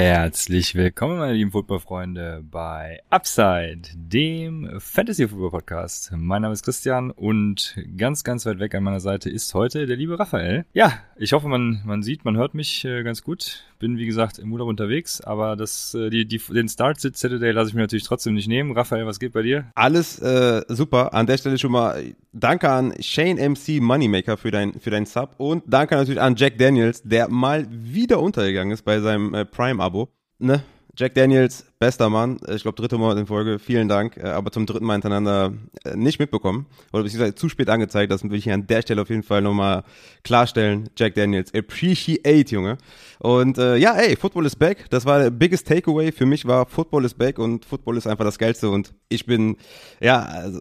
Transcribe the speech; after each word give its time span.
Herzlich 0.00 0.76
willkommen, 0.76 1.18
meine 1.18 1.32
lieben 1.32 1.50
Footballfreunde, 1.50 2.44
bei 2.48 3.00
Upside, 3.10 3.82
dem 3.96 4.78
Fantasy 4.78 5.26
Football 5.26 5.50
Podcast. 5.50 6.12
Mein 6.14 6.42
Name 6.42 6.54
ist 6.54 6.64
Christian 6.64 7.10
und 7.10 7.76
ganz, 7.96 8.22
ganz 8.22 8.46
weit 8.46 8.60
weg 8.60 8.76
an 8.76 8.84
meiner 8.84 9.00
Seite 9.00 9.28
ist 9.28 9.52
heute 9.54 9.86
der 9.86 9.96
liebe 9.96 10.16
Raphael. 10.16 10.64
Ja, 10.72 10.92
ich 11.16 11.32
hoffe, 11.32 11.48
man, 11.48 11.82
man 11.84 12.04
sieht, 12.04 12.24
man 12.24 12.36
hört 12.36 12.54
mich 12.54 12.84
äh, 12.84 13.02
ganz 13.02 13.24
gut. 13.24 13.64
Bin, 13.78 13.96
wie 13.96 14.06
gesagt, 14.06 14.38
im 14.38 14.52
Urlaub 14.52 14.68
unterwegs, 14.68 15.20
aber 15.20 15.56
das, 15.56 15.94
äh, 15.94 16.10
die, 16.10 16.26
die, 16.26 16.38
den 16.38 16.68
Start 16.68 17.00
Saturday 17.00 17.52
lasse 17.52 17.68
ich 17.70 17.74
mir 17.74 17.82
natürlich 17.82 18.04
trotzdem 18.04 18.34
nicht 18.34 18.48
nehmen. 18.48 18.72
Raphael, 18.72 19.06
was 19.06 19.18
geht 19.18 19.32
bei 19.32 19.42
dir? 19.42 19.70
Alles 19.74 20.18
äh, 20.18 20.62
super. 20.68 21.14
An 21.14 21.26
der 21.26 21.38
Stelle 21.38 21.58
schon 21.58 21.72
mal 21.72 22.02
danke 22.32 22.68
an 22.68 22.94
Shane 23.00 23.38
MC 23.38 23.80
Moneymaker 23.80 24.36
für 24.36 24.50
dein, 24.50 24.78
für 24.80 24.90
dein 24.90 25.06
Sub 25.06 25.34
und 25.38 25.62
danke 25.66 25.94
natürlich 25.94 26.20
an 26.20 26.36
Jack 26.36 26.58
Daniels, 26.58 27.02
der 27.02 27.28
mal 27.28 27.66
wieder 27.70 28.20
untergegangen 28.20 28.72
ist 28.72 28.82
bei 28.82 29.00
seinem 29.00 29.34
äh, 29.34 29.44
Prime-Abo. 29.44 30.08
Ne? 30.38 30.62
Jack 30.98 31.14
Daniels, 31.14 31.64
bester 31.78 32.10
Mann. 32.10 32.40
Ich 32.52 32.62
glaube, 32.62 32.74
dritte 32.74 32.98
Mal 32.98 33.16
in 33.18 33.26
Folge. 33.26 33.60
Vielen 33.60 33.86
Dank. 33.86 34.16
Äh, 34.16 34.30
aber 34.30 34.50
zum 34.50 34.66
dritten 34.66 34.84
Mal 34.84 34.94
hintereinander 34.94 35.52
äh, 35.84 35.94
nicht 35.94 36.18
mitbekommen. 36.18 36.66
Oder 36.92 37.04
beziehungsweise 37.04 37.36
zu 37.36 37.48
spät 37.48 37.68
angezeigt. 37.68 38.10
Das 38.10 38.24
will 38.24 38.34
ich 38.34 38.42
hier 38.42 38.54
an 38.54 38.66
der 38.66 38.82
Stelle 38.82 39.02
auf 39.02 39.08
jeden 39.08 39.22
Fall 39.22 39.40
nochmal 39.40 39.84
klarstellen. 40.24 40.90
Jack 40.96 41.14
Daniels, 41.14 41.54
appreciate, 41.54 42.50
Junge. 42.50 42.78
Und 43.20 43.58
äh, 43.58 43.76
ja, 43.76 43.94
ey, 43.94 44.16
Football 44.16 44.46
is 44.46 44.56
back. 44.56 44.90
Das 44.90 45.06
war 45.06 45.20
der 45.20 45.30
biggest 45.30 45.68
takeaway. 45.68 46.10
Für 46.10 46.26
mich 46.26 46.44
war 46.46 46.66
Football 46.66 47.04
is 47.04 47.14
back 47.14 47.38
und 47.38 47.64
Football 47.64 47.96
ist 47.96 48.08
einfach 48.08 48.24
das 48.24 48.36
Geilste. 48.36 48.68
Und 48.68 48.92
ich 49.08 49.24
bin, 49.24 49.56
ja, 50.00 50.22
also, 50.22 50.58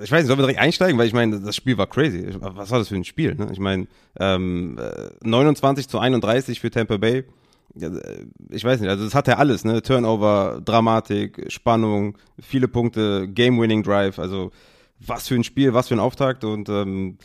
ich 0.00 0.12
weiß 0.12 0.20
nicht, 0.20 0.28
sollen 0.28 0.38
wir 0.38 0.44
direkt 0.44 0.60
einsteigen? 0.60 0.96
Weil 1.00 1.08
ich 1.08 1.14
meine, 1.14 1.40
das 1.40 1.56
Spiel 1.56 1.76
war 1.78 1.88
crazy. 1.88 2.28
Was 2.38 2.70
war 2.70 2.78
das 2.78 2.86
für 2.86 2.94
ein 2.94 3.04
Spiel? 3.04 3.34
Ne? 3.34 3.48
Ich 3.50 3.58
meine, 3.58 3.88
ähm, 4.20 4.78
29 5.24 5.88
zu 5.88 5.98
31 5.98 6.60
für 6.60 6.70
Tampa 6.70 6.96
Bay 6.96 7.24
ich 7.74 8.64
weiß 8.64 8.80
nicht, 8.80 8.90
also 8.90 9.04
es 9.04 9.14
hat 9.14 9.28
ja 9.28 9.36
alles, 9.36 9.64
ne? 9.64 9.82
Turnover, 9.82 10.60
Dramatik, 10.64 11.46
Spannung, 11.48 12.18
viele 12.40 12.68
Punkte, 12.68 13.28
Game-Winning-Drive, 13.28 14.18
also 14.18 14.50
was 15.06 15.28
für 15.28 15.34
ein 15.34 15.44
Spiel, 15.44 15.72
was 15.72 15.88
für 15.88 15.94
ein 15.94 16.00
Auftakt 16.00 16.44
und 16.44 16.68
ähm, 16.68 17.16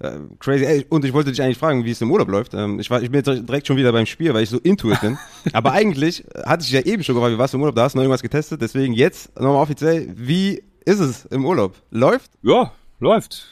äh, 0.00 0.18
crazy. 0.38 0.64
Ey, 0.64 0.86
und 0.88 1.04
ich 1.04 1.12
wollte 1.12 1.30
dich 1.30 1.40
eigentlich 1.42 1.58
fragen, 1.58 1.84
wie 1.84 1.90
es 1.90 2.00
im 2.00 2.10
Urlaub 2.10 2.28
läuft. 2.28 2.54
Ähm, 2.54 2.78
ich, 2.78 2.90
war, 2.90 3.02
ich 3.02 3.10
bin 3.10 3.22
jetzt 3.24 3.48
direkt 3.48 3.66
schon 3.66 3.76
wieder 3.76 3.92
beim 3.92 4.06
Spiel, 4.06 4.34
weil 4.34 4.42
ich 4.42 4.50
so 4.50 4.58
intuit 4.58 5.00
bin. 5.00 5.18
Aber 5.52 5.72
eigentlich 5.72 6.24
hatte 6.44 6.64
ich 6.64 6.70
ja 6.70 6.80
eben 6.80 7.02
schon 7.02 7.14
gefragt, 7.14 7.34
wie 7.34 7.38
warst 7.38 7.54
du 7.54 7.58
im 7.58 7.62
Urlaub? 7.62 7.74
Da 7.74 7.84
hast 7.84 7.94
du 7.94 7.98
noch 7.98 8.02
irgendwas 8.02 8.22
getestet. 8.22 8.60
Deswegen 8.60 8.92
jetzt 8.92 9.34
nochmal 9.36 9.62
offiziell, 9.62 10.12
wie 10.14 10.62
ist 10.84 11.00
es 11.00 11.24
im 11.26 11.46
Urlaub? 11.46 11.74
Läuft? 11.90 12.32
Ja, 12.42 12.72
läuft. 13.00 13.46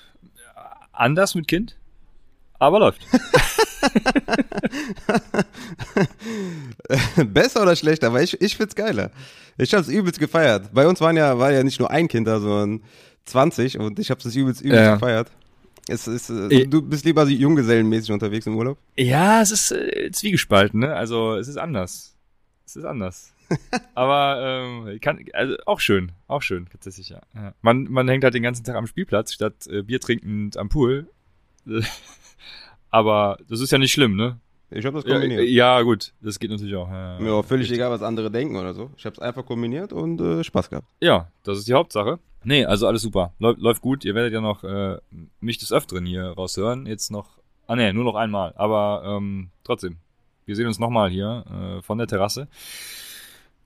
Anders 0.93 1.35
mit 1.35 1.49
Kind, 1.49 1.77
aber 2.61 2.79
läuft. 2.79 3.01
Besser 7.27 7.63
oder 7.63 7.75
schlechter, 7.75 8.07
aber 8.09 8.23
ich, 8.23 8.41
ich 8.41 8.57
find's 8.57 8.75
geiler. 8.75 9.11
Ich 9.59 9.75
hab's 9.75 9.89
übelst 9.89 10.21
gefeiert. 10.21 10.73
Bei 10.73 10.87
uns 10.87 11.01
waren 11.01 11.17
ja, 11.17 11.39
war 11.39 11.53
ja 11.53 11.63
nicht 11.65 11.81
nur 11.81 11.91
ein 11.91 12.07
Kind 12.07 12.29
da, 12.29 12.39
sondern 12.39 12.83
20 13.25 13.79
und 13.79 13.99
ich 13.99 14.11
hab's 14.11 14.25
übelst, 14.25 14.61
übelst 14.61 14.85
ja. 14.85 14.95
gefeiert. 14.95 15.31
Es 15.89 16.07
ist, 16.07 16.31
äh, 16.31 16.67
du 16.67 16.83
bist 16.83 17.05
lieber 17.05 17.27
so 17.27 17.33
junggesellenmäßig 17.33 18.13
unterwegs 18.13 18.47
im 18.47 18.57
Urlaub? 18.57 18.79
Ja, 18.97 19.41
es 19.41 19.51
ist 19.51 19.73
äh, 19.73 20.11
zwiegespalten, 20.13 20.81
ne? 20.81 20.95
Also 20.95 21.35
es 21.35 21.49
ist 21.49 21.57
anders. 21.57 22.15
Es 22.65 22.77
ist 22.77 22.85
anders. 22.85 23.33
Aber 23.95 24.39
ähm, 24.87 25.01
kann, 25.01 25.25
also 25.33 25.57
auch 25.67 25.81
schön, 25.81 26.13
auch 26.29 26.43
schön, 26.43 26.69
tatsächlich, 26.71 27.09
ja. 27.09 27.21
ja. 27.35 27.55
Man, 27.63 27.85
man 27.85 28.07
hängt 28.07 28.23
halt 28.23 28.35
den 28.35 28.45
ganzen 28.45 28.63
Tag 28.65 28.77
am 28.77 28.87
Spielplatz, 28.87 29.33
statt 29.33 29.67
äh, 29.67 29.83
Bier 29.83 30.01
trinkend 30.01 30.57
am 30.57 30.69
Pool. 30.69 31.09
Aber 32.91 33.39
das 33.49 33.61
ist 33.61 33.71
ja 33.71 33.79
nicht 33.79 33.93
schlimm, 33.93 34.17
ne? 34.17 34.39
Ich 34.71 34.87
habe 34.87 34.97
das 34.97 35.05
kombiniert. 35.05 35.43
Ja, 35.49 35.79
ja, 35.79 35.83
gut, 35.83 36.13
das 36.21 36.39
geht 36.39 36.51
natürlich 36.51 36.77
auch. 36.77 36.89
Ja, 36.89 37.19
ja 37.19 37.43
völlig 37.43 37.65
richtig. 37.65 37.79
egal, 37.79 37.91
was 37.91 38.03
andere 38.03 38.31
denken 38.31 38.57
oder 38.57 38.73
so. 38.73 38.91
Ich 38.97 39.05
habe 39.05 39.15
es 39.15 39.19
einfach 39.19 39.45
kombiniert 39.45 39.93
und 39.93 40.21
äh, 40.21 40.45
Spaß 40.45 40.71
gehabt. 40.71 40.87
Ja, 41.01 41.29
das 41.43 41.59
ist 41.59 41.67
die 41.67 41.75
Hauptsache. 41.75 42.21
Nee, 42.45 42.65
also 42.65 42.87
alles 42.87 43.03
super. 43.03 43.33
Läuft, 43.39 43.61
läuft 43.61 43.83
gut. 43.83 44.05
Ihr 44.05 44.15
werdet 44.15 44.33
ja 44.33 44.41
noch 44.41 44.63
äh, 44.63 44.99
mich 45.41 45.59
des 45.59 45.73
Öfteren 45.73 46.07
hier 46.07 46.25
raushören. 46.25 46.87
Jetzt 46.87 47.11
noch, 47.11 47.39
ah 47.67 47.75
nee, 47.75 47.93
nur 47.93 48.05
noch 48.05 48.15
einmal. 48.15 48.55
Aber 48.57 49.03
ähm, 49.05 49.51
trotzdem, 49.65 49.97
wir 50.47 50.55
sehen 50.55 50.69
uns 50.69 50.79
nochmal 50.79 51.11
hier 51.11 51.45
äh, 51.51 51.83
von 51.83 51.99
der 51.99 52.07
Terrasse. 52.07 52.47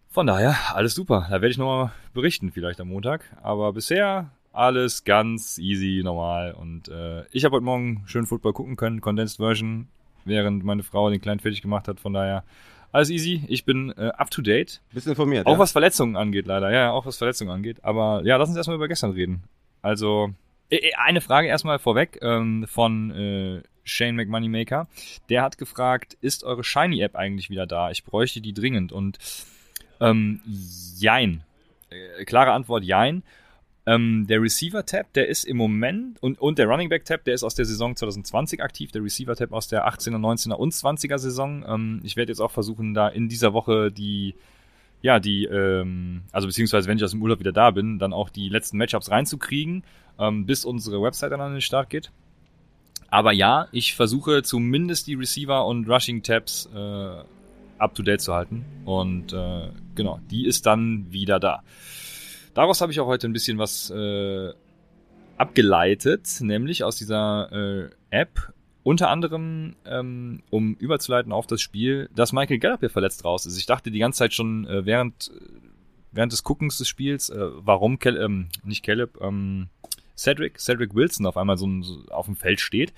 Von 0.09 0.27
daher, 0.27 0.57
alles 0.75 0.95
super. 0.95 1.27
Da 1.29 1.35
werde 1.35 1.49
ich 1.49 1.59
nochmal 1.59 1.93
berichten, 2.15 2.51
vielleicht 2.51 2.81
am 2.81 2.89
Montag. 2.89 3.25
Aber 3.43 3.73
bisher 3.73 4.31
alles 4.55 5.05
ganz 5.05 5.59
easy, 5.59 6.01
normal. 6.03 6.53
Und 6.53 6.89
äh, 6.89 7.25
ich 7.33 7.45
habe 7.45 7.57
heute 7.57 7.65
Morgen 7.65 8.05
schön 8.07 8.27
Football 8.27 8.53
gucken 8.53 8.77
können, 8.77 9.01
Condensed 9.01 9.39
Version, 9.39 9.89
während 10.25 10.65
meine 10.65 10.83
Frau 10.83 11.11
den 11.11 11.21
Kleinen 11.21 11.41
fertig 11.41 11.61
gemacht 11.61 11.89
hat. 11.89 12.01
Von 12.01 12.15
daher 12.15 12.45
alles 12.93 13.11
easy. 13.11 13.43
Ich 13.49 13.65
bin 13.65 13.93
äh, 13.97 14.13
up 14.17 14.31
to 14.31 14.41
date. 14.41 14.81
Bist 14.93 15.09
informiert. 15.09 15.47
Auch 15.47 15.55
ja? 15.55 15.59
was 15.59 15.73
Verletzungen 15.73 16.17
angeht, 16.17 16.47
leider. 16.47 16.71
Ja, 16.71 16.93
auch 16.93 17.05
was 17.05 17.17
Verletzungen 17.17 17.51
angeht. 17.51 17.83
Aber 17.83 18.23
ja, 18.25 18.37
lass 18.37 18.49
uns 18.49 18.57
erstmal 18.57 18.77
über 18.77 18.89
gestern 18.89 19.11
reden. 19.11 19.43
Also, 19.83 20.31
äh, 20.71 20.77
äh, 20.77 20.93
eine 20.95 21.21
Frage 21.21 21.49
erstmal 21.49 21.81
vorweg 21.81 22.21
ähm, 22.23 22.67
von 22.69 23.11
äh, 23.11 23.63
Shane 23.83 24.15
McMoneymaker. 24.15 24.87
Der 25.29 25.43
hat 25.43 25.59
gefragt, 25.59 26.17
ist 26.21 26.45
eure 26.45 26.63
Shiny-App 26.63 27.17
eigentlich 27.17 27.51
wieder 27.51 27.67
da? 27.67 27.91
Ich 27.91 28.05
bräuchte 28.05 28.41
die 28.41 28.55
dringend. 28.55 28.93
Und 28.93 29.19
ähm, 30.01 30.41
jein. 30.97 31.43
Äh, 31.91 32.25
klare 32.25 32.53
Antwort, 32.53 32.85
jein. 32.85 33.25
Ähm, 33.87 34.27
der 34.27 34.41
Receiver-Tab, 34.41 35.13
der 35.13 35.29
ist 35.29 35.45
im 35.45 35.59
Moment, 35.59 36.23
und, 36.23 36.41
und 36.41 36.59
der 36.59 36.67
Running 36.67 36.89
Back-Tab, 36.89 37.25
der 37.25 37.35
ist 37.35 37.43
aus 37.43 37.55
der 37.55 37.67
Saison 37.67 37.95
2020 37.95 38.63
aktiv, 38.63 38.91
der 38.93 39.03
Receiver-Tab 39.03 39.53
aus 39.53 39.69
der 39.69 39.87
18er, 39.87 40.17
19er 40.17 40.55
und 40.55 40.73
20er 40.73 41.19
Saison. 41.19 41.65
Ähm, 41.69 42.01
ich 42.03 42.17
werde 42.17 42.33
jetzt 42.33 42.41
auch 42.41 42.51
versuchen, 42.51 42.95
da 42.95 43.09
in 43.09 43.29
dieser 43.29 43.53
Woche 43.53 43.93
die, 43.93 44.35
ja, 45.03 45.21
die, 45.21 45.45
ähm, 45.45 46.23
also 46.33 46.47
beziehungsweise 46.47 46.89
wenn 46.89 46.97
ich 46.97 47.05
aus 47.05 47.11
dem 47.11 47.21
Urlaub 47.21 47.41
wieder 47.41 47.53
da 47.53 47.71
bin, 47.73 47.99
dann 47.99 48.15
auch 48.15 48.31
die 48.31 48.49
letzten 48.49 48.79
Matchups 48.79 49.11
reinzukriegen, 49.11 49.85
ähm, 50.19 50.47
bis 50.47 50.65
unsere 50.65 51.03
Website 51.03 51.33
dann 51.33 51.43
an 51.43 51.53
den 51.53 51.61
Start 51.61 51.91
geht. 51.91 52.11
Aber 53.11 53.33
ja, 53.33 53.69
ich 53.71 53.95
versuche 53.95 54.43
zumindest 54.43 55.07
die 55.07 55.15
Receiver- 55.15 55.67
und 55.67 55.89
Rushing-Tabs 55.89 56.71
äh, 56.75 57.23
up-to-date 57.79 58.23
zu 58.23 58.35
halten. 58.35 58.65
Und 58.87 59.33
äh, 59.35 59.69
genau, 59.95 60.21
die 60.31 60.47
ist 60.47 60.65
dann 60.65 61.13
wieder 61.13 61.39
da. 61.39 61.63
Daraus 62.55 62.81
habe 62.81 62.93
ich 62.93 63.01
auch 63.01 63.07
heute 63.07 63.27
ein 63.29 63.33
bisschen 63.33 63.59
was 63.59 63.91
äh, 63.91 64.53
abgeleitet, 65.37 66.29
nämlich 66.41 66.85
aus 66.85 66.97
dieser 66.97 67.51
äh, 67.53 67.91
App. 68.11 68.53
Unter 68.85 69.09
anderem, 69.09 69.77
ähm, 69.87 70.43
um 70.51 70.75
überzuleiten 70.75 71.33
auf 71.33 71.47
das 71.47 71.61
Spiel, 71.61 72.11
dass 72.15 72.33
Michael 72.33 72.59
Gallup 72.59 72.81
hier 72.81 72.91
verletzt 72.91 73.25
raus 73.25 73.47
ist. 73.47 73.59
Ich 73.59 73.67
dachte 73.67 73.91
die 73.91 73.99
ganze 73.99 74.19
Zeit 74.19 74.35
schon 74.35 74.67
äh, 74.67 74.85
während, 74.85 75.33
während 76.13 76.33
des 76.33 76.45
Guckens 76.45 76.79
des 76.79 76.87
Spiels, 76.87 77.31
äh, 77.31 77.49
warum 77.55 77.99
Cal 77.99 78.19
ähm, 78.19 78.49
nicht 78.63 78.85
Caleb, 78.85 79.19
ähm, 79.21 79.69
Cedric, 80.17 80.61
Cedric 80.61 80.95
Wilson 80.95 81.27
auf 81.27 81.39
einmal 81.39 81.57
so, 81.57 81.67
so 81.83 82.05
auf 82.11 82.27
dem 82.27 82.37
Feld 82.37 82.61
steht. 82.61 82.93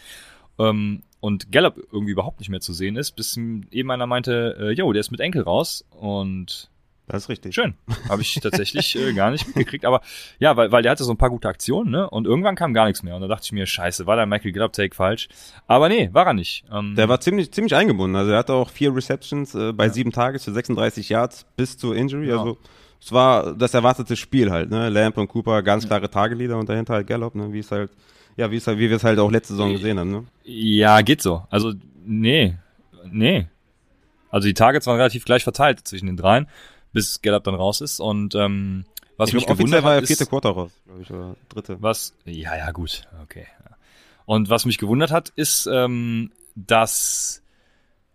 Ähm, 0.59 1.03
und 1.21 1.53
Gallup 1.53 1.79
irgendwie 1.93 2.13
überhaupt 2.13 2.41
nicht 2.41 2.51
mehr 2.51 2.61
zu 2.61 2.73
sehen 2.73 2.97
ist, 2.97 3.13
bis 3.13 3.37
eben 3.37 3.91
einer 3.91 4.07
meinte, 4.07 4.73
äh, 4.73 4.75
der 4.75 4.95
ist 4.97 5.13
mit 5.13 5.21
Enkel 5.21 5.43
raus 5.43 5.85
und 5.91 6.69
das 7.09 7.25
ist 7.25 7.29
richtig. 7.29 7.55
Schön. 7.55 7.75
Habe 8.09 8.23
ich 8.23 8.35
tatsächlich 8.43 8.97
äh, 8.97 9.13
gar 9.13 9.31
nicht 9.31 9.47
mitgekriegt. 9.47 9.85
Aber 9.85 10.01
ja, 10.41 10.57
weil, 10.57 10.73
weil 10.73 10.83
der 10.83 10.91
hatte 10.93 11.05
so 11.05 11.13
ein 11.13 11.17
paar 11.17 11.31
gute 11.31 11.49
Aktionen, 11.49 11.91
ne? 11.91 12.11
Und 12.11 12.27
irgendwann 12.27 12.57
kam 12.57 12.75
gar 12.75 12.87
nichts 12.87 13.03
mehr. 13.05 13.15
Und 13.15 13.23
da 13.23 13.29
dachte 13.29 13.45
ich 13.45 13.53
mir, 13.53 13.67
scheiße, 13.67 14.07
war 14.07 14.17
der 14.17 14.27
Michael 14.27 14.53
Gallup 14.53 14.73
Take 14.73 14.95
falsch? 14.95 15.29
Aber 15.69 15.89
nee, 15.89 16.11
war 16.13 16.27
er 16.27 16.35
nicht. 16.35 16.65
Ähm, 16.73 16.95
der 16.97 17.09
war 17.09 17.21
ziemlich, 17.21 17.53
ziemlich 17.53 17.77
eingebunden. 17.77 18.17
Also 18.17 18.33
er 18.33 18.39
hatte 18.39 18.55
auch 18.55 18.71
vier 18.71 18.95
Receptions 18.95 19.55
äh, 19.55 19.73
bei 19.73 19.87
ja. 19.87 19.93
sieben 19.93 20.11
Tages 20.11 20.45
für 20.45 20.53
36 20.53 21.09
Yards 21.09 21.47
bis 21.57 21.79
zur 21.79 21.95
Injury. 21.95 22.29
Ja. 22.29 22.39
Also 22.39 22.59
es 23.01 23.13
war 23.13 23.55
das 23.55 23.73
erwartete 23.75 24.17
Spiel 24.17 24.51
halt, 24.51 24.71
ne? 24.71 24.89
Lamp 24.89 25.17
und 25.17 25.29
Cooper, 25.29 25.63
ganz 25.63 25.87
klare 25.87 26.11
Tagelieder 26.11 26.59
und 26.59 26.69
dahinter 26.69 26.95
halt 26.95 27.07
Gallup, 27.07 27.37
ne? 27.37 27.53
Wie 27.53 27.61
es 27.61 27.71
halt, 27.71 27.93
ja, 28.37 28.51
wie 28.51 28.57
es 28.57 28.67
halt, 28.67 28.79
wie 28.79 28.91
wir 28.91 28.97
es 28.97 29.05
halt 29.05 29.21
auch 29.21 29.31
letzte 29.31 29.53
Saison 29.53 29.73
gesehen 29.73 30.01
haben, 30.01 30.11
ne? 30.11 30.25
Ja, 30.43 31.01
geht 31.03 31.23
so. 31.23 31.45
Also, 31.51 31.73
nee. 32.05 32.57
Nee. 33.13 33.47
Also 34.29 34.49
die 34.49 34.55
Targets 34.55 34.87
waren 34.89 34.97
relativ 34.97 35.25
gleich 35.25 35.45
verteilt 35.45 35.87
zwischen 35.87 36.07
den 36.07 36.17
dreien 36.17 36.49
bis 36.97 37.21
Gallup 37.21 37.45
dann 37.45 37.55
raus 37.55 37.83
ist. 37.83 38.01
Und 38.01 38.35
ähm, 38.35 38.87
was 39.19 39.29
ich 39.29 39.35
mich 39.35 39.47
glaub, 39.47 39.59
gewundert 39.59 39.85
war 39.85 39.95
hat, 39.95 40.01
der 40.01 40.07
vierte 40.07 40.27
Quarter 40.27 40.51
raus, 40.51 40.73
glaube 40.87 41.03
ich, 41.03 41.11
oder 41.11 41.37
dritte. 41.51 41.77
Was? 41.81 42.15
Ja, 42.25 42.57
ja, 42.57 42.71
gut, 42.71 43.07
okay. 43.23 43.47
Und 44.25 44.49
was 44.49 44.65
mich 44.65 44.79
gewundert 44.79 45.11
hat, 45.11 45.29
ist, 45.37 45.69
ähm, 45.71 46.33
dass 46.55 47.43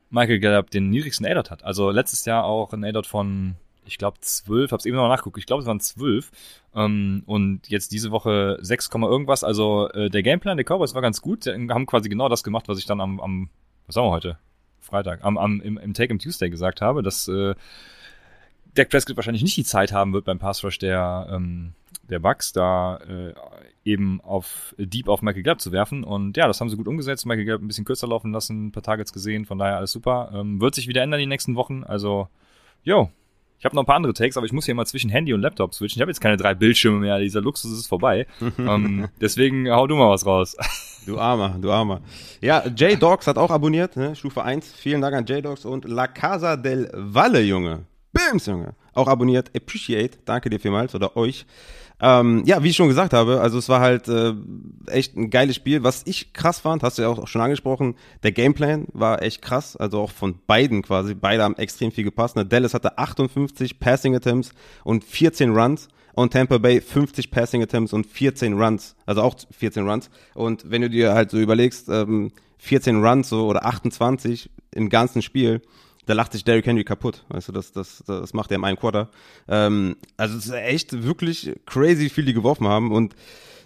Michael 0.09 0.39
Gallup 0.39 0.71
den 0.71 0.89
niedrigsten 0.89 1.27
A-Dot 1.27 1.51
hat. 1.51 1.63
Also 1.63 1.91
letztes 1.91 2.25
Jahr 2.25 2.43
auch 2.43 2.73
ein 2.73 2.83
A-Dot 2.83 3.07
von 3.07 3.55
ich 3.85 3.97
glaube, 3.97 4.19
zwölf, 4.21 4.71
hab's 4.71 4.85
eben 4.85 4.95
noch 4.95 5.07
nachgeguckt, 5.07 5.37
ich 5.37 5.45
glaube, 5.45 5.61
es 5.61 5.67
waren 5.67 5.79
zwölf. 5.79 6.31
Ähm, 6.73 7.23
und 7.25 7.67
jetzt 7.67 7.91
diese 7.91 8.11
Woche 8.11 8.57
6, 8.61 8.89
irgendwas. 8.93 9.43
Also 9.43 9.89
äh, 9.89 10.09
der 10.09 10.23
Gameplan 10.23 10.57
der 10.57 10.65
Cowboys 10.65 10.93
war 10.93 11.01
ganz 11.01 11.21
gut. 11.21 11.45
Die 11.45 11.51
haben 11.51 11.85
quasi 11.85 12.09
genau 12.09 12.29
das 12.29 12.43
gemacht, 12.43 12.67
was 12.67 12.77
ich 12.77 12.85
dann 12.85 13.01
am, 13.01 13.19
am 13.19 13.49
was 13.85 13.95
sagen 13.95 14.07
wir 14.07 14.11
heute? 14.11 14.37
Freitag, 14.79 15.23
am, 15.23 15.37
am, 15.37 15.61
im, 15.61 15.77
im 15.77 15.93
Take 15.93 16.11
im 16.11 16.19
Tuesday 16.19 16.49
gesagt 16.49 16.81
habe, 16.81 17.03
dass 17.03 17.27
äh, 17.27 17.55
Dak 18.75 18.89
Prescott 18.89 19.15
wahrscheinlich 19.15 19.43
nicht 19.43 19.57
die 19.57 19.63
Zeit 19.63 19.91
haben 19.91 20.13
wird 20.13 20.25
beim 20.25 20.39
Pass 20.39 20.63
Rush 20.63 20.79
der, 20.79 21.27
ähm, 21.31 21.73
der 22.09 22.19
Bucks, 22.19 22.53
da 22.53 22.97
äh, 22.97 23.33
eben 23.83 24.21
auf 24.21 24.75
Deep 24.77 25.07
auf 25.07 25.21
Michael 25.21 25.43
Gallup 25.43 25.61
zu 25.61 25.71
werfen. 25.71 26.03
Und 26.03 26.37
ja, 26.37 26.47
das 26.47 26.61
haben 26.61 26.69
sie 26.69 26.77
gut 26.77 26.87
umgesetzt. 26.87 27.25
Michael 27.25 27.45
Gallup 27.45 27.61
ein 27.61 27.67
bisschen 27.67 27.85
kürzer 27.85 28.07
laufen 28.07 28.31
lassen, 28.31 28.67
ein 28.67 28.71
paar 28.71 28.83
Targets 28.83 29.13
gesehen, 29.13 29.45
von 29.45 29.57
daher 29.57 29.77
alles 29.77 29.91
super. 29.91 30.31
Ähm, 30.33 30.61
wird 30.61 30.75
sich 30.75 30.87
wieder 30.87 31.01
ändern 31.01 31.19
die 31.19 31.25
nächsten 31.25 31.55
Wochen. 31.55 31.83
Also, 31.83 32.27
yo, 32.83 33.11
ich 33.61 33.65
habe 33.65 33.75
noch 33.75 33.83
ein 33.83 33.85
paar 33.85 33.97
andere 33.97 34.13
Takes, 34.13 34.37
aber 34.37 34.45
ich 34.47 34.53
muss 34.53 34.65
hier 34.65 34.73
mal 34.73 34.87
zwischen 34.87 35.11
Handy 35.11 35.33
und 35.33 35.41
Laptop 35.41 35.75
switchen. 35.75 35.99
Ich 35.99 36.01
habe 36.01 36.09
jetzt 36.09 36.19
keine 36.19 36.35
drei 36.35 36.55
Bildschirme 36.55 36.97
mehr. 36.97 37.19
Dieser 37.19 37.41
Luxus 37.41 37.71
ist 37.71 37.85
vorbei. 37.85 38.25
ähm, 38.57 39.07
deswegen 39.21 39.69
hau 39.69 39.85
du 39.85 39.95
mal 39.95 40.09
was 40.09 40.25
raus. 40.25 40.57
Du 41.05 41.19
Armer, 41.19 41.57
du 41.59 41.71
Armer. 41.71 42.01
Ja, 42.41 42.65
J-Dogs 42.65 43.27
hat 43.27 43.37
auch 43.37 43.51
abonniert, 43.51 43.97
ne? 43.97 44.15
Stufe 44.15 44.43
1. 44.43 44.73
Vielen 44.73 45.01
Dank 45.01 45.15
an 45.15 45.25
J-Dogs 45.25 45.65
und 45.65 45.85
La 45.85 46.07
Casa 46.07 46.57
del 46.57 46.91
Valle, 46.93 47.41
Junge. 47.41 47.85
Bims, 48.13 48.45
Junge. 48.45 48.75
Auch 48.93 49.07
abonniert. 49.07 49.51
Appreciate. 49.55 50.19
Danke 50.25 50.49
dir 50.49 50.59
vielmals 50.59 50.95
oder 50.95 51.15
euch. 51.15 51.45
Ähm, 52.03 52.43
ja, 52.45 52.63
wie 52.63 52.69
ich 52.69 52.75
schon 52.75 52.87
gesagt 52.87 53.13
habe, 53.13 53.41
also 53.41 53.59
es 53.59 53.69
war 53.69 53.79
halt 53.79 54.07
äh, 54.07 54.33
echt 54.87 55.15
ein 55.15 55.29
geiles 55.29 55.55
Spiel. 55.55 55.83
Was 55.83 56.01
ich 56.05 56.33
krass 56.33 56.59
fand, 56.59 56.81
hast 56.81 56.97
du 56.97 57.03
ja 57.03 57.09
auch 57.09 57.27
schon 57.27 57.41
angesprochen, 57.41 57.95
der 58.23 58.31
Gameplan 58.31 58.87
war 58.91 59.21
echt 59.21 59.43
krass, 59.43 59.77
also 59.77 60.01
auch 60.01 60.11
von 60.11 60.39
beiden 60.47 60.81
quasi. 60.81 61.13
Beide 61.13 61.43
haben 61.43 61.55
extrem 61.57 61.91
viel 61.91 62.03
gepasst. 62.03 62.35
Ne? 62.35 62.45
Dallas 62.45 62.73
hatte 62.73 62.97
58 62.97 63.79
Passing 63.79 64.15
Attempts 64.15 64.51
und 64.83 65.03
14 65.03 65.55
Runs 65.55 65.89
und 66.13 66.33
Tampa 66.33 66.57
Bay 66.57 66.81
50 66.81 67.29
Passing 67.29 67.61
Attempts 67.61 67.93
und 67.93 68.07
14 68.07 68.59
Runs, 68.59 68.95
also 69.05 69.21
auch 69.21 69.35
14 69.51 69.87
Runs. 69.87 70.09
Und 70.33 70.71
wenn 70.71 70.81
du 70.81 70.89
dir 70.89 71.13
halt 71.13 71.29
so 71.29 71.37
überlegst, 71.37 71.87
ähm, 71.89 72.31
14 72.57 73.03
Runs 73.03 73.29
so 73.29 73.45
oder 73.45 73.65
28 73.65 74.49
im 74.71 74.89
ganzen 74.89 75.21
Spiel, 75.21 75.61
da 76.05 76.13
lacht 76.13 76.33
sich 76.33 76.43
Derrick 76.43 76.65
Henry 76.65 76.83
kaputt. 76.83 77.23
Weißt 77.29 77.49
du, 77.49 77.51
das, 77.51 77.71
das, 77.71 78.03
das 78.05 78.33
macht 78.33 78.51
er 78.51 78.55
im 78.55 78.63
einen 78.63 78.77
Quarter. 78.77 79.09
Ähm, 79.47 79.95
also 80.17 80.37
es 80.37 80.45
ist 80.45 80.53
echt 80.53 81.03
wirklich 81.03 81.53
crazy, 81.65 82.09
viel 82.09 82.25
die 82.25 82.33
geworfen 82.33 82.67
haben 82.67 82.91
und 82.91 83.15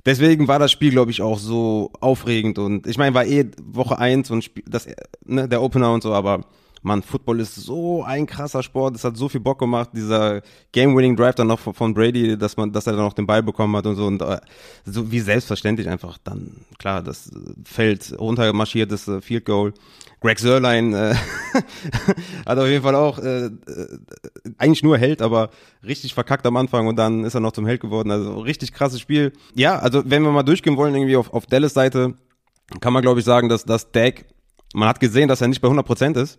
deswegen 0.05 0.47
war 0.47 0.59
das 0.59 0.71
Spiel, 0.71 0.91
glaube 0.91 1.11
ich, 1.11 1.21
auch 1.21 1.39
so 1.39 1.91
aufregend 1.99 2.59
und 2.59 2.87
ich 2.87 2.97
meine, 2.97 3.15
war 3.15 3.25
eh 3.25 3.45
Woche 3.63 3.97
eins 3.97 4.31
und 4.31 4.51
das, 4.65 4.87
ne, 5.25 5.47
der 5.47 5.61
Opener 5.61 5.93
und 5.93 6.03
so, 6.03 6.13
aber 6.13 6.45
Mann, 6.85 7.01
Football 7.01 7.39
ist 7.39 7.55
so 7.55 8.03
ein 8.03 8.27
krasser 8.27 8.61
Sport, 8.61 8.95
es 8.95 9.03
hat 9.03 9.17
so 9.17 9.27
viel 9.27 9.41
Bock 9.41 9.57
gemacht, 9.57 9.89
dieser 9.93 10.41
Game-Winning 10.71 11.15
Drive 11.15 11.33
dann 11.33 11.47
noch 11.47 11.59
von 11.59 11.95
Brady, 11.95 12.37
dass 12.37 12.57
man, 12.57 12.71
dass 12.71 12.85
er 12.85 12.93
dann 12.93 13.01
noch 13.01 13.13
den 13.13 13.25
Ball 13.25 13.41
bekommen 13.41 13.75
hat 13.75 13.87
und 13.87 13.95
so 13.95 14.05
und 14.05 14.21
äh, 14.21 14.39
so 14.85 15.11
wie 15.11 15.19
selbstverständlich 15.19 15.89
einfach 15.89 16.19
dann, 16.23 16.57
klar, 16.77 17.01
das 17.01 17.31
Feld 17.63 18.15
runtermarschiert, 18.19 18.91
das 18.91 19.07
äh, 19.07 19.19
Field 19.19 19.45
Goal. 19.45 19.73
Greg 20.21 20.37
Sörlein 20.37 20.93
äh, 20.93 21.15
hat 22.45 22.57
auf 22.59 22.67
jeden 22.67 22.83
Fall 22.83 22.93
auch 22.93 23.17
äh, 23.17 23.45
äh, 23.47 23.51
eigentlich 24.59 24.83
nur 24.83 24.99
Held, 24.99 25.23
aber 25.23 25.49
richtig 25.83 26.13
verkackt 26.13 26.45
am 26.45 26.55
Anfang 26.55 26.85
und 26.85 26.97
dann 26.97 27.23
ist 27.23 27.33
er 27.33 27.39
noch 27.39 27.53
zum 27.53 27.65
Held 27.65 27.81
geworden. 27.81 28.11
Also 28.11 28.37
richtig 28.39 28.73
krasses 28.73 28.99
Spiel. 28.99 29.33
Ja, 29.55 29.79
also 29.79 30.03
wenn 30.05 30.21
wir 30.21 30.31
mal 30.31 30.43
durchgehen 30.43 30.77
wollen, 30.77 30.93
irgendwie 30.93 31.17
auf, 31.17 31.33
auf 31.33 31.47
Dallas 31.47 31.73
Seite, 31.73 32.13
kann 32.79 32.93
man 32.93 33.01
glaube 33.01 33.21
ich 33.21 33.25
sagen, 33.25 33.49
dass 33.49 33.65
das 33.65 33.91
Dak, 33.91 34.25
man 34.75 34.87
hat 34.87 34.99
gesehen, 34.99 35.27
dass 35.27 35.41
er 35.41 35.47
nicht 35.47 35.61
bei 35.61 35.67
100% 35.67 36.21
ist, 36.21 36.37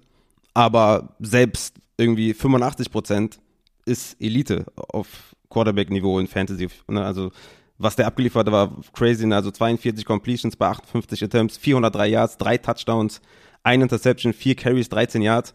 aber 0.56 1.14
selbst 1.20 1.76
irgendwie 1.98 2.32
85 2.32 2.90
Prozent 2.90 3.38
ist 3.84 4.16
Elite 4.18 4.64
auf 4.74 5.36
Quarterback-Niveau 5.50 6.18
in 6.18 6.26
Fantasy. 6.26 6.68
Ne? 6.88 7.04
Also 7.04 7.30
was 7.76 7.94
der 7.94 8.06
abgeliefert 8.06 8.46
hat, 8.46 8.52
war 8.54 8.74
crazy. 8.94 9.26
Ne? 9.26 9.36
Also 9.36 9.50
42 9.50 10.06
Completions 10.06 10.56
bei 10.56 10.68
58 10.68 11.24
Attempts, 11.24 11.58
403 11.58 12.06
Yards, 12.06 12.38
drei 12.38 12.56
Touchdowns, 12.56 13.20
ein 13.64 13.82
Interception, 13.82 14.32
vier 14.32 14.54
Carries, 14.54 14.88
13 14.88 15.20
Yards. 15.20 15.52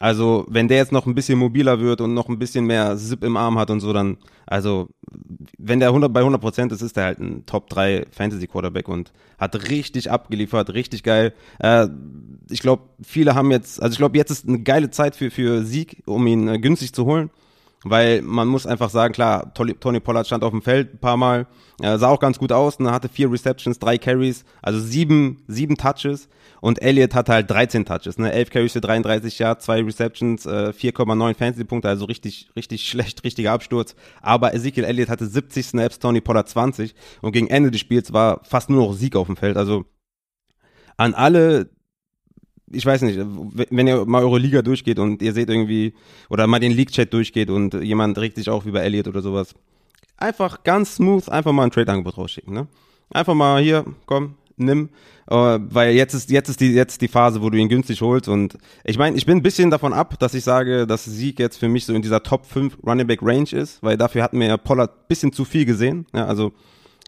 Also, 0.00 0.46
wenn 0.48 0.66
der 0.66 0.78
jetzt 0.78 0.92
noch 0.92 1.06
ein 1.06 1.14
bisschen 1.14 1.38
mobiler 1.38 1.78
wird 1.78 2.00
und 2.00 2.14
noch 2.14 2.30
ein 2.30 2.38
bisschen 2.38 2.64
mehr 2.64 2.96
Zip 2.96 3.22
im 3.22 3.36
Arm 3.36 3.58
hat 3.58 3.68
und 3.68 3.80
so, 3.80 3.92
dann, 3.92 4.16
also, 4.46 4.88
wenn 5.58 5.78
der 5.78 5.90
100 5.90 6.10
bei 6.10 6.20
100 6.20 6.40
Prozent 6.40 6.72
ist, 6.72 6.80
ist 6.80 6.96
der 6.96 7.04
halt 7.04 7.18
ein 7.18 7.44
Top 7.44 7.68
3 7.68 8.06
Fantasy 8.10 8.46
Quarterback 8.46 8.88
und 8.88 9.12
hat 9.38 9.68
richtig 9.68 10.10
abgeliefert, 10.10 10.72
richtig 10.72 11.02
geil. 11.02 11.34
Äh, 11.58 11.88
ich 12.48 12.60
glaube, 12.60 12.84
viele 13.02 13.34
haben 13.34 13.50
jetzt, 13.50 13.82
also 13.82 13.92
ich 13.92 13.98
glaube, 13.98 14.16
jetzt 14.16 14.30
ist 14.30 14.48
eine 14.48 14.60
geile 14.60 14.90
Zeit 14.90 15.14
für, 15.16 15.30
für 15.30 15.64
Sieg, 15.64 16.02
um 16.06 16.26
ihn 16.26 16.48
äh, 16.48 16.58
günstig 16.58 16.94
zu 16.94 17.04
holen. 17.04 17.28
Weil 17.82 18.20
man 18.20 18.46
muss 18.46 18.66
einfach 18.66 18.90
sagen, 18.90 19.14
klar, 19.14 19.54
Tony 19.54 20.00
Pollard 20.00 20.26
stand 20.26 20.44
auf 20.44 20.50
dem 20.50 20.60
Feld 20.60 20.94
ein 20.94 20.98
paar 20.98 21.16
Mal, 21.16 21.46
äh, 21.80 21.96
sah 21.96 22.08
auch 22.08 22.20
ganz 22.20 22.38
gut 22.38 22.52
aus, 22.52 22.78
ne, 22.78 22.90
hatte 22.90 23.08
vier 23.08 23.32
Receptions, 23.32 23.78
drei 23.78 23.96
Carries, 23.96 24.44
also 24.60 24.78
sieben, 24.78 25.42
sieben 25.48 25.76
Touches. 25.76 26.28
Und 26.60 26.82
Elliott 26.82 27.14
hatte 27.14 27.32
halt 27.32 27.50
13 27.50 27.86
Touches, 27.86 28.18
ne? 28.18 28.32
11 28.32 28.50
Carries 28.50 28.72
für 28.72 28.82
33 28.82 29.38
Yards, 29.38 29.64
zwei 29.64 29.82
Receptions, 29.82 30.44
äh, 30.44 30.74
4,9 30.74 31.34
Fantasy-Punkte, 31.34 31.88
also 31.88 32.04
richtig, 32.04 32.50
richtig 32.54 32.82
schlecht, 32.88 33.24
richtiger 33.24 33.52
Absturz. 33.52 33.94
Aber 34.20 34.52
Ezekiel 34.52 34.84
Elliott 34.84 35.08
hatte 35.08 35.26
70 35.26 35.66
Snaps, 35.66 35.98
Tony 35.98 36.20
Pollard 36.20 36.50
20 36.50 36.94
und 37.22 37.32
gegen 37.32 37.48
Ende 37.48 37.70
des 37.70 37.80
Spiels 37.80 38.12
war 38.12 38.44
fast 38.44 38.68
nur 38.68 38.86
noch 38.86 38.92
Sieg 38.92 39.16
auf 39.16 39.26
dem 39.26 39.36
Feld. 39.36 39.56
Also 39.56 39.86
an 40.98 41.14
alle, 41.14 41.70
ich 42.70 42.86
weiß 42.86 43.02
nicht, 43.02 43.18
wenn 43.70 43.86
ihr 43.86 44.04
mal 44.04 44.22
eure 44.22 44.38
Liga 44.38 44.62
durchgeht 44.62 44.98
und 44.98 45.22
ihr 45.22 45.32
seht 45.32 45.48
irgendwie, 45.48 45.94
oder 46.28 46.46
mal 46.46 46.60
den 46.60 46.72
League-Chat 46.72 47.12
durchgeht 47.12 47.50
und 47.50 47.74
jemand 47.74 48.18
regt 48.18 48.36
sich 48.36 48.48
auf 48.48 48.66
über 48.66 48.82
Elliott 48.82 49.08
oder 49.08 49.22
sowas, 49.22 49.54
einfach 50.16 50.62
ganz 50.62 50.96
smooth, 50.96 51.28
einfach 51.28 51.52
mal 51.52 51.64
ein 51.64 51.70
Trade-Angebot 51.70 52.16
rausschicken, 52.16 52.54
ne? 52.54 52.66
Einfach 53.12 53.34
mal 53.34 53.60
hier, 53.60 53.84
komm, 54.06 54.34
nimm, 54.56 54.90
äh, 55.28 55.34
weil 55.34 55.94
jetzt 55.94 56.14
ist 56.14 56.30
jetzt 56.30 56.48
ist 56.48 56.60
die 56.60 56.72
jetzt 56.72 57.00
die 57.00 57.08
Phase, 57.08 57.42
wo 57.42 57.50
du 57.50 57.58
ihn 57.58 57.68
günstig 57.68 58.00
holst 58.02 58.28
und 58.28 58.56
ich 58.84 58.98
meine, 58.98 59.16
ich 59.16 59.26
bin 59.26 59.38
ein 59.38 59.42
bisschen 59.42 59.70
davon 59.70 59.92
ab, 59.92 60.18
dass 60.20 60.34
ich 60.34 60.44
sage, 60.44 60.86
dass 60.86 61.04
Sieg 61.04 61.40
jetzt 61.40 61.58
für 61.58 61.68
mich 61.68 61.86
so 61.86 61.94
in 61.94 62.02
dieser 62.02 62.22
Top 62.22 62.46
5 62.46 62.78
Running 62.86 63.06
Back 63.06 63.20
Range 63.22 63.50
ist, 63.50 63.82
weil 63.82 63.96
dafür 63.96 64.22
hatten 64.22 64.38
wir 64.38 64.46
ja 64.46 64.56
Pollard 64.56 65.08
bisschen 65.08 65.32
zu 65.32 65.44
viel 65.44 65.64
gesehen, 65.64 66.06
ja, 66.14 66.26
also 66.26 66.52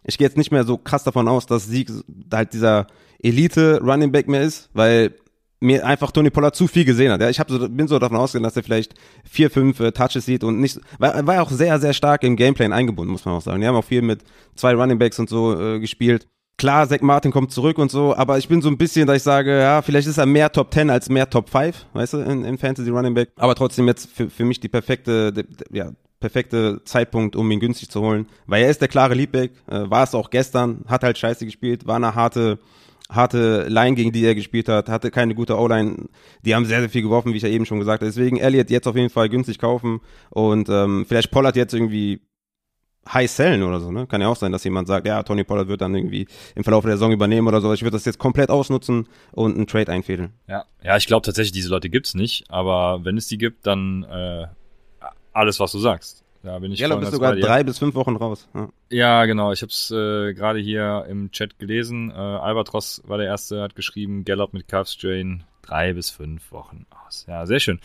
ich 0.04 0.18
gehe 0.18 0.26
jetzt 0.26 0.36
nicht 0.36 0.50
mehr 0.50 0.64
so 0.64 0.78
krass 0.78 1.04
davon 1.04 1.28
aus, 1.28 1.46
dass 1.46 1.66
Sieg 1.66 1.88
halt 2.32 2.52
dieser 2.52 2.88
Elite 3.22 3.80
Running 3.80 4.10
Back 4.10 4.26
mehr 4.26 4.42
ist, 4.42 4.68
weil 4.72 5.14
mir 5.62 5.86
einfach 5.86 6.10
Tony 6.10 6.30
Pollard 6.30 6.54
zu 6.54 6.66
viel 6.66 6.84
gesehen 6.84 7.12
hat. 7.12 7.20
Ja, 7.20 7.30
ich 7.30 7.40
hab 7.40 7.50
so, 7.50 7.68
bin 7.68 7.88
so 7.88 7.98
davon 7.98 8.16
ausgegangen, 8.16 8.44
dass 8.44 8.56
er 8.56 8.62
vielleicht 8.62 8.94
vier, 9.24 9.50
fünf 9.50 9.80
äh, 9.80 9.92
Touches 9.92 10.26
sieht 10.26 10.44
und 10.44 10.60
nicht, 10.60 10.80
war, 10.98 11.26
war 11.26 11.42
auch 11.42 11.50
sehr, 11.50 11.78
sehr 11.78 11.92
stark 11.92 12.22
im 12.24 12.36
Gameplay 12.36 12.70
eingebunden, 12.70 13.12
muss 13.12 13.24
man 13.24 13.34
auch 13.34 13.42
sagen. 13.42 13.60
Die 13.60 13.66
haben 13.66 13.76
auch 13.76 13.84
viel 13.84 14.02
mit 14.02 14.22
zwei 14.54 14.74
Running 14.74 14.98
Backs 14.98 15.18
und 15.18 15.28
so 15.28 15.58
äh, 15.58 15.80
gespielt. 15.80 16.28
Klar, 16.58 16.88
Zach 16.88 17.00
Martin 17.00 17.32
kommt 17.32 17.50
zurück 17.50 17.78
und 17.78 17.90
so, 17.90 18.14
aber 18.14 18.38
ich 18.38 18.46
bin 18.46 18.62
so 18.62 18.68
ein 18.68 18.76
bisschen, 18.76 19.06
dass 19.06 19.16
ich 19.16 19.22
sage, 19.22 19.58
ja, 19.58 19.82
vielleicht 19.82 20.06
ist 20.06 20.18
er 20.18 20.26
mehr 20.26 20.52
Top 20.52 20.72
10 20.72 20.90
als 20.90 21.08
mehr 21.08 21.28
Top 21.28 21.48
5, 21.48 21.86
weißt 21.92 22.12
du, 22.12 22.18
in, 22.18 22.44
in 22.44 22.58
Fantasy 22.58 22.90
Running 22.90 23.14
Back. 23.14 23.30
Aber 23.36 23.54
trotzdem 23.54 23.88
jetzt 23.88 24.10
für, 24.10 24.28
für 24.30 24.44
mich 24.44 24.60
die 24.60 24.68
perfekte, 24.68 25.32
die, 25.32 25.44
ja, 25.72 25.90
perfekte 26.20 26.82
Zeitpunkt, 26.84 27.36
um 27.36 27.50
ihn 27.50 27.60
günstig 27.60 27.90
zu 27.90 28.00
holen. 28.00 28.26
Weil 28.46 28.62
er 28.62 28.70
ist 28.70 28.80
der 28.80 28.88
klare 28.88 29.14
Leadback, 29.14 29.52
äh, 29.68 29.90
war 29.90 30.04
es 30.04 30.14
auch 30.14 30.30
gestern, 30.30 30.84
hat 30.86 31.02
halt 31.02 31.18
scheiße 31.18 31.44
gespielt, 31.44 31.86
war 31.86 31.96
eine 31.96 32.14
harte, 32.14 32.58
harte 33.14 33.68
Line, 33.68 33.94
gegen 33.94 34.12
die 34.12 34.24
er 34.24 34.34
gespielt 34.34 34.68
hat, 34.68 34.88
hatte 34.88 35.10
keine 35.10 35.34
gute 35.34 35.58
O-Line. 35.58 36.08
Die 36.44 36.54
haben 36.54 36.64
sehr, 36.64 36.80
sehr 36.80 36.90
viel 36.90 37.02
geworfen, 37.02 37.32
wie 37.32 37.36
ich 37.36 37.42
ja 37.42 37.48
eben 37.48 37.66
schon 37.66 37.78
gesagt 37.78 38.02
habe. 38.02 38.10
Deswegen 38.10 38.38
Elliott 38.38 38.70
jetzt 38.70 38.88
auf 38.88 38.96
jeden 38.96 39.10
Fall 39.10 39.28
günstig 39.28 39.58
kaufen 39.58 40.00
und 40.30 40.68
ähm, 40.68 41.04
vielleicht 41.06 41.30
Pollard 41.30 41.56
jetzt 41.56 41.74
irgendwie 41.74 42.20
high 43.08 43.30
sellen 43.30 43.62
oder 43.62 43.80
so, 43.80 43.90
ne? 43.90 44.06
Kann 44.06 44.20
ja 44.20 44.28
auch 44.28 44.36
sein, 44.36 44.52
dass 44.52 44.64
jemand 44.64 44.86
sagt, 44.86 45.06
ja, 45.06 45.22
Tony 45.22 45.44
Pollard 45.44 45.68
wird 45.68 45.80
dann 45.80 45.94
irgendwie 45.94 46.26
im 46.54 46.62
Verlauf 46.62 46.84
der 46.84 46.92
Saison 46.92 47.12
übernehmen 47.12 47.48
oder 47.48 47.60
so. 47.60 47.72
Ich 47.72 47.82
würde 47.82 47.96
das 47.96 48.04
jetzt 48.04 48.18
komplett 48.18 48.50
ausnutzen 48.50 49.08
und 49.32 49.56
einen 49.56 49.66
Trade 49.66 49.90
einfädeln. 49.90 50.32
Ja, 50.46 50.64
ja, 50.82 50.96
ich 50.96 51.06
glaube 51.06 51.24
tatsächlich, 51.24 51.52
diese 51.52 51.68
Leute 51.68 51.90
gibt's 51.90 52.14
nicht, 52.14 52.44
aber 52.48 53.04
wenn 53.04 53.16
es 53.16 53.26
die 53.26 53.38
gibt, 53.38 53.66
dann 53.66 54.04
äh, 54.04 54.46
alles, 55.32 55.58
was 55.58 55.72
du 55.72 55.78
sagst. 55.78 56.22
Da 56.42 56.58
bin 56.58 56.72
ich 56.72 56.80
ja, 56.80 56.88
du 56.88 56.98
bist 56.98 57.12
sogar 57.12 57.36
drei 57.36 57.62
bis 57.62 57.78
fünf 57.78 57.94
Wochen 57.94 58.16
raus. 58.16 58.48
Ja, 58.54 58.68
ja 58.90 59.24
genau. 59.26 59.52
Ich 59.52 59.62
habe 59.62 59.70
es 59.70 59.90
äh, 59.90 60.34
gerade 60.34 60.58
hier 60.58 61.06
im 61.08 61.30
Chat 61.30 61.58
gelesen. 61.58 62.10
Äh, 62.10 62.14
Albatros 62.14 63.02
war 63.06 63.18
der 63.18 63.28
erste, 63.28 63.62
hat 63.62 63.76
geschrieben, 63.76 64.24
Gallup 64.24 64.52
mit 64.52 64.66
Calf 64.66 64.88
Strain 64.88 65.44
drei 65.62 65.92
bis 65.92 66.10
fünf 66.10 66.50
Wochen 66.52 66.86
aus. 67.06 67.24
Ja, 67.28 67.46
sehr 67.46 67.60
schön. 67.60 67.78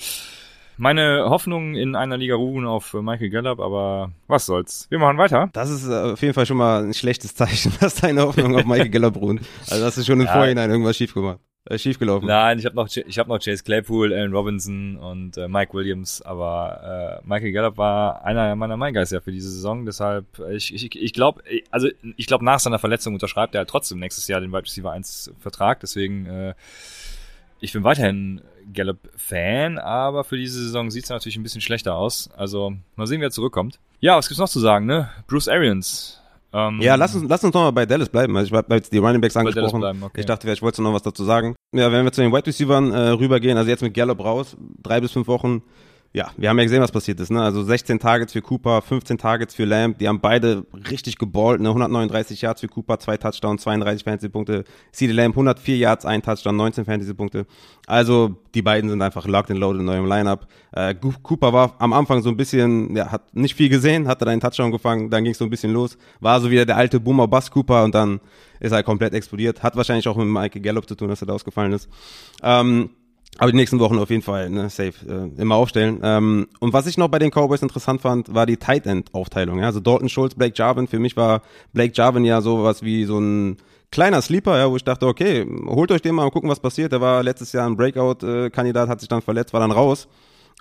Meine 0.79 1.25
Hoffnungen 1.29 1.75
in 1.75 1.95
einer 1.95 2.17
Liga 2.17 2.35
ruhen 2.35 2.67
auf 2.67 2.93
Michael 2.93 3.29
Gallup, 3.29 3.59
aber 3.59 4.11
was 4.27 4.45
soll's. 4.45 4.85
Wir 4.89 4.99
machen 4.99 5.17
weiter. 5.17 5.49
Das 5.53 5.71
ist 5.71 5.87
äh, 5.87 6.13
auf 6.13 6.21
jeden 6.21 6.35
Fall 6.35 6.45
schon 6.45 6.57
mal 6.57 6.83
ein 6.83 6.93
schlechtes 6.93 7.33
Zeichen, 7.33 7.73
dass 7.79 7.95
deine 7.95 8.21
Hoffnungen 8.21 8.55
auf 8.55 8.65
Michael 8.65 8.89
Gallup 8.89 9.15
ruhen. 9.17 9.39
Also 9.69 9.85
hast 9.85 9.97
du 9.97 10.03
schon 10.03 10.19
im 10.19 10.27
ja. 10.27 10.33
Vorhinein 10.33 10.69
irgendwas 10.69 10.97
schief 10.97 11.13
gemacht. 11.13 11.39
Äh, 11.69 11.77
schief 11.77 11.99
gelaufen. 11.99 12.27
Nein, 12.27 12.59
ich 12.59 12.65
habe 12.65 12.75
noch, 12.75 12.87
hab 12.87 13.27
noch 13.27 13.39
Chase 13.39 13.63
Claypool, 13.63 14.13
Allen 14.13 14.33
Robinson 14.33 14.97
und 14.97 15.37
äh, 15.37 15.47
Mike 15.47 15.73
Williams, 15.73 16.21
aber 16.21 17.21
äh, 17.23 17.27
Michael 17.27 17.51
Gallup 17.51 17.77
war 17.77 18.23
einer 18.23 18.55
meiner 18.55 18.77
Maingeister 18.77 19.21
für 19.21 19.31
diese 19.31 19.49
Saison. 19.49 19.85
Deshalb, 19.85 20.25
ich, 20.51 20.73
ich, 20.73 20.95
ich 20.95 21.13
glaube, 21.13 21.43
also 21.69 21.89
ich 22.15 22.27
glaube, 22.27 22.45
nach 22.45 22.59
seiner 22.59 22.79
Verletzung 22.79 23.13
unterschreibt 23.13 23.53
er 23.55 23.59
halt 23.59 23.69
trotzdem 23.69 23.99
nächstes 23.99 24.27
Jahr 24.27 24.39
den 24.39 24.51
Wide 24.51 24.63
Receiver 24.63 24.91
1 24.91 25.33
Vertrag. 25.39 25.81
Deswegen, 25.81 26.25
äh, 26.25 26.53
ich 27.59 27.73
bin 27.73 27.83
weiterhin 27.83 28.41
Gallup-Fan, 28.73 29.77
aber 29.77 30.23
für 30.23 30.37
diese 30.37 30.63
Saison 30.63 30.89
sieht 30.89 31.03
es 31.05 31.09
natürlich 31.09 31.37
ein 31.37 31.43
bisschen 31.43 31.61
schlechter 31.61 31.95
aus. 31.95 32.29
Also 32.37 32.73
mal 32.95 33.07
sehen, 33.07 33.19
wer 33.19 33.31
zurückkommt. 33.31 33.79
Ja, 33.99 34.15
was 34.15 34.27
gibt's 34.27 34.39
noch 34.39 34.49
zu 34.49 34.59
sagen, 34.59 34.85
ne? 34.85 35.09
Bruce 35.27 35.47
Arians. 35.47 36.21
Ähm, 36.57 36.81
ja, 36.81 36.95
lass 36.95 37.13
uns, 37.13 37.29
lass 37.29 37.43
uns 37.43 37.53
nochmal 37.53 37.71
bei 37.71 37.85
Dallas 37.85 38.09
bleiben. 38.09 38.35
Also 38.35 38.47
ich 38.47 38.53
habe 38.53 38.73
jetzt 38.75 38.91
die 38.91 38.97
Running 38.97 39.21
Backs 39.21 39.37
angesprochen. 39.37 39.79
Bleiben, 39.79 40.01
okay. 40.01 40.21
Ich 40.21 40.25
dachte, 40.25 40.47
vielleicht 40.47 40.63
wolltest 40.63 40.79
du 40.79 40.83
noch 40.83 40.93
was 40.93 41.03
dazu 41.03 41.23
sagen. 41.23 41.55
Ja, 41.71 41.91
wenn 41.91 42.03
wir 42.03 42.11
zu 42.11 42.21
den 42.21 42.33
Wide 42.33 42.47
Receivers 42.47 42.89
äh, 42.89 43.09
rübergehen, 43.09 43.57
also 43.57 43.69
jetzt 43.69 43.83
mit 43.83 43.93
Gallup 43.93 44.23
raus, 44.23 44.57
drei 44.81 44.99
bis 44.99 45.11
fünf 45.11 45.27
Wochen, 45.27 45.61
ja, 46.17 46.31
wir 46.35 46.49
haben 46.49 46.57
ja 46.57 46.63
gesehen, 46.63 46.81
was 46.81 46.91
passiert 46.91 47.19
ist. 47.19 47.29
Ne? 47.29 47.39
Also 47.39 47.61
16 47.61 47.99
Targets 47.99 48.33
für 48.33 48.41
Cooper, 48.41 48.81
15 48.81 49.19
Targets 49.19 49.53
für 49.53 49.65
Lamb. 49.65 49.99
Die 49.99 50.07
haben 50.07 50.19
beide 50.19 50.65
richtig 50.89 51.19
geballt. 51.19 51.61
Ne? 51.61 51.69
139 51.69 52.41
Yards 52.41 52.61
für 52.61 52.67
Cooper, 52.67 52.97
zwei 52.97 53.17
Touchdowns, 53.17 53.61
32 53.61 54.03
Fantasy-Punkte. 54.03 54.63
CD 54.91 55.13
Lamb 55.13 55.35
104 55.35 55.77
Yards, 55.77 56.07
ein 56.07 56.23
Touchdown, 56.23 56.55
19 56.55 56.85
Fantasy-Punkte. 56.85 57.45
Also 57.85 58.35
die 58.55 58.63
beiden 58.63 58.89
sind 58.89 58.99
einfach 59.03 59.27
locked 59.27 59.51
and 59.51 59.59
loaded 59.59 59.81
in 59.81 59.89
eurem 59.89 60.07
Lineup. 60.07 60.47
Äh, 60.71 60.95
Cooper 60.95 61.53
war 61.53 61.75
am 61.77 61.93
Anfang 61.93 62.23
so 62.23 62.29
ein 62.29 62.37
bisschen, 62.37 62.95
ja, 62.95 63.11
hat 63.11 63.35
nicht 63.35 63.53
viel 63.53 63.69
gesehen, 63.69 64.07
hatte 64.07 64.25
einen 64.25 64.41
Touchdown 64.41 64.71
gefangen, 64.71 65.11
dann 65.11 65.23
ging 65.23 65.33
es 65.33 65.37
so 65.37 65.45
ein 65.45 65.51
bisschen 65.51 65.71
los. 65.71 65.99
War 66.19 66.41
so 66.41 66.49
wieder 66.49 66.65
der 66.65 66.77
alte 66.77 66.99
Boomer 66.99 67.27
Bass 67.27 67.51
Cooper 67.51 67.83
und 67.83 67.93
dann 67.93 68.21
ist 68.59 68.71
er 68.71 68.81
komplett 68.81 69.13
explodiert. 69.13 69.61
Hat 69.61 69.75
wahrscheinlich 69.75 70.07
auch 70.07 70.17
mit 70.17 70.25
Mike 70.25 70.59
Gallup 70.61 70.89
zu 70.89 70.95
tun, 70.95 71.09
dass 71.09 71.21
er 71.21 71.27
da 71.27 71.33
ausgefallen 71.33 71.73
ist. 71.73 71.87
Ähm, 72.41 72.89
aber 73.37 73.51
die 73.51 73.57
nächsten 73.57 73.79
Wochen 73.79 73.99
auf 73.99 74.09
jeden 74.09 74.21
Fall, 74.21 74.49
ne, 74.49 74.69
safe, 74.69 74.93
äh, 75.07 75.41
immer 75.41 75.55
aufstellen. 75.55 75.99
Ähm, 76.03 76.47
und 76.59 76.73
was 76.73 76.87
ich 76.87 76.97
noch 76.97 77.07
bei 77.07 77.19
den 77.19 77.31
Cowboys 77.31 77.61
interessant 77.61 78.01
fand, 78.01 78.33
war 78.33 78.45
die 78.45 78.57
Tight 78.57 78.85
End 78.85 79.13
Aufteilung. 79.13 79.59
Ja? 79.59 79.65
Also 79.65 79.79
Dalton 79.79 80.09
Schultz, 80.09 80.35
Blake 80.35 80.53
Jarvin. 80.55 80.87
Für 80.87 80.99
mich 80.99 81.15
war 81.15 81.41
Blake 81.73 81.93
Jarvin 81.95 82.25
ja 82.25 82.41
sowas 82.41 82.81
wie 82.81 83.05
so 83.05 83.19
ein 83.19 83.57
kleiner 83.91 84.21
Sleeper, 84.21 84.57
ja, 84.57 84.69
wo 84.69 84.75
ich 84.75 84.83
dachte, 84.83 85.07
okay, 85.07 85.45
holt 85.65 85.91
euch 85.91 86.01
den 86.01 86.15
mal 86.15 86.25
und 86.25 86.31
gucken, 86.31 86.49
was 86.49 86.59
passiert. 86.59 86.91
Der 86.91 87.01
war 87.01 87.23
letztes 87.23 87.51
Jahr 87.53 87.67
ein 87.67 87.77
Breakout-Kandidat, 87.77 88.89
hat 88.89 88.99
sich 88.99 89.09
dann 89.09 89.21
verletzt, 89.21 89.53
war 89.53 89.59
dann 89.59 89.71
raus. 89.71 90.07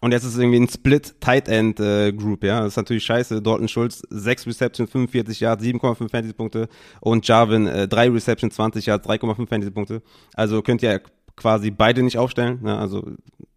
Und 0.03 0.13
jetzt 0.13 0.25
ist 0.25 0.35
es 0.35 0.39
irgendwie 0.39 0.61
ein 0.61 0.69
Split 0.69 1.15
Tight 1.21 1.49
End 1.49 1.81
äh, 1.81 2.13
Group, 2.13 2.45
ja. 2.45 2.61
Das 2.61 2.69
ist 2.75 2.77
natürlich 2.77 3.05
scheiße. 3.05 3.41
Dalton 3.41 3.67
Schultz, 3.67 4.03
6 4.11 4.47
Receptions, 4.47 4.91
45 4.91 5.41
Yards, 5.41 5.65
7,5 5.65 6.11
Fantasy 6.11 6.35
Punkte 6.35 6.69
und 7.01 7.27
Jarvin, 7.27 7.67
äh, 7.67 7.89
3 7.89 8.11
Receptions, 8.11 8.55
20 8.55 8.85
Yards, 8.85 9.09
3,5 9.09 9.49
Fantasy 9.49 9.71
Punkte. 9.71 10.03
Also 10.35 10.61
könnt 10.61 10.83
ihr 10.83 11.01
quasi 11.37 11.71
beide 11.71 12.03
nicht 12.03 12.19
aufstellen. 12.19 12.61
Ne? 12.63 12.77
Also 12.77 13.05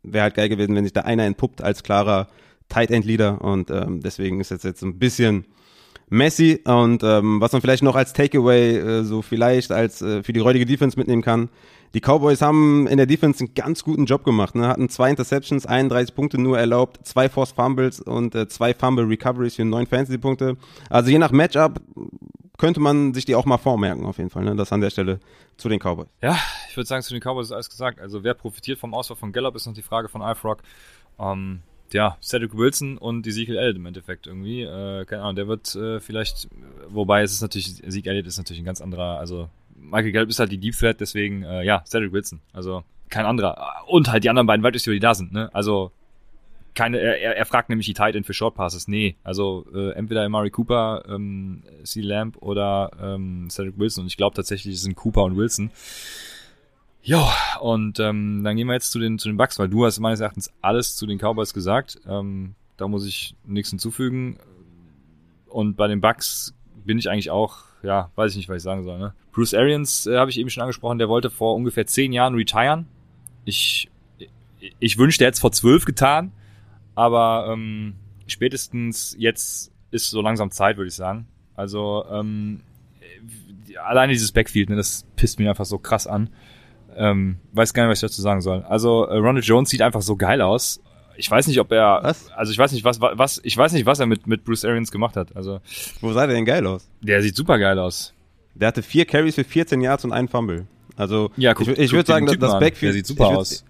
wäre 0.04 0.24
halt 0.24 0.36
geil 0.36 0.50
gewesen, 0.50 0.76
wenn 0.76 0.84
sich 0.84 0.94
da 0.94 1.02
einer 1.02 1.24
entpuppt 1.24 1.62
als 1.62 1.84
klarer 1.84 2.28
Tight 2.68 2.92
End 2.92 3.06
Leader 3.06 3.42
und 3.42 3.72
ähm, 3.72 4.02
deswegen 4.02 4.40
ist 4.40 4.52
jetzt 4.52 4.64
jetzt 4.64 4.84
ein 4.84 5.00
bisschen 5.00 5.46
messy 6.10 6.60
und 6.66 7.04
ähm, 7.04 7.42
was 7.42 7.52
man 7.52 7.62
vielleicht 7.62 7.84
noch 7.84 7.96
als 7.96 8.14
Takeaway 8.14 8.78
äh, 8.78 9.04
so 9.04 9.22
vielleicht 9.22 9.72
als 9.72 10.02
äh, 10.02 10.24
für 10.24 10.34
die 10.34 10.40
räudige 10.40 10.66
Defense 10.66 10.98
mitnehmen 10.98 11.22
kann. 11.22 11.50
Die 11.96 12.02
Cowboys 12.02 12.44
haben 12.44 12.86
in 12.86 12.98
der 12.98 13.08
Defense 13.08 13.40
einen 13.44 13.56
ganz 13.56 13.84
guten 13.84 14.06
Job 14.06 14.24
gemacht, 14.24 14.54
ne? 14.54 14.68
hatten 14.68 14.90
zwei 14.90 15.10
Interceptions, 15.10 15.66
31 15.66 16.14
Punkte 16.14 16.40
nur 16.40 16.60
erlaubt, 16.60 17.00
zwei 17.04 17.30
Forced 17.30 17.56
Fumbles 17.56 18.00
und 18.00 18.36
äh, 18.36 18.48
zwei 18.48 18.76
Fumble 18.76 19.06
Recoveries 19.06 19.56
für 19.56 19.66
neun 19.66 19.88
Fantasy 19.88 20.20
Punkte. 20.20 20.58
Also 20.92 21.10
je 21.10 21.18
nach 21.18 21.32
Matchup 21.32 21.82
könnte 22.60 22.80
man 22.80 23.14
sich 23.16 23.26
die 23.26 23.36
auch 23.36 23.46
mal 23.46 23.58
vormerken, 23.58 24.06
auf 24.06 24.20
jeden 24.20 24.30
Fall. 24.30 24.44
Ne? 24.44 24.56
Das 24.56 24.72
an 24.72 24.82
der 24.82 24.92
Stelle 24.92 25.20
zu 25.58 25.70
den 25.70 25.80
Cowboys. 25.80 26.08
Ja, 26.22 26.38
ich 26.70 26.78
würde 26.78 26.88
sagen, 26.88 27.02
zu 27.02 27.14
den 27.14 27.22
Cowboys 27.22 27.48
ist 27.48 27.52
alles 27.54 27.70
gesagt. 27.70 28.00
Also 28.00 28.24
wer 28.24 28.36
profitiert 28.36 28.78
vom 28.78 28.94
Ausfall 28.94 29.18
von 29.18 29.32
Gallup, 29.32 29.56
ist 29.56 29.66
noch 29.66 29.74
die 29.74 29.82
Frage 29.82 30.10
von 30.10 30.22
iFrog. 30.22 30.62
Ähm, 31.18 31.62
ja, 31.92 32.18
Cedric 32.22 32.56
Wilson 32.56 32.98
und 32.98 33.26
Ezekiel 33.26 33.58
Elliott 33.58 33.78
im 33.78 33.86
Endeffekt 33.88 34.28
irgendwie. 34.28 34.62
Äh, 34.62 35.06
keine 35.06 35.24
Ahnung, 35.24 35.36
der 35.38 35.48
wird 35.48 35.74
äh, 35.74 36.00
vielleicht, 36.00 36.50
wobei 36.90 37.24
es 37.24 37.32
ist 37.32 37.42
natürlich, 37.42 37.84
Ezekiel 37.84 38.12
Elliott 38.12 38.28
ist 38.28 38.38
natürlich 38.38 38.62
ein 38.62 38.66
ganz 38.66 38.82
anderer, 38.82 39.18
also 39.18 39.50
Michael 39.76 40.12
Gallup 40.12 40.30
ist 40.30 40.40
halt 40.40 40.52
die 40.52 40.60
Deep 40.60 40.76
Threat, 40.78 41.00
deswegen, 41.00 41.44
äh, 41.44 41.64
ja, 41.64 41.84
Cedric 41.88 42.12
Wilson. 42.12 42.42
Also 42.54 42.84
kein 43.10 43.26
anderer. 43.26 43.86
Und 43.88 44.12
halt 44.12 44.24
die 44.24 44.30
anderen 44.30 44.46
beiden 44.46 44.64
Wide 44.64 44.78
die 44.78 45.00
da 45.00 45.16
sind, 45.16 45.32
ne? 45.32 45.50
Also 45.54 45.92
keine, 46.80 46.98
er, 46.98 47.36
er 47.36 47.46
fragt 47.46 47.68
nämlich 47.68 47.88
die 47.88 47.94
Tight 47.94 48.16
End 48.16 48.26
für 48.26 48.34
Short 48.34 48.56
Passes. 48.56 48.88
Nee, 48.88 49.18
also 49.26 49.66
äh, 49.76 49.92
entweder 49.96 50.24
Amari 50.24 50.50
Cooper, 50.50 51.04
ähm, 51.10 51.62
C. 51.84 52.00
Lamp 52.00 52.38
oder 52.42 52.92
ähm, 53.02 53.50
Cedric 53.50 53.78
Wilson. 53.78 54.04
Und 54.04 54.08
ich 54.08 54.16
glaube 54.16 54.34
tatsächlich, 54.34 54.76
es 54.76 54.84
sind 54.84 54.96
Cooper 54.96 55.26
und 55.26 55.36
Wilson. 55.36 55.72
Ja, 57.04 57.34
und 57.60 58.00
ähm, 58.00 58.46
dann 58.46 58.56
gehen 58.56 58.68
wir 58.68 58.76
jetzt 58.76 58.92
zu 58.92 59.00
den, 59.00 59.20
zu 59.20 59.28
den 59.28 59.36
Bucks, 59.36 59.60
weil 59.60 59.68
du 59.68 59.86
hast 59.86 60.00
meines 60.00 60.22
Erachtens 60.22 60.54
alles 60.62 60.96
zu 60.96 61.06
den 61.06 61.18
Cowboys 61.18 61.54
gesagt. 61.54 62.00
Ähm, 62.08 62.56
da 62.78 62.88
muss 62.88 63.06
ich 63.06 63.36
nichts 63.46 63.72
hinzufügen. 63.72 64.38
Und 65.48 65.76
bei 65.76 65.90
den 65.90 66.00
Bucks 66.00 66.54
bin 66.86 66.98
ich 66.98 67.10
eigentlich 67.10 67.30
auch, 67.30 67.58
ja, 67.84 68.10
weiß 68.16 68.32
ich 68.32 68.38
nicht, 68.38 68.48
was 68.48 68.58
ich 68.58 68.64
sagen 68.64 68.86
soll. 68.86 69.00
Ne? 69.00 69.14
Bruce 69.34 69.54
Arians 69.54 70.08
äh, 70.08 70.18
habe 70.18 70.32
ich 70.32 70.40
eben 70.40 70.50
schon 70.50 70.62
angesprochen, 70.62 70.98
der 70.98 71.10
wollte 71.10 71.30
vor 71.30 71.56
ungefähr 71.56 71.86
zehn 71.86 72.14
Jahren 72.14 72.36
retiren. 72.36 72.88
Ich, 73.44 73.90
ich 74.80 74.98
wünschte, 74.98 75.26
er 75.26 75.28
hätte 75.28 75.36
es 75.36 75.42
vor 75.42 75.52
zwölf 75.52 75.84
getan. 75.84 76.32
Aber 77.00 77.50
ähm, 77.50 77.94
spätestens 78.28 79.16
jetzt 79.18 79.72
ist 79.90 80.10
so 80.10 80.22
langsam 80.22 80.52
Zeit, 80.52 80.76
würde 80.76 80.90
ich 80.90 80.96
sagen. 80.96 81.28
Also 81.56 82.04
ähm, 82.12 82.60
alleine 83.86 84.12
dieses 84.12 84.34
Backfield, 84.34 84.70
ne, 84.70 84.76
das 84.76 85.06
pisst 85.16 85.40
mich 85.40 85.48
einfach 85.48 85.64
so 85.64 85.78
krass 85.78 86.08
an. 86.08 86.30
Ähm, 86.98 87.38
weiß 87.54 87.74
gar 87.74 87.84
nicht, 87.84 87.92
was 87.92 88.00
ich 88.00 88.10
dazu 88.10 88.22
sagen 88.22 88.42
soll. 88.42 88.64
Also 88.64 89.06
äh, 89.06 89.16
Ronald 89.16 89.46
Jones 89.46 89.70
sieht 89.70 89.82
einfach 89.82 90.02
so 90.02 90.18
geil 90.18 90.42
aus. 90.42 90.82
Ich 91.16 91.32
weiß 91.32 91.48
nicht, 91.48 91.62
ob 91.62 91.72
er, 91.72 92.02
was? 92.04 92.30
also 92.32 92.52
ich 92.52 92.58
weiß 92.58 92.74
nicht, 92.74 92.84
was, 92.84 93.00
was, 93.00 93.40
ich 93.46 93.56
weiß 93.56 93.72
nicht, 93.72 93.86
was 93.86 94.02
er 94.02 94.06
mit 94.06 94.28
mit 94.28 94.44
Bruce 94.44 94.66
Arians 94.66 94.92
gemacht 94.92 95.16
hat. 95.16 95.34
Also 95.38 95.62
wo 96.02 96.12
sah 96.12 96.28
der 96.28 96.36
denn 96.36 96.44
geil 96.44 96.68
aus? 96.68 96.90
Der 97.00 97.22
sieht 97.22 97.38
super 97.38 97.60
geil 97.60 97.80
aus. 97.80 98.14
Der 98.56 98.68
hatte 98.68 98.84
vier 98.84 99.06
Carries 99.06 99.36
für 99.36 99.46
14 99.46 99.80
Yards 99.80 100.04
und 100.04 100.12
einen 100.12 100.28
Fumble. 100.28 100.68
Also 100.98 101.32
ja, 101.38 101.54
guck, 101.54 101.70
ich, 101.70 101.80
ich 101.80 101.92
würde 101.94 102.08
sagen, 102.08 102.26
das 102.26 102.60
Backfield, 102.60 102.90
der 102.90 102.94
sieht 102.94 103.08
super 103.08 103.30
aus 103.30 103.64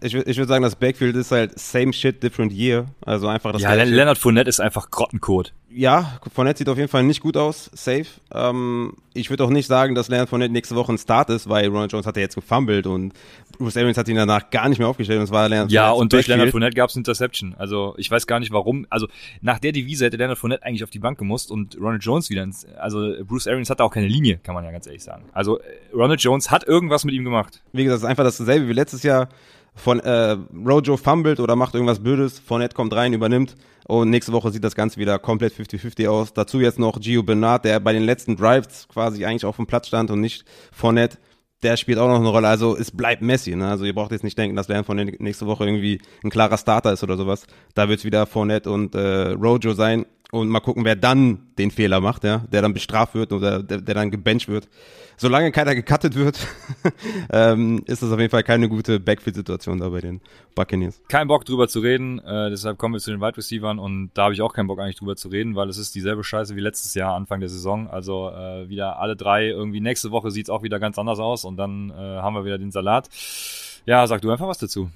ich, 0.00 0.14
ich 0.14 0.36
würde 0.36 0.48
sagen, 0.48 0.62
das 0.62 0.76
Backfield 0.76 1.16
ist 1.16 1.32
halt 1.32 1.58
same 1.58 1.92
shit, 1.92 2.22
different 2.22 2.52
year. 2.52 2.86
Also 3.04 3.28
einfach 3.28 3.52
das. 3.52 3.62
Ja, 3.62 3.70
Backfield. 3.70 3.94
Leonard 3.94 4.18
Fournette 4.18 4.48
ist 4.48 4.60
einfach 4.60 4.90
Grottencode. 4.90 5.52
Ja, 5.68 6.18
Fournette 6.32 6.58
sieht 6.58 6.68
auf 6.70 6.78
jeden 6.78 6.88
Fall 6.88 7.02
nicht 7.02 7.20
gut 7.20 7.36
aus, 7.36 7.70
safe. 7.74 8.06
Ähm, 8.32 8.94
ich 9.12 9.28
würde 9.28 9.44
auch 9.44 9.50
nicht 9.50 9.66
sagen, 9.66 9.94
dass 9.94 10.08
Leonard 10.08 10.30
Fournette 10.30 10.50
nächste 10.52 10.74
Woche 10.74 10.92
ein 10.92 10.98
Start 10.98 11.28
ist, 11.28 11.50
weil 11.50 11.68
Ronald 11.68 11.92
Jones 11.92 12.06
hat 12.06 12.16
ja 12.16 12.22
jetzt 12.22 12.34
gefummelt 12.34 12.86
und 12.86 13.12
Bruce 13.58 13.76
Arians 13.76 13.98
hat 13.98 14.08
ihn 14.08 14.16
danach 14.16 14.48
gar 14.50 14.70
nicht 14.70 14.78
mehr 14.78 14.88
aufgestellt 14.88 15.18
und 15.18 15.24
es 15.24 15.30
war 15.30 15.48
Leonard 15.48 15.70
Ja, 15.70 15.90
und 15.90 16.12
durch 16.12 16.22
Backfield. 16.22 16.38
Leonard 16.38 16.50
Fournette 16.52 16.74
gab 16.76 16.88
es 16.88 16.96
Interception. 16.96 17.54
Also 17.58 17.94
ich 17.98 18.10
weiß 18.10 18.26
gar 18.26 18.40
nicht 18.40 18.52
warum. 18.52 18.86
Also 18.88 19.08
nach 19.42 19.58
der 19.58 19.72
Devise 19.72 20.06
hätte 20.06 20.16
Leonard 20.16 20.38
Fournette 20.38 20.64
eigentlich 20.64 20.84
auf 20.84 20.90
die 20.90 20.98
Bank 20.98 21.18
gemusst 21.18 21.50
und 21.50 21.76
Ronald 21.78 22.02
Jones 22.02 22.30
wieder 22.30 22.42
ins, 22.42 22.64
also 22.78 23.12
Bruce 23.24 23.46
Arians 23.46 23.68
hat 23.68 23.80
da 23.80 23.84
auch 23.84 23.92
keine 23.92 24.06
Linie, 24.06 24.38
kann 24.38 24.54
man 24.54 24.64
ja 24.64 24.70
ganz 24.70 24.86
ehrlich 24.86 25.04
sagen. 25.04 25.24
Also 25.32 25.60
Ronald 25.92 26.22
Jones 26.22 26.50
hat 26.50 26.66
irgendwas 26.66 27.04
mit 27.04 27.14
ihm 27.14 27.24
gemacht. 27.24 27.62
Wie 27.72 27.84
gesagt, 27.84 27.98
es 27.98 28.02
ist 28.04 28.08
einfach 28.08 28.24
dasselbe 28.24 28.66
wie 28.68 28.72
letztes 28.72 29.02
Jahr 29.02 29.28
von 29.76 30.00
äh, 30.00 30.36
Rojo 30.66 30.96
fummelt 30.96 31.38
oder 31.38 31.54
macht 31.54 31.74
irgendwas 31.74 32.02
Blödes, 32.02 32.38
Fournette 32.38 32.74
kommt 32.74 32.94
rein, 32.94 33.12
übernimmt 33.12 33.56
und 33.86 34.10
nächste 34.10 34.32
Woche 34.32 34.50
sieht 34.50 34.64
das 34.64 34.74
Ganze 34.74 34.98
wieder 34.98 35.18
komplett 35.18 35.52
50-50 35.52 36.08
aus. 36.08 36.32
Dazu 36.32 36.60
jetzt 36.60 36.78
noch 36.78 36.98
Gio 36.98 37.22
Bernard, 37.22 37.64
der 37.64 37.78
bei 37.78 37.92
den 37.92 38.02
letzten 38.02 38.36
Drives 38.36 38.88
quasi 38.88 39.24
eigentlich 39.24 39.44
auf 39.44 39.56
dem 39.56 39.66
Platz 39.66 39.86
stand 39.86 40.10
und 40.10 40.20
nicht 40.20 40.44
Fournette. 40.72 41.18
Der 41.62 41.76
spielt 41.76 41.98
auch 41.98 42.08
noch 42.08 42.18
eine 42.18 42.28
Rolle. 42.28 42.48
Also 42.48 42.76
es 42.76 42.90
bleibt 42.90 43.22
Messi. 43.22 43.54
Ne? 43.54 43.68
Also 43.68 43.84
ihr 43.84 43.94
braucht 43.94 44.10
jetzt 44.10 44.24
nicht 44.24 44.36
denken, 44.36 44.56
dass 44.56 44.68
Lernen 44.68 44.84
von 44.84 44.96
nächste 44.96 45.46
Woche 45.46 45.64
irgendwie 45.64 46.00
ein 46.22 46.30
klarer 46.30 46.58
Starter 46.58 46.92
ist 46.92 47.02
oder 47.02 47.16
sowas. 47.16 47.46
Da 47.74 47.88
wird 47.88 48.00
es 48.00 48.04
wieder 48.04 48.26
Fournette 48.26 48.70
und 48.70 48.94
äh, 48.94 49.30
Rojo 49.30 49.72
sein. 49.72 50.04
Und 50.32 50.48
mal 50.48 50.60
gucken, 50.60 50.84
wer 50.84 50.96
dann 50.96 51.38
den 51.56 51.70
Fehler 51.70 52.00
macht, 52.00 52.24
ja, 52.24 52.44
der 52.50 52.62
dann 52.62 52.74
bestraft 52.74 53.14
wird 53.14 53.32
oder 53.32 53.62
der, 53.62 53.80
der 53.80 53.94
dann 53.94 54.10
gebencht 54.10 54.48
wird 54.48 54.68
solange 55.16 55.50
keiner 55.52 55.74
gecuttet 55.74 56.14
wird, 56.14 56.46
ähm, 57.32 57.82
ist 57.86 58.02
das 58.02 58.12
auf 58.12 58.18
jeden 58.18 58.30
Fall 58.30 58.42
keine 58.42 58.68
gute 58.68 59.00
Backfield-Situation 59.00 59.78
da 59.78 59.88
bei 59.88 60.00
den 60.00 60.20
Buccaneers. 60.54 61.00
Kein 61.08 61.28
Bock 61.28 61.44
drüber 61.44 61.68
zu 61.68 61.80
reden, 61.80 62.18
äh, 62.20 62.50
deshalb 62.50 62.78
kommen 62.78 62.94
wir 62.94 63.00
zu 63.00 63.10
den 63.10 63.20
Wide 63.20 63.36
Receivers 63.36 63.78
und 63.78 64.10
da 64.14 64.24
habe 64.24 64.34
ich 64.34 64.42
auch 64.42 64.52
keinen 64.52 64.66
Bock 64.66 64.78
eigentlich 64.78 64.96
drüber 64.96 65.16
zu 65.16 65.28
reden, 65.28 65.56
weil 65.56 65.68
es 65.68 65.78
ist 65.78 65.94
dieselbe 65.94 66.22
Scheiße 66.22 66.56
wie 66.56 66.60
letztes 66.60 66.94
Jahr, 66.94 67.14
Anfang 67.14 67.40
der 67.40 67.48
Saison. 67.48 67.88
Also 67.88 68.30
äh, 68.30 68.68
wieder 68.68 68.98
alle 68.98 69.16
drei, 69.16 69.48
irgendwie 69.48 69.80
nächste 69.80 70.10
Woche 70.10 70.30
sieht's 70.30 70.50
auch 70.50 70.62
wieder 70.62 70.78
ganz 70.78 70.98
anders 70.98 71.18
aus 71.18 71.44
und 71.44 71.56
dann 71.56 71.90
äh, 71.90 71.94
haben 71.94 72.34
wir 72.34 72.44
wieder 72.44 72.58
den 72.58 72.70
Salat. 72.70 73.08
Ja, 73.86 74.06
sag 74.06 74.20
du 74.20 74.30
einfach 74.30 74.48
was 74.48 74.58
dazu. 74.58 74.90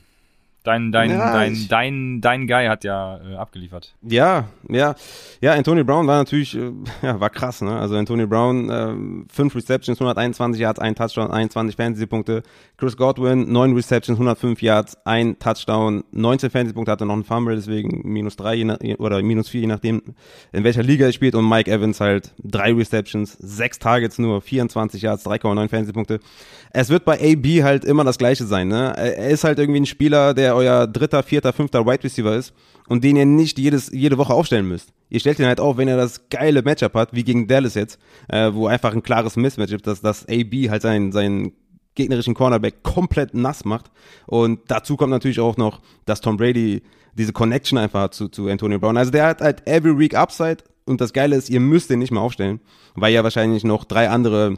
Dein, 0.63 0.93
dein, 0.93 1.11
ja, 1.11 1.33
dein, 1.33 1.57
dein, 1.69 2.21
dein 2.21 2.47
Guy 2.47 2.67
hat 2.67 2.85
ja 2.85 3.19
äh, 3.19 3.35
abgeliefert. 3.37 3.95
Ja, 4.03 4.49
ja. 4.69 4.95
Ja, 5.41 5.55
Anthony 5.55 5.85
Brown 5.85 6.07
war 6.07 6.19
natürlich, 6.19 6.55
äh, 6.55 6.71
ja, 7.03 7.19
war 7.19 7.31
krass, 7.31 7.63
ne? 7.63 7.79
Also 7.79 7.97
Anthony 7.97 8.27
Brown, 8.27 8.69
äh, 8.69 9.25
fünf 9.33 9.57
Receptions, 9.57 9.99
121 9.99 10.61
Yards, 10.61 10.79
ein 10.79 10.95
Touchdown, 10.95 11.31
21 11.31 11.77
Fantasy-Punkte. 11.77 12.43
Chris 12.77 12.99
Godwin, 12.99 13.51
neun 13.51 13.75
Receptions, 13.75 14.19
105 14.19 14.61
Yards, 14.61 14.99
ein 15.07 15.39
Touchdown, 15.39 16.05
19 16.13 16.51
Fantasy-Punkte, 16.51 16.93
hatte 16.93 17.07
noch 17.07 17.15
einen 17.15 17.25
Fumble, 17.25 17.57
deswegen 17.57 18.03
minus 18.05 18.37
drei 18.37 18.63
oder 18.99 19.23
minus 19.23 19.49
vier, 19.49 19.63
je 19.63 19.67
nachdem, 19.67 20.03
in 20.53 20.65
welcher 20.65 20.83
Liga 20.83 21.07
er 21.07 21.13
spielt. 21.13 21.35
Und 21.35 21.49
Mike 21.49 21.71
Evans 21.71 22.01
halt 22.01 22.35
drei 22.45 22.75
Receptions, 22.75 23.33
sechs 23.41 23.79
Targets 23.79 24.19
nur, 24.19 24.43
24 24.43 25.01
Yards, 25.01 25.25
3,9 25.25 25.69
Fantasy-Punkte. 25.71 26.21
Es 26.73 26.89
wird 26.89 27.05
bei 27.05 27.15
AB 27.15 27.65
halt 27.65 27.85
immer 27.85 28.05
das 28.05 28.19
Gleiche 28.19 28.45
sein, 28.47 28.69
ne? 28.69 28.95
Er 28.97 29.29
ist 29.29 29.45
halt 29.45 29.59
irgendwie 29.59 29.81
ein 29.81 29.87
Spieler, 29.87 30.35
der 30.35 30.55
euer 30.55 30.87
dritter, 30.87 31.23
vierter, 31.23 31.53
fünfter 31.53 31.85
Wide 31.85 32.05
Receiver 32.05 32.35
ist 32.37 32.55
und 32.89 33.03
den 33.03 33.17
ihr 33.17 33.27
nicht 33.27 33.59
jedes, 33.59 33.91
jede 33.93 34.19
Woche 34.19 34.33
aufstellen 34.33 34.69
müsst. 34.69 34.91
Ihr 35.09 35.19
stellt 35.19 35.41
ihn 35.41 35.47
halt 35.47 35.59
auf, 35.59 35.77
wenn 35.77 35.89
er 35.89 35.97
das 35.97 36.29
geile 36.29 36.63
Matchup 36.63 36.95
hat, 36.95 37.13
wie 37.13 37.25
gegen 37.25 37.49
Dallas 37.49 37.75
jetzt, 37.75 37.99
äh, 38.29 38.53
wo 38.53 38.69
einfach 38.69 38.93
ein 38.93 39.03
klares 39.03 39.37
Mismatch 39.37 39.73
ist, 39.73 39.87
dass 39.87 40.01
das 40.01 40.27
AB 40.29 40.71
halt 40.71 40.83
sein, 40.83 41.11
sein 41.11 41.53
gegnerischen 41.97 42.35
Cornerback 42.35 42.83
komplett 42.83 43.35
nass 43.35 43.65
macht. 43.65 43.91
Und 44.27 44.61
dazu 44.69 44.97
kommt 44.97 45.11
natürlich 45.11 45.41
auch 45.41 45.57
noch, 45.57 45.81
dass 46.05 46.21
Tom 46.21 46.37
Brady 46.37 46.83
diese 47.15 47.33
Connection 47.33 47.79
einfach 47.79 48.03
hat 48.03 48.15
zu, 48.15 48.29
zu 48.29 48.49
Antonio 48.49 48.79
Brown. 48.79 48.97
Also 48.97 49.11
der 49.11 49.27
hat 49.27 49.41
halt 49.41 49.67
every 49.67 49.99
week 49.99 50.15
Upside 50.15 50.59
und 50.87 51.01
das 51.01 51.13
Geile 51.13 51.37
ist, 51.37 51.51
ihr 51.51 51.61
müsst 51.61 51.91
den 51.91 51.99
nicht 51.99 52.13
mehr 52.13 52.23
aufstellen, 52.23 52.61
weil 52.95 53.13
ihr 53.13 53.25
wahrscheinlich 53.25 53.65
noch 53.65 53.85
drei 53.85 54.09
andere 54.09 54.57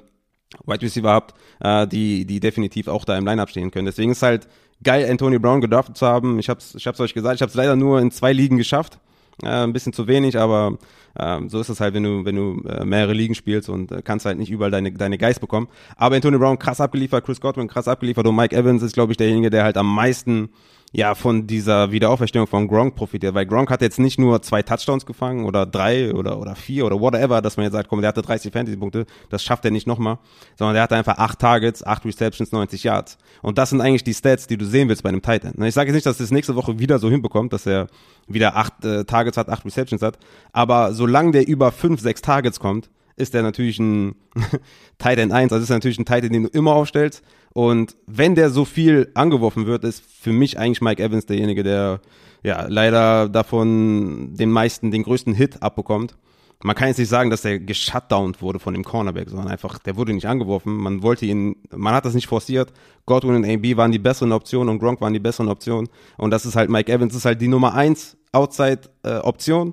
Wide 0.66 0.82
Receiver 0.82 1.10
habt, 1.10 1.34
äh, 1.60 1.86
die, 1.86 2.24
die 2.24 2.40
definitiv 2.40 2.88
auch 2.88 3.04
da 3.04 3.16
im 3.16 3.24
Lineup 3.24 3.50
stehen 3.50 3.70
können. 3.70 3.86
Deswegen 3.86 4.12
ist 4.12 4.22
halt 4.22 4.48
geil, 4.82 5.08
Antonio 5.10 5.40
Brown 5.40 5.60
gedraftet 5.60 5.96
zu 5.96 6.06
haben. 6.06 6.38
Ich 6.38 6.48
hab's, 6.48 6.74
ich 6.74 6.86
hab's 6.86 7.00
euch 7.00 7.14
gesagt, 7.14 7.36
ich 7.36 7.42
hab's 7.42 7.54
leider 7.54 7.76
nur 7.76 8.00
in 8.00 8.10
zwei 8.10 8.32
Ligen 8.32 8.56
geschafft. 8.56 8.98
Äh, 9.42 9.48
ein 9.48 9.72
bisschen 9.72 9.92
zu 9.92 10.06
wenig, 10.06 10.38
aber 10.38 10.78
äh, 11.18 11.40
so 11.48 11.60
ist 11.60 11.68
es 11.68 11.80
halt, 11.80 11.94
wenn 11.94 12.02
du, 12.02 12.24
wenn 12.24 12.36
du 12.36 12.62
äh, 12.68 12.84
mehrere 12.84 13.12
Ligen 13.12 13.34
spielst 13.34 13.68
und 13.68 13.90
äh, 13.90 14.02
kannst 14.02 14.26
halt 14.26 14.38
nicht 14.38 14.50
überall 14.50 14.70
deine, 14.70 14.92
deine 14.92 15.18
Geist 15.18 15.40
bekommen. 15.40 15.68
Aber 15.96 16.16
Antonio 16.16 16.38
Brown 16.38 16.58
krass 16.58 16.80
abgeliefert, 16.80 17.24
Chris 17.24 17.40
Godwin 17.40 17.68
krass 17.68 17.88
abgeliefert 17.88 18.26
und 18.26 18.36
Mike 18.36 18.54
Evans 18.54 18.82
ist, 18.82 18.92
glaube 18.92 19.12
ich, 19.12 19.16
derjenige, 19.16 19.50
der 19.50 19.64
halt 19.64 19.76
am 19.76 19.92
meisten 19.92 20.50
ja 20.92 21.14
von 21.14 21.46
dieser 21.46 21.90
Wiederauferstehung 21.90 22.46
von 22.46 22.68
Gronk 22.68 22.94
profitiert, 22.94 23.34
weil 23.34 23.46
Gronk 23.46 23.70
hat 23.70 23.80
jetzt 23.80 23.98
nicht 23.98 24.18
nur 24.18 24.42
zwei 24.42 24.62
Touchdowns 24.62 25.06
gefangen 25.06 25.46
oder 25.46 25.64
drei 25.64 26.12
oder 26.12 26.38
oder 26.38 26.54
vier 26.54 26.84
oder 26.84 27.00
whatever, 27.00 27.40
dass 27.40 27.56
man 27.56 27.64
jetzt 27.64 27.72
sagt, 27.72 27.88
komm, 27.88 28.02
der 28.02 28.08
hatte 28.08 28.20
30 28.20 28.52
Fantasy-Punkte, 28.52 29.06
das 29.30 29.42
schafft 29.42 29.64
er 29.64 29.70
nicht 29.70 29.86
nochmal, 29.86 30.18
sondern 30.56 30.74
der 30.74 30.82
hatte 30.82 30.96
einfach 30.96 31.16
acht 31.16 31.38
Targets, 31.38 31.84
acht 31.84 32.04
Receptions, 32.04 32.52
90 32.52 32.84
Yards. 32.84 33.16
Und 33.40 33.56
das 33.56 33.70
sind 33.70 33.80
eigentlich 33.80 34.04
die 34.04 34.14
Stats, 34.14 34.46
die 34.46 34.58
du 34.58 34.66
sehen 34.66 34.88
willst 34.88 35.02
bei 35.02 35.08
einem 35.08 35.22
Tight 35.22 35.44
End. 35.44 35.58
Ich 35.64 35.74
sage 35.74 35.88
jetzt 35.88 35.94
nicht, 35.94 36.06
dass 36.06 36.20
er 36.20 36.24
es 36.24 36.30
nächste 36.30 36.56
Woche 36.56 36.78
wieder 36.78 36.98
so 36.98 37.08
hinbekommt, 37.08 37.54
dass 37.54 37.66
er 37.66 37.88
wieder 38.28 38.56
acht 38.56 38.84
äh, 38.84 39.04
Targets 39.04 39.38
hat, 39.38 39.48
acht 39.48 39.64
Receptions 39.64 40.02
hat, 40.02 40.18
aber 40.52 40.92
solange 40.92 41.32
der 41.32 41.48
über 41.48 41.72
fünf, 41.72 42.00
sechs 42.00 42.20
Targets 42.20 42.60
kommt, 42.60 42.90
ist 43.16 43.34
der 43.34 43.42
natürlich 43.42 43.78
ein 43.78 44.14
Tight 44.98 45.18
End 45.18 45.32
1, 45.32 45.52
also 45.52 45.62
ist 45.62 45.70
er 45.70 45.76
natürlich 45.76 45.98
ein 45.98 46.04
Tight 46.04 46.24
End, 46.24 46.34
den 46.34 46.42
du 46.44 46.48
immer 46.50 46.74
aufstellst 46.74 47.22
und 47.52 47.96
wenn 48.06 48.34
der 48.34 48.50
so 48.50 48.64
viel 48.64 49.10
angeworfen 49.14 49.66
wird, 49.66 49.84
ist 49.84 50.02
für 50.02 50.32
mich 50.32 50.58
eigentlich 50.58 50.80
Mike 50.80 51.02
Evans 51.02 51.26
derjenige, 51.26 51.62
der 51.62 52.00
ja 52.42 52.66
leider 52.68 53.28
davon 53.28 54.34
den 54.34 54.50
meisten, 54.50 54.90
den 54.90 55.02
größten 55.02 55.34
Hit 55.34 55.62
abbekommt. 55.62 56.16
Man 56.64 56.76
kann 56.76 56.88
jetzt 56.88 56.98
nicht 56.98 57.08
sagen, 57.08 57.28
dass 57.28 57.42
der 57.42 57.58
geshutdownt 57.58 58.40
wurde 58.40 58.60
von 58.60 58.72
dem 58.72 58.84
Cornerback, 58.84 59.28
sondern 59.28 59.48
einfach, 59.48 59.80
der 59.80 59.96
wurde 59.96 60.12
nicht 60.12 60.26
angeworfen. 60.26 60.76
Man 60.76 61.02
wollte 61.02 61.26
ihn, 61.26 61.56
man 61.74 61.92
hat 61.92 62.04
das 62.04 62.14
nicht 62.14 62.28
forciert. 62.28 62.72
Godwin 63.04 63.34
und 63.34 63.44
AB 63.44 63.76
waren 63.76 63.90
die 63.90 63.98
besseren 63.98 64.32
Optionen 64.32 64.68
und 64.68 64.78
Gronk 64.78 65.00
waren 65.00 65.12
die 65.12 65.18
besseren 65.18 65.48
Optionen. 65.48 65.88
Und 66.18 66.30
das 66.30 66.46
ist 66.46 66.54
halt, 66.54 66.70
Mike 66.70 66.90
Evans 66.90 67.16
ist 67.16 67.24
halt 67.24 67.40
die 67.40 67.48
Nummer 67.48 67.74
eins 67.74 68.16
Outside-Option. 68.30 69.68
Äh, 69.68 69.72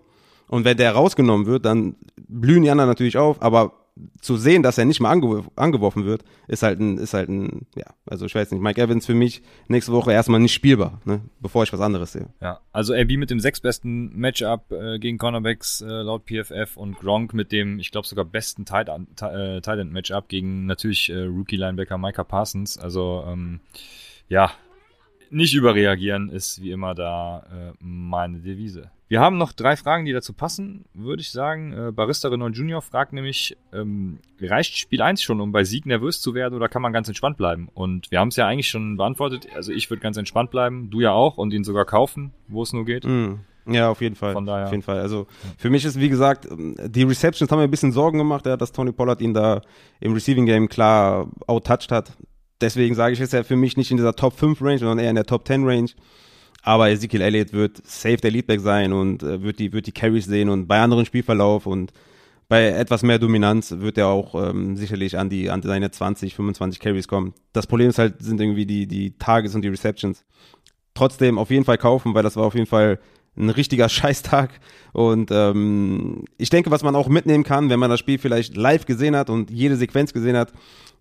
und 0.51 0.65
wenn 0.65 0.77
der 0.77 0.93
rausgenommen 0.93 1.45
wird, 1.45 1.63
dann 1.63 1.95
blühen 2.27 2.63
die 2.63 2.71
anderen 2.71 2.89
natürlich 2.89 3.17
auf, 3.17 3.39
aber 3.41 3.78
zu 4.21 4.37
sehen, 4.37 4.63
dass 4.63 4.77
er 4.77 4.85
nicht 4.85 4.99
mal 4.99 5.11
ange 5.11 5.43
angeworfen 5.55 6.05
wird, 6.05 6.23
ist 6.47 6.63
halt 6.63 6.79
ein, 6.79 6.97
ist 6.97 7.13
halt 7.13 7.29
ein, 7.29 7.67
ja, 7.75 7.85
also 8.05 8.25
ich 8.25 8.35
weiß 8.35 8.51
nicht, 8.51 8.61
Mike 8.61 8.81
Evans 8.81 9.05
für 9.05 9.13
mich 9.13 9.41
nächste 9.67 9.91
Woche 9.91 10.11
erstmal 10.11 10.39
nicht 10.39 10.53
spielbar, 10.53 11.01
ne, 11.05 11.21
bevor 11.39 11.63
ich 11.63 11.73
was 11.73 11.81
anderes 11.81 12.13
sehe. 12.13 12.27
Ja, 12.41 12.59
also 12.71 12.93
AB 12.93 13.17
mit 13.17 13.29
dem 13.29 13.39
sechstbesten 13.39 14.17
Matchup 14.17 14.71
äh, 14.71 14.99
gegen 14.99 15.17
Cornerbacks 15.17 15.81
äh, 15.81 15.85
laut 15.85 16.25
PFF 16.25 16.77
und 16.77 16.99
Gronk 16.99 17.33
mit 17.33 17.51
dem, 17.51 17.79
ich 17.79 17.91
glaube 17.91 18.07
sogar 18.07 18.25
besten 18.25 18.65
Tight, 18.65 18.89
äh, 18.89 19.79
End 19.79 19.93
Matchup 19.93 20.27
gegen 20.27 20.65
natürlich 20.65 21.09
äh, 21.09 21.23
Rookie 21.23 21.57
Linebacker 21.57 21.97
Micah 21.97 22.23
Parsons. 22.23 22.77
Also 22.77 23.23
ähm, 23.27 23.59
ja, 24.27 24.51
nicht 25.31 25.53
überreagieren 25.53 26.29
ist 26.29 26.61
wie 26.61 26.71
immer 26.71 26.95
da 26.95 27.45
äh, 27.51 27.73
meine 27.79 28.39
Devise. 28.39 28.91
Wir 29.09 29.21
haben 29.21 29.39
noch 29.39 29.53
drei 29.53 29.75
Fragen, 29.75 30.05
die 30.05 30.13
dazu 30.13 30.33
passen, 30.33 30.85
würde 30.93 31.21
ich 31.21 31.31
sagen. 31.31 31.73
Äh, 31.73 31.91
Barista 31.91 32.29
Renault 32.29 32.55
Junior 32.55 32.83
fragt 32.83 33.11
nämlich, 33.11 33.57
ähm, 33.73 34.19
reicht 34.39 34.77
Spiel 34.77 35.01
1 35.01 35.23
schon, 35.23 35.41
um 35.41 35.51
bei 35.51 35.63
Sieg 35.63 35.87
nervös 35.87 36.21
zu 36.21 36.35
werden 36.35 36.53
oder 36.53 36.69
kann 36.69 36.83
man 36.83 36.93
ganz 36.93 37.07
entspannt 37.07 37.35
bleiben? 37.35 37.69
Und 37.73 38.11
wir 38.11 38.19
haben 38.19 38.27
es 38.27 38.35
ja 38.35 38.45
eigentlich 38.45 38.69
schon 38.69 38.97
beantwortet. 38.97 39.47
Also 39.55 39.71
ich 39.71 39.89
würde 39.89 40.01
ganz 40.01 40.15
entspannt 40.17 40.51
bleiben, 40.51 40.91
du 40.91 41.01
ja 41.01 41.11
auch 41.11 41.37
und 41.37 41.53
ihn 41.53 41.63
sogar 41.63 41.85
kaufen, 41.85 42.33
wo 42.47 42.61
es 42.61 42.71
nur 42.71 42.85
geht. 42.85 43.03
Mm. 43.03 43.39
Ja, 43.65 43.89
auf 43.89 44.01
jeden 44.01 44.15
Fall. 44.15 44.33
Von 44.33 44.45
daher. 44.45 44.65
Auf 44.65 44.71
jeden 44.71 44.83
Fall. 44.83 44.99
Also 44.99 45.27
für 45.57 45.69
mich 45.69 45.85
ist, 45.85 45.99
wie 45.99 46.09
gesagt, 46.09 46.47
die 46.49 47.03
Receptions 47.03 47.51
haben 47.51 47.59
mir 47.59 47.65
ein 47.65 47.71
bisschen 47.71 47.91
Sorgen 47.91 48.17
gemacht, 48.17 48.45
ja, 48.45 48.57
dass 48.57 48.71
Tony 48.71 48.91
Pollard 48.91 49.21
ihn 49.21 49.33
da 49.33 49.61
im 49.99 50.13
Receiving 50.13 50.45
Game 50.45 50.69
klar 50.69 51.27
outtouched 51.47 51.91
hat. 51.91 52.13
Deswegen 52.61 52.95
sage 52.95 53.13
ich, 53.13 53.21
ist 53.21 53.33
er 53.33 53.43
für 53.43 53.55
mich 53.55 53.77
nicht 53.77 53.91
in 53.91 53.97
dieser 53.97 54.15
Top 54.15 54.37
5 54.37 54.61
Range, 54.61 54.79
sondern 54.79 54.99
eher 54.99 55.09
in 55.09 55.15
der 55.15 55.25
Top 55.25 55.47
10 55.47 55.65
Range. 55.65 55.89
Aber 56.61 56.89
Ezekiel 56.89 57.21
Elliott 57.21 57.53
wird 57.53 57.81
safe 57.85 58.17
der 58.17 58.31
Leadback 58.31 58.59
sein 58.59 58.91
und 58.91 59.23
äh, 59.23 59.41
wird 59.41 59.59
die, 59.59 59.71
wird 59.71 59.87
die 59.87 59.91
Carries 59.91 60.25
sehen 60.25 60.49
und 60.49 60.67
bei 60.67 60.79
anderen 60.79 61.05
Spielverlauf 61.05 61.65
und 61.65 61.93
bei 62.49 62.67
etwas 62.67 63.03
mehr 63.03 63.19
Dominanz 63.19 63.75
wird 63.77 63.97
er 63.97 64.07
auch 64.07 64.33
ähm, 64.35 64.75
sicherlich 64.75 65.17
an 65.17 65.29
die 65.29 65.51
an 65.51 65.61
seine 65.61 65.91
20, 65.91 66.35
25 66.35 66.79
Carries 66.79 67.07
kommen. 67.07 67.33
Das 67.53 67.67
Problem 67.67 67.89
ist 67.89 67.99
halt, 67.99 68.21
sind 68.21 68.41
irgendwie 68.41 68.65
die, 68.65 68.87
die 68.87 69.17
Targets 69.17 69.53
und 69.53 69.61
die 69.61 69.67
Receptions. 69.69 70.25
Trotzdem 70.95 71.37
auf 71.37 71.51
jeden 71.51 71.63
Fall 71.63 71.77
kaufen, 71.77 72.15
weil 72.15 72.23
das 72.23 72.35
war 72.35 72.45
auf 72.45 72.55
jeden 72.55 72.65
Fall 72.65 72.99
ein 73.37 73.51
richtiger 73.51 73.87
Scheißtag. 73.89 74.59
Und 74.93 75.29
ähm, 75.31 76.25
ich 76.37 76.49
denke, 76.49 76.71
was 76.71 76.81
man 76.81 76.95
auch 76.95 77.07
mitnehmen 77.07 77.43
kann, 77.43 77.69
wenn 77.69 77.79
man 77.79 77.91
das 77.91 77.99
Spiel 77.99 78.17
vielleicht 78.17 78.57
live 78.57 78.85
gesehen 78.85 79.15
hat 79.15 79.29
und 79.29 79.51
jede 79.51 79.75
Sequenz 79.75 80.11
gesehen 80.11 80.35
hat, 80.35 80.51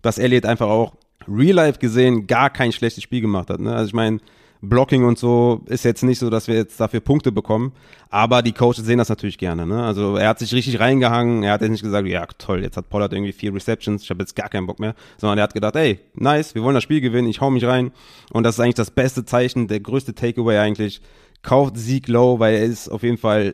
dass 0.03 0.19
Elliott 0.19 0.45
einfach 0.45 0.67
auch 0.67 0.95
real 1.27 1.55
life 1.55 1.79
gesehen 1.79 2.27
gar 2.27 2.49
kein 2.49 2.71
schlechtes 2.71 3.03
Spiel 3.03 3.21
gemacht 3.21 3.49
hat. 3.49 3.59
Ne? 3.59 3.73
Also 3.73 3.87
ich 3.87 3.93
meine, 3.93 4.19
Blocking 4.61 5.05
und 5.05 5.17
so 5.17 5.61
ist 5.67 5.85
jetzt 5.85 6.03
nicht 6.03 6.19
so, 6.19 6.29
dass 6.29 6.49
wir 6.49 6.55
jetzt 6.55 6.79
dafür 6.79 6.99
Punkte 6.99 7.31
bekommen. 7.31 7.71
Aber 8.09 8.41
die 8.41 8.51
Coaches 8.51 8.85
sehen 8.85 8.97
das 8.97 9.07
natürlich 9.07 9.37
gerne. 9.37 9.65
Ne? 9.65 9.81
Also 9.83 10.17
er 10.17 10.27
hat 10.27 10.39
sich 10.39 10.53
richtig 10.53 10.79
reingehangen. 10.79 11.43
Er 11.43 11.53
hat 11.53 11.61
jetzt 11.61 11.71
nicht 11.71 11.83
gesagt, 11.83 12.07
ja 12.07 12.25
toll, 12.37 12.63
jetzt 12.63 12.75
hat 12.75 12.89
Pollard 12.89 13.13
irgendwie 13.13 13.31
vier 13.31 13.53
Receptions, 13.53 14.03
ich 14.03 14.09
habe 14.09 14.21
jetzt 14.21 14.35
gar 14.35 14.49
keinen 14.49 14.67
Bock 14.67 14.79
mehr. 14.79 14.95
Sondern 15.17 15.37
er 15.37 15.43
hat 15.43 15.53
gedacht, 15.53 15.75
ey, 15.75 15.99
nice, 16.13 16.55
wir 16.55 16.63
wollen 16.63 16.75
das 16.75 16.83
Spiel 16.83 16.99
gewinnen, 16.99 17.29
ich 17.29 17.39
hau 17.39 17.49
mich 17.49 17.65
rein. 17.65 17.91
Und 18.31 18.43
das 18.43 18.55
ist 18.55 18.59
eigentlich 18.59 18.75
das 18.75 18.91
beste 18.91 19.23
Zeichen, 19.23 19.67
der 19.67 19.79
größte 19.79 20.13
Takeaway 20.13 20.57
eigentlich. 20.57 21.01
Kauft 21.41 21.77
Sieg 21.77 22.09
low, 22.09 22.39
weil 22.39 22.55
er 22.55 22.65
ist 22.65 22.89
auf 22.89 23.03
jeden 23.03 23.17
Fall 23.17 23.53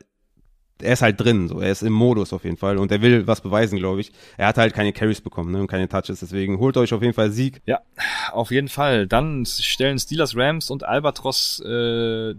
er 0.81 0.93
ist 0.93 1.01
halt 1.01 1.19
drin, 1.19 1.47
so 1.47 1.61
er 1.61 1.71
ist 1.71 1.83
im 1.83 1.93
Modus 1.93 2.33
auf 2.33 2.43
jeden 2.43 2.57
Fall 2.57 2.77
und 2.77 2.91
er 2.91 3.01
will 3.01 3.25
was 3.27 3.41
beweisen, 3.41 3.79
glaube 3.79 4.01
ich. 4.01 4.11
Er 4.37 4.47
hat 4.47 4.57
halt 4.57 4.73
keine 4.73 4.91
Carries 4.91 5.21
bekommen 5.21 5.51
ne, 5.51 5.61
und 5.61 5.67
keine 5.67 5.87
Touches, 5.87 6.19
deswegen 6.19 6.59
holt 6.59 6.75
euch 6.77 6.93
auf 6.93 7.01
jeden 7.01 7.13
Fall 7.13 7.31
Sieg. 7.31 7.61
Ja, 7.65 7.79
auf 8.31 8.51
jeden 8.51 8.67
Fall. 8.67 9.07
Dann 9.07 9.45
stellen 9.45 9.99
Steelers, 9.99 10.35
Rams 10.35 10.69
und 10.69 10.83
Albatros 10.83 11.63
äh, 11.65 12.35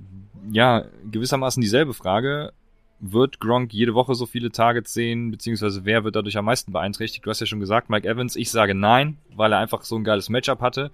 ja 0.51 0.85
gewissermaßen 1.11 1.61
dieselbe 1.61 1.95
Frage. 1.95 2.53
Wird 2.99 3.41
Gronk 3.41 3.75
jede 3.75 3.95
Woche 3.95 4.15
so 4.15 4.25
viele 4.25 4.51
Targets 4.51 4.95
sehen, 4.95 5.31
beziehungsweise 5.31 5.85
wer 5.85 6.05
wird 6.05 6.17
dadurch 6.17 6.37
am 6.39 6.47
meisten 6.47 6.73
beeinträchtigt? 6.73 7.27
Du 7.27 7.31
hast 7.31 7.41
ja 7.41 7.47
schon 7.47 7.61
gesagt, 7.61 7.91
Mike 7.91 8.09
Evans. 8.09 8.37
Ich 8.37 8.51
sage 8.51 8.75
nein, 8.75 9.19
weil 9.35 9.53
er 9.53 9.59
einfach 9.59 9.83
so 9.83 9.97
ein 9.97 10.05
geiles 10.05 10.31
Matchup 10.31 10.61
hatte. 10.63 10.91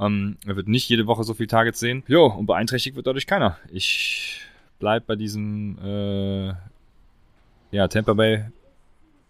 Ähm, 0.00 0.36
er 0.46 0.56
wird 0.56 0.66
nicht 0.66 0.88
jede 0.88 1.06
Woche 1.06 1.22
so 1.22 1.34
viele 1.34 1.46
Targets 1.46 1.78
sehen. 1.78 2.02
Jo, 2.08 2.26
und 2.26 2.46
beeinträchtigt 2.46 2.96
wird 2.96 3.06
dadurch 3.06 3.28
keiner. 3.28 3.56
Ich 3.72 4.40
bleib 4.80 5.06
bei 5.06 5.14
diesem 5.14 5.78
äh, 5.78 6.54
ja, 7.74 7.88
Tampa 7.88 8.14
Bay 8.14 8.44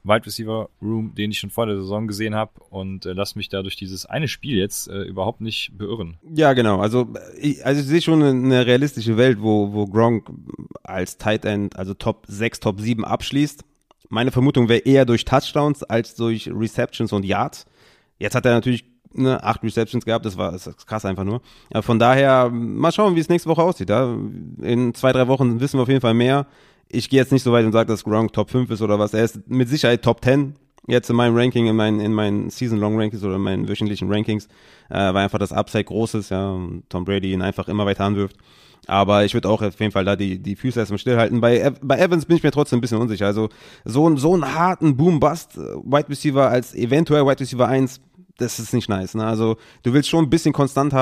Wide 0.04 0.26
Receiver 0.26 0.68
Room, 0.82 1.14
den 1.14 1.30
ich 1.30 1.38
schon 1.38 1.48
vor 1.48 1.64
der 1.64 1.78
Saison 1.78 2.06
gesehen 2.06 2.34
habe 2.34 2.52
und 2.68 3.06
äh, 3.06 3.14
lass 3.14 3.36
mich 3.36 3.48
da 3.48 3.62
durch 3.62 3.76
dieses 3.76 4.04
eine 4.04 4.28
Spiel 4.28 4.58
jetzt 4.58 4.86
äh, 4.88 5.02
überhaupt 5.02 5.40
nicht 5.40 5.72
beirren. 5.78 6.18
Ja, 6.34 6.52
genau. 6.52 6.78
Also 6.78 7.08
ich, 7.40 7.64
also 7.64 7.80
ich 7.80 7.86
sehe 7.86 8.02
schon 8.02 8.22
eine 8.22 8.66
realistische 8.66 9.16
Welt, 9.16 9.38
wo, 9.40 9.72
wo 9.72 9.86
Gronk 9.86 10.28
als 10.82 11.16
Tight 11.16 11.46
End, 11.46 11.76
also 11.76 11.94
Top 11.94 12.26
6, 12.28 12.60
Top 12.60 12.80
7 12.80 13.02
abschließt. 13.02 13.64
Meine 14.10 14.30
Vermutung 14.30 14.68
wäre 14.68 14.80
eher 14.80 15.06
durch 15.06 15.24
Touchdowns 15.24 15.82
als 15.82 16.14
durch 16.14 16.50
Receptions 16.52 17.14
und 17.14 17.24
Yards. 17.24 17.64
Jetzt 18.18 18.34
hat 18.34 18.44
er 18.44 18.52
natürlich 18.52 18.84
ne, 19.14 19.42
acht 19.42 19.62
Receptions 19.62 20.04
gehabt, 20.04 20.26
das 20.26 20.36
war 20.36 20.52
das 20.52 20.66
ist 20.66 20.86
krass 20.86 21.06
einfach 21.06 21.24
nur. 21.24 21.40
Von 21.80 21.98
daher, 21.98 22.50
mal 22.50 22.92
schauen, 22.92 23.16
wie 23.16 23.20
es 23.20 23.30
nächste 23.30 23.48
Woche 23.48 23.62
aussieht. 23.62 23.88
Ja? 23.88 24.14
In 24.60 24.92
zwei, 24.92 25.12
drei 25.12 25.28
Wochen 25.28 25.60
wissen 25.60 25.78
wir 25.78 25.84
auf 25.84 25.88
jeden 25.88 26.02
Fall 26.02 26.12
mehr 26.12 26.46
ich 26.88 27.08
gehe 27.08 27.20
jetzt 27.20 27.32
nicht 27.32 27.42
so 27.42 27.52
weit 27.52 27.64
und 27.64 27.72
sage, 27.72 27.88
dass 27.88 28.04
Gronk 28.04 28.32
Top 28.32 28.50
5 28.50 28.70
ist 28.70 28.82
oder 28.82 28.98
was. 28.98 29.14
Er 29.14 29.24
ist 29.24 29.48
mit 29.48 29.68
Sicherheit 29.68 30.02
Top 30.02 30.24
10 30.24 30.54
jetzt 30.86 31.10
in 31.10 31.16
meinem 31.16 31.36
Ranking, 31.36 31.66
in 31.66 31.76
meinen, 31.76 32.00
in 32.00 32.12
meinen 32.12 32.50
Season-Long-Rankings 32.50 33.24
oder 33.24 33.36
in 33.36 33.40
meinen 33.40 33.68
wöchentlichen 33.68 34.12
Rankings, 34.12 34.46
äh, 34.90 34.96
weil 34.96 35.24
einfach 35.24 35.38
das 35.38 35.52
Upside 35.52 35.84
groß 35.84 36.14
ist, 36.14 36.30
ja, 36.30 36.50
und 36.50 36.84
Tom 36.88 37.04
Brady 37.04 37.32
ihn 37.32 37.42
einfach 37.42 37.68
immer 37.68 37.86
weiter 37.86 38.04
anwirft. 38.04 38.36
Aber 38.86 39.24
ich 39.24 39.32
würde 39.32 39.48
auch 39.48 39.62
auf 39.62 39.80
jeden 39.80 39.92
Fall 39.92 40.04
da 40.04 40.14
die, 40.14 40.38
die 40.38 40.56
Füße 40.56 40.78
erstmal 40.78 40.98
stillhalten. 40.98 41.40
Bei, 41.40 41.72
bei 41.80 41.98
Evans 41.98 42.26
bin 42.26 42.36
ich 42.36 42.42
mir 42.42 42.50
trotzdem 42.50 42.78
ein 42.78 42.82
bisschen 42.82 42.98
unsicher. 42.98 43.26
Also 43.26 43.48
so, 43.84 44.14
so 44.16 44.34
einen 44.34 44.54
harten 44.54 44.96
Boom-Bust 44.96 45.56
äh, 45.56 46.04
Receiver 46.08 46.50
als 46.50 46.74
eventuell 46.74 47.24
Wide 47.24 47.40
Receiver 47.40 47.66
1, 47.66 48.00
das 48.36 48.58
ist 48.58 48.74
nicht 48.74 48.90
nice. 48.90 49.14
Ne? 49.14 49.24
Also 49.24 49.56
du 49.84 49.92
willst 49.92 50.10
schon 50.10 50.24
ein 50.24 50.30
bisschen 50.30 50.52
Konstanz 50.52 50.92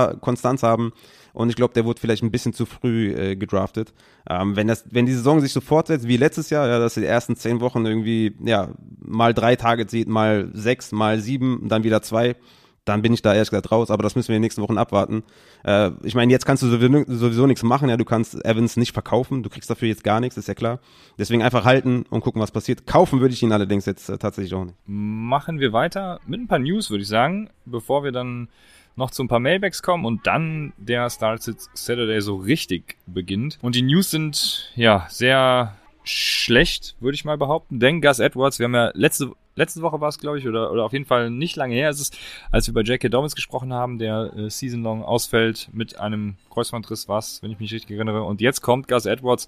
haben. 0.62 0.92
Und 1.32 1.48
ich 1.48 1.56
glaube, 1.56 1.74
der 1.74 1.84
wurde 1.84 2.00
vielleicht 2.00 2.22
ein 2.22 2.30
bisschen 2.30 2.52
zu 2.52 2.66
früh 2.66 3.12
äh, 3.12 3.36
gedraftet. 3.36 3.92
Ähm, 4.28 4.56
wenn, 4.56 4.68
das, 4.68 4.84
wenn 4.90 5.06
die 5.06 5.14
Saison 5.14 5.40
sich 5.40 5.52
so 5.52 5.60
fortsetzt 5.60 6.06
wie 6.06 6.16
letztes 6.16 6.50
Jahr, 6.50 6.68
ja, 6.68 6.78
dass 6.78 6.94
die 6.94 7.04
ersten 7.04 7.36
zehn 7.36 7.60
Wochen 7.60 7.86
irgendwie 7.86 8.36
ja, 8.44 8.68
mal 9.00 9.34
drei 9.34 9.56
Tage 9.56 9.88
sieht, 9.88 10.08
mal 10.08 10.50
sechs, 10.52 10.92
mal 10.92 11.20
sieben, 11.20 11.68
dann 11.68 11.84
wieder 11.84 12.02
zwei, 12.02 12.36
dann 12.84 13.00
bin 13.02 13.12
ich 13.12 13.22
da 13.22 13.32
ehrlich 13.32 13.50
gesagt 13.50 13.70
raus, 13.70 13.90
aber 13.90 14.02
das 14.02 14.16
müssen 14.16 14.28
wir 14.28 14.36
in 14.36 14.40
den 14.40 14.46
nächsten 14.46 14.62
Wochen 14.62 14.76
abwarten. 14.76 15.22
Äh, 15.64 15.90
ich 16.02 16.14
meine, 16.14 16.32
jetzt 16.32 16.46
kannst 16.46 16.62
du 16.62 16.68
sowieso, 16.68 17.04
sowieso 17.06 17.46
nichts 17.46 17.62
machen, 17.62 17.88
ja, 17.88 17.96
du 17.96 18.04
kannst 18.04 18.44
Evans 18.44 18.76
nicht 18.76 18.92
verkaufen, 18.92 19.42
du 19.42 19.50
kriegst 19.50 19.70
dafür 19.70 19.88
jetzt 19.88 20.02
gar 20.02 20.20
nichts, 20.20 20.36
ist 20.36 20.48
ja 20.48 20.54
klar. 20.54 20.80
Deswegen 21.18 21.42
einfach 21.42 21.64
halten 21.64 22.04
und 22.10 22.22
gucken, 22.22 22.42
was 22.42 22.50
passiert. 22.50 22.86
Kaufen 22.86 23.20
würde 23.20 23.34
ich 23.34 23.42
ihn 23.42 23.52
allerdings 23.52 23.86
jetzt 23.86 24.08
äh, 24.08 24.18
tatsächlich 24.18 24.54
auch 24.54 24.64
nicht. 24.64 24.76
Machen 24.86 25.60
wir 25.60 25.72
weiter 25.72 26.20
mit 26.26 26.40
ein 26.40 26.48
paar 26.48 26.58
News, 26.58 26.90
würde 26.90 27.02
ich 27.02 27.08
sagen, 27.08 27.50
bevor 27.64 28.02
wir 28.02 28.12
dann 28.12 28.48
noch 28.96 29.10
zu 29.10 29.22
ein 29.22 29.28
paar 29.28 29.40
Mailbacks 29.40 29.82
kommen 29.82 30.04
und 30.04 30.26
dann 30.26 30.72
der 30.76 31.08
Started 31.10 31.56
Saturday 31.74 32.20
so 32.20 32.36
richtig 32.36 32.96
beginnt. 33.06 33.58
Und 33.62 33.74
die 33.74 33.82
News 33.82 34.10
sind 34.10 34.70
ja 34.74 35.06
sehr 35.08 35.76
schlecht, 36.04 36.96
würde 37.00 37.14
ich 37.14 37.24
mal 37.24 37.38
behaupten. 37.38 37.80
Denn 37.80 38.00
Gus 38.00 38.18
Edwards, 38.18 38.58
wir 38.58 38.64
haben 38.64 38.74
ja 38.74 38.90
letzte, 38.94 39.32
letzte 39.54 39.82
Woche 39.82 40.00
war 40.00 40.08
es, 40.08 40.18
glaube 40.18 40.38
ich, 40.38 40.48
oder, 40.48 40.72
oder 40.72 40.84
auf 40.84 40.92
jeden 40.92 41.04
Fall 41.04 41.30
nicht 41.30 41.56
lange 41.56 41.74
her 41.74 41.90
ist 41.90 42.00
es, 42.00 42.10
als 42.50 42.66
wir 42.66 42.74
bei 42.74 42.82
J.K. 42.82 43.08
Dobbins 43.08 43.34
gesprochen 43.34 43.72
haben, 43.72 43.98
der 43.98 44.32
äh, 44.36 44.50
season-long 44.50 45.02
ausfällt 45.04 45.68
mit 45.72 45.98
einem 45.98 46.36
Kreuzbandriss, 46.50 47.08
was, 47.08 47.42
wenn 47.42 47.50
ich 47.50 47.60
mich 47.60 47.72
richtig 47.72 47.96
erinnere. 47.96 48.24
Und 48.24 48.40
jetzt 48.40 48.62
kommt 48.62 48.88
Gus 48.88 49.06
Edwards 49.06 49.46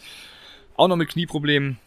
auch 0.77 0.89
noch 0.89 0.97
mit 0.97 1.09
Knieproblemen 1.09 1.79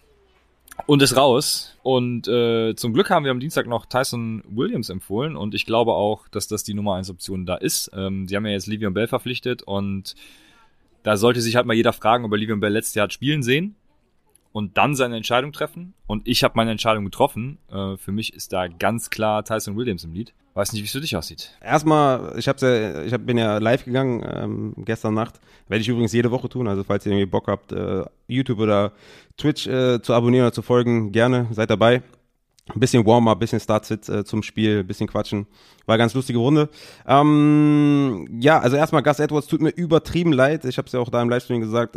und 0.86 1.02
ist 1.02 1.16
raus. 1.18 1.76
Und 1.84 2.28
äh, 2.28 2.76
zum 2.76 2.94
Glück 2.94 3.10
haben 3.10 3.26
wir 3.26 3.32
am 3.32 3.40
Dienstag 3.40 3.68
noch 3.68 3.86
Tyson 3.86 4.44
Williams 4.48 4.90
empfohlen 4.90 5.36
und 5.36 5.56
ich 5.56 5.66
glaube 5.66 5.94
auch, 5.94 6.28
dass 6.28 6.48
das 6.48 6.64
die 6.64 6.74
Nummer 6.74 6.96
1 6.96 7.10
Option 7.10 7.46
da 7.46 7.56
ist. 7.56 7.92
Ähm, 7.94 8.28
sie 8.28 8.36
haben 8.36 8.46
ja 8.46 8.52
jetzt 8.52 8.68
Livion 8.68 8.94
Bell 8.94 9.08
verpflichtet 9.08 9.64
und 9.64 10.16
da 11.04 11.18
sollte 11.18 11.42
sich 11.42 11.56
halt 11.56 11.66
mal 11.66 11.74
jeder 11.74 11.94
fragen, 11.94 12.26
ob 12.26 12.32
er 12.32 12.38
Livion 12.38 12.60
Bell 12.60 12.74
letztes 12.74 12.96
Jahr 12.96 13.06
hat 13.06 13.14
spielen 13.14 13.44
sehen 13.44 13.76
und 14.58 14.76
dann 14.76 14.96
seine 14.96 15.18
Entscheidung 15.18 15.52
treffen. 15.52 15.94
Und 16.08 16.28
ich 16.28 16.44
habe 16.44 16.54
meine 16.56 16.72
Entscheidung 16.72 17.06
getroffen. 17.06 17.60
Äh, 17.72 17.96
für 17.98 18.12
mich 18.12 18.34
ist 18.34 18.54
da 18.54 18.68
ganz 18.68 19.12
klar 19.12 19.46
Tyson 19.46 19.78
Williams 19.78 20.04
im 20.04 20.14
Lied. 20.14 20.34
Weiß 20.56 20.74
nicht, 20.74 20.82
wie 20.82 20.88
es 20.88 20.94
für 20.94 21.00
dich 21.00 21.16
aussieht. 21.16 21.56
Erstmal, 21.62 22.34
ich, 22.40 22.48
hab's 22.48 22.64
ja, 22.64 23.04
ich 23.04 23.14
hab, 23.14 23.24
bin 23.24 23.38
ja 23.38 23.60
live 23.60 23.86
gegangen 23.86 24.26
ähm, 24.28 24.74
gestern 24.78 25.14
Nacht. 25.14 25.40
Werde 25.68 25.82
ich 25.84 25.88
übrigens 25.88 26.12
jede 26.12 26.32
Woche 26.32 26.50
tun. 26.50 26.68
Also 26.68 26.84
falls 26.84 27.06
ihr 27.06 27.12
irgendwie 27.12 27.28
Bock 27.28 27.48
habt, 27.50 27.72
äh, 27.72 28.04
YouTube 28.28 28.58
oder 28.58 28.94
Twitch 29.38 29.68
äh, 29.68 30.02
zu 30.02 30.16
abonnieren 30.16 30.48
oder 30.48 30.54
zu 30.54 30.64
folgen, 30.64 31.12
gerne, 31.12 31.46
seid 31.52 31.70
dabei. 31.70 32.02
Ein 32.74 32.82
bisschen 32.82 33.06
Warm-up, 33.06 33.40
bisschen 33.40 33.62
Start-Sit 33.62 34.10
äh, 34.10 34.26
zum 34.26 34.44
Spiel, 34.44 34.84
bisschen 34.84 35.08
quatschen. 35.08 35.48
War 35.86 35.98
ganz 35.98 36.14
lustige 36.14 36.40
Runde. 36.40 36.68
Ähm, 37.08 38.28
ja, 38.42 38.60
also 38.60 38.76
erstmal 38.76 39.04
Gus 39.04 39.20
Edwards 39.20 39.48
tut 39.48 39.62
mir 39.62 39.70
übertrieben 39.70 40.34
leid. 40.34 40.66
Ich 40.66 40.78
habe 40.78 40.86
es 40.86 40.92
ja 40.92 41.00
auch 41.00 41.08
da 41.08 41.22
im 41.22 41.30
Livestream 41.30 41.62
gesagt. 41.62 41.96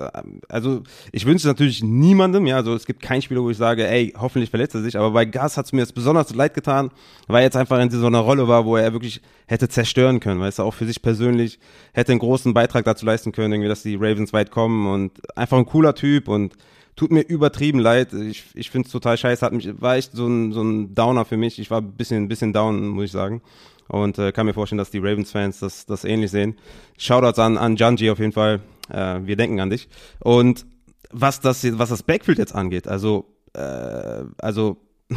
Also 0.48 0.83
ich 1.11 1.26
wünsche 1.26 1.48
natürlich 1.48 1.83
niemandem. 1.83 2.46
Ja, 2.46 2.56
also 2.56 2.72
es 2.74 2.87
gibt 2.87 3.02
kein 3.02 3.20
Spieler, 3.20 3.42
wo 3.42 3.50
ich 3.50 3.56
sage, 3.56 3.85
ey, 3.88 4.14
hoffentlich 4.16 4.50
verletzt 4.50 4.76
er 4.76 4.83
sich. 4.83 4.96
Aber 4.96 5.11
bei 5.11 5.24
Gus 5.24 5.56
hat 5.56 5.66
es 5.66 5.72
mir 5.72 5.80
jetzt 5.80 5.94
besonders 5.94 6.33
leid 6.33 6.54
getan, 6.54 6.90
weil 7.26 7.38
er 7.38 7.46
jetzt 7.46 7.56
einfach 7.56 7.80
in 7.80 7.90
so 7.90 8.06
einer 8.06 8.20
Rolle 8.20 8.46
war, 8.46 8.64
wo 8.64 8.76
er 8.76 8.92
wirklich 8.92 9.20
hätte 9.46 9.68
zerstören 9.68 10.20
können. 10.20 10.40
Weil 10.40 10.50
es 10.50 10.61
auch 10.61 10.74
für 10.74 10.87
sich 10.87 11.02
persönlich 11.02 11.59
hätte 11.92 12.12
einen 12.12 12.20
großen 12.20 12.54
Beitrag 12.54 12.85
dazu 12.85 13.04
leisten 13.04 13.33
können, 13.33 13.52
irgendwie, 13.52 13.68
dass 13.68 13.83
die 13.83 13.96
Ravens 13.96 14.33
weit 14.33 14.52
kommen 14.52 14.87
und 14.87 15.37
einfach 15.37 15.59
ein 15.59 15.66
cooler 15.66 15.96
Typ 15.96 16.28
und 16.28 16.54
tut 17.01 17.13
mir 17.13 17.23
übertrieben 17.23 17.79
leid. 17.79 18.13
Ich, 18.13 18.45
ich 18.55 18.71
finde 18.71 18.85
es 18.85 18.93
total 18.93 19.17
scheiße. 19.17 19.47
Hat 19.47 19.55
mich, 19.55 19.81
war 19.81 19.97
echt 19.97 20.13
so 20.13 20.27
ein, 20.27 20.53
so 20.53 20.63
ein 20.63 20.95
Downer 20.95 21.25
für 21.25 21.39
mich. 21.39 21.59
Ich 21.59 21.71
war 21.71 21.81
ein 21.81 21.93
bisschen, 21.93 22.29
bisschen 22.29 22.53
down, 22.53 22.89
muss 22.89 23.07
ich 23.07 23.13
sagen. 23.13 23.41
Und 23.89 24.19
äh, 24.19 24.33
kann 24.33 24.45
mir 24.45 24.53
vorstellen, 24.53 24.77
dass 24.77 24.91
die 24.91 24.99
Ravens-Fans 24.99 25.61
das, 25.61 25.87
das 25.87 26.05
ähnlich 26.05 26.31
sehen. 26.31 26.59
Shoutouts 26.99 27.39
an, 27.39 27.57
an 27.57 27.77
Janji 27.77 28.11
auf 28.11 28.19
jeden 28.19 28.33
Fall. 28.33 28.61
Äh, 28.91 29.21
wir 29.23 29.37
denken 29.37 29.61
an 29.61 29.71
dich. 29.71 29.89
Und 30.19 30.67
was 31.11 31.41
das, 31.41 31.67
was 31.79 31.89
das 31.89 32.03
Backfield 32.03 32.37
jetzt 32.37 32.55
angeht, 32.55 32.87
also, 32.87 33.25
äh, 33.55 34.25
also, 34.37 34.77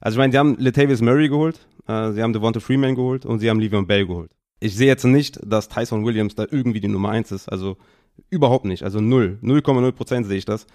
also 0.00 0.14
ich 0.14 0.18
meine, 0.18 0.30
die 0.30 0.38
haben 0.38 0.54
Latavius 0.56 1.00
Murray 1.00 1.28
geholt, 1.28 1.66
äh, 1.88 2.12
sie 2.12 2.22
haben 2.22 2.32
Devonta 2.32 2.60
Freeman 2.60 2.94
geholt 2.94 3.26
und 3.26 3.40
sie 3.40 3.50
haben 3.50 3.58
Le'Veon 3.58 3.86
Bell 3.86 4.06
geholt. 4.06 4.30
Ich 4.60 4.76
sehe 4.76 4.86
jetzt 4.86 5.04
nicht, 5.04 5.40
dass 5.44 5.68
Tyson 5.68 6.04
Williams 6.04 6.36
da 6.36 6.46
irgendwie 6.48 6.80
die 6.80 6.86
Nummer 6.86 7.08
eins 7.10 7.32
ist. 7.32 7.48
Also 7.48 7.76
überhaupt 8.30 8.66
nicht. 8.66 8.84
Also 8.84 9.00
null. 9.00 9.38
0,0 9.42 9.92
Prozent 9.92 10.26
sehe 10.28 10.38
ich 10.38 10.44
das 10.44 10.66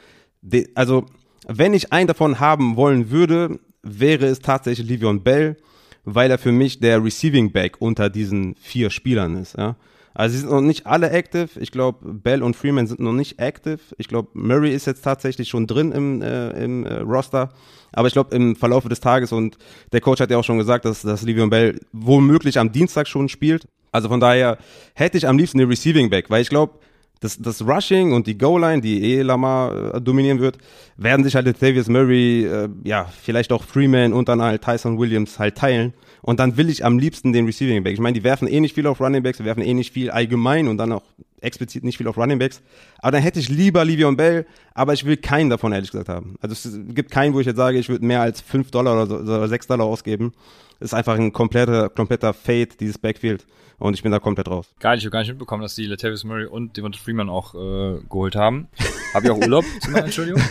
de, 0.43 0.69
also 0.75 1.05
wenn 1.47 1.73
ich 1.73 1.91
einen 1.91 2.07
davon 2.07 2.39
haben 2.39 2.75
wollen 2.75 3.09
würde, 3.09 3.59
wäre 3.81 4.25
es 4.27 4.39
tatsächlich 4.39 4.87
Livion 4.87 5.23
Bell, 5.23 5.57
weil 6.05 6.29
er 6.29 6.37
für 6.37 6.51
mich 6.51 6.79
der 6.79 7.03
Receiving 7.03 7.51
Back 7.51 7.77
unter 7.79 8.09
diesen 8.09 8.55
vier 8.55 8.89
Spielern 8.89 9.37
ist. 9.37 9.57
Ja? 9.57 9.75
Also 10.13 10.33
sie 10.33 10.41
sind 10.41 10.51
noch 10.51 10.61
nicht 10.61 10.85
alle 10.85 11.09
active. 11.09 11.49
Ich 11.59 11.71
glaube, 11.71 12.13
Bell 12.13 12.43
und 12.43 12.55
Freeman 12.55 12.87
sind 12.87 12.99
noch 12.99 13.13
nicht 13.13 13.39
active. 13.39 13.79
Ich 13.97 14.07
glaube, 14.07 14.29
Murray 14.33 14.73
ist 14.73 14.85
jetzt 14.85 15.03
tatsächlich 15.03 15.49
schon 15.49 15.65
drin 15.65 15.91
im, 15.91 16.21
äh, 16.21 16.49
im 16.63 16.85
äh, 16.85 16.99
Roster. 16.99 17.49
Aber 17.91 18.07
ich 18.07 18.13
glaube, 18.13 18.35
im 18.35 18.55
Verlauf 18.55 18.87
des 18.87 18.99
Tages 18.99 19.31
und 19.31 19.57
der 19.91 20.01
Coach 20.01 20.21
hat 20.21 20.29
ja 20.29 20.37
auch 20.37 20.43
schon 20.43 20.57
gesagt, 20.57 20.85
dass, 20.85 21.01
dass 21.01 21.23
Livion 21.23 21.49
Bell 21.49 21.79
womöglich 21.91 22.59
am 22.59 22.71
Dienstag 22.71 23.07
schon 23.07 23.27
spielt. 23.29 23.67
Also 23.91 24.09
von 24.09 24.19
daher 24.19 24.57
hätte 24.93 25.17
ich 25.17 25.27
am 25.27 25.37
liebsten 25.37 25.57
den 25.57 25.67
Receiving 25.67 26.09
Back, 26.09 26.29
weil 26.29 26.41
ich 26.41 26.49
glaube, 26.49 26.79
das, 27.23 27.37
das 27.39 27.65
Rushing 27.65 28.11
und 28.11 28.27
die 28.27 28.37
Goal-Line, 28.37 28.81
die 28.81 29.01
eh 29.03 29.21
Lamar 29.21 29.95
äh, 29.95 30.01
dominieren 30.01 30.39
wird, 30.39 30.57
werden 30.97 31.23
sich 31.23 31.35
halt 31.35 31.45
Latavius 31.45 31.87
Murray, 31.87 32.45
äh, 32.45 32.69
ja, 32.83 33.09
vielleicht 33.21 33.51
auch 33.51 33.63
Freeman 33.63 34.13
und 34.13 34.27
dann 34.27 34.41
halt 34.41 34.61
Tyson 34.61 34.99
Williams 34.99 35.39
halt 35.39 35.55
teilen. 35.55 35.93
Und 36.21 36.39
dann 36.39 36.57
will 36.57 36.69
ich 36.69 36.85
am 36.85 36.99
liebsten 36.99 37.33
den 37.33 37.45
Receiving 37.45 37.83
Back. 37.83 37.93
Ich 37.93 37.99
meine, 37.99 38.13
die 38.13 38.23
werfen 38.23 38.47
eh 38.47 38.59
nicht 38.59 38.75
viel 38.75 38.87
auf 38.87 38.99
Running 38.99 39.23
Backs, 39.23 39.39
wir 39.39 39.45
werfen 39.45 39.63
eh 39.63 39.73
nicht 39.73 39.93
viel 39.93 40.11
allgemein 40.11 40.67
und 40.67 40.77
dann 40.77 40.91
auch 40.91 41.03
explizit 41.43 41.83
nicht 41.83 41.97
viel 41.97 42.07
auf 42.07 42.17
Running 42.17 42.39
Backs. 42.39 42.61
Aber 42.99 43.11
dann 43.11 43.21
hätte 43.21 43.39
ich 43.39 43.49
lieber 43.49 43.85
Livion 43.85 44.17
Bell, 44.17 44.45
aber 44.73 44.93
ich 44.93 45.05
will 45.05 45.17
keinen 45.17 45.49
davon 45.49 45.71
ehrlich 45.71 45.91
gesagt 45.91 46.09
haben. 46.09 46.35
Also 46.41 46.53
es 46.53 46.77
gibt 46.95 47.11
keinen, 47.11 47.33
wo 47.33 47.39
ich 47.39 47.45
jetzt 47.45 47.57
sage, 47.57 47.77
ich 47.77 47.89
würde 47.89 48.05
mehr 48.05 48.21
als 48.21 48.41
5 48.41 48.71
Dollar 48.71 48.93
oder, 48.93 49.07
so, 49.07 49.17
oder 49.17 49.47
6 49.47 49.67
Dollar 49.67 49.85
ausgeben. 49.85 50.33
Das 50.79 50.89
ist 50.89 50.93
einfach 50.93 51.15
ein 51.15 51.31
kompletter, 51.31 51.89
kompletter 51.89 52.33
Fade, 52.33 52.69
dieses 52.79 52.97
Backfield. 52.97 53.45
Und 53.79 53.95
ich 53.95 54.03
bin 54.03 54.11
da 54.11 54.19
komplett 54.19 54.47
raus. 54.49 54.69
Geil, 54.79 54.97
ich 54.97 55.03
habe 55.03 55.11
gar 55.11 55.19
nicht 55.19 55.29
mitbekommen, 55.29 55.61
dass 55.61 55.75
die 55.75 55.85
Latavius 55.85 56.23
Murray 56.23 56.45
und 56.45 56.77
Devonta 56.77 56.97
Freeman 56.99 57.29
auch 57.29 57.53
äh, 57.55 57.99
geholt 58.09 58.35
haben. 58.35 58.67
Habe 59.13 59.25
ich 59.25 59.31
auch 59.31 59.37
Urlaub, 59.37 59.65
zu 59.81 59.91
meiner 59.91 60.05
Entschuldigung. 60.05 60.41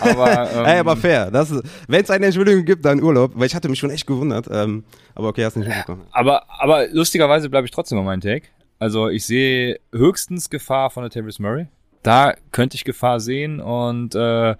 Aber, 0.00 0.50
ähm, 0.54 0.64
hey, 0.64 0.78
aber 0.78 0.96
fair. 0.96 1.30
Wenn 1.88 2.02
es 2.02 2.10
eine 2.10 2.26
Entschuldigung 2.26 2.64
gibt, 2.64 2.84
dann 2.84 3.02
Urlaub. 3.02 3.32
Weil 3.34 3.46
ich 3.46 3.54
hatte 3.54 3.68
mich 3.68 3.78
schon 3.78 3.90
echt 3.90 4.06
gewundert. 4.06 4.46
Ähm, 4.50 4.84
aber 5.14 5.28
okay, 5.28 5.44
hast 5.44 5.56
nicht 5.56 5.68
mitbekommen. 5.68 6.02
Aber, 6.12 6.44
aber 6.60 6.86
lustigerweise 6.88 7.50
bleibe 7.50 7.64
ich 7.64 7.70
trotzdem 7.70 7.98
bei 7.98 8.04
meinem 8.04 8.20
Take. 8.20 8.46
Also 8.78 9.08
ich 9.08 9.24
sehe 9.24 9.80
höchstens 9.92 10.50
Gefahr 10.50 10.90
von 10.90 11.02
Latavius 11.02 11.38
Murray. 11.38 11.66
Da 12.02 12.34
könnte 12.52 12.76
ich 12.76 12.84
Gefahr 12.84 13.20
sehen 13.20 13.60
und 13.60 14.14
äh, 14.14 14.54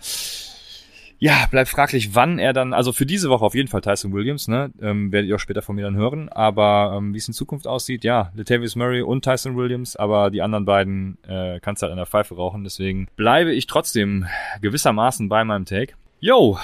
ja, 1.18 1.46
bleibt 1.50 1.70
fraglich, 1.70 2.14
wann 2.14 2.38
er 2.38 2.52
dann, 2.52 2.74
also 2.74 2.92
für 2.92 3.07
diese 3.07 3.31
Woche 3.31 3.44
auf 3.44 3.55
jeden 3.55 3.68
Fall 3.68 3.81
Tyson 3.81 4.12
Williams, 4.12 4.48
ne? 4.48 4.70
Ähm, 4.83 5.12
werdet 5.12 5.31
ihr 5.31 5.37
auch 5.37 5.40
später 5.40 5.62
von 5.62 5.76
mir 5.76 5.85
dann 5.85 5.96
hören. 5.96 6.29
Aber 6.29 6.94
ähm, 6.96 7.14
wie 7.14 7.18
es 7.18 7.29
in 7.29 7.35
Zukunft 7.35 7.66
aussieht, 7.66 8.05
ja, 8.05 8.33
Latavius 8.35 8.76
Murray 8.76 9.00
und 9.00 9.24
Tyson 9.24 9.57
Williams, 9.57 9.96
aber 9.96 10.31
die 10.31 10.42
anderen 10.42 10.66
beiden 10.66 11.18
äh, 11.26 11.59
kannst 11.61 11.81
du 11.81 11.85
halt 11.85 11.92
an 11.92 11.98
der 11.98 12.07
Pfeife 12.07 12.35
rauchen. 12.35 12.64
Deswegen 12.64 13.09
bleibe 13.16 13.52
ich 13.52 13.66
trotzdem 13.66 14.26
gewissermaßen 14.61 15.29
bei 15.29 15.42
meinem 15.44 15.64
Take. 15.64 15.94
Yo! 16.20 16.59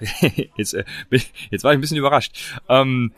jetzt, 0.56 0.74
äh, 0.74 0.84
jetzt 1.50 1.64
war 1.64 1.72
ich 1.72 1.78
ein 1.78 1.80
bisschen 1.80 1.96
überrascht. 1.96 2.60
Ähm, 2.68 3.12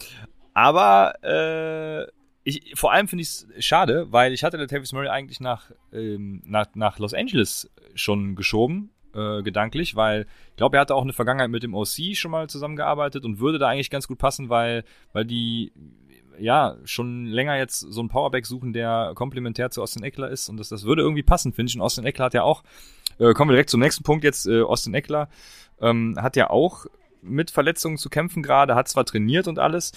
aber 0.54 1.14
äh, 1.22 2.06
ich, 2.46 2.74
vor 2.76 2.92
allem 2.92 3.08
finde 3.08 3.22
ich 3.22 3.28
es 3.28 3.46
schade, 3.58 4.06
weil 4.12 4.32
ich 4.32 4.44
hatte 4.44 4.56
Latavius 4.56 4.92
Murray 4.92 5.08
eigentlich 5.08 5.40
nach, 5.40 5.72
ähm, 5.92 6.42
nach, 6.46 6.68
nach 6.76 7.00
Los 7.00 7.12
Angeles 7.12 7.68
schon 7.96 8.36
geschoben 8.36 8.90
äh, 9.14 9.42
gedanklich, 9.42 9.96
weil 9.96 10.26
ich 10.50 10.56
glaube, 10.56 10.76
er 10.76 10.82
hatte 10.82 10.94
auch 10.94 11.02
eine 11.02 11.12
Vergangenheit 11.12 11.50
mit 11.50 11.64
dem 11.64 11.74
OC 11.74 12.14
schon 12.14 12.30
mal 12.30 12.48
zusammengearbeitet 12.48 13.24
und 13.24 13.40
würde 13.40 13.58
da 13.58 13.68
eigentlich 13.68 13.90
ganz 13.90 14.06
gut 14.06 14.18
passen, 14.18 14.48
weil, 14.48 14.84
weil 15.12 15.24
die 15.24 15.72
ja 16.38 16.76
schon 16.84 17.26
länger 17.26 17.56
jetzt 17.56 17.80
so 17.80 17.98
einen 17.98 18.10
Powerback 18.10 18.46
suchen, 18.46 18.72
der 18.72 19.12
komplementär 19.16 19.70
zu 19.70 19.82
Austin 19.82 20.04
Eckler 20.04 20.30
ist 20.30 20.48
und 20.48 20.56
das, 20.56 20.68
das 20.68 20.84
würde 20.84 21.02
irgendwie 21.02 21.24
passen, 21.24 21.52
finde 21.52 21.70
ich. 21.70 21.76
Und 21.76 21.82
Austin 21.82 22.04
Eckler 22.04 22.26
hat 22.26 22.34
ja 22.34 22.44
auch, 22.44 22.62
äh, 23.18 23.32
kommen 23.32 23.50
wir 23.50 23.54
direkt 23.54 23.70
zum 23.70 23.80
nächsten 23.80 24.04
Punkt 24.04 24.22
jetzt, 24.22 24.46
äh, 24.46 24.62
Austin 24.62 24.94
Eckler 24.94 25.28
ähm, 25.80 26.16
hat 26.20 26.36
ja 26.36 26.48
auch 26.48 26.86
mit 27.22 27.50
Verletzungen 27.50 27.96
zu 27.96 28.08
kämpfen 28.08 28.44
gerade, 28.44 28.76
hat 28.76 28.86
zwar 28.86 29.04
trainiert 29.04 29.48
und 29.48 29.58
alles, 29.58 29.90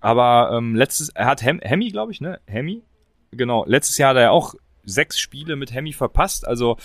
aber 0.00 0.50
ähm, 0.56 0.74
letztes, 0.74 1.10
er 1.10 1.26
hat 1.26 1.42
Hem, 1.42 1.60
Hemi, 1.60 1.90
glaube 1.90 2.12
ich, 2.12 2.20
ne? 2.20 2.40
Hemi? 2.46 2.82
Genau, 3.30 3.64
letztes 3.66 3.98
Jahr 3.98 4.10
hat 4.10 4.16
er 4.16 4.32
auch 4.32 4.54
sechs 4.84 5.18
Spiele 5.18 5.56
mit 5.56 5.72
Hemi 5.72 5.92
verpasst, 5.92 6.46
also 6.46 6.76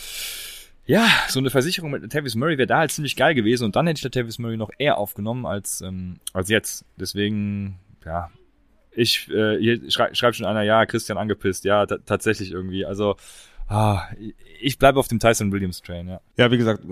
ja, 0.89 1.07
so 1.27 1.39
eine 1.39 1.51
Versicherung 1.51 1.91
mit 1.91 2.11
Tavis 2.11 2.33
Murray 2.33 2.57
wäre 2.57 2.65
da 2.65 2.79
halt 2.79 2.91
ziemlich 2.91 3.15
geil 3.15 3.35
gewesen 3.35 3.63
und 3.65 3.75
dann 3.75 3.85
hätte 3.85 4.01
ich 4.03 4.11
Tavis 4.11 4.39
Murray 4.39 4.57
noch 4.57 4.71
eher 4.79 4.97
aufgenommen 4.97 5.45
als, 5.45 5.81
ähm, 5.81 6.19
als 6.33 6.49
jetzt. 6.49 6.83
Deswegen, 6.97 7.77
ja, 8.03 8.31
ich, 8.91 9.29
äh, 9.29 9.59
hier 9.59 9.91
schrei 9.91 10.15
schreibt 10.15 10.37
schon 10.37 10.47
einer, 10.47 10.63
ja, 10.63 10.87
Christian 10.87 11.19
angepisst, 11.19 11.63
ja, 11.63 11.85
tatsächlich 11.85 12.51
irgendwie. 12.51 12.87
Also, 12.87 13.17
ah, 13.69 14.03
ich 14.61 14.77
bleibe 14.77 14.99
auf 14.99 15.07
dem 15.07 15.19
Tyson 15.19 15.51
Williams 15.51 15.81
Train, 15.81 16.07
ja. 16.07 16.21
Ja, 16.37 16.51
wie 16.51 16.57
gesagt, 16.57 16.83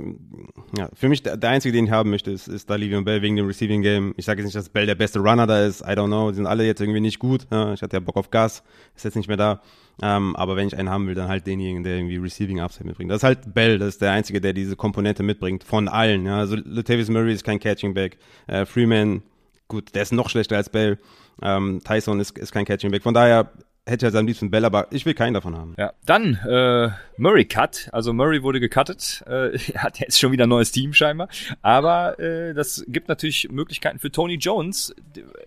ja, 0.77 0.89
für 0.93 1.09
mich 1.09 1.23
der, 1.23 1.37
der 1.37 1.49
einzige, 1.49 1.73
den 1.73 1.85
ich 1.85 1.91
haben 1.91 2.09
möchte, 2.09 2.31
ist, 2.31 2.47
ist 2.47 2.69
da 2.69 2.75
Livion 2.75 3.03
Bell 3.03 3.21
wegen 3.21 3.35
dem 3.35 3.45
Receiving 3.47 3.81
Game. 3.81 4.13
Ich 4.17 4.25
sage 4.25 4.41
jetzt 4.41 4.47
nicht, 4.47 4.55
dass 4.55 4.69
Bell 4.69 4.85
der 4.85 4.95
beste 4.95 5.19
Runner 5.19 5.45
da 5.45 5.65
ist, 5.65 5.81
I 5.81 5.91
don't 5.91 6.07
know, 6.07 6.29
die 6.29 6.37
sind 6.37 6.47
alle 6.47 6.65
jetzt 6.65 6.79
irgendwie 6.79 7.01
nicht 7.01 7.19
gut. 7.19 7.47
Ich 7.51 7.81
hatte 7.81 7.97
ja 7.97 7.99
Bock 7.99 8.15
auf 8.15 8.29
Gas, 8.29 8.63
ist 8.95 9.03
jetzt 9.03 9.15
nicht 9.15 9.27
mehr 9.27 9.37
da. 9.37 9.61
Ähm, 10.01 10.35
aber 10.35 10.55
wenn 10.55 10.67
ich 10.67 10.77
einen 10.77 10.89
haben 10.89 11.07
will, 11.07 11.15
dann 11.15 11.27
halt 11.27 11.47
denjenigen, 11.47 11.83
der 11.83 11.97
irgendwie 11.97 12.17
Receiving 12.17 12.59
Upside 12.59 12.85
mitbringt. 12.85 13.11
Das 13.11 13.17
ist 13.17 13.23
halt 13.23 13.53
Bell, 13.53 13.79
das 13.79 13.89
ist 13.89 14.01
der 14.01 14.11
Einzige, 14.11 14.39
der 14.39 14.53
diese 14.53 14.75
Komponente 14.75 15.23
mitbringt, 15.23 15.63
von 15.63 15.87
allen. 15.87 16.25
Ja. 16.25 16.37
Also 16.37 16.55
Latavius 16.55 17.09
Murray 17.09 17.33
ist 17.33 17.43
kein 17.43 17.59
Catching 17.59 17.93
Back. 17.93 18.17
Äh, 18.45 18.65
Freeman, 18.65 19.23
gut, 19.67 19.95
der 19.95 20.03
ist 20.03 20.13
noch 20.13 20.29
schlechter 20.29 20.55
als 20.55 20.69
Bell. 20.69 20.99
Ähm, 21.41 21.81
Tyson 21.83 22.19
ist, 22.19 22.37
ist 22.37 22.51
kein 22.51 22.65
Catching 22.65 22.91
Back. 22.91 23.01
Von 23.03 23.15
daher, 23.15 23.51
hätte 23.87 24.05
halt 24.05 24.15
am 24.15 24.27
liebsten 24.27 24.51
Bell, 24.51 24.65
aber 24.65 24.87
ich 24.91 25.05
will 25.05 25.13
keinen 25.13 25.33
davon 25.33 25.55
haben. 25.55 25.73
Ja, 25.77 25.93
dann 26.05 26.35
äh, 26.47 26.89
Murray 27.17 27.45
Cut. 27.45 27.89
Also 27.91 28.13
Murray 28.13 28.43
wurde 28.43 28.59
gecuttet. 28.59 29.23
Äh, 29.27 29.57
hat 29.77 29.99
jetzt 29.99 30.19
schon 30.19 30.31
wieder 30.31 30.45
ein 30.45 30.49
neues 30.49 30.71
Team 30.71 30.93
scheinbar. 30.93 31.29
Aber 31.61 32.19
äh, 32.19 32.53
das 32.53 32.83
gibt 32.87 33.07
natürlich 33.07 33.49
Möglichkeiten 33.49 33.99
für 33.99 34.11
Tony 34.11 34.35
Jones. 34.35 34.93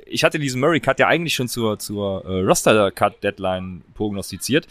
Ich 0.06 0.24
hatte 0.24 0.38
diesen 0.38 0.60
Murray 0.60 0.80
Cut 0.80 0.98
ja 0.98 1.06
eigentlich 1.06 1.34
schon 1.34 1.48
zur, 1.48 1.78
zur 1.78 2.24
äh, 2.24 2.40
Roster 2.40 2.90
Cut 2.90 3.22
Deadline 3.22 3.82
prognostiziert 3.94 4.66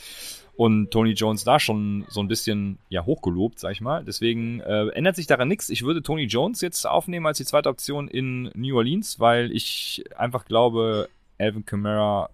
und 0.59 0.91
Tony 0.91 1.11
Jones 1.11 1.45
da 1.45 1.57
schon 1.57 2.03
so 2.09 2.19
ein 2.19 2.27
bisschen 2.27 2.79
ja 2.89 3.05
hochgelobt, 3.05 3.59
sag 3.59 3.71
ich 3.71 3.79
mal. 3.79 4.03
Deswegen 4.03 4.59
äh, 4.59 4.87
ändert 4.89 5.15
sich 5.15 5.25
daran 5.25 5.47
nichts. 5.47 5.69
Ich 5.69 5.83
würde 5.83 6.01
Tony 6.01 6.23
Jones 6.23 6.59
jetzt 6.59 6.85
aufnehmen 6.85 7.27
als 7.27 7.37
die 7.37 7.45
zweite 7.45 7.69
Option 7.69 8.09
in 8.09 8.51
New 8.55 8.75
Orleans, 8.75 9.21
weil 9.21 9.53
ich 9.53 10.03
einfach 10.17 10.43
glaube, 10.43 11.07
Alvin 11.37 11.65
Kamara 11.65 12.29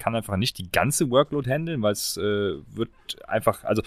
kann 0.00 0.16
einfach 0.16 0.36
nicht 0.36 0.58
die 0.58 0.72
ganze 0.72 1.10
Workload 1.10 1.48
handeln, 1.48 1.82
weil 1.82 1.92
es 1.92 2.16
äh, 2.16 2.22
wird 2.72 2.90
einfach, 3.28 3.62
also 3.62 3.82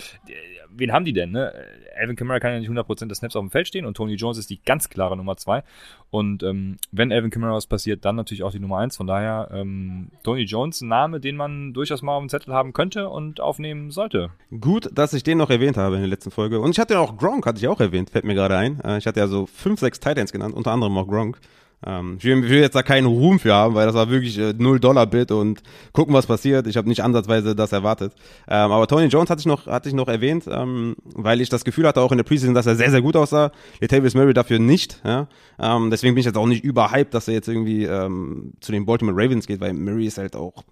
wen 0.69 0.93
haben 0.93 1.03
die 1.03 1.11
denn? 1.11 1.31
Ne? 1.31 1.53
Alvin 1.99 2.15
Kamara 2.15 2.39
kann 2.39 2.53
ja 2.53 2.59
nicht 2.59 2.69
100% 2.69 3.07
des 3.07 3.17
Snaps 3.17 3.35
auf 3.35 3.43
dem 3.43 3.51
Feld 3.51 3.67
stehen 3.67 3.85
und 3.85 3.97
Tony 3.97 4.13
Jones 4.13 4.37
ist 4.37 4.49
die 4.49 4.61
ganz 4.63 4.89
klare 4.89 5.17
Nummer 5.17 5.35
2 5.35 5.63
und 6.09 6.43
ähm, 6.43 6.77
wenn 6.91 7.11
Alvin 7.11 7.31
Kamara 7.31 7.53
was 7.53 7.67
passiert, 7.67 8.05
dann 8.05 8.15
natürlich 8.15 8.43
auch 8.43 8.51
die 8.51 8.59
Nummer 8.59 8.77
1, 8.77 8.95
von 8.95 9.07
daher 9.07 9.49
ähm, 9.51 10.09
Tony 10.23 10.43
Jones, 10.43 10.81
ein 10.81 10.87
Name, 10.87 11.19
den 11.19 11.35
man 11.35 11.73
durchaus 11.73 12.01
mal 12.01 12.15
auf 12.15 12.23
dem 12.23 12.29
Zettel 12.29 12.53
haben 12.53 12.71
könnte 12.71 13.09
und 13.09 13.41
aufnehmen 13.41 13.91
sollte. 13.91 14.29
Gut, 14.61 14.89
dass 14.93 15.13
ich 15.13 15.23
den 15.23 15.39
noch 15.39 15.49
erwähnt 15.49 15.77
habe 15.77 15.95
in 15.95 16.01
der 16.01 16.09
letzten 16.09 16.31
Folge 16.31 16.59
und 16.59 16.71
ich 16.71 16.79
hatte 16.79 16.93
ja 16.93 16.99
auch 16.99 17.17
Gronk, 17.17 17.45
hatte 17.45 17.57
ich 17.57 17.67
auch 17.67 17.79
erwähnt, 17.79 18.11
fällt 18.11 18.25
mir 18.25 18.35
gerade 18.35 18.55
ein. 18.55 18.79
Äh, 18.81 18.97
ich 18.99 19.07
hatte 19.07 19.19
ja 19.19 19.27
so 19.27 19.45
5, 19.47 19.79
6 19.79 19.99
Titans 19.99 20.31
genannt, 20.31 20.55
unter 20.55 20.71
anderem 20.71 20.97
auch 20.97 21.07
Gronk. 21.07 21.39
Ähm, 21.85 22.17
ich, 22.19 22.25
will, 22.25 22.43
jetzt 22.43 22.75
da 22.75 22.83
keinen 22.83 23.07
Ruhm 23.07 23.39
für 23.39 23.53
haben, 23.53 23.75
weil 23.75 23.85
das 23.85 23.95
war 23.95 24.09
wirklich 24.09 24.37
äh, 24.37 24.53
0 24.57 24.79
Dollar 24.79 25.05
Bit 25.05 25.31
und 25.31 25.61
gucken, 25.91 26.13
was 26.13 26.25
passiert. 26.25 26.67
Ich 26.67 26.77
habe 26.77 26.87
nicht 26.87 27.03
ansatzweise 27.03 27.55
das 27.55 27.71
erwartet. 27.71 28.13
Ähm, 28.47 28.71
aber 28.71 28.87
Tony 28.87 29.07
Jones 29.07 29.29
hatte 29.29 29.39
ich 29.39 29.45
noch, 29.45 29.67
hatte 29.67 29.89
ich 29.89 29.95
noch 29.95 30.07
erwähnt, 30.07 30.45
ähm, 30.49 30.95
weil 31.13 31.41
ich 31.41 31.49
das 31.49 31.63
Gefühl 31.63 31.87
hatte 31.87 32.01
auch 32.01 32.11
in 32.11 32.17
der 32.17 32.23
Preseason, 32.23 32.53
dass 32.53 32.65
er 32.65 32.75
sehr, 32.75 32.91
sehr 32.91 33.01
gut 33.01 33.15
aussah. 33.15 33.51
Latavius 33.81 34.15
Murray 34.15 34.33
dafür 34.33 34.59
nicht. 34.59 35.01
Ja? 35.03 35.27
Ähm, 35.59 35.89
deswegen 35.89 36.15
bin 36.15 36.19
ich 36.19 36.25
jetzt 36.25 36.37
auch 36.37 36.47
nicht 36.47 36.63
überhyped, 36.63 37.13
dass 37.13 37.27
er 37.27 37.33
jetzt 37.33 37.47
irgendwie 37.47 37.85
ähm, 37.85 38.53
zu 38.59 38.71
den 38.71 38.85
Baltimore 38.85 39.17
Ravens 39.17 39.47
geht, 39.47 39.59
weil 39.59 39.73
Murray 39.73 40.07
ist 40.07 40.17
halt 40.17 40.35
auch 40.35 40.63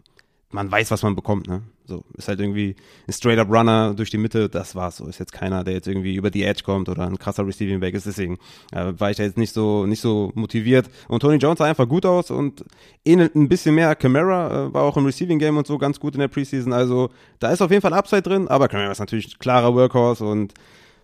man 0.51 0.71
weiß, 0.71 0.91
was 0.91 1.03
man 1.03 1.15
bekommt, 1.15 1.47
ne? 1.47 1.61
So, 1.85 2.03
ist 2.15 2.27
halt 2.27 2.39
irgendwie 2.39 2.75
ein 3.07 3.11
straight-up 3.11 3.49
Runner 3.49 3.93
durch 3.93 4.09
die 4.09 4.17
Mitte, 4.17 4.47
das 4.47 4.75
war's 4.75 4.97
so. 4.97 5.07
Ist 5.07 5.19
jetzt 5.19 5.33
keiner, 5.33 5.63
der 5.63 5.73
jetzt 5.73 5.87
irgendwie 5.87 6.15
über 6.15 6.29
die 6.29 6.43
Edge 6.43 6.63
kommt 6.63 6.87
oder 6.87 7.05
ein 7.05 7.17
krasser 7.17 7.45
Receiving 7.45 7.79
Back 7.79 7.95
ist, 7.95 8.05
deswegen 8.05 8.37
äh, 8.71 8.93
war 8.97 9.11
ich 9.11 9.17
da 9.17 9.23
jetzt 9.23 9.37
nicht 9.37 9.53
so, 9.53 9.85
nicht 9.85 10.01
so 10.01 10.31
motiviert. 10.35 10.89
Und 11.07 11.21
Tony 11.21 11.37
Jones 11.37 11.57
sah 11.59 11.65
einfach 11.65 11.87
gut 11.87 12.05
aus 12.05 12.31
und 12.31 12.63
ähnelt 13.03 13.35
ein 13.35 13.49
bisschen 13.49 13.75
mehr 13.75 13.95
Camara, 13.95 14.67
äh, 14.67 14.73
war 14.73 14.83
auch 14.83 14.95
im 14.95 15.05
Receiving 15.05 15.39
Game 15.39 15.57
und 15.57 15.67
so 15.67 15.77
ganz 15.77 15.99
gut 15.99 16.13
in 16.13 16.21
der 16.21 16.27
Preseason, 16.27 16.71
also 16.71 17.09
da 17.39 17.51
ist 17.51 17.61
auf 17.61 17.71
jeden 17.71 17.81
Fall 17.81 17.93
Upside 17.93 18.21
drin, 18.21 18.47
aber 18.47 18.67
Camara 18.67 18.91
ist 18.91 18.99
natürlich 18.99 19.37
klarer 19.39 19.75
Workhorse 19.75 20.23
und 20.23 20.53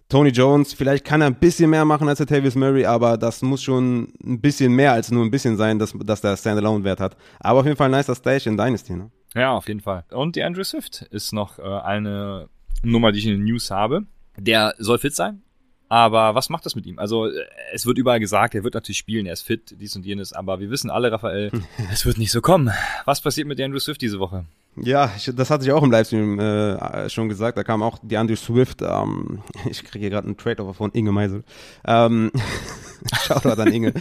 Tony 0.10 0.30
Jones, 0.30 0.74
vielleicht 0.74 1.04
kann 1.04 1.20
er 1.20 1.28
ein 1.28 1.36
bisschen 1.36 1.70
mehr 1.70 1.84
machen 1.84 2.08
als 2.08 2.20
der 2.20 2.28
Tavis 2.28 2.56
Murray, 2.56 2.86
aber 2.86 3.18
das 3.18 3.42
muss 3.42 3.62
schon 3.62 4.14
ein 4.24 4.40
bisschen 4.40 4.72
mehr 4.72 4.94
als 4.94 5.12
nur 5.12 5.26
ein 5.26 5.32
bisschen 5.32 5.58
sein, 5.58 5.80
dass, 5.80 5.94
dass 5.94 6.22
der 6.22 6.38
Standalone-Wert 6.38 7.02
hat. 7.02 7.18
Aber 7.42 7.60
auf 7.60 7.66
jeden 7.66 7.76
Fall 7.76 7.94
ein 7.94 7.98
nicer 7.98 8.16
Stash 8.16 8.48
in 8.48 8.56
Dynasty, 8.56 8.94
ne? 8.96 9.12
Ja, 9.38 9.52
auf 9.52 9.68
jeden 9.68 9.82
Fall. 9.82 10.04
Und 10.10 10.36
die 10.36 10.44
Andrew 10.44 10.64
Swift 10.64 11.04
ist 11.12 11.32
noch 11.32 11.60
äh, 11.60 11.62
eine 11.62 12.50
Nummer, 12.82 13.12
die 13.12 13.20
ich 13.20 13.28
in 13.28 13.34
den 13.34 13.44
News 13.44 13.70
habe. 13.70 14.04
Der 14.38 14.74
soll 14.80 14.98
fit 14.98 15.16
sein. 15.16 15.42
Aber 15.90 16.36
was 16.36 16.50
macht 16.50 16.66
das 16.66 16.76
mit 16.76 16.86
ihm? 16.86 17.00
Also, 17.00 17.28
äh, 17.28 17.46
es 17.72 17.86
wird 17.86 17.98
überall 17.98 18.20
gesagt, 18.20 18.56
er 18.56 18.64
wird 18.64 18.74
natürlich 18.74 18.98
spielen, 18.98 19.26
er 19.26 19.34
ist 19.34 19.44
fit, 19.44 19.76
dies 19.80 19.96
und 19.96 20.06
jenes, 20.06 20.34
aber 20.34 20.60
wir 20.60 20.70
wissen 20.70 20.90
alle, 20.90 21.12
Raphael, 21.12 21.52
es 21.92 22.06
wird 22.06 22.18
nicht 22.18 22.32
so 22.32 22.42
kommen. 22.42 22.72
Was 23.06 23.22
passiert 23.22 23.48
mit 23.48 23.62
Andrew 23.62 23.80
Swift 23.80 24.02
diese 24.02 24.20
Woche? 24.20 24.46
Ja, 24.76 25.12
ich, 25.16 25.32
das 25.34 25.50
hatte 25.50 25.64
ich 25.64 25.72
auch 25.72 25.82
im 25.82 25.92
Livestream 25.92 26.40
äh, 26.40 27.10
schon 27.10 27.30
gesagt. 27.30 27.58
Da 27.58 27.64
kam 27.64 27.82
auch 27.82 27.98
die 28.02 28.18
Andrew 28.18 28.36
Swift. 28.36 28.82
Ähm, 28.82 29.42
ich 29.70 29.84
kriege 29.84 30.00
hier 30.00 30.10
gerade 30.10 30.28
einen 30.28 30.38
Trade-Offer 30.38 30.74
von 30.74 30.92
Inge 30.92 31.12
Meisel. 31.12 31.44
Ähm, 31.86 32.32
Shoutout 33.24 33.62
an 33.62 33.72
Inge. 33.72 33.94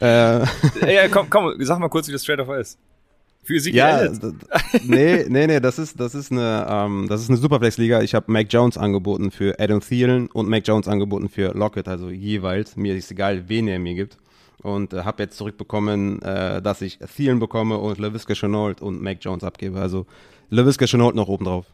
äh, 0.00 0.38
ja, 0.94 1.08
komm, 1.10 1.28
komm, 1.28 1.54
sag 1.58 1.78
mal 1.78 1.88
kurz, 1.88 2.08
wie 2.08 2.12
das 2.12 2.22
Trade-Offer 2.22 2.58
ist. 2.58 2.78
Für 3.46 3.60
sie 3.60 3.72
ja, 3.72 4.10
nee, 4.84 5.24
nee, 5.28 5.46
nee, 5.46 5.60
das 5.60 5.78
ist, 5.78 6.00
das 6.00 6.16
ist 6.16 6.32
eine, 6.32 6.66
ähm, 6.68 7.06
das 7.08 7.20
ist 7.20 7.28
eine 7.28 7.38
Superflex-Liga. 7.38 8.02
Ich 8.02 8.12
habe 8.12 8.32
Mac 8.32 8.48
Jones 8.50 8.76
angeboten 8.76 9.30
für 9.30 9.54
Adam 9.60 9.78
Thielen 9.80 10.26
und 10.32 10.48
Mac 10.48 10.66
Jones 10.66 10.88
angeboten 10.88 11.28
für 11.28 11.52
Lockett, 11.56 11.86
also 11.86 12.10
jeweils. 12.10 12.74
Mir 12.74 12.96
ist 12.96 13.08
egal, 13.12 13.48
wen 13.48 13.68
er 13.68 13.78
mir 13.78 13.94
gibt. 13.94 14.18
Und 14.62 14.92
äh, 14.92 15.04
habe 15.04 15.22
jetzt 15.22 15.36
zurückbekommen, 15.36 16.20
äh, 16.22 16.60
dass 16.60 16.82
ich 16.82 16.98
Thielen 16.98 17.38
bekomme 17.38 17.78
und 17.78 17.98
LaVisca 17.98 18.34
Chenault 18.34 18.82
und 18.82 19.00
Mac 19.00 19.18
Jones 19.20 19.44
abgebe. 19.44 19.80
Also 19.80 20.06
LaVisca 20.50 20.86
Chenault 20.86 21.14
noch 21.14 21.28
oben 21.28 21.44
drauf. 21.44 21.66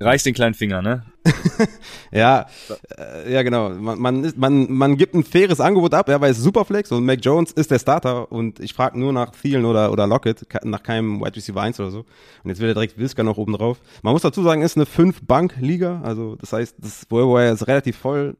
Reichst 0.00 0.26
den 0.26 0.34
kleinen 0.34 0.54
Finger, 0.54 0.80
ne? 0.80 1.02
ja, 2.12 2.46
äh, 2.96 3.32
ja 3.32 3.42
genau. 3.42 3.70
Man, 3.70 3.98
man, 3.98 4.24
ist, 4.24 4.36
man, 4.36 4.70
man 4.72 4.96
gibt 4.96 5.14
ein 5.14 5.24
faires 5.24 5.58
Angebot 5.58 5.92
ab, 5.92 6.08
ja, 6.08 6.20
weil 6.20 6.30
es 6.30 6.38
Superflex 6.38 6.92
und 6.92 7.04
Mac 7.04 7.18
Jones 7.20 7.50
ist 7.50 7.72
der 7.72 7.80
Starter 7.80 8.30
und 8.30 8.60
ich 8.60 8.74
frage 8.74 8.98
nur 8.98 9.12
nach 9.12 9.30
Thielen 9.30 9.64
oder, 9.64 9.90
oder 9.90 10.06
Lockett, 10.06 10.46
nach 10.64 10.84
keinem 10.84 11.20
Wide 11.20 11.34
Receiver 11.34 11.60
1 11.60 11.80
oder 11.80 11.90
so. 11.90 11.98
Und 12.44 12.50
jetzt 12.50 12.60
will 12.60 12.68
er 12.68 12.74
direkt 12.74 12.96
Wiska 12.96 13.24
noch 13.24 13.38
oben 13.38 13.54
drauf. 13.54 13.80
Man 14.02 14.12
muss 14.12 14.22
dazu 14.22 14.42
sagen, 14.44 14.62
ist 14.62 14.76
eine 14.76 14.86
5-Bank-Liga, 14.86 16.02
also 16.02 16.36
das 16.36 16.52
heißt, 16.52 16.76
das 16.78 17.10
Wire 17.10 17.50
ist 17.50 17.66
relativ 17.66 17.96
voll. 17.96 18.36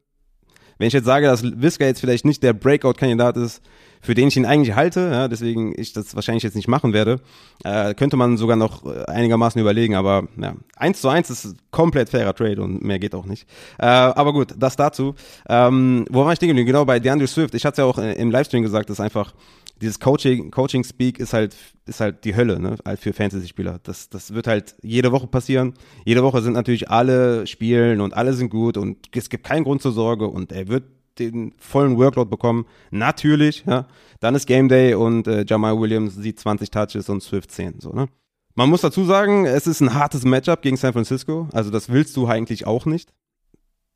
Wenn 0.79 0.89
ich 0.89 0.95
jetzt 0.95 1.05
sage, 1.05 1.27
dass 1.27 1.43
Wiska 1.43 1.85
jetzt 1.85 2.01
vielleicht 2.01 2.25
nicht 2.25 2.43
der 2.43 2.53
Breakout-Kandidat 2.53 3.37
ist, 3.37 3.63
für 4.01 4.15
den 4.15 4.29
ich 4.29 4.37
ihn 4.37 4.47
eigentlich 4.47 4.77
halte, 4.77 5.01
ja, 5.13 5.29
deswegen 5.29 5.75
ich 5.77 5.93
das 5.93 6.15
wahrscheinlich 6.15 6.45
jetzt 6.45 6.55
nicht 6.55 6.69
machen 6.69 6.93
werde, 6.93 7.21
äh, 7.65 7.95
könnte 7.95 8.17
man 8.17 8.37
sogar 8.37 8.57
noch 8.57 8.87
äh, 8.87 9.05
einigermaßen 9.07 9.61
überlegen, 9.61 9.97
aber 9.97 10.29
ja, 10.41 10.55
eins 10.77 11.01
zu 11.01 11.09
eins 11.09 11.31
ist 11.31 11.57
komplett 11.71 12.09
fairer 12.09 12.35
Trade 12.35 12.63
und 12.63 12.83
mehr 12.83 12.99
geht 12.99 13.15
auch 13.15 13.27
nicht. 13.27 13.49
Äh, 13.79 13.87
aber 13.87 14.33
gut, 14.33 14.55
das 14.57 14.77
dazu. 14.77 15.15
Ähm, 15.49 16.05
wo 16.11 16.25
war 16.25 16.33
ich 16.33 16.39
denn 16.39 16.55
Genau, 16.59 16.85
bei 16.85 17.01
DeAndre 17.01 17.27
Swift, 17.27 17.55
ich 17.55 17.65
hatte 17.65 17.83
ja 17.83 17.87
auch 17.87 17.99
im 17.99 18.31
Livestream 18.31 18.63
gesagt, 18.63 18.89
dass 18.91 19.01
einfach 19.01 19.33
dieses 19.81 20.01
Coaching, 20.01 20.51
Coaching 20.51 20.85
Speak 20.85 21.19
ist 21.19 21.33
halt, 21.33 21.57
ist 21.87 22.01
halt 22.01 22.25
die 22.25 22.35
Hölle, 22.35 22.61
ne, 22.61 22.77
halt 22.85 23.01
für 23.01 23.13
Fantasy-Spieler. 23.13 23.81
Das, 23.83 24.09
das 24.09 24.35
wird 24.35 24.47
halt 24.47 24.75
jede 24.83 25.13
Woche 25.13 25.27
passieren. 25.27 25.75
Jede 26.05 26.23
Woche 26.23 26.43
sind 26.43 26.55
natürlich 26.55 26.91
alle 26.91 27.47
spielen 27.47 28.01
und 28.01 28.15
alle 28.15 28.33
sind 28.35 28.51
gut 28.51 28.77
und 28.77 29.09
es 29.15 29.29
gibt 29.29 29.45
keinen 29.45 29.65
Grund 29.65 29.83
zur 29.83 29.93
Sorge 29.93 30.27
und 30.27 30.53
er 30.53 30.69
wird 30.69 30.85
den 31.19 31.53
vollen 31.59 31.97
Workload 31.99 32.31
bekommen. 32.31 32.67
Natürlich, 32.91 33.65
ja. 33.67 33.87
Dann 34.21 34.35
ist 34.35 34.47
Game 34.47 34.69
Day 34.69 34.95
und 34.95 35.27
äh, 35.27 35.45
Jamal 35.47 35.79
Williams 35.81 36.15
sieht 36.15 36.39
20 36.39 36.71
Touches 36.71 37.09
und 37.09 37.23
Swift 37.23 37.51
10, 37.51 37.81
so, 37.81 37.91
ne? 37.93 38.09
Man 38.55 38.71
muss 38.71 38.81
dazu 38.81 39.05
sagen, 39.05 39.47
es 39.47 39.69
ist 39.69 39.81
ein 39.81 39.95
hartes 39.95 40.25
Matchup 40.25 40.63
gegen 40.63 40.77
San 40.77 40.93
Francisco. 40.93 41.49
Also 41.53 41.71
das 41.71 41.91
willst 41.91 42.17
du 42.17 42.27
eigentlich 42.27 42.67
auch 42.67 42.87
nicht. 42.87 43.13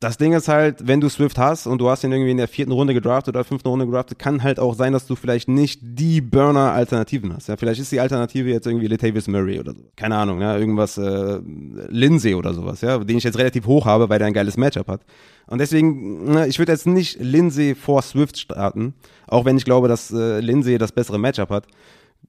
Das 0.03 0.17
Ding 0.17 0.33
ist 0.33 0.49
halt, 0.49 0.85
wenn 0.85 0.99
du 0.99 1.07
Swift 1.07 1.37
hast 1.37 1.65
und 1.65 1.77
du 1.77 1.89
hast 1.89 2.03
ihn 2.03 2.11
irgendwie 2.11 2.31
in 2.31 2.37
der 2.37 2.49
vierten 2.49 2.73
Runde 2.73 2.93
gedraftet 2.93 3.33
oder 3.37 3.45
fünften 3.45 3.69
Runde 3.69 3.85
gedraftet, 3.85 4.19
kann 4.19 4.43
halt 4.43 4.59
auch 4.59 4.75
sein, 4.75 4.91
dass 4.91 5.07
du 5.07 5.15
vielleicht 5.15 5.47
nicht 5.47 5.79
die 5.81 6.19
Burner-Alternativen 6.19 7.33
hast. 7.33 7.47
Ja, 7.47 7.55
vielleicht 7.55 7.79
ist 7.79 7.89
die 7.89 8.01
Alternative 8.01 8.49
jetzt 8.49 8.67
irgendwie 8.67 8.87
Latavius 8.87 9.29
Murray 9.29 9.61
oder 9.61 9.71
so. 9.71 9.79
Keine 9.95 10.17
Ahnung, 10.17 10.41
ja, 10.41 10.57
irgendwas 10.57 10.97
äh, 10.97 11.39
Lindsay 11.87 12.35
oder 12.35 12.53
sowas, 12.53 12.81
ja, 12.81 12.97
den 12.97 13.17
ich 13.17 13.23
jetzt 13.23 13.37
relativ 13.37 13.65
hoch 13.65 13.85
habe, 13.85 14.09
weil 14.09 14.19
der 14.19 14.27
ein 14.27 14.33
geiles 14.33 14.57
Matchup 14.57 14.89
hat. 14.89 15.05
Und 15.47 15.59
deswegen, 15.59 16.33
na, 16.33 16.47
ich 16.47 16.59
würde 16.59 16.73
jetzt 16.73 16.85
nicht 16.85 17.21
Lindsay 17.21 17.73
vor 17.73 18.01
Swift 18.01 18.37
starten, 18.37 18.95
auch 19.27 19.45
wenn 19.45 19.55
ich 19.55 19.63
glaube, 19.63 19.87
dass 19.87 20.11
äh, 20.11 20.41
Lindsay 20.41 20.77
das 20.77 20.91
bessere 20.91 21.17
Matchup 21.17 21.49
hat, 21.49 21.67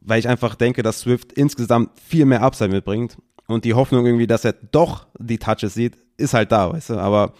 weil 0.00 0.20
ich 0.20 0.28
einfach 0.28 0.54
denke, 0.54 0.84
dass 0.84 1.00
Swift 1.00 1.32
insgesamt 1.32 1.90
viel 1.98 2.24
mehr 2.24 2.42
Upside 2.42 2.70
mitbringt 2.70 3.16
und 3.48 3.64
die 3.64 3.74
Hoffnung 3.74 4.06
irgendwie, 4.06 4.28
dass 4.28 4.44
er 4.44 4.52
doch 4.52 5.08
die 5.18 5.38
Touches 5.38 5.74
sieht, 5.74 5.96
ist 6.16 6.34
halt 6.34 6.52
da, 6.52 6.72
weißt 6.72 6.90
du, 6.90 6.98
aber 6.98 7.32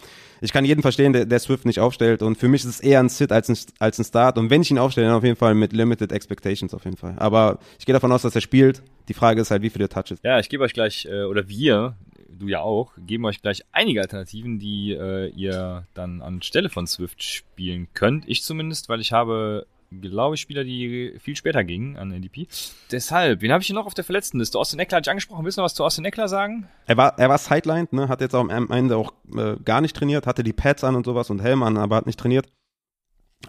ich 0.45 0.53
kann 0.53 0.63
jeden 0.63 0.81
verstehen, 0.81 1.13
der, 1.13 1.25
der 1.25 1.39
Swift 1.39 1.65
nicht 1.65 1.79
aufstellt. 1.79 2.21
Und 2.21 2.37
für 2.37 2.47
mich 2.47 2.63
ist 2.63 2.69
es 2.69 2.79
eher 2.79 2.99
ein 2.99 3.09
Sit 3.09 3.31
als 3.31 3.49
ein, 3.49 3.57
als 3.79 3.99
ein 3.99 4.05
Start. 4.05 4.37
Und 4.37 4.49
wenn 4.49 4.61
ich 4.61 4.71
ihn 4.71 4.77
aufstelle, 4.77 5.07
dann 5.07 5.15
auf 5.17 5.23
jeden 5.23 5.35
Fall 5.35 5.55
mit 5.55 5.73
Limited 5.73 6.11
Expectations 6.11 6.73
auf 6.73 6.85
jeden 6.85 6.97
Fall. 6.97 7.15
Aber 7.17 7.59
ich 7.79 7.85
gehe 7.85 7.93
davon 7.93 8.11
aus, 8.11 8.21
dass 8.21 8.35
er 8.35 8.41
spielt. 8.41 8.81
Die 9.07 9.13
Frage 9.13 9.41
ist 9.41 9.51
halt, 9.51 9.61
wie 9.61 9.69
viele 9.69 9.89
Touches. 9.89 10.19
Ja, 10.23 10.39
ich 10.39 10.49
gebe 10.49 10.63
euch 10.63 10.73
gleich, 10.73 11.05
äh, 11.05 11.23
oder 11.23 11.47
wir, 11.49 11.95
du 12.29 12.47
ja 12.47 12.61
auch, 12.61 12.93
geben 12.97 13.25
euch 13.25 13.41
gleich 13.41 13.63
einige 13.71 14.01
Alternativen, 14.01 14.59
die 14.59 14.93
äh, 14.93 15.29
ihr 15.29 15.85
dann 15.93 16.21
anstelle 16.21 16.69
von 16.69 16.87
Swift 16.87 17.23
spielen 17.23 17.87
könnt. 17.93 18.27
Ich 18.27 18.43
zumindest, 18.43 18.89
weil 18.89 19.01
ich 19.01 19.11
habe 19.11 19.67
glaube 20.01 20.35
ich, 20.35 20.41
Spieler, 20.41 20.63
die 20.63 21.15
viel 21.19 21.35
später 21.35 21.63
gingen 21.63 21.97
an 21.97 22.11
NDP. 22.11 22.47
Deshalb, 22.91 23.41
wen 23.41 23.51
habe 23.51 23.61
ich 23.61 23.67
hier 23.67 23.75
noch 23.75 23.85
auf 23.85 23.93
der 23.93 24.03
Verletztenliste? 24.03 24.57
Austin 24.57 24.79
Eckler 24.79 24.97
hatte 24.97 25.07
ich 25.07 25.11
angesprochen. 25.11 25.45
Willst 25.45 25.57
du 25.57 25.61
noch 25.61 25.65
was 25.65 25.73
zu 25.73 25.83
Austin 25.83 26.05
Eckler 26.05 26.27
sagen? 26.27 26.67
Er 26.85 26.97
war, 26.97 27.17
er 27.17 27.29
war 27.29 27.37
sidelined, 27.37 27.93
ne? 27.93 28.07
hat 28.07 28.21
jetzt 28.21 28.35
auch 28.35 28.47
am 28.47 28.71
Ende 28.71 28.97
auch 28.97 29.13
äh, 29.35 29.55
gar 29.63 29.81
nicht 29.81 29.95
trainiert, 29.95 30.27
hatte 30.27 30.43
die 30.43 30.53
Pads 30.53 30.83
an 30.83 30.95
und 30.95 31.05
sowas 31.05 31.29
und 31.29 31.41
Helm 31.41 31.63
an, 31.63 31.77
aber 31.77 31.95
hat 31.95 32.05
nicht 32.05 32.19
trainiert. 32.19 32.47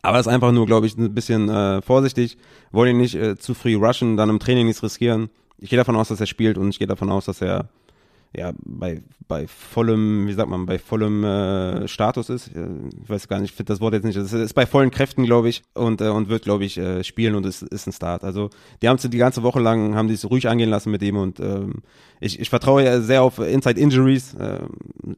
Aber 0.02 0.20
ist 0.20 0.28
einfach 0.28 0.52
nur, 0.52 0.66
glaube 0.66 0.87
ich, 0.87 0.96
ein 0.96 1.14
bisschen 1.14 1.48
äh, 1.48 1.80
vorsichtig. 1.82 2.37
Wollte 2.70 2.90
ihn 2.90 2.98
nicht 2.98 3.14
äh, 3.14 3.37
zu 3.37 3.54
früh 3.54 3.76
rushen, 3.76 4.16
dann 4.16 4.28
im 4.28 4.38
Training 4.38 4.66
nichts 4.66 4.82
riskieren. 4.82 5.30
Ich 5.59 5.70
gehe 5.70 5.76
davon 5.78 5.96
aus, 5.96 6.09
dass 6.09 6.20
er 6.20 6.26
spielt 6.26 6.59
und 6.59 6.68
ich 6.68 6.78
gehe 6.78 6.87
davon 6.87 7.11
aus, 7.11 7.24
dass 7.24 7.40
er 7.40 7.70
ja, 8.34 8.52
bei, 8.64 9.02
bei 9.28 9.46
vollem, 9.46 10.26
wie 10.26 10.32
sagt 10.32 10.48
man, 10.48 10.66
bei 10.66 10.78
vollem 10.78 11.24
äh, 11.24 11.88
Status 11.88 12.28
ist. 12.28 12.48
Äh, 12.48 12.68
ich 13.02 13.08
weiß 13.08 13.28
gar 13.28 13.40
nicht, 13.40 13.50
ich 13.50 13.56
finde 13.56 13.72
das 13.72 13.80
Wort 13.80 13.94
jetzt 13.94 14.04
nicht. 14.04 14.16
Es 14.16 14.32
ist 14.32 14.54
bei 14.54 14.66
vollen 14.66 14.90
Kräften, 14.90 15.24
glaube 15.24 15.48
ich, 15.48 15.62
und, 15.74 16.00
äh, 16.00 16.08
und 16.08 16.28
wird, 16.28 16.44
glaube 16.44 16.64
ich, 16.64 16.78
äh, 16.78 17.02
spielen 17.02 17.34
und 17.34 17.46
ist, 17.46 17.62
ist 17.62 17.86
ein 17.86 17.92
Start. 17.92 18.24
Also 18.24 18.50
die 18.82 18.88
haben 18.88 18.96
es 18.96 19.02
die 19.02 19.18
ganze 19.18 19.42
Woche 19.42 19.60
lang, 19.60 19.94
haben 19.94 20.08
die 20.08 20.14
es 20.14 20.28
ruhig 20.28 20.48
angehen 20.48 20.70
lassen 20.70 20.90
mit 20.90 21.02
ihm 21.02 21.16
und 21.16 21.40
ähm, 21.40 21.82
ich, 22.20 22.40
ich 22.40 22.48
vertraue 22.48 22.84
ja 22.84 23.00
sehr 23.00 23.22
auf 23.22 23.38
Inside 23.38 23.78
Injuries. 23.78 24.34
Äh, 24.34 24.60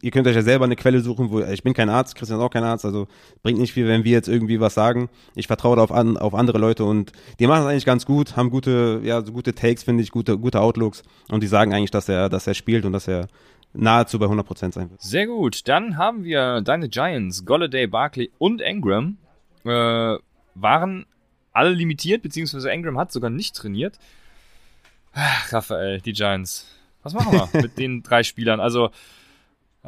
ihr 0.03 0.11
könnt 0.11 0.27
euch 0.27 0.35
ja 0.35 0.43
selber 0.43 0.65
eine 0.65 0.77
Quelle 0.77 1.01
suchen, 1.01 1.31
wo 1.31 1.41
ich 1.41 1.63
bin 1.63 1.75
kein 1.75 1.89
Arzt, 1.89 2.15
Christian 2.15 2.39
ist 2.39 2.45
auch 2.45 2.51
kein 2.51 2.65
Arzt, 2.65 2.85
also 2.85 3.07
bringt 3.43 3.59
nicht 3.59 3.73
viel, 3.73 3.87
wenn 3.87 4.05
wir 4.05 4.13
jetzt 4.13 4.29
irgendwie 4.29 4.61
was 4.61 4.75
sagen. 4.75 5.09
Ich 5.35 5.47
vertraue 5.47 5.77
da 5.77 5.83
auf, 5.83 5.93
an, 5.93 6.17
auf 6.17 6.35
andere 6.35 6.59
Leute 6.59 6.85
und 6.85 7.13
die 7.39 7.47
machen 7.47 7.63
es 7.63 7.69
eigentlich 7.69 7.87
ganz 7.87 8.07
gut, 8.07 8.37
haben 8.37 8.51
gute, 8.51 9.01
ja, 9.05 9.23
so 9.25 9.33
gute 9.33 9.55
Takes, 9.55 9.83
finde 9.83 10.03
ich, 10.03 10.11
gute, 10.11 10.39
gute 10.39 10.61
Outlooks 10.61 11.03
und 11.31 11.43
die 11.43 11.47
sagen 11.47 11.73
eigentlich, 11.73 11.91
dass 11.91 12.09
er, 12.09 12.29
dass 12.29 12.47
er 12.47 12.55
spielt 12.55 12.85
und 12.85 12.93
dass 12.99 13.09
er 13.09 13.27
nahezu 13.73 14.19
bei 14.19 14.27
100% 14.27 14.73
sein 14.73 14.91
wird. 14.91 15.01
Sehr 15.03 15.27
gut. 15.27 15.69
Dann 15.69 15.97
haben 15.97 16.25
wir 16.25 16.61
deine 16.63 16.89
Giants, 16.89 17.45
Golladay, 17.45 17.87
Barkley 17.87 18.31
und 18.39 18.61
Engram. 18.61 19.19
Äh, 19.65 20.17
waren 20.55 21.07
alle 21.53 21.71
limitiert, 21.71 22.23
beziehungsweise 22.23 22.71
Engram 22.71 22.99
hat 22.99 23.13
sogar 23.13 23.31
nicht 23.31 23.55
trainiert. 23.57 23.99
Ach, 25.13 25.53
Raphael, 25.53 26.01
die 26.01 26.13
Giants. 26.13 26.67
Was 27.03 27.15
machen 27.15 27.33
wir 27.33 27.49
mit 27.63 27.79
den 27.79 28.03
drei 28.03 28.23
Spielern? 28.23 28.61
Also, 28.61 28.91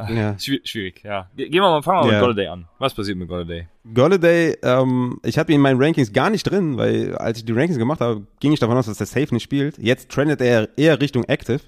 Ja. 0.08 0.36
schwierig, 0.38 1.02
ja. 1.04 1.28
Ge- 1.36 1.48
Gehen 1.48 1.60
wir 1.62 1.68
mal, 1.70 1.82
fangen 1.82 2.00
wir 2.00 2.06
mal 2.06 2.12
Ja. 2.12 2.18
mit 2.18 2.22
Golladay 2.22 2.46
an. 2.48 2.68
Was 2.78 2.94
passiert 2.94 3.16
mit 3.18 3.28
Golladay? 3.28 3.66
Golladay, 3.92 4.56
ähm, 4.62 5.20
ich 5.24 5.38
habe 5.38 5.52
ihn 5.52 5.56
in 5.56 5.62
meinen 5.62 5.82
Rankings 5.82 6.12
gar 6.12 6.30
nicht 6.30 6.44
drin, 6.44 6.76
weil 6.76 7.16
als 7.16 7.38
ich 7.38 7.44
die 7.44 7.52
Rankings 7.52 7.78
gemacht 7.78 8.00
habe, 8.00 8.26
ging 8.40 8.52
ich 8.52 8.60
davon 8.60 8.76
aus, 8.76 8.86
dass 8.86 8.98
der 8.98 9.06
Safe 9.06 9.32
nicht 9.34 9.42
spielt. 9.42 9.78
Jetzt 9.78 10.08
trendet 10.10 10.40
er 10.40 10.68
eher 10.78 11.00
Richtung 11.00 11.24
Active 11.24 11.60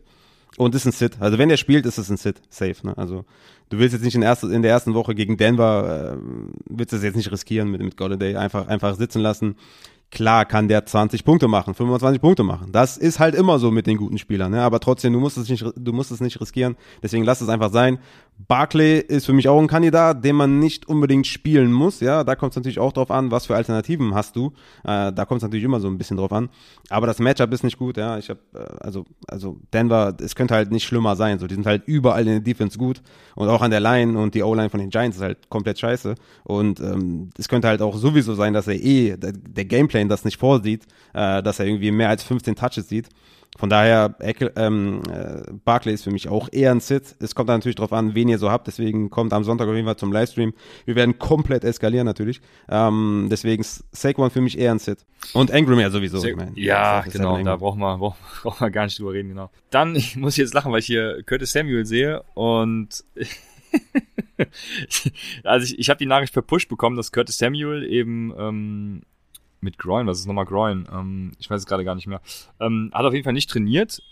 und 0.58 0.74
ist 0.74 0.86
ein 0.86 0.92
Sit. 0.92 1.20
Also 1.20 1.38
wenn 1.38 1.50
er 1.50 1.56
spielt, 1.56 1.86
ist 1.86 1.98
es 1.98 2.10
ein 2.10 2.16
Sit, 2.16 2.40
Safe. 2.48 2.76
Ne? 2.82 2.96
Also 2.96 3.24
du 3.70 3.78
willst 3.78 3.94
jetzt 3.94 4.04
nicht 4.04 4.14
in, 4.14 4.22
erste, 4.22 4.48
in 4.48 4.62
der 4.62 4.70
ersten 4.70 4.94
Woche 4.94 5.14
gegen 5.14 5.36
Denver, 5.36 6.14
äh, 6.14 6.16
willst 6.68 6.92
es 6.92 7.02
jetzt 7.02 7.16
nicht 7.16 7.30
riskieren 7.32 7.70
mit, 7.70 7.82
mit 7.82 7.96
Golladay, 7.96 8.36
einfach, 8.36 8.68
einfach 8.68 8.96
sitzen 8.96 9.20
lassen. 9.20 9.56
Klar 10.10 10.44
kann 10.44 10.68
der 10.68 10.84
20 10.84 11.24
Punkte 11.24 11.48
machen, 11.48 11.72
25 11.72 12.20
Punkte 12.20 12.42
machen. 12.42 12.70
Das 12.70 12.98
ist 12.98 13.18
halt 13.18 13.34
immer 13.34 13.58
so 13.58 13.70
mit 13.70 13.86
den 13.86 13.96
guten 13.96 14.18
Spielern, 14.18 14.52
ne? 14.52 14.60
aber 14.60 14.78
trotzdem, 14.78 15.14
du 15.14 15.20
musst 15.20 15.38
es 15.38 15.48
nicht, 15.48 15.64
du 15.74 15.92
musst 15.94 16.10
es 16.10 16.20
nicht 16.20 16.38
riskieren. 16.38 16.76
Deswegen 17.02 17.24
lass 17.24 17.40
es 17.40 17.48
einfach 17.48 17.72
sein. 17.72 17.98
Barclay 18.38 18.98
ist 18.98 19.26
für 19.26 19.32
mich 19.32 19.48
auch 19.48 19.60
ein 19.60 19.66
Kandidat, 19.66 20.24
den 20.24 20.36
man 20.36 20.58
nicht 20.58 20.88
unbedingt 20.88 21.26
spielen 21.26 21.72
muss. 21.72 22.00
Ja, 22.00 22.24
da 22.24 22.34
kommt 22.34 22.52
es 22.52 22.56
natürlich 22.56 22.78
auch 22.78 22.92
drauf 22.92 23.10
an, 23.10 23.30
was 23.30 23.46
für 23.46 23.54
Alternativen 23.54 24.14
hast 24.14 24.36
du. 24.36 24.52
Äh, 24.84 25.12
da 25.12 25.24
kommt 25.24 25.38
es 25.38 25.42
natürlich 25.42 25.64
immer 25.64 25.80
so 25.80 25.88
ein 25.88 25.98
bisschen 25.98 26.16
drauf 26.16 26.32
an. 26.32 26.48
Aber 26.88 27.06
das 27.06 27.18
Matchup 27.18 27.52
ist 27.52 27.62
nicht 27.62 27.78
gut. 27.78 27.96
Ja, 27.96 28.18
ich 28.18 28.30
habe 28.30 28.40
äh, 28.54 28.58
also 28.80 29.04
also 29.26 29.58
Denver, 29.72 30.14
es 30.20 30.34
könnte 30.34 30.54
halt 30.54 30.70
nicht 30.70 30.84
schlimmer 30.84 31.16
sein. 31.16 31.38
So, 31.38 31.46
die 31.46 31.54
sind 31.54 31.66
halt 31.66 31.84
überall 31.86 32.22
in 32.22 32.32
der 32.32 32.40
Defense 32.40 32.78
gut 32.78 33.02
und 33.34 33.48
auch 33.48 33.62
an 33.62 33.70
der 33.70 33.80
Line 33.80 34.18
und 34.18 34.34
die 34.34 34.42
O-Line 34.42 34.70
von 34.70 34.80
den 34.80 34.90
Giants 34.90 35.16
ist 35.16 35.22
halt 35.22 35.48
komplett 35.48 35.78
scheiße. 35.78 36.14
Und 36.44 36.80
ähm, 36.80 37.30
es 37.38 37.48
könnte 37.48 37.68
halt 37.68 37.82
auch 37.82 37.96
sowieso 37.96 38.34
sein, 38.34 38.52
dass 38.52 38.66
er 38.66 38.74
eh 38.74 39.16
der, 39.16 39.64
Gameplan 39.64 40.08
das 40.08 40.24
nicht 40.24 40.38
vorsieht, 40.38 40.84
äh, 41.14 41.42
dass 41.42 41.60
er 41.60 41.66
irgendwie 41.66 41.90
mehr 41.90 42.08
als 42.08 42.22
15 42.24 42.56
Touches 42.56 42.88
sieht. 42.88 43.08
Von 43.58 43.68
daher, 43.68 44.16
ähm, 44.56 45.02
äh, 45.10 45.42
Barclay 45.64 45.92
ist 45.92 46.04
für 46.04 46.10
mich 46.10 46.28
auch 46.28 46.48
eher 46.50 46.70
ein 46.70 46.80
Sit. 46.80 47.16
Es 47.20 47.34
kommt 47.34 47.50
dann 47.50 47.58
natürlich 47.58 47.76
drauf 47.76 47.92
an, 47.92 48.14
wen 48.14 48.28
ihr 48.28 48.38
so 48.38 48.50
habt. 48.50 48.66
Deswegen 48.66 49.10
kommt 49.10 49.32
am 49.34 49.44
Sonntag 49.44 49.68
auf 49.68 49.74
jeden 49.74 49.86
Fall 49.86 49.96
zum 49.96 50.10
Livestream. 50.10 50.54
Wir 50.86 50.94
werden 50.96 51.18
komplett 51.18 51.62
eskalieren 51.62 52.06
natürlich. 52.06 52.40
Ähm, 52.68 53.28
deswegen 53.30 53.62
Saquon 53.62 54.30
für 54.30 54.40
mich 54.40 54.58
eher 54.58 54.72
ein 54.72 54.78
Sit. 54.78 55.04
Und 55.34 55.50
Engram 55.50 55.78
ja 55.80 55.90
sowieso. 55.90 56.18
Sehr, 56.18 56.30
ich 56.30 56.36
mein, 56.36 56.52
ja, 56.56 57.02
genau, 57.02 57.36
halt 57.36 57.46
da 57.46 57.56
brauchen 57.56 57.80
wir, 57.80 57.98
brauchen, 57.98 58.18
brauchen 58.42 58.60
wir 58.66 58.70
gar 58.70 58.84
nicht 58.84 58.98
drüber 58.98 59.12
reden, 59.12 59.28
genau. 59.28 59.50
Dann 59.70 59.94
ich 59.96 60.16
muss 60.16 60.32
ich 60.34 60.38
jetzt 60.38 60.54
lachen, 60.54 60.72
weil 60.72 60.80
ich 60.80 60.86
hier 60.86 61.22
Curtis 61.24 61.52
Samuel 61.52 61.84
sehe 61.84 62.22
und 62.34 63.04
also 65.44 65.64
ich, 65.64 65.78
ich 65.78 65.90
habe 65.90 65.98
die 65.98 66.06
Nachricht 66.06 66.32
per 66.32 66.42
Push 66.42 66.68
bekommen, 66.68 66.96
dass 66.96 67.12
Curtis 67.12 67.38
Samuel 67.38 67.84
eben 67.84 68.32
ähm, 68.38 69.02
mit 69.62 69.79
Groin, 69.79 70.07
was 70.07 70.18
ist 70.20 70.27
nochmal 70.27 70.44
Groin? 70.44 70.87
Ähm, 70.92 71.33
ich 71.38 71.48
weiß 71.48 71.61
es 71.61 71.66
gerade 71.66 71.85
gar 71.85 71.94
nicht 71.94 72.07
mehr. 72.07 72.20
Ähm, 72.61 72.90
hat 72.92 73.05
auf 73.05 73.12
jeden 73.12 73.25
Fall 73.25 73.33
nicht 73.33 73.51
trainiert 73.51 74.03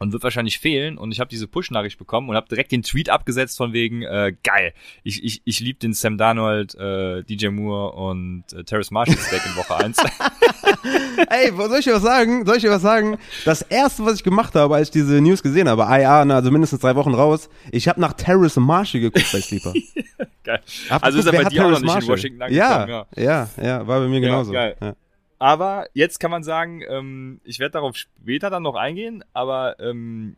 und 0.00 0.12
wird 0.12 0.24
wahrscheinlich 0.24 0.58
fehlen. 0.58 0.98
Und 0.98 1.12
ich 1.12 1.20
habe 1.20 1.28
diese 1.28 1.46
Push-Nachricht 1.46 1.98
bekommen 1.98 2.28
und 2.30 2.34
habe 2.34 2.48
direkt 2.48 2.72
den 2.72 2.82
Tweet 2.82 3.10
abgesetzt 3.10 3.58
von 3.58 3.72
wegen, 3.72 4.02
äh, 4.02 4.34
geil, 4.42 4.72
ich, 5.04 5.22
ich, 5.22 5.42
ich 5.44 5.60
liebe 5.60 5.78
den 5.78 5.92
Sam 5.92 6.16
Darnold, 6.16 6.74
äh, 6.74 7.22
DJ 7.22 7.48
Moore 7.48 7.92
und 7.92 8.44
äh, 8.52 8.64
Terrace 8.64 8.90
Marshall 8.90 9.18
Stack 9.18 9.44
in 9.46 9.56
Woche 9.56 9.76
1. 9.76 9.98
Ey, 11.28 11.52
soll 11.54 11.78
ich 11.78 11.84
dir 11.84 11.94
was 11.94 12.02
sagen? 12.02 12.46
Soll 12.46 12.56
ich 12.56 12.62
dir 12.62 12.70
was 12.70 12.82
sagen? 12.82 13.18
Das 13.44 13.60
erste, 13.60 14.04
was 14.06 14.14
ich 14.14 14.24
gemacht 14.24 14.54
habe, 14.54 14.74
als 14.74 14.88
ich 14.88 14.92
diese 14.92 15.20
News 15.20 15.42
gesehen 15.42 15.68
habe, 15.68 15.82
IA, 15.82 16.24
ne, 16.24 16.34
also 16.34 16.50
mindestens 16.50 16.80
drei 16.80 16.96
Wochen 16.96 17.12
raus, 17.12 17.50
ich 17.70 17.86
habe 17.86 18.00
nach 18.00 18.14
Terrace 18.14 18.56
Marshall 18.56 19.02
geguckt 19.02 19.30
bei 19.30 19.40
Sleeper. 19.40 19.74
geil. 20.44 20.60
Hab 20.88 21.04
Also 21.04 21.18
ist 21.18 21.26
er 21.26 21.32
bei 21.32 21.44
dir 21.44 21.66
auch 21.66 21.70
noch 21.70 21.72
nicht 21.72 21.82
in 21.82 21.86
Marshall? 21.86 22.08
Washington 22.08 22.54
ja, 22.54 22.76
angekommen, 22.84 23.06
ja, 23.16 23.48
ja, 23.62 23.86
war 23.86 24.00
bei 24.00 24.08
mir 24.08 24.20
genauso. 24.20 24.52
geil. 24.52 24.76
Ja. 24.80 24.94
Aber 25.40 25.86
jetzt 25.94 26.20
kann 26.20 26.30
man 26.30 26.42
sagen, 26.44 26.82
ähm, 26.88 27.40
ich 27.44 27.58
werde 27.58 27.72
darauf 27.72 27.96
später 27.96 28.50
dann 28.50 28.62
noch 28.62 28.76
eingehen, 28.76 29.24
aber 29.32 29.80
ähm, 29.80 30.36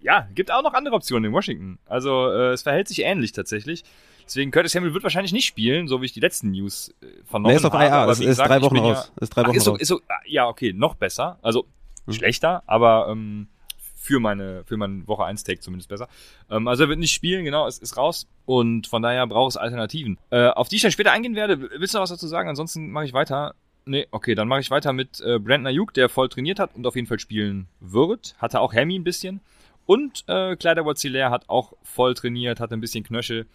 ja, 0.00 0.28
gibt 0.34 0.52
auch 0.52 0.62
noch 0.62 0.72
andere 0.72 0.94
Optionen 0.94 1.24
in 1.26 1.32
Washington. 1.32 1.78
Also 1.84 2.30
äh, 2.30 2.52
es 2.52 2.62
verhält 2.62 2.86
sich 2.88 3.02
ähnlich 3.02 3.32
tatsächlich. 3.32 3.82
Deswegen 4.24 4.50
Curtis 4.52 4.72
Samuel 4.72 4.94
wird 4.94 5.02
wahrscheinlich 5.02 5.32
nicht 5.32 5.46
spielen, 5.46 5.88
so 5.88 6.00
wie 6.00 6.06
ich 6.06 6.12
die 6.12 6.20
letzten 6.20 6.52
News 6.52 6.94
äh, 7.02 7.06
vernommen 7.24 7.52
Nee, 7.52 7.56
ist 7.56 7.64
auf 7.64 7.72
habe. 7.72 7.84
IA, 7.86 8.02
aber 8.04 8.12
ist, 8.12 8.20
gesagt, 8.20 8.48
drei 8.48 8.62
Wochen 8.62 8.78
raus. 8.78 9.12
Ist 9.20 9.30
drei 9.30 9.42
Ach, 9.42 9.48
Wochen 9.48 9.56
ist 9.56 9.64
so, 9.64 9.70
raus. 9.72 9.80
ist 9.80 9.88
so, 9.88 10.00
ah, 10.08 10.14
ja, 10.26 10.46
okay, 10.46 10.72
noch 10.72 10.94
besser. 10.94 11.38
Also 11.42 11.66
Hm. 12.06 12.12
schlechter, 12.14 12.62
aber 12.66 13.08
ähm, 13.10 13.48
für 13.96 14.20
meine 14.20 14.62
für 14.64 14.76
meinen 14.76 15.08
Woche 15.08 15.24
1 15.24 15.42
Take 15.42 15.58
zumindest 15.60 15.88
besser. 15.88 16.08
Ähm, 16.48 16.68
also 16.68 16.84
er 16.84 16.88
wird 16.88 17.00
nicht 17.00 17.12
spielen, 17.12 17.44
genau, 17.44 17.66
es 17.66 17.78
ist 17.78 17.96
raus 17.96 18.28
und 18.46 18.86
von 18.86 19.02
daher 19.02 19.26
braucht 19.26 19.50
es 19.50 19.56
Alternativen. 19.56 20.18
Äh, 20.30 20.46
auf 20.50 20.68
die 20.68 20.76
ich 20.76 20.82
dann 20.82 20.92
später 20.92 21.10
eingehen 21.10 21.34
werde. 21.34 21.60
Willst 21.60 21.92
du 21.94 21.98
noch 21.98 22.04
was 22.04 22.10
dazu 22.10 22.28
sagen? 22.28 22.48
Ansonsten 22.48 22.90
mache 22.92 23.04
ich 23.06 23.12
weiter. 23.12 23.54
Nee, 23.88 24.06
okay, 24.10 24.34
dann 24.34 24.48
mache 24.48 24.60
ich 24.60 24.70
weiter 24.70 24.92
mit 24.92 25.20
äh, 25.20 25.38
Brandon 25.38 25.66
Ayuk, 25.68 25.94
der 25.94 26.10
voll 26.10 26.28
trainiert 26.28 26.58
hat 26.58 26.76
und 26.76 26.86
auf 26.86 26.94
jeden 26.94 27.06
Fall 27.06 27.18
spielen 27.18 27.68
wird. 27.80 28.36
Hatte 28.38 28.60
auch 28.60 28.74
Hemi 28.74 28.98
ein 28.98 29.04
bisschen. 29.04 29.40
Und 29.86 30.24
äh, 30.26 30.56
Kleider 30.56 30.84
Watzilär 30.84 31.30
hat 31.30 31.48
auch 31.48 31.72
voll 31.82 32.12
trainiert, 32.12 32.60
hatte 32.60 32.74
ein 32.74 32.80
bisschen 32.82 33.02
Knöchel. 33.02 33.46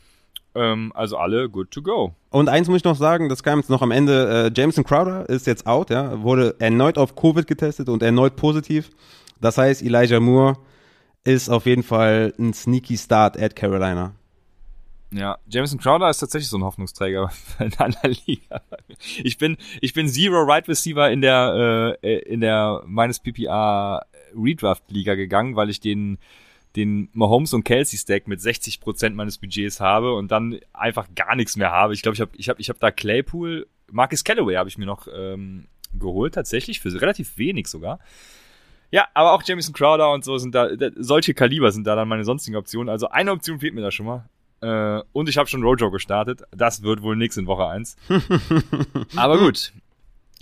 Ähm, 0.55 0.91
also 0.95 1.17
alle 1.17 1.49
good 1.49 1.69
to 1.69 1.83
go. 1.83 2.15
Und 2.31 2.49
eins 2.49 2.67
muss 2.67 2.77
ich 2.77 2.83
noch 2.83 2.95
sagen, 2.95 3.29
das 3.29 3.43
kam 3.43 3.59
jetzt 3.59 3.69
noch 3.69 3.83
am 3.83 3.91
Ende, 3.91 4.47
äh, 4.47 4.59
Jameson 4.59 4.83
Crowder 4.83 5.29
ist 5.29 5.45
jetzt 5.45 5.67
out, 5.67 5.91
ja, 5.91 6.21
wurde 6.23 6.55
erneut 6.57 6.97
auf 6.97 7.15
Covid 7.15 7.45
getestet 7.45 7.87
und 7.87 8.01
erneut 8.01 8.35
positiv. 8.35 8.89
Das 9.39 9.59
heißt, 9.59 9.83
Elijah 9.83 10.19
Moore 10.19 10.57
ist 11.23 11.49
auf 11.49 11.67
jeden 11.67 11.83
Fall 11.83 12.33
ein 12.39 12.53
sneaky 12.53 12.97
Start 12.97 13.39
at 13.39 13.55
Carolina. 13.55 14.13
Ja, 15.13 15.37
Jameson 15.47 15.79
Crowder 15.79 16.09
ist 16.09 16.19
tatsächlich 16.19 16.49
so 16.49 16.57
ein 16.57 16.63
Hoffnungsträger 16.63 17.31
in 17.59 17.73
einer 17.75 18.15
Liga. 18.25 18.61
Ich 19.23 19.37
bin, 19.37 19.57
ich 19.79 19.93
bin 19.93 20.07
Zero 20.07 20.41
Right 20.41 20.67
Receiver 20.67 21.11
in 21.11 21.21
der, 21.21 21.97
äh, 22.01 22.19
in 22.21 22.41
der 22.41 22.81
meines 22.85 23.19
PPA 23.19 24.05
Redraft 24.35 24.89
Liga 24.89 25.13
gegangen, 25.13 25.55
weil 25.55 25.69
ich 25.69 25.79
den, 25.79 26.17
den 26.75 27.09
Mahomes 27.13 27.53
und 27.53 27.63
Kelsey 27.63 27.99
Stack 27.99 28.27
mit 28.27 28.41
60 28.41 28.79
Prozent 28.79 29.15
meines 29.15 29.37
Budgets 29.37 29.79
habe 29.79 30.15
und 30.15 30.31
dann 30.31 30.59
einfach 30.73 31.07
gar 31.15 31.35
nichts 31.35 31.55
mehr 31.55 31.71
habe. 31.71 31.93
Ich 31.93 32.01
glaube, 32.01 32.15
ich 32.15 32.21
habe, 32.21 32.31
ich 32.35 32.49
habe, 32.49 32.59
ich 32.59 32.69
habe 32.69 32.79
da 32.79 32.89
Claypool, 32.89 33.67
Marcus 33.91 34.23
Callaway 34.23 34.55
habe 34.55 34.69
ich 34.69 34.79
mir 34.79 34.87
noch 34.87 35.07
ähm, 35.13 35.67
geholt 35.93 36.33
tatsächlich 36.33 36.79
für 36.79 36.91
relativ 36.99 37.37
wenig 37.37 37.67
sogar. 37.67 37.99
Ja, 38.89 39.07
aber 39.13 39.33
auch 39.33 39.43
Jameson 39.43 39.73
Crowder 39.73 40.11
und 40.11 40.23
so 40.23 40.37
sind 40.37 40.55
da, 40.55 40.75
da 40.75 40.89
solche 40.95 41.33
Kaliber 41.33 41.71
sind 41.71 41.85
da 41.85 41.95
dann 41.95 42.07
meine 42.07 42.23
sonstigen 42.23 42.57
Optionen. 42.57 42.89
Also 42.89 43.09
eine 43.09 43.31
Option 43.31 43.59
fehlt 43.59 43.73
mir 43.73 43.81
da 43.81 43.91
schon 43.91 44.05
mal. 44.05 44.29
Äh, 44.63 45.03
und 45.11 45.27
ich 45.27 45.37
habe 45.37 45.49
schon 45.49 45.61
Rojo 45.63 45.91
gestartet. 45.91 46.43
Das 46.51 46.83
wird 46.83 47.01
wohl 47.01 47.15
nix 47.17 47.35
in 47.35 47.47
Woche 47.47 47.67
1. 47.67 47.97
Aber 49.15 49.37
gut. 49.37 49.73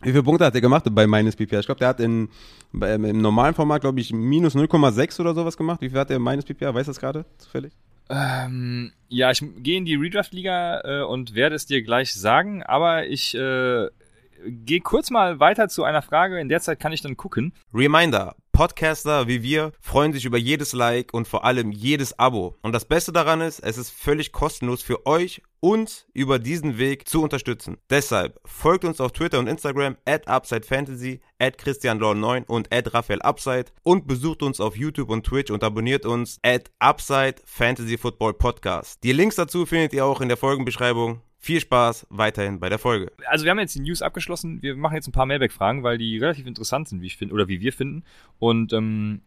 Wie 0.04 0.10
viele 0.10 0.24
Punkte 0.24 0.46
hat 0.46 0.56
er 0.56 0.62
gemacht 0.62 0.86
bei 0.92 1.08
meines 1.08 1.36
PPA? 1.36 1.60
Ich 1.60 1.66
glaube, 1.66 1.80
der 1.80 1.90
hat 1.90 2.00
in, 2.00 2.30
bei, 2.72 2.94
im 2.94 3.22
normalen 3.22 3.54
Format, 3.54 3.82
glaube 3.82 4.00
ich, 4.00 4.12
minus 4.14 4.56
0,6 4.56 5.20
oder 5.22 5.34
sowas 5.34 5.58
gemacht. 5.58 5.82
Wie 5.82 5.90
viel 5.90 6.00
hat 6.00 6.12
er 6.12 6.20
meines 6.20 6.46
PPA? 6.46 6.74
Weißt 6.74 6.88
du 6.88 6.92
das 6.92 7.00
gerade 7.00 7.26
zufällig? 7.38 7.74
Ähm, 8.10 8.92
ja, 9.10 9.32
ich 9.32 9.44
gehe 9.58 9.78
in 9.78 9.86
die 9.86 9.96
Redraft-Liga 9.96 10.82
äh, 10.82 11.04
und 11.04 11.34
werde 11.34 11.56
es 11.56 11.66
dir 11.66 11.82
gleich 11.82 12.14
sagen, 12.14 12.62
aber 12.64 13.08
ich 13.08 13.36
äh, 13.36 13.88
gehe 14.46 14.82
kurz 14.82 15.12
mal 15.12 15.40
weiter 15.40 15.70
zu 15.70 15.84
einer 15.84 16.02
Frage. 16.02 16.40
In 16.40 16.50
der 16.50 16.62
Zeit 16.62 16.80
kann 16.80 16.92
ich 16.92 17.02
dann 17.02 17.16
gucken. 17.16 17.54
Reminder, 17.74 18.36
Podcaster 18.62 19.28
wie 19.28 19.42
wir 19.42 19.72
freuen 19.82 20.14
sich 20.14 20.24
über 20.24 20.38
jedes 20.38 20.72
Like 20.74 21.16
und 21.16 21.28
vor 21.28 21.46
allem 21.46 21.72
jedes 21.72 22.20
Abo. 22.20 22.60
Und 22.62 22.74
das 22.74 22.86
Beste 22.86 23.12
daran 23.12 23.42
ist, 23.42 23.58
es 23.58 23.80
ist 23.80 23.90
völlig 23.90 24.32
kostenlos 24.32 24.84
für 24.84 25.08
euch, 25.08 25.42
uns 25.62 26.06
über 26.14 26.38
diesen 26.38 26.78
Weg 26.78 27.10
zu 27.10 27.24
unterstützen. 27.24 27.80
Deshalb 27.90 28.40
folgt 28.46 28.86
uns 28.86 29.02
auf 29.02 29.14
Twitter 29.14 29.40
und 29.40 29.48
Instagram 29.48 29.98
at 30.06 30.30
UpsideFantasy, 30.30 31.22
at 31.40 31.60
ChristianLaw9 31.60 32.46
und 32.46 32.72
at 32.72 32.94
RaphaelUpside 32.94 33.72
und 33.82 34.06
besucht 34.06 34.44
uns 34.44 34.62
auf 34.62 34.78
YouTube 34.78 35.10
und 35.10 35.26
Twitch 35.26 35.50
und 35.50 35.64
abonniert 35.64 36.06
uns 36.06 36.38
at 36.44 36.70
Upside. 36.78 37.38
Die 39.04 39.12
Links 39.12 39.38
dazu 39.38 39.66
findet 39.66 39.94
ihr 39.94 40.06
auch 40.06 40.22
in 40.22 40.28
der 40.28 40.38
Folgenbeschreibung. 40.38 41.22
Viel 41.44 41.60
Spaß 41.60 42.06
weiterhin 42.12 42.60
bei 42.60 42.70
der 42.70 42.78
Folge. 42.78 43.12
Also 43.26 43.46
wir 43.46 43.50
haben 43.50 43.58
jetzt 43.58 43.74
die 43.74 43.82
News 43.82 44.04
abgeschlossen. 44.04 44.62
Wir 44.62 44.76
machen 44.76 44.94
jetzt 44.94 45.08
ein 45.08 45.12
paar 45.12 45.26
Mailback-Fragen, 45.26 45.82
weil 45.82 45.98
die 45.98 46.20
relativ 46.20 46.46
interessant 46.46 46.88
sind, 46.88 47.02
wie 47.02 47.08
ich 47.08 47.18
finde, 47.18 47.34
oder 47.34 47.48
wie 47.48 47.62
wir 47.62 47.74
finden. 47.74 48.04
Und 48.38 48.74
ähm, 48.74 49.22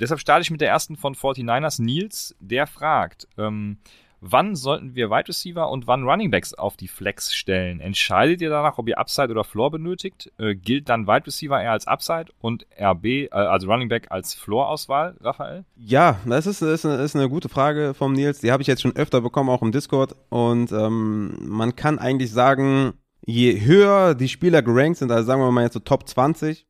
deshalb 0.00 0.18
starte 0.18 0.42
ich 0.42 0.50
mit 0.50 0.60
der 0.60 0.68
ersten 0.68 0.96
von 0.96 1.14
49ers, 1.14 1.80
Nils, 1.80 2.34
der 2.40 2.66
fragt, 2.66 3.28
ähm, 3.38 3.78
wann 4.20 4.56
sollten 4.56 4.94
wir 4.94 5.10
Wide 5.10 5.28
Receiver 5.28 5.70
und 5.70 5.86
wann 5.86 6.04
Running 6.04 6.30
Backs 6.30 6.54
auf 6.54 6.76
die 6.76 6.88
Flex 6.88 7.34
stellen? 7.34 7.80
Entscheidet 7.80 8.40
ihr 8.40 8.50
danach, 8.50 8.78
ob 8.78 8.88
ihr 8.88 8.98
Upside 8.98 9.30
oder 9.30 9.44
Floor 9.44 9.70
benötigt? 9.70 10.32
Äh, 10.38 10.54
gilt 10.54 10.88
dann 10.88 11.06
Wide 11.06 11.26
Receiver 11.26 11.60
eher 11.60 11.72
als 11.72 11.86
Upside 11.86 12.26
und 12.40 12.66
RB, 12.80 13.04
äh, 13.04 13.28
also 13.30 13.70
Running 13.70 13.88
Back 13.88 14.06
als 14.10 14.34
Floor-Auswahl, 14.34 15.16
Raphael? 15.20 15.64
Ja, 15.76 16.18
das 16.24 16.46
ist, 16.46 16.62
ist, 16.62 16.84
eine, 16.84 17.02
ist 17.02 17.16
eine 17.16 17.28
gute 17.28 17.48
Frage 17.48 17.94
vom 17.94 18.12
Nils. 18.12 18.40
Die 18.40 18.52
habe 18.52 18.62
ich 18.62 18.66
jetzt 18.66 18.82
schon 18.82 18.96
öfter 18.96 19.20
bekommen, 19.20 19.50
auch 19.50 19.62
im 19.62 19.72
Discord. 19.72 20.14
Und 20.28 20.72
ähm, 20.72 21.36
man 21.40 21.76
kann 21.76 21.98
eigentlich 21.98 22.30
sagen, 22.32 22.94
je 23.26 23.60
höher 23.60 24.14
die 24.14 24.28
Spieler 24.28 24.62
gerankt 24.62 24.98
sind, 24.98 25.10
also 25.10 25.26
sagen 25.26 25.40
wir 25.40 25.50
mal 25.50 25.64
jetzt 25.64 25.74
so 25.74 25.80
Top 25.80 26.08
20, 26.08 26.66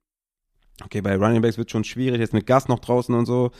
okay, 0.84 1.00
bei 1.00 1.16
Running 1.16 1.42
Backs 1.42 1.58
wird 1.58 1.70
schon 1.70 1.84
schwierig, 1.84 2.20
jetzt 2.20 2.34
mit 2.34 2.46
Gas 2.46 2.68
noch 2.68 2.80
draußen 2.80 3.14
und 3.14 3.26
so, 3.26 3.50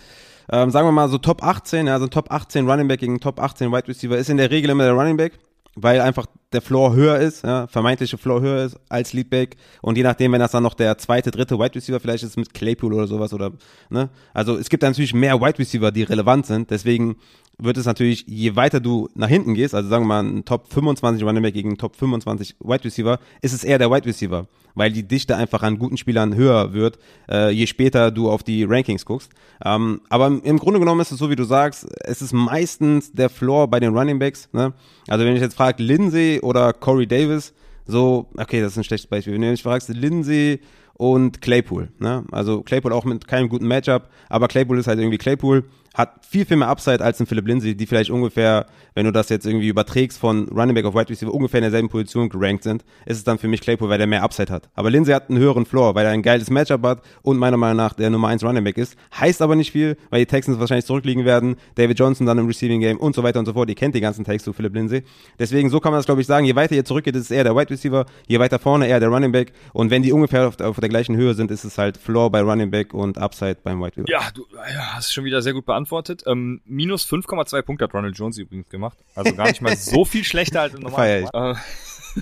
ähm, 0.51 0.71
sagen 0.71 0.87
wir 0.87 0.93
mal 0.93 1.09
so 1.09 1.19
Top 1.19 1.43
18, 1.43 1.89
also 1.89 2.07
Top 2.07 2.31
18 2.31 2.69
Running 2.69 2.89
Back 2.89 3.01
gegen 3.01 3.21
Top 3.21 3.41
18 3.41 3.71
Wide 3.73 3.89
Receiver 3.89 4.17
ist 4.17 4.31
in 4.31 4.37
der 4.37 4.51
Regel 4.51 4.71
immer 4.71 4.85
der 4.85 4.93
Running 4.93 5.17
Back, 5.17 5.39
weil 5.75 6.01
einfach 6.01 6.27
der 6.53 6.63
Floor 6.63 6.95
höher 6.95 7.19
ist, 7.19 7.45
ja, 7.45 7.67
vermeintliche 7.67 8.17
Floor 8.17 8.41
höher 8.41 8.65
ist 8.65 8.79
als 8.89 9.13
Leadback 9.13 9.57
und 9.83 9.97
je 9.97 10.05
nachdem, 10.05 10.33
wenn 10.33 10.41
das 10.41 10.53
dann 10.53 10.63
noch 10.63 10.75
der 10.75 10.97
zweite, 10.99 11.31
dritte 11.31 11.59
Wide 11.59 11.75
Receiver 11.75 11.99
vielleicht 11.99 12.25
ist 12.25 12.37
mit 12.37 12.55
Claypool 12.55 12.95
oder 12.95 13.07
sowas 13.07 13.33
oder, 13.33 13.53
ne, 13.91 14.09
also 14.33 14.57
es 14.57 14.69
gibt 14.69 14.83
natürlich 14.83 15.15
mehr 15.15 15.41
Wide 15.41 15.59
Receiver, 15.59 15.91
die 15.91 16.05
relevant 16.05 16.47
sind, 16.47 16.71
deswegen 16.71 17.17
wird 17.59 17.77
es 17.77 17.87
natürlich, 17.87 18.25
je 18.27 18.57
weiter 18.57 18.81
du 18.81 19.09
nach 19.15 19.29
hinten 19.29 19.55
gehst, 19.55 19.75
also 19.75 19.89
sagen 19.89 20.05
wir 20.05 20.09
mal 20.09 20.25
ein 20.25 20.45
Top 20.45 20.73
25 20.73 21.23
Running 21.23 21.43
Back 21.43 21.55
gegen 21.55 21.73
ein 21.73 21.79
Top 21.79 21.97
25 21.97 22.57
Wide 22.61 22.85
Receiver, 22.85 23.19
ist 23.43 23.53
es 23.53 23.65
eher 23.65 23.79
der 23.79 23.91
Wide 23.91 24.07
Receiver, 24.07 24.47
weil 24.75 24.91
die 24.91 25.07
Dichte 25.07 25.37
einfach 25.37 25.63
an 25.63 25.79
guten 25.79 25.97
Spielern 25.97 26.35
höher 26.35 26.73
wird, 26.73 26.99
äh, 27.31 27.51
je 27.51 27.67
später 27.67 28.11
du 28.11 28.31
auf 28.31 28.43
die 28.43 28.65
Rankings 28.65 29.05
guckst. 29.05 29.31
Ähm, 29.65 30.01
aber 30.09 30.27
im 30.27 30.59
Grunde 30.59 30.81
genommen 30.81 31.01
ist 31.01 31.13
es 31.13 31.19
so, 31.19 31.31
wie 31.31 31.37
du 31.37 31.45
sagst, 31.45 31.87
es 32.01 32.23
ist 32.23 32.33
meistens 32.33 33.13
der 33.13 33.31
Floor 33.31 33.69
bei 33.69 33.81
den 33.81 33.97
Running 33.97 34.19
Backs. 34.19 34.49
Ne? 34.53 34.73
Also 35.09 35.25
wenn 35.25 35.37
ich 35.37 35.43
jetzt 35.43 35.55
frage, 35.55 35.83
Lindsay 35.83 36.41
oder 36.41 36.73
Corey 36.73 37.07
Davis, 37.07 37.53
so, 37.87 38.27
okay, 38.37 38.61
das 38.61 38.73
ist 38.73 38.79
ein 38.79 38.85
schlechtes 38.85 39.09
Beispiel. 39.09 39.35
Wenn 39.35 39.43
du 39.43 39.51
mich 39.51 39.63
fragst, 39.63 39.89
Lindsay 39.91 40.61
und 40.95 41.43
Claypool, 41.43 41.91
ne? 41.99 42.25
Also 42.31 42.63
Claypool 42.63 42.93
auch 42.93 43.05
mit 43.05 43.27
keinem 43.27 43.49
guten 43.49 43.67
Matchup, 43.67 44.09
aber 44.29 44.49
Claypool 44.49 44.79
ist 44.79 44.87
halt 44.87 45.01
irgendwie 45.01 45.19
Claypool 45.19 45.65
hat 45.95 46.27
viel, 46.29 46.45
viel 46.45 46.57
mehr 46.57 46.69
Upside 46.69 47.03
als 47.03 47.21
ein 47.21 47.27
Philip 47.27 47.47
Lindsay, 47.47 47.77
die 47.77 47.87
vielleicht 47.87 48.11
ungefähr, 48.11 48.67
wenn 48.95 49.07
du 49.07 49.13
das 49.13 49.29
jetzt 49.29 49.47
irgendwie 49.47 49.69
überträgst 49.69 50.19
von 50.19 50.49
Running 50.49 50.75
Back 50.75 50.85
auf 50.85 50.95
Wide 50.95 51.09
Receiver, 51.09 51.33
ungefähr 51.33 51.59
in 51.59 51.63
derselben 51.63 51.89
Position 51.89 52.29
gerankt 52.29 52.65
sind, 52.65 52.85
ist 53.07 53.19
es 53.19 53.25
dann 53.25 53.39
für 53.39 53.47
mich 53.47 53.61
Claypool, 53.61 53.89
weil 53.89 53.99
der 53.99 54.09
mehr 54.09 54.25
Upside 54.25 54.53
hat. 54.53 54.69
Aber 54.75 54.91
Lindsay 54.91 55.15
hat 55.15 55.31
einen 55.31 55.39
höheren 55.39 55.65
Floor, 55.65 55.95
weil 55.95 56.05
er 56.05 56.11
ein 56.11 56.23
geiles 56.23 56.51
Matchup 56.51 56.83
hat 56.83 57.03
und 57.23 57.39
meiner 57.39 57.57
Meinung 57.57 57.77
nach 57.77 57.93
der 57.93 58.11
Nummer 58.11 58.29
1 58.29 58.43
Running 58.43 58.65
Back 58.65 58.77
ist. 58.77 58.97
Heißt 59.19 59.41
aber 59.41 59.55
nicht 59.55 59.71
viel, 59.71 59.97
weil 60.11 60.19
die 60.19 60.27
Texans 60.27 60.59
wahrscheinlich 60.59 60.85
zurückliegen 60.85 61.25
werden, 61.25 61.55
David 61.77 61.99
Johnson 61.99 62.27
dann 62.27 62.39
im 62.39 62.47
Receiving 62.47 62.81
Game 62.81 62.99
und 62.99 63.15
so 63.15 63.23
weiter 63.23 63.39
und 63.39 63.47
so 63.47 63.53
fort. 63.53 63.69
Ihr 63.69 63.77
kennt 63.77 63.95
die 63.95 64.01
ganzen 64.01 64.25
Takes 64.25 64.43
zu 64.43 64.53
Philip 64.53 64.75
Lindsay. 64.75 65.05
Deswegen, 65.39 65.71
so 65.71 65.79
kann 65.79 65.93
man 65.93 66.01
das 66.01 66.07
glaube 66.07 66.21
ich 66.21 66.27
sagen, 66.27 66.45
je 66.45 66.57
weiter 66.57 66.75
ihr 66.75 66.85
zurückgeht, 66.85 67.15
ist 67.15 67.23
es 67.23 67.31
eher 67.31 67.45
der 67.45 67.55
Wide 67.55 67.71
Receiver, 67.71 68.05
je 68.27 68.41
weiter 68.41 68.59
vorne 68.59 68.89
eher 68.89 68.99
der 68.99 69.11
Running 69.11 69.31
Back 69.31 69.53
und 69.73 69.91
wenn 69.91 70.03
die 70.03 70.13
ungefähr 70.13 70.49
auf, 70.49 70.61
auf 70.61 70.81
der 70.81 70.89
gleichen 70.89 71.17
Höhe 71.17 71.35
sind, 71.35 71.53
ist 71.53 71.63
es 71.63 71.79
halt 71.79 71.97
Floor 71.97 72.31
bei 72.31 72.41
Running 72.41 72.73
Back 72.73 72.95
und 72.95 73.17
Upside 73.17 73.59
beim 73.63 73.81
Wide 73.81 73.97
Receiver. 73.97 74.11
Ja, 74.11 74.31
du 74.35 74.45
ja, 74.53 74.95
hast 74.97 75.13
schon 75.13 75.25
wieder 75.25 75.41
sehr 75.41 75.53
gut 75.53 75.65
beantwortet. 75.65 75.84
Ähm, 76.27 76.61
minus 76.65 77.07
5,2 77.07 77.63
Punkte 77.63 77.85
hat 77.85 77.95
Ronald 77.95 78.17
Jones 78.17 78.39
übrigens 78.39 78.69
gemacht. 78.69 78.99
Also 79.15 79.35
gar 79.35 79.49
nicht 79.49 79.61
mal 79.61 79.77
so 79.77 80.05
viel 80.05 80.25
schlechter 80.25 80.63
als 80.63 80.75
im 80.75 80.81
normalen. 80.83 81.29
Äh, 81.33 81.55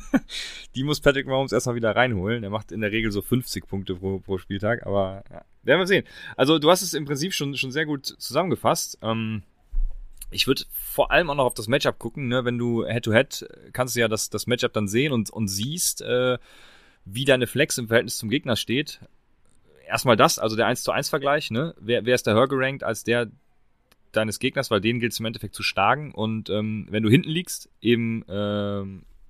die 0.74 0.84
muss 0.84 1.00
Patrick 1.00 1.26
Mahomes 1.26 1.52
erstmal 1.52 1.76
wieder 1.76 1.94
reinholen. 1.94 2.44
Er 2.44 2.50
macht 2.50 2.72
in 2.72 2.80
der 2.80 2.92
Regel 2.92 3.12
so 3.12 3.22
50 3.22 3.66
Punkte 3.66 3.94
pro, 3.96 4.18
pro 4.18 4.38
Spieltag, 4.38 4.86
aber 4.86 5.22
ja, 5.30 5.42
werden 5.62 5.80
wir 5.80 5.86
sehen. 5.86 6.04
Also 6.36 6.58
du 6.58 6.70
hast 6.70 6.82
es 6.82 6.94
im 6.94 7.04
Prinzip 7.04 7.34
schon, 7.34 7.56
schon 7.56 7.72
sehr 7.72 7.86
gut 7.86 8.06
zusammengefasst. 8.06 8.98
Ähm, 9.02 9.42
ich 10.30 10.46
würde 10.46 10.64
vor 10.72 11.10
allem 11.10 11.30
auch 11.30 11.34
noch 11.34 11.44
auf 11.44 11.54
das 11.54 11.68
Matchup 11.68 11.98
gucken, 11.98 12.28
ne? 12.28 12.44
Wenn 12.44 12.58
du 12.58 12.86
Head-to-Head 12.86 13.32
-head, 13.32 13.72
kannst 13.72 13.94
du 13.94 14.00
ja 14.00 14.08
das, 14.08 14.30
das 14.30 14.46
Matchup 14.46 14.72
dann 14.72 14.88
sehen 14.88 15.12
und, 15.12 15.30
und 15.30 15.48
siehst, 15.48 16.00
äh, 16.02 16.38
wie 17.04 17.24
deine 17.24 17.46
Flex 17.46 17.78
im 17.78 17.88
Verhältnis 17.88 18.16
zum 18.16 18.30
Gegner 18.30 18.56
steht. 18.56 19.00
Erstmal 19.86 20.16
das, 20.16 20.38
also 20.38 20.56
der 20.56 20.66
1 20.66 20.82
zu 20.82 20.92
1 20.92 21.10
Vergleich, 21.10 21.50
ne? 21.50 21.74
Wer, 21.78 22.06
wer 22.06 22.14
ist 22.14 22.26
da 22.26 22.32
höher 22.32 22.48
gerankt 22.48 22.82
als 22.82 23.04
der, 23.04 23.30
deines 24.12 24.38
Gegners, 24.38 24.70
weil 24.70 24.80
denen 24.80 25.00
gilt 25.00 25.12
es 25.12 25.20
im 25.20 25.26
Endeffekt 25.26 25.54
zu 25.54 25.62
schlagen. 25.62 26.12
Und 26.12 26.50
ähm, 26.50 26.86
wenn 26.90 27.02
du 27.02 27.10
hinten 27.10 27.30
liegst, 27.30 27.68
eben 27.80 28.22
äh, 28.28 28.84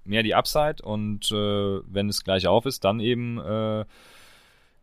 mehr 0.04 0.22
die 0.22 0.34
Upside 0.34 0.82
und 0.82 1.30
äh, 1.30 1.80
wenn 1.86 2.08
es 2.08 2.24
gleich 2.24 2.46
auf 2.46 2.66
ist, 2.66 2.84
dann 2.84 3.00
eben 3.00 3.38
äh, 3.38 3.84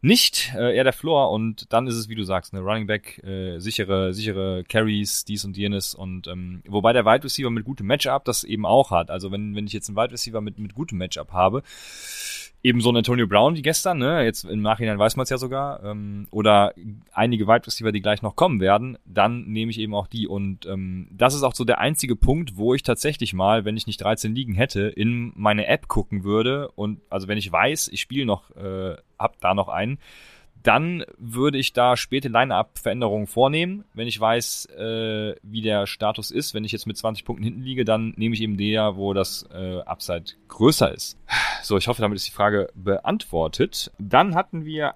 nicht 0.02 0.54
äh, 0.56 0.76
eher 0.76 0.86
der 0.86 0.93
Floor 0.93 1.32
und 1.32 1.74
dann 1.74 1.88
ist 1.88 1.95
es, 1.95 2.08
wie 2.08 2.16
du 2.16 2.24
sagst, 2.24 2.54
eine 2.54 2.64
Running 2.64 2.88
Back, 2.88 3.22
äh, 3.24 3.60
sichere, 3.60 4.14
sichere 4.14 4.64
Carries, 4.64 5.26
dies 5.26 5.43
und 5.43 5.58
jenes 5.58 5.93
und 5.93 6.28
ähm, 6.28 6.64
wobei 6.68 6.93
der 6.93 7.06
Wide 7.06 7.26
Receiver 7.26 7.50
mit 7.50 7.66
gutem 7.66 7.88
Matchup 7.88 8.24
das 8.24 8.45
eben 8.45 8.66
auch 8.66 8.91
hat. 8.91 9.12
Also 9.12 9.32
wenn, 9.32 9.56
wenn 9.56 9.68
ich 9.68 9.74
jetzt 9.74 9.89
einen 9.89 9.97
Wide 9.97 10.14
Receiver 10.14 10.39
mit, 10.39 10.58
mit 10.58 10.74
gutem 10.74 10.97
Matchup 10.97 11.34
habe, 11.34 11.64
eben 12.62 12.82
so 12.82 12.91
ein 12.91 12.97
Antonio 12.97 13.26
Brown 13.26 13.55
wie 13.55 13.62
gestern, 13.62 13.99
ne? 13.99 14.24
Jetzt 14.24 14.43
im 14.43 14.62
Nachhinein 14.62 14.99
weiß 14.99 15.16
man 15.16 15.24
es 15.24 15.30
ja 15.30 15.38
sogar, 15.38 15.84
ähm, 15.84 16.28
oder 16.30 16.74
einige 17.14 17.47
Wide 17.47 17.66
Receiver, 17.66 17.91
die 17.91 18.01
gleich 18.01 18.22
noch 18.22 18.36
kommen 18.36 18.60
werden, 18.60 18.97
dann 19.05 19.45
nehme 19.45 19.72
ich 19.72 19.80
eben 19.80 19.95
auch 19.95 20.07
die. 20.07 20.28
Und 20.28 20.66
ähm, 20.66 21.07
das 21.12 21.34
ist 21.34 21.43
auch 21.43 21.55
so 21.55 21.64
der 21.64 21.80
einzige 21.80 22.16
Punkt, 22.16 22.57
wo 22.57 22.74
ich 22.74 22.84
tatsächlich 22.84 23.34
mal, 23.34 23.64
wenn 23.64 23.78
ich 23.78 23.88
nicht 23.88 24.01
13 24.01 24.36
Ligen 24.36 24.53
hätte, 24.53 24.82
in 24.82 25.32
meine 25.36 25.68
App 25.68 25.88
gucken 25.88 26.24
würde 26.24 26.70
und 26.70 26.99
also 27.10 27.28
wenn 27.28 27.38
ich 27.38 27.51
weiß, 27.51 27.88
ich 27.89 28.01
spiele 28.01 28.26
noch, 28.26 28.55
äh, 28.57 28.95
hab 29.18 29.39
da 29.39 29.53
noch 29.53 29.70
einen, 29.70 29.97
dann 30.64 31.05
würde 31.18 31.57
ich 31.57 31.74
da 31.74 31.95
späte 31.95 32.28
Line-Up-Veränderungen 32.28 33.28
vornehmen. 33.28 33.86
Wenn 33.93 34.07
ich 34.07 34.20
weiß, 34.20 34.66
äh, 34.78 35.36
wie 35.41 35.62
der 35.62 35.88
Status 35.88 36.32
ist, 36.32 36.53
wenn 36.53 36.64
ich 36.64 36.72
jetzt 36.72 36.86
mit 36.86 36.97
20 36.97 37.26
Punkten 37.26 37.43
hinten 37.43 37.62
liege, 37.62 37.86
dann 37.86 38.14
nehme 38.18 38.36
ich 38.36 38.41
eben 38.41 38.57
der, 38.57 38.95
wo 38.95 39.14
das 39.14 39.47
äh, 39.53 39.80
Upside 39.82 40.34
größer 40.47 40.93
ist. 40.93 41.18
So, 41.64 41.78
ich 41.78 41.88
hoffe, 41.88 42.01
damit 42.01 42.18
ist 42.18 42.28
die 42.28 42.32
Frage 42.32 42.70
beantwortet. 42.76 43.91
Dann 43.99 44.36
hatten 44.36 44.66
wir 44.66 44.95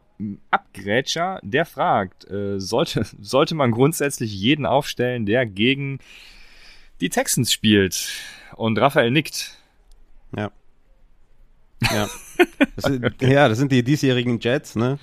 Abgrätscher, 0.52 1.40
der 1.44 1.66
fragt, 1.66 2.30
äh, 2.30 2.60
sollte, 2.60 3.06
sollte 3.22 3.56
man 3.56 3.72
grundsätzlich 3.72 4.34
jeden 4.34 4.66
aufstellen, 4.66 5.26
der 5.26 5.46
gegen 5.46 6.00
die 7.02 7.10
Texans 7.10 7.52
spielt? 7.52 8.10
Und 8.56 8.80
Raphael 8.80 9.12
nickt. 9.12 9.58
Ja. 10.36 10.52
Ja. 11.92 12.10
Das 12.76 12.86
sind, 12.86 13.04
ja, 13.22 13.48
das 13.48 13.58
sind 13.58 13.72
die 13.72 13.84
diesjährigen 13.84 14.40
Jets, 14.40 14.76
ne? 14.76 15.00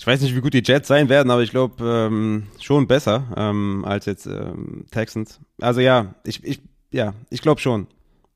Ich 0.00 0.06
weiß 0.06 0.22
nicht, 0.22 0.34
wie 0.34 0.40
gut 0.40 0.54
die 0.54 0.62
Jets 0.64 0.88
sein 0.88 1.10
werden, 1.10 1.30
aber 1.30 1.42
ich 1.42 1.50
glaube 1.50 1.84
ähm, 1.84 2.44
schon 2.58 2.86
besser 2.86 3.24
ähm, 3.36 3.84
als 3.84 4.06
jetzt 4.06 4.24
ähm, 4.24 4.86
Texans. 4.90 5.40
Also 5.60 5.82
ja, 5.82 6.14
ich, 6.24 6.42
ich 6.42 6.62
ja, 6.90 7.12
ich 7.28 7.42
glaube 7.42 7.60
schon. 7.60 7.86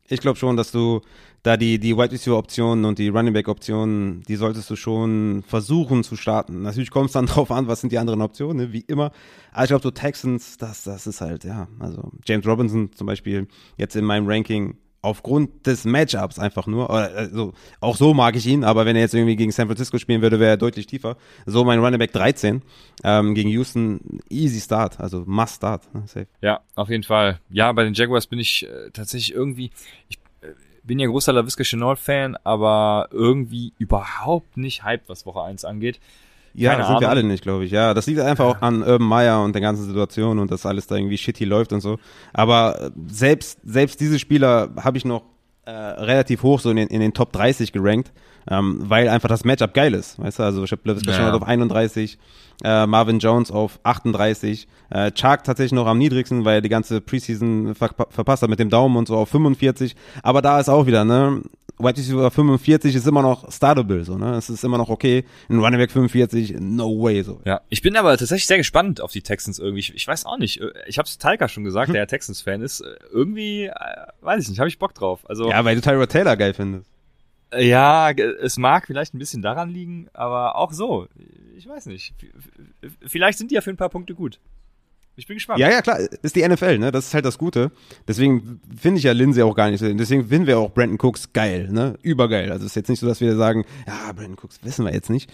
Ich 0.06 0.20
glaube 0.20 0.38
schon, 0.38 0.58
dass 0.58 0.72
du 0.72 1.00
da 1.42 1.56
die 1.56 1.78
die 1.78 1.96
Wide 1.96 2.12
Receiver 2.12 2.36
Optionen 2.36 2.84
und 2.84 2.98
die 2.98 3.08
Running 3.08 3.32
Back 3.32 3.48
Optionen, 3.48 4.22
die 4.28 4.36
solltest 4.36 4.68
du 4.68 4.76
schon 4.76 5.42
versuchen 5.48 6.04
zu 6.04 6.16
starten. 6.16 6.60
Natürlich 6.60 6.90
kommt 6.90 7.06
es 7.06 7.12
dann 7.12 7.24
drauf 7.34 7.50
an, 7.50 7.66
was 7.66 7.80
sind 7.80 7.94
die 7.94 7.98
anderen 7.98 8.20
Optionen, 8.20 8.66
ne? 8.66 8.72
wie 8.74 8.84
immer. 8.86 9.10
Aber 9.52 9.64
ich 9.64 9.68
glaube 9.68 9.84
so 9.84 9.90
Texans, 9.90 10.58
das 10.58 10.84
das 10.84 11.06
ist 11.06 11.22
halt 11.22 11.44
ja, 11.44 11.68
also 11.78 12.10
James 12.26 12.46
Robinson 12.46 12.92
zum 12.92 13.06
Beispiel 13.06 13.48
jetzt 13.78 13.96
in 13.96 14.04
meinem 14.04 14.28
Ranking 14.28 14.76
aufgrund 15.04 15.66
des 15.66 15.84
Matchups 15.84 16.38
einfach 16.38 16.66
nur. 16.66 16.90
Also, 16.90 17.52
auch 17.80 17.96
so 17.96 18.14
mag 18.14 18.34
ich 18.36 18.46
ihn, 18.46 18.64
aber 18.64 18.86
wenn 18.86 18.96
er 18.96 19.02
jetzt 19.02 19.14
irgendwie 19.14 19.36
gegen 19.36 19.52
San 19.52 19.66
Francisco 19.66 19.98
spielen 19.98 20.22
würde, 20.22 20.40
wäre 20.40 20.50
er 20.50 20.56
deutlich 20.56 20.86
tiefer. 20.86 21.16
So 21.46 21.64
mein 21.64 21.78
Running 21.78 21.98
Back 21.98 22.12
13 22.12 22.62
ähm, 23.04 23.34
gegen 23.34 23.50
Houston, 23.50 24.20
easy 24.30 24.60
start, 24.60 24.98
also 24.98 25.24
must 25.26 25.56
start. 25.56 25.94
Ne? 25.94 26.02
Safe. 26.06 26.26
Ja, 26.40 26.60
auf 26.74 26.88
jeden 26.88 27.02
Fall. 27.02 27.40
Ja, 27.50 27.70
bei 27.72 27.84
den 27.84 27.94
Jaguars 27.94 28.26
bin 28.26 28.38
ich 28.38 28.66
äh, 28.66 28.90
tatsächlich 28.92 29.34
irgendwie, 29.34 29.70
ich 30.08 30.18
äh, 30.40 30.48
bin 30.82 30.98
ja 30.98 31.06
großer 31.06 31.32
LaVisca 31.32 31.64
Chenault-Fan, 31.64 32.36
aber 32.42 33.08
irgendwie 33.10 33.74
überhaupt 33.78 34.56
nicht 34.56 34.84
hyped, 34.84 35.08
was 35.08 35.26
Woche 35.26 35.42
1 35.42 35.64
angeht. 35.64 36.00
Ja, 36.54 36.70
Keine 36.70 36.78
das 36.78 36.86
sind 36.86 36.96
Ahnung. 36.96 37.00
wir 37.02 37.10
alle 37.10 37.24
nicht, 37.24 37.42
glaube 37.42 37.64
ich. 37.64 37.72
Ja, 37.72 37.94
das 37.94 38.06
liegt 38.06 38.20
einfach 38.20 38.44
auch 38.44 38.62
an 38.62 38.82
Urban 38.82 39.06
Meyer 39.08 39.42
und 39.42 39.54
der 39.54 39.62
ganzen 39.62 39.84
Situation 39.84 40.38
und 40.38 40.50
dass 40.50 40.64
alles 40.64 40.86
da 40.86 40.94
irgendwie 40.94 41.18
shitty 41.18 41.44
läuft 41.44 41.72
und 41.72 41.80
so. 41.80 41.98
Aber 42.32 42.80
äh, 42.80 42.90
selbst, 43.08 43.58
selbst 43.64 44.00
diese 44.00 44.18
Spieler 44.20 44.70
habe 44.80 44.96
ich 44.96 45.04
noch 45.04 45.22
äh, 45.66 45.70
relativ 45.70 46.42
hoch 46.42 46.60
so 46.60 46.70
in 46.70 46.76
den, 46.76 46.88
in 46.88 47.00
den 47.00 47.12
Top 47.12 47.32
30 47.32 47.72
gerankt, 47.72 48.12
ähm, 48.48 48.78
weil 48.80 49.08
einfach 49.08 49.28
das 49.28 49.44
Matchup 49.44 49.74
geil 49.74 49.94
ist. 49.94 50.18
Weißt 50.18 50.38
du, 50.38 50.42
also 50.44 50.64
ich 50.64 50.70
habe 50.70 50.82
Levis 50.84 51.04
ja. 51.06 51.32
auf 51.32 51.42
31, 51.42 52.18
äh, 52.62 52.86
Marvin 52.86 53.18
Jones 53.18 53.50
auf 53.50 53.80
38, 53.82 54.68
äh, 54.90 55.10
Chark 55.12 55.42
tatsächlich 55.42 55.72
noch 55.72 55.86
am 55.86 55.98
niedrigsten, 55.98 56.44
weil 56.44 56.56
er 56.56 56.60
die 56.60 56.68
ganze 56.68 57.00
Preseason 57.00 57.74
ver 57.74 57.90
verpasst 58.10 58.42
hat 58.42 58.50
mit 58.50 58.58
dem 58.58 58.70
Daumen 58.70 58.96
und 58.96 59.08
so 59.08 59.16
auf 59.16 59.28
45. 59.30 59.96
Aber 60.22 60.42
da 60.42 60.60
ist 60.60 60.68
auch 60.68 60.86
wieder, 60.86 61.04
ne? 61.04 61.42
Wide 61.78 61.96
Receiver 61.96 62.30
45 62.30 62.94
ist 62.94 63.06
immer 63.06 63.22
noch 63.22 63.50
startable, 63.50 64.04
so, 64.04 64.16
ne? 64.16 64.36
Es 64.36 64.48
ist 64.48 64.62
immer 64.62 64.78
noch 64.78 64.88
okay. 64.88 65.24
Ein 65.48 65.58
Running 65.58 65.80
Back 65.80 65.90
45, 65.90 66.56
no 66.60 67.02
way, 67.02 67.22
so. 67.22 67.40
Ja, 67.44 67.62
ich 67.68 67.82
bin 67.82 67.96
aber 67.96 68.16
tatsächlich 68.16 68.46
sehr 68.46 68.58
gespannt 68.58 69.00
auf 69.00 69.10
die 69.10 69.22
Texans 69.22 69.58
irgendwie. 69.58 69.80
Ich, 69.80 69.94
ich 69.94 70.06
weiß 70.06 70.24
auch 70.26 70.38
nicht. 70.38 70.60
Ich 70.86 70.98
hab's 70.98 71.18
Talca 71.18 71.48
schon 71.48 71.64
gesagt, 71.64 71.88
hm. 71.88 71.94
der 71.94 72.02
ja 72.02 72.06
Texans-Fan 72.06 72.62
ist. 72.62 72.84
Irgendwie, 73.12 73.64
äh, 73.64 73.72
weiß 74.20 74.42
ich 74.44 74.48
nicht, 74.48 74.60
habe 74.60 74.68
ich 74.68 74.78
Bock 74.78 74.94
drauf. 74.94 75.28
Also. 75.28 75.50
Ja, 75.50 75.64
weil 75.64 75.74
du 75.74 75.80
Tyra 75.80 76.06
Taylor 76.06 76.36
geil 76.36 76.54
findest. 76.54 76.88
Ja, 77.58 78.10
es 78.10 78.56
mag 78.56 78.86
vielleicht 78.86 79.14
ein 79.14 79.18
bisschen 79.18 79.42
daran 79.42 79.68
liegen, 79.68 80.08
aber 80.12 80.56
auch 80.56 80.72
so. 80.72 81.08
Ich 81.56 81.68
weiß 81.68 81.86
nicht. 81.86 82.14
Vielleicht 83.06 83.38
sind 83.38 83.50
die 83.50 83.54
ja 83.54 83.60
für 83.60 83.70
ein 83.70 83.76
paar 83.76 83.90
Punkte 83.90 84.14
gut. 84.14 84.40
Ich 85.16 85.26
bin 85.26 85.36
gespannt. 85.36 85.60
Ja, 85.60 85.70
ja, 85.70 85.80
klar, 85.80 85.98
ist 86.22 86.34
die 86.34 86.46
NFL, 86.46 86.78
ne? 86.78 86.90
Das 86.90 87.06
ist 87.06 87.14
halt 87.14 87.24
das 87.24 87.38
Gute. 87.38 87.70
Deswegen 88.08 88.60
finde 88.76 88.98
ich 88.98 89.04
ja 89.04 89.12
Lindsay 89.12 89.42
auch 89.42 89.54
gar 89.54 89.70
nicht 89.70 89.80
so. 89.80 89.92
Deswegen 89.92 90.26
finden 90.26 90.46
wir 90.46 90.58
auch 90.58 90.72
Brandon 90.72 90.98
Cooks 91.00 91.32
geil, 91.32 91.68
ne? 91.70 91.96
Übergeil. 92.02 92.50
Also 92.50 92.66
ist 92.66 92.74
jetzt 92.74 92.88
nicht 92.88 92.98
so, 93.00 93.06
dass 93.06 93.20
wir 93.20 93.36
sagen, 93.36 93.64
ja, 93.86 94.12
Brandon 94.12 94.36
Cooks 94.42 94.60
wissen 94.62 94.84
wir 94.84 94.92
jetzt 94.92 95.10
nicht. 95.10 95.30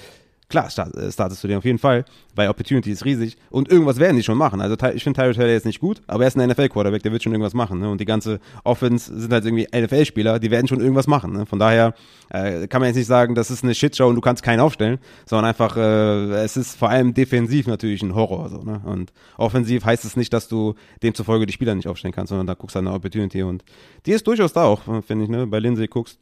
Klar, 0.50 0.66
äh, 0.66 1.12
startest 1.12 1.42
du 1.44 1.48
den 1.48 1.58
auf 1.58 1.64
jeden 1.64 1.78
Fall, 1.78 2.04
weil 2.34 2.48
Opportunity 2.48 2.90
ist 2.90 3.04
riesig 3.04 3.36
und 3.50 3.70
irgendwas 3.70 3.98
werden 4.00 4.16
die 4.16 4.22
schon 4.24 4.36
machen. 4.36 4.60
Also 4.60 4.76
ich 4.92 5.04
finde 5.04 5.20
Tyrod 5.20 5.36
Taylor 5.36 5.52
jetzt 5.52 5.64
nicht 5.64 5.78
gut, 5.78 6.02
aber 6.08 6.24
er 6.24 6.28
ist 6.28 6.36
ein 6.36 6.48
NFL-Quarterback, 6.48 7.02
der 7.04 7.12
wird 7.12 7.22
schon 7.22 7.32
irgendwas 7.32 7.54
machen. 7.54 7.78
Ne? 7.78 7.88
Und 7.88 8.00
die 8.00 8.04
ganze 8.04 8.40
Offense 8.64 9.16
sind 9.16 9.32
halt 9.32 9.44
irgendwie 9.44 9.68
NFL-Spieler, 9.72 10.40
die 10.40 10.50
werden 10.50 10.66
schon 10.66 10.80
irgendwas 10.80 11.06
machen. 11.06 11.32
Ne? 11.32 11.46
Von 11.46 11.60
daher 11.60 11.94
äh, 12.30 12.66
kann 12.66 12.80
man 12.80 12.88
jetzt 12.88 12.96
nicht 12.96 13.06
sagen, 13.06 13.36
das 13.36 13.50
ist 13.50 13.62
eine 13.62 13.76
Shitshow 13.76 14.08
und 14.08 14.16
du 14.16 14.20
kannst 14.20 14.42
keinen 14.42 14.58
aufstellen, 14.58 14.98
sondern 15.24 15.46
einfach, 15.46 15.76
äh, 15.76 16.42
es 16.42 16.56
ist 16.56 16.76
vor 16.76 16.88
allem 16.88 17.14
defensiv 17.14 17.68
natürlich 17.68 18.02
ein 18.02 18.14
Horror. 18.16 18.48
So, 18.48 18.62
ne? 18.62 18.80
Und 18.84 19.12
offensiv 19.36 19.84
heißt 19.84 20.04
es 20.04 20.16
nicht, 20.16 20.32
dass 20.32 20.48
du 20.48 20.74
demzufolge 21.02 21.46
die 21.46 21.52
Spieler 21.52 21.76
nicht 21.76 21.86
aufstellen 21.86 22.12
kannst, 22.12 22.30
sondern 22.30 22.48
da 22.48 22.54
guckst 22.54 22.74
du 22.74 22.80
eine 22.80 22.92
Opportunity 22.92 23.42
und 23.44 23.64
die 24.06 24.12
ist 24.12 24.26
durchaus 24.26 24.52
da 24.52 24.64
auch, 24.64 24.82
finde 25.06 25.24
ich, 25.24 25.30
ne? 25.30 25.46
Bei 25.46 25.60
Lindsay 25.60 25.86
guckst, 25.86 26.18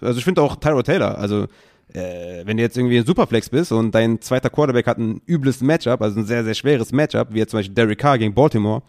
also 0.00 0.18
ich 0.18 0.24
finde 0.24 0.42
auch 0.42 0.56
Tyrod 0.56 0.86
Taylor, 0.86 1.18
also 1.18 1.46
äh, 1.88 2.46
wenn 2.46 2.56
du 2.56 2.62
jetzt 2.62 2.76
irgendwie 2.76 2.98
ein 2.98 3.06
Superflex 3.06 3.50
bist 3.50 3.72
und 3.72 3.94
dein 3.94 4.20
zweiter 4.20 4.50
Quarterback 4.50 4.86
hat 4.86 4.98
ein 4.98 5.20
übles 5.26 5.60
Matchup, 5.60 6.02
also 6.02 6.20
ein 6.20 6.26
sehr, 6.26 6.44
sehr 6.44 6.54
schweres 6.54 6.92
Matchup, 6.92 7.32
wie 7.32 7.38
jetzt 7.38 7.50
zum 7.50 7.58
Beispiel 7.58 7.74
Derek 7.74 7.98
Carr 7.98 8.18
gegen 8.18 8.34
Baltimore, 8.34 8.82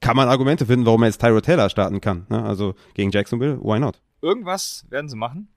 kann 0.00 0.16
man 0.16 0.28
Argumente 0.28 0.66
finden, 0.66 0.86
warum 0.86 1.02
er 1.02 1.08
jetzt 1.08 1.20
Tyro 1.20 1.40
Taylor 1.40 1.68
starten 1.68 2.00
kann. 2.00 2.26
Ne? 2.28 2.42
Also 2.42 2.74
gegen 2.94 3.10
Jacksonville, 3.10 3.58
why 3.60 3.80
not? 3.80 4.00
Irgendwas 4.22 4.86
werden 4.90 5.08
sie 5.08 5.16
machen, 5.16 5.48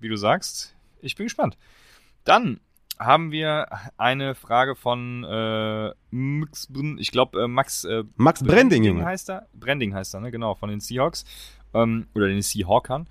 wie 0.00 0.08
du 0.08 0.16
sagst. 0.16 0.74
Ich 1.00 1.14
bin 1.16 1.26
gespannt. 1.26 1.56
Dann 2.24 2.60
haben 2.98 3.32
wir 3.32 3.66
eine 3.96 4.34
Frage 4.34 4.76
von 4.76 5.24
äh, 5.24 5.92
Max, 6.10 6.68
ich 6.98 7.10
glaube 7.10 7.42
äh, 7.42 7.48
Max 7.48 7.84
äh, 7.84 8.04
Max 8.16 8.42
Branding, 8.42 8.84
Branding 8.84 9.04
heißt 9.04 9.30
er, 9.30 9.48
Branding 9.52 9.94
heißt 9.94 10.14
er, 10.14 10.20
ne? 10.20 10.30
Genau, 10.30 10.54
von 10.54 10.70
den 10.70 10.80
Seahawks 10.80 11.24
ähm, 11.74 12.06
oder 12.14 12.28
den 12.28 12.40
Seahawkern. 12.42 13.08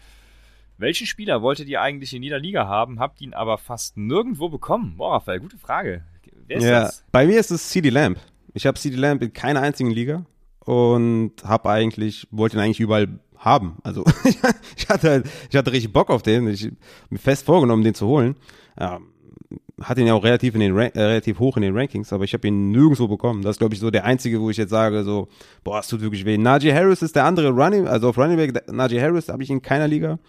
Welchen 0.84 1.08
Spieler 1.08 1.42
wolltet 1.42 1.70
ihr 1.70 1.82
eigentlich 1.82 2.14
in 2.14 2.24
jeder 2.24 2.40
Liga 2.40 2.68
haben, 2.68 3.00
habt 3.00 3.22
ihn 3.22 3.34
aber 3.34 3.58
fast 3.58 3.96
nirgendwo 3.96 4.50
bekommen? 4.50 4.96
Boah, 4.98 5.14
Raphael, 5.14 5.40
gute 5.40 5.58
Frage. 5.58 6.04
Wer 6.46 6.58
ist 6.58 6.64
ja, 6.66 6.82
das? 6.82 7.06
Bei 7.10 7.26
mir 7.26 7.40
ist 7.40 7.52
es 7.52 7.70
CD 7.70 7.90
Lamp. 7.90 8.20
Ich 8.54 8.68
habe 8.68 8.78
CD 8.78 8.98
Lamp 8.98 9.24
in 9.24 9.32
keiner 9.32 9.62
einzigen 9.62 9.92
Liga 9.92 10.26
und 10.60 11.32
habe 11.46 11.70
eigentlich, 11.70 12.28
wollte 12.32 12.58
ihn 12.58 12.60
eigentlich 12.60 12.82
überall 12.82 13.08
haben. 13.38 13.78
Also 13.84 14.04
ich 14.76 14.90
hatte, 14.90 15.24
ich 15.50 15.56
hatte 15.56 15.72
richtig 15.72 15.94
Bock 15.94 16.10
auf 16.10 16.22
den. 16.22 16.50
Ich 16.50 16.70
mir 17.10 17.18
fest 17.18 17.46
vorgenommen, 17.46 17.86
den 17.86 17.96
zu 17.96 18.06
holen. 18.06 18.36
Ähm, 18.78 19.08
hatte 19.82 20.02
ihn 20.02 20.08
ja 20.08 20.16
auch 20.16 20.24
relativ 20.26 20.54
in 20.54 20.60
den 20.60 20.78
äh, 20.78 21.02
relativ 21.02 21.40
hoch 21.40 21.56
in 21.56 21.64
den 21.64 21.78
Rankings, 21.78 22.12
aber 22.12 22.26
ich 22.26 22.34
habe 22.34 22.46
ihn 22.46 22.72
nirgendwo 22.72 23.08
bekommen. 23.08 23.42
Das 23.42 23.52
ist 23.52 23.60
glaube 23.60 23.74
ich 23.74 23.80
so 23.80 23.90
der 23.90 24.04
einzige, 24.04 24.42
wo 24.42 24.50
ich 24.50 24.58
jetzt 24.58 24.72
sage 24.72 25.06
so, 25.06 25.30
boah, 25.64 25.80
es 25.80 25.88
tut 25.88 26.02
wirklich 26.02 26.26
weh. 26.26 26.38
Najee 26.38 26.74
Harris 26.74 27.02
ist 27.02 27.16
der 27.16 27.24
andere 27.24 27.52
Running, 27.52 27.88
also 27.88 28.10
auf 28.10 28.18
Running 28.18 28.36
Back 28.36 28.70
Najee 28.70 29.00
Harris 29.00 29.30
habe 29.30 29.44
ich 29.44 29.50
in 29.50 29.62
keiner 29.62 29.88
Liga. 29.88 30.20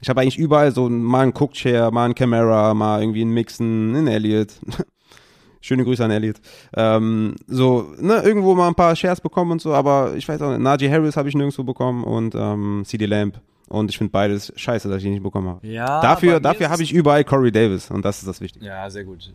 Ich 0.00 0.08
habe 0.08 0.20
eigentlich 0.20 0.38
überall 0.38 0.72
so 0.72 0.88
mal 0.88 1.22
einen 1.22 1.34
Cookchair, 1.34 1.90
mal 1.90 2.04
einen 2.04 2.14
Camera, 2.14 2.72
mal 2.74 3.00
irgendwie 3.00 3.22
einen 3.22 3.34
Mixen, 3.34 3.96
einen 3.96 4.06
Elliot. 4.06 4.52
Schöne 5.60 5.84
Grüße 5.84 6.04
an 6.04 6.12
Elliot. 6.12 6.36
Ähm, 6.76 7.34
so, 7.48 7.92
ne, 7.98 8.22
irgendwo 8.22 8.54
mal 8.54 8.68
ein 8.68 8.76
paar 8.76 8.94
Shares 8.94 9.20
bekommen 9.20 9.52
und 9.52 9.60
so, 9.60 9.74
aber 9.74 10.14
ich 10.16 10.28
weiß 10.28 10.40
auch 10.42 10.50
nicht, 10.50 10.60
Najee 10.60 10.90
Harris 10.90 11.16
habe 11.16 11.28
ich 11.28 11.34
nirgendwo 11.34 11.64
bekommen 11.64 12.04
und 12.04 12.34
ähm, 12.36 12.82
CD 12.86 13.06
Lamp. 13.06 13.40
Und 13.68 13.90
ich 13.90 13.98
finde 13.98 14.12
beides 14.12 14.52
scheiße, 14.56 14.88
dass 14.88 14.98
ich 14.98 15.04
ihn 15.04 15.12
nicht 15.12 15.22
bekommen 15.22 15.48
habe. 15.48 15.66
Ja, 15.66 16.00
dafür 16.00 16.40
dafür 16.40 16.70
habe 16.70 16.82
ich 16.82 16.92
überall 16.92 17.22
Corey 17.24 17.52
Davis 17.52 17.90
und 17.90 18.02
das 18.04 18.20
ist 18.20 18.26
das 18.26 18.40
Wichtige. 18.40 18.64
Ja, 18.64 18.88
sehr 18.88 19.04
gut. 19.04 19.34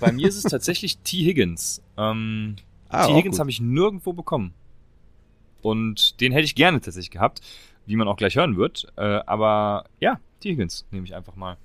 Bei 0.00 0.10
mir 0.10 0.26
ist 0.26 0.36
es 0.36 0.44
tatsächlich 0.44 0.98
T. 0.98 1.18
Higgins. 1.18 1.82
Ähm, 1.98 2.56
ah, 2.88 3.06
T. 3.06 3.14
Higgins 3.14 3.38
habe 3.38 3.50
ich 3.50 3.60
nirgendwo 3.60 4.12
bekommen. 4.12 4.54
Und 5.60 6.20
den 6.20 6.32
hätte 6.32 6.44
ich 6.44 6.54
gerne 6.54 6.80
tatsächlich 6.80 7.10
gehabt 7.10 7.40
wie 7.86 7.96
man 7.96 8.08
auch 8.08 8.16
gleich 8.16 8.36
hören 8.36 8.56
wird. 8.56 8.86
Äh, 8.96 9.02
aber 9.02 9.84
ja, 10.00 10.18
die 10.42 10.50
Higgins 10.50 10.86
nehme 10.90 11.06
ich 11.06 11.14
einfach 11.14 11.36
mal. 11.36 11.56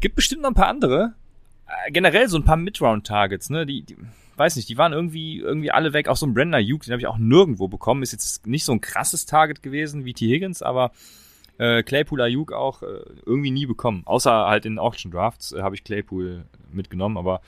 Gibt 0.00 0.16
bestimmt 0.16 0.42
noch 0.42 0.50
ein 0.50 0.54
paar 0.54 0.68
andere. 0.68 1.14
Äh, 1.66 1.92
generell 1.92 2.28
so 2.28 2.36
ein 2.36 2.44
paar 2.44 2.56
Midround-Targets, 2.56 3.50
ne? 3.50 3.66
Die, 3.66 3.82
die, 3.82 3.96
weiß 4.36 4.56
nicht, 4.56 4.68
die 4.68 4.78
waren 4.78 4.92
irgendwie, 4.92 5.38
irgendwie 5.38 5.70
alle 5.70 5.92
weg. 5.92 6.08
Auch 6.08 6.16
so 6.16 6.26
ein 6.26 6.34
Brenda 6.34 6.58
Hughes, 6.58 6.86
den 6.86 6.92
habe 6.92 7.00
ich 7.00 7.06
auch 7.06 7.18
nirgendwo 7.18 7.68
bekommen. 7.68 8.02
Ist 8.02 8.12
jetzt 8.12 8.46
nicht 8.46 8.64
so 8.64 8.72
ein 8.72 8.80
krasses 8.80 9.26
Target 9.26 9.62
gewesen 9.62 10.04
wie 10.04 10.12
T. 10.12 10.28
Higgins, 10.28 10.62
aber 10.62 10.92
äh, 11.58 11.82
Claypool 11.82 12.20
Ayuk 12.20 12.52
auch 12.52 12.82
äh, 12.82 13.00
irgendwie 13.24 13.50
nie 13.50 13.66
bekommen. 13.66 14.02
Außer 14.04 14.46
halt 14.46 14.66
in 14.66 14.78
Auction 14.78 15.10
Drafts 15.10 15.52
äh, 15.52 15.62
habe 15.62 15.74
ich 15.74 15.84
Claypool 15.84 16.44
mitgenommen, 16.70 17.16
aber 17.16 17.40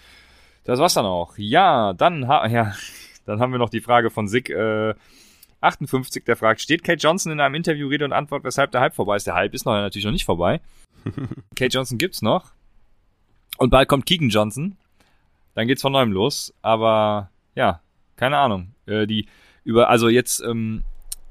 das 0.64 0.78
war's 0.78 0.95
dann 0.95 1.07
auch. 1.07 1.34
Ja, 1.36 1.93
dann, 1.93 2.28
ha 2.28 2.47
ja, 2.47 2.74
dann 3.26 3.41
haben 3.41 3.53
wir 3.53 3.59
noch 3.59 3.70
die 3.70 3.80
Frage 3.80 4.11
von 4.11 4.28
Sick, 4.28 4.51
äh, 4.51 4.95
58, 5.61 6.24
der 6.24 6.36
fragt, 6.36 6.61
steht 6.61 6.84
Kate 6.84 6.98
Johnson 6.98 7.32
in 7.32 7.40
einem 7.40 7.54
Interview 7.54 7.88
Rede 7.88 8.04
und 8.04 8.12
Antwort, 8.12 8.44
weshalb 8.44 8.70
der 8.70 8.80
Hype 8.80 8.94
vorbei 8.94 9.16
ist? 9.16 9.26
Der 9.26 9.34
Hype 9.34 9.54
ist 9.54 9.66
noch 9.66 9.72
natürlich 9.72 10.04
noch 10.04 10.12
nicht 10.12 10.24
vorbei. 10.24 10.61
Kate 11.56 11.74
Johnson 11.74 11.98
gibt's 11.98 12.22
noch. 12.22 12.52
Und 13.56 13.70
bald 13.70 13.88
kommt 13.88 14.06
Keegan 14.06 14.28
Johnson. 14.28 14.76
Dann 15.54 15.66
geht's 15.66 15.82
von 15.82 15.92
neuem 15.92 16.12
los. 16.12 16.54
Aber 16.62 17.30
ja, 17.54 17.80
keine 18.16 18.38
Ahnung. 18.38 18.74
Äh, 18.86 19.06
die 19.06 19.26
über, 19.64 19.90
also 19.90 20.09
jetzt, 20.09 20.40
ähm, 20.40 20.84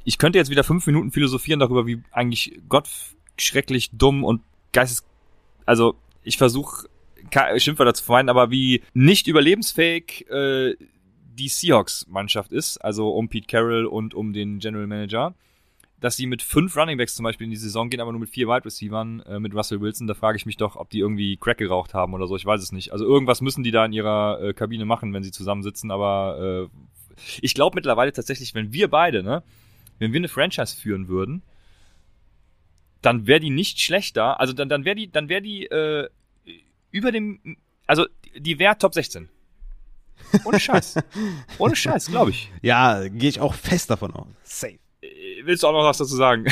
ich 0.04 0.18
könnte 0.18 0.38
jetzt 0.38 0.52
wieder 0.52 0.64
fünf 0.64 0.86
Minuten 0.88 1.12
philosophieren 1.12 1.60
darüber, 1.60 1.88
wie 1.88 2.04
eigentlich 2.12 2.60
Gott 2.70 2.90
schrecklich 3.38 3.92
dumm 3.94 4.24
und 4.24 4.42
geistes, 4.74 5.06
also 5.66 5.96
ich 6.24 6.38
versuche 6.38 6.88
Schimpfwörter 7.58 7.94
zu 7.94 8.04
vermeiden, 8.04 8.30
aber 8.30 8.52
wie 8.52 8.84
nicht 8.94 9.28
überlebensfähig 9.28 10.30
äh, 10.30 10.76
die 11.38 11.48
Seahawks-Mannschaft 11.48 12.52
ist, 12.52 12.78
also 12.78 13.10
um 13.10 13.30
Pete 13.30 13.48
Carroll 13.48 13.86
und 13.86 14.14
um 14.14 14.34
den 14.34 14.60
General 14.60 14.88
Manager, 14.88 15.34
dass 16.00 16.16
sie 16.16 16.28
mit 16.28 16.42
fünf 16.42 16.76
Runningbacks 16.76 17.16
zum 17.16 17.24
Beispiel 17.24 17.46
in 17.46 17.52
die 17.52 17.58
Saison 17.58 17.90
gehen, 17.90 18.02
aber 18.02 18.12
nur 18.12 18.20
mit 18.22 18.30
vier 18.30 18.48
Wide 18.48 18.66
Receivern, 18.66 19.22
äh, 19.22 19.40
mit 19.40 19.54
Russell 19.56 19.82
Wilson, 19.82 20.08
da 20.08 20.14
frage 20.14 20.38
ich 20.38 20.46
mich 20.46 20.58
doch, 20.58 20.76
ob 20.76 20.90
die 20.90 21.00
irgendwie 21.00 21.38
Crack 21.38 21.58
geraucht 21.58 21.94
haben 21.94 22.14
oder 22.14 22.28
so, 22.28 22.36
ich 22.36 22.46
weiß 22.46 22.62
es 22.62 22.72
nicht. 22.72 22.92
Also 22.92 23.06
irgendwas 23.06 23.42
müssen 23.42 23.64
die 23.64 23.72
da 23.72 23.86
in 23.86 23.94
ihrer 23.94 24.42
äh, 24.42 24.54
Kabine 24.54 24.86
machen, 24.86 25.14
wenn 25.14 25.24
sie 25.24 25.32
zusammensitzen, 25.32 25.90
aber 25.90 26.70
äh, 26.70 27.22
ich 27.42 27.54
glaube 27.56 27.76
mittlerweile 27.76 28.14
tatsächlich, 28.14 28.54
wenn 28.54 28.74
wir 28.74 28.90
beide, 28.90 29.24
ne, 29.24 29.44
wenn 29.98 30.14
wir 30.14 30.20
eine 30.20 30.28
Franchise 30.28 30.76
führen 30.76 31.08
würden, 31.08 31.42
dann 33.02 33.26
wäre 33.26 33.40
die 33.40 33.50
nicht 33.50 33.80
schlechter, 33.80 34.40
also 34.40 34.54
dann, 34.54 34.70
dann 34.70 34.86
wäre 34.86 34.96
die, 34.96 35.12
dann 35.12 35.30
wäre 35.30 35.42
die 35.42 35.66
äh, 35.66 36.10
über 36.92 37.12
dem, 37.12 37.58
also 37.88 38.06
die 38.36 38.60
wäre 38.60 38.78
Top 38.78 38.94
16. 38.94 39.30
Ohne 40.44 40.60
Scheiß. 40.60 40.96
Ohne 41.58 41.76
Scheiß, 41.76 42.08
glaube 42.08 42.32
ich. 42.32 42.52
Ja, 42.62 43.08
gehe 43.08 43.30
ich 43.30 43.40
auch 43.40 43.54
fest 43.54 43.90
davon 43.90 44.14
aus. 44.14 44.28
Safe. 44.44 44.80
Äh, 45.02 45.08
willst 45.44 45.64
du 45.64 45.68
auch 45.68 45.74
noch 45.74 45.84
was 45.84 45.98
dazu 45.98 46.16
sagen? 46.16 46.46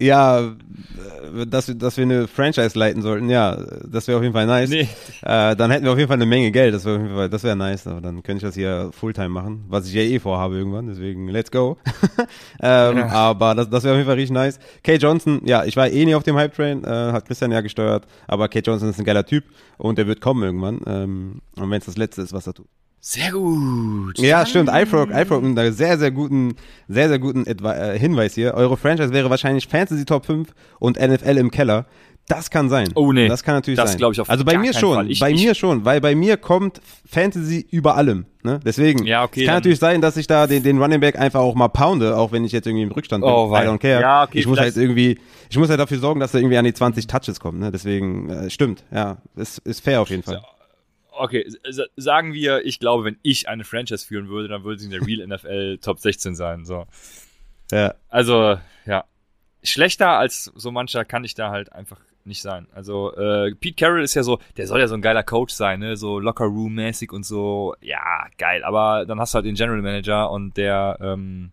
Ja, 0.00 0.40
äh, 0.40 1.46
dass, 1.46 1.66
dass 1.76 1.96
wir 1.96 2.04
eine 2.04 2.26
Franchise 2.26 2.78
leiten 2.78 3.02
sollten, 3.02 3.28
ja, 3.28 3.56
das 3.84 4.08
wäre 4.08 4.16
auf 4.16 4.22
jeden 4.22 4.32
Fall 4.32 4.46
nice. 4.46 4.70
Nee. 4.70 4.88
Äh, 5.22 5.54
dann 5.54 5.70
hätten 5.70 5.84
wir 5.84 5.92
auf 5.92 5.98
jeden 5.98 6.08
Fall 6.08 6.16
eine 6.16 6.26
Menge 6.26 6.50
Geld, 6.50 6.74
das 6.74 6.84
wäre 6.84 7.28
das 7.28 7.44
wäre 7.44 7.56
nice, 7.56 7.86
aber 7.86 8.00
dann 8.00 8.22
könnte 8.22 8.38
ich 8.38 8.42
das 8.42 8.54
hier 8.54 8.90
Fulltime 8.92 9.28
machen, 9.28 9.64
was 9.68 9.86
ich 9.86 9.94
ja 9.94 10.02
eh 10.02 10.18
vorhabe 10.18 10.56
irgendwann, 10.56 10.86
deswegen 10.86 11.28
let's 11.28 11.50
go. 11.50 11.76
ähm, 12.62 12.98
ja. 12.98 13.08
Aber 13.08 13.54
das, 13.54 13.68
das 13.68 13.84
wäre 13.84 13.94
auf 13.94 13.98
jeden 13.98 14.08
Fall 14.08 14.16
richtig 14.16 14.34
nice. 14.34 14.58
Kay 14.82 14.96
Johnson, 14.96 15.42
ja, 15.44 15.64
ich 15.64 15.76
war 15.76 15.88
eh 15.88 16.04
nie 16.04 16.14
auf 16.14 16.22
dem 16.22 16.36
Hype-Train, 16.36 16.84
äh, 16.84 17.12
hat 17.12 17.26
Christian 17.26 17.52
ja 17.52 17.60
gesteuert, 17.60 18.06
aber 18.26 18.48
Kay 18.48 18.62
Johnson 18.64 18.88
ist 18.88 18.98
ein 18.98 19.04
geiler 19.04 19.26
Typ 19.26 19.44
und 19.76 19.98
der 19.98 20.06
wird 20.06 20.20
kommen 20.20 20.42
irgendwann. 20.42 20.80
Ähm, 20.86 21.42
und 21.56 21.70
wenn 21.70 21.78
es 21.78 21.86
das 21.86 21.98
Letzte 21.98 22.22
ist, 22.22 22.32
was 22.32 22.46
er 22.46 22.54
tut. 22.54 22.66
Sehr 23.02 23.32
gut. 23.32 24.18
Ja, 24.18 24.44
stimmt. 24.44 24.68
iFrog, 24.70 25.10
iFrog 25.10 25.42
mit 25.42 25.58
einem 25.58 25.72
sehr, 25.72 25.98
sehr 25.98 26.10
guten, 26.10 26.56
sehr, 26.86 27.08
sehr 27.08 27.18
guten 27.18 27.48
Advi 27.48 27.68
äh, 27.68 27.98
Hinweis 27.98 28.34
hier. 28.34 28.52
Eure 28.52 28.76
Franchise 28.76 29.10
wäre 29.12 29.30
wahrscheinlich 29.30 29.66
Fantasy 29.66 30.04
Top 30.04 30.26
5 30.26 30.50
und 30.78 31.00
NFL 31.00 31.38
im 31.38 31.50
Keller. 31.50 31.86
Das 32.28 32.50
kann 32.50 32.68
sein. 32.68 32.90
Oh 32.94 33.12
nee. 33.12 33.26
Das 33.26 33.42
kann 33.42 33.54
natürlich 33.54 33.78
das 33.78 33.92
sein. 33.92 34.00
Das 34.00 34.12
ich 34.12 34.20
auf 34.20 34.28
Also 34.28 34.44
bei 34.44 34.58
mir 34.58 34.74
schon, 34.74 35.08
ich, 35.08 35.18
bei 35.18 35.30
ich, 35.30 35.42
mir 35.42 35.54
schon, 35.54 35.86
weil 35.86 36.00
bei 36.02 36.14
mir 36.14 36.36
kommt 36.36 36.80
Fantasy 37.08 37.66
über 37.70 37.96
allem. 37.96 38.26
Ne? 38.42 38.60
Deswegen. 38.64 39.06
Ja, 39.06 39.24
okay. 39.24 39.40
Es 39.40 39.46
kann 39.46 39.56
natürlich 39.56 39.78
sein, 39.78 40.02
dass 40.02 40.18
ich 40.18 40.26
da 40.26 40.46
den, 40.46 40.62
den 40.62 40.80
Running 40.80 41.00
Back 41.00 41.18
einfach 41.18 41.40
auch 41.40 41.54
mal 41.54 41.68
pounde, 41.68 42.16
auch 42.18 42.32
wenn 42.32 42.44
ich 42.44 42.52
jetzt 42.52 42.66
irgendwie 42.66 42.84
im 42.84 42.92
Rückstand 42.92 43.24
bin. 43.24 43.32
Oh, 43.32 43.50
I 43.52 43.60
don't 43.60 43.78
care. 43.78 44.02
Ja, 44.02 44.24
okay, 44.24 44.38
ich 44.38 44.46
muss 44.46 44.60
halt 44.60 44.76
irgendwie, 44.76 45.18
ich 45.48 45.58
muss 45.58 45.70
halt 45.70 45.80
dafür 45.80 45.98
sorgen, 45.98 46.20
dass 46.20 46.34
er 46.34 46.40
irgendwie 46.40 46.58
an 46.58 46.66
die 46.66 46.74
20 46.74 47.06
Touches 47.06 47.40
kommt. 47.40 47.58
Ne? 47.58 47.72
Deswegen 47.72 48.28
äh, 48.28 48.50
stimmt. 48.50 48.84
Ja, 48.92 49.16
ist, 49.36 49.58
ist 49.60 49.82
fair 49.82 50.02
auf 50.02 50.10
jeden 50.10 50.22
Fall. 50.22 50.34
Ja 50.34 50.59
okay, 51.20 51.46
sagen 51.96 52.32
wir, 52.32 52.64
ich 52.64 52.78
glaube, 52.78 53.04
wenn 53.04 53.18
ich 53.22 53.48
eine 53.48 53.64
Franchise 53.64 54.06
führen 54.06 54.28
würde, 54.28 54.48
dann 54.48 54.64
würde 54.64 54.80
sie 54.80 54.86
in 54.86 54.92
der 54.92 55.06
Real 55.06 55.26
NFL 55.26 55.78
Top 55.78 55.98
16 55.98 56.34
sein. 56.34 56.64
So. 56.64 56.86
Ja. 57.70 57.94
Also, 58.08 58.58
ja. 58.86 59.04
Schlechter 59.62 60.18
als 60.18 60.44
so 60.54 60.70
mancher 60.70 61.04
kann 61.04 61.24
ich 61.24 61.34
da 61.34 61.50
halt 61.50 61.72
einfach 61.72 62.00
nicht 62.24 62.42
sein. 62.42 62.66
Also, 62.72 63.14
äh, 63.14 63.54
Pete 63.54 63.76
Carroll 63.76 64.02
ist 64.02 64.14
ja 64.14 64.22
so, 64.22 64.38
der 64.56 64.66
soll 64.66 64.80
ja 64.80 64.88
so 64.88 64.94
ein 64.94 65.02
geiler 65.02 65.22
Coach 65.22 65.52
sein, 65.52 65.80
ne? 65.80 65.96
So 65.96 66.18
Locker 66.18 66.44
Room-mäßig 66.44 67.12
und 67.12 67.24
so. 67.24 67.74
Ja, 67.80 68.26
geil. 68.38 68.64
Aber 68.64 69.04
dann 69.06 69.20
hast 69.20 69.34
du 69.34 69.36
halt 69.36 69.46
den 69.46 69.54
General 69.54 69.82
Manager 69.82 70.30
und 70.30 70.56
der, 70.56 70.98
ähm, 71.00 71.52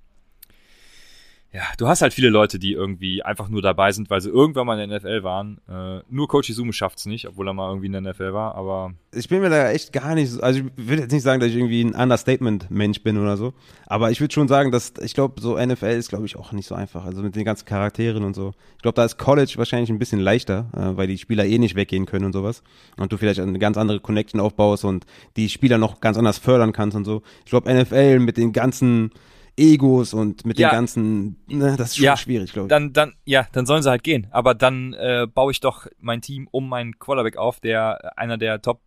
ja, 1.54 1.64
du 1.78 1.88
hast 1.88 2.02
halt 2.02 2.14
viele 2.14 2.30
Leute, 2.30 2.60
die 2.60 2.74
irgendwie 2.74 3.24
einfach 3.24 3.48
nur 3.48 3.62
dabei 3.62 3.91
sind, 3.93 4.10
weil 4.10 4.20
sie 4.20 4.30
irgendwann 4.30 4.68
mal 4.68 4.78
in 4.80 4.89
der 4.89 5.00
NFL 5.00 5.24
waren. 5.24 5.60
Äh, 5.70 6.04
nur 6.10 6.28
Coach 6.28 6.50
Izume 6.50 6.74
schafft's 6.74 7.06
nicht, 7.06 7.26
obwohl 7.28 7.48
er 7.48 7.54
mal 7.54 7.70
irgendwie 7.70 7.88
in 7.88 7.93
der 7.93 8.02
NFL 8.02 8.34
war, 8.34 8.56
aber. 8.56 8.93
Ich 9.16 9.30
bin 9.30 9.39
mir 9.39 9.50
da 9.50 9.72
echt 9.72 9.93
gar 9.93 10.14
nicht, 10.14 10.30
so, 10.30 10.41
also 10.41 10.60
ich 10.60 10.66
würde 10.76 11.04
jetzt 11.04 11.14
nicht 11.14 11.24
sagen, 11.24 11.39
dass 11.39 11.50
ich 11.50 11.56
irgendwie 11.56 11.82
ein 11.82 11.95
Understatement-Mensch 11.95 13.02
bin 13.02 13.18
oder 13.18 13.38
so, 13.38 13.54
aber 13.86 14.12
ich 14.12 14.20
würde 14.20 14.34
schon 14.34 14.50
sagen, 14.50 14.72
dass, 14.72 14.93
ich 15.02 15.14
glaube, 15.14 15.41
so 15.41 15.58
NFL 15.58 15.86
ist, 15.86 16.10
glaube 16.10 16.26
ich, 16.26 16.36
auch 16.36 16.52
nicht 16.52 16.68
so 16.68 16.76
einfach, 16.76 17.06
also 17.06 17.22
mit 17.22 17.36
den 17.36 17.45
ganzen 17.45 17.66
Charakteren 17.66 18.24
und 18.24 18.36
so. 18.36 18.54
Ich 18.76 18.82
glaube, 18.82 18.95
da 18.95 19.06
ist 19.06 19.18
College 19.18 19.54
wahrscheinlich 19.56 19.89
ein 19.89 20.00
bisschen 20.00 20.20
leichter, 20.20 20.70
äh, 20.76 20.98
weil 20.98 21.08
die 21.08 21.18
Spieler 21.18 21.45
eh 21.45 21.58
nicht 21.60 21.76
weggehen 21.76 22.06
können 22.06 22.26
und 22.26 22.34
sowas 22.34 22.62
und 22.98 23.12
du 23.14 23.18
vielleicht 23.18 23.39
eine 23.39 23.58
ganz 23.58 23.78
andere 23.78 24.02
Connection 24.02 24.41
aufbaust 24.41 24.84
und 24.84 25.06
die 25.38 25.48
Spieler 25.48 25.78
noch 25.78 26.02
ganz 26.02 26.18
anders 26.18 26.39
fördern 26.39 26.74
kannst 26.74 26.98
und 26.98 27.06
so. 27.06 27.24
Ich 27.45 27.52
glaube, 27.52 27.74
NFL 27.74 28.20
mit 28.20 28.36
den 28.36 28.52
ganzen 28.52 29.12
Egos 29.58 30.14
und 30.14 30.45
mit 30.45 30.60
ja, 30.60 30.70
den 30.70 30.76
ganzen, 30.76 31.43
ne, 31.47 31.76
das 31.76 31.89
ist 31.89 31.97
schon 31.97 32.05
ja, 32.05 32.16
schwierig, 32.16 32.53
glaube 32.53 32.68
ich. 32.68 32.70
Dann, 32.70 32.93
dann, 32.93 33.16
ja, 33.26 33.47
dann 33.51 33.66
sollen 33.66 33.82
sie 33.82 33.89
halt 33.89 34.03
gehen. 34.03 34.28
Aber 34.32 34.53
dann 34.53 34.93
äh, 34.93 35.28
baue 35.32 35.51
ich 35.51 35.60
doch 35.60 35.88
mein 35.99 36.22
Team 36.22 36.47
um 36.51 36.70
meinen 36.70 36.99
Quarterback 36.99 37.38
auf, 37.38 37.60
der 37.60 38.18
einer 38.18 38.38
der 38.38 38.62
Top 38.62 38.82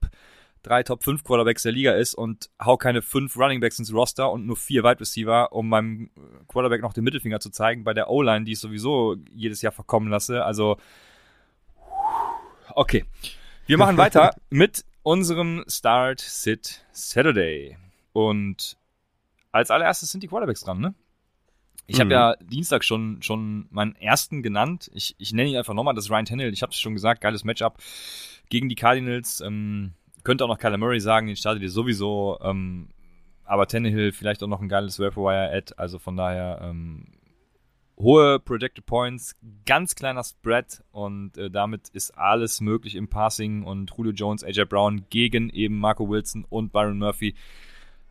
drei, 0.62 0.82
Top 0.82 1.02
5 1.02 1.24
Quarterbacks 1.24 1.62
der 1.62 1.72
Liga 1.72 1.92
ist 1.92 2.14
und 2.14 2.50
hau 2.62 2.76
keine 2.76 3.02
fünf 3.02 3.36
Runningbacks 3.36 3.78
ins 3.78 3.92
Roster 3.92 4.30
und 4.30 4.46
nur 4.46 4.56
vier 4.56 4.84
Wide 4.84 5.00
Receiver, 5.00 5.52
um 5.52 5.68
meinem 5.68 6.10
Quarterback 6.48 6.82
noch 6.82 6.92
den 6.92 7.04
Mittelfinger 7.04 7.40
zu 7.40 7.50
zeigen 7.50 7.84
bei 7.84 7.94
der 7.94 8.10
O-Line, 8.10 8.44
die 8.44 8.52
ich 8.52 8.60
sowieso 8.60 9.16
jedes 9.32 9.62
Jahr 9.62 9.72
verkommen 9.72 10.08
lasse. 10.08 10.44
Also, 10.44 10.76
okay. 12.74 13.04
Wir 13.66 13.78
machen 13.78 13.96
weiter 13.96 14.34
mit 14.50 14.84
unserem 15.02 15.64
Start 15.66 16.20
Sit 16.20 16.84
Saturday. 16.92 17.76
Und 18.12 18.76
als 19.52 19.70
allererstes 19.70 20.10
sind 20.10 20.22
die 20.22 20.28
Quarterbacks 20.28 20.62
dran, 20.62 20.80
ne? 20.80 20.94
Ich 21.86 21.96
mhm. 21.96 22.00
habe 22.00 22.12
ja 22.12 22.36
Dienstag 22.36 22.84
schon 22.84 23.20
schon 23.22 23.66
meinen 23.70 23.96
ersten 23.96 24.42
genannt. 24.42 24.90
Ich, 24.94 25.16
ich 25.18 25.32
nenne 25.32 25.50
ihn 25.50 25.56
einfach 25.56 25.74
nochmal, 25.74 25.94
das 25.94 26.04
ist 26.04 26.10
Ryan 26.10 26.24
Tannehill. 26.24 26.52
Ich 26.52 26.62
habe 26.62 26.70
es 26.70 26.78
schon 26.78 26.94
gesagt, 26.94 27.20
geiles 27.20 27.44
Matchup 27.44 27.78
gegen 28.48 28.68
die 28.68 28.76
Cardinals. 28.76 29.40
Ähm, 29.40 29.94
könnte 30.22 30.44
auch 30.44 30.48
noch 30.48 30.58
Kyler 30.58 30.78
Murray 30.78 31.00
sagen, 31.00 31.26
den 31.26 31.36
startet 31.36 31.62
ihr 31.62 31.70
sowieso. 31.70 32.38
Ähm, 32.42 32.90
aber 33.44 33.66
Tannehill 33.66 34.12
vielleicht 34.12 34.42
auch 34.42 34.48
noch 34.48 34.60
ein 34.60 34.68
geiles 34.68 34.98
Wire-Ad. 35.00 35.74
Also 35.76 35.98
von 35.98 36.16
daher 36.16 36.60
ähm, 36.62 37.06
hohe 37.98 38.38
Projected 38.38 38.86
Points, 38.86 39.36
ganz 39.66 39.94
kleiner 39.94 40.24
Spread 40.24 40.82
und 40.90 41.36
äh, 41.36 41.50
damit 41.50 41.88
ist 41.88 42.16
alles 42.16 42.60
möglich 42.60 42.94
im 42.94 43.08
Passing 43.08 43.64
und 43.64 43.92
Julio 43.96 44.12
Jones, 44.12 44.44
AJ 44.44 44.66
Brown 44.66 45.06
gegen 45.10 45.50
eben 45.50 45.78
Marco 45.78 46.08
Wilson 46.08 46.46
und 46.48 46.72
Byron 46.72 46.98
Murphy. 46.98 47.34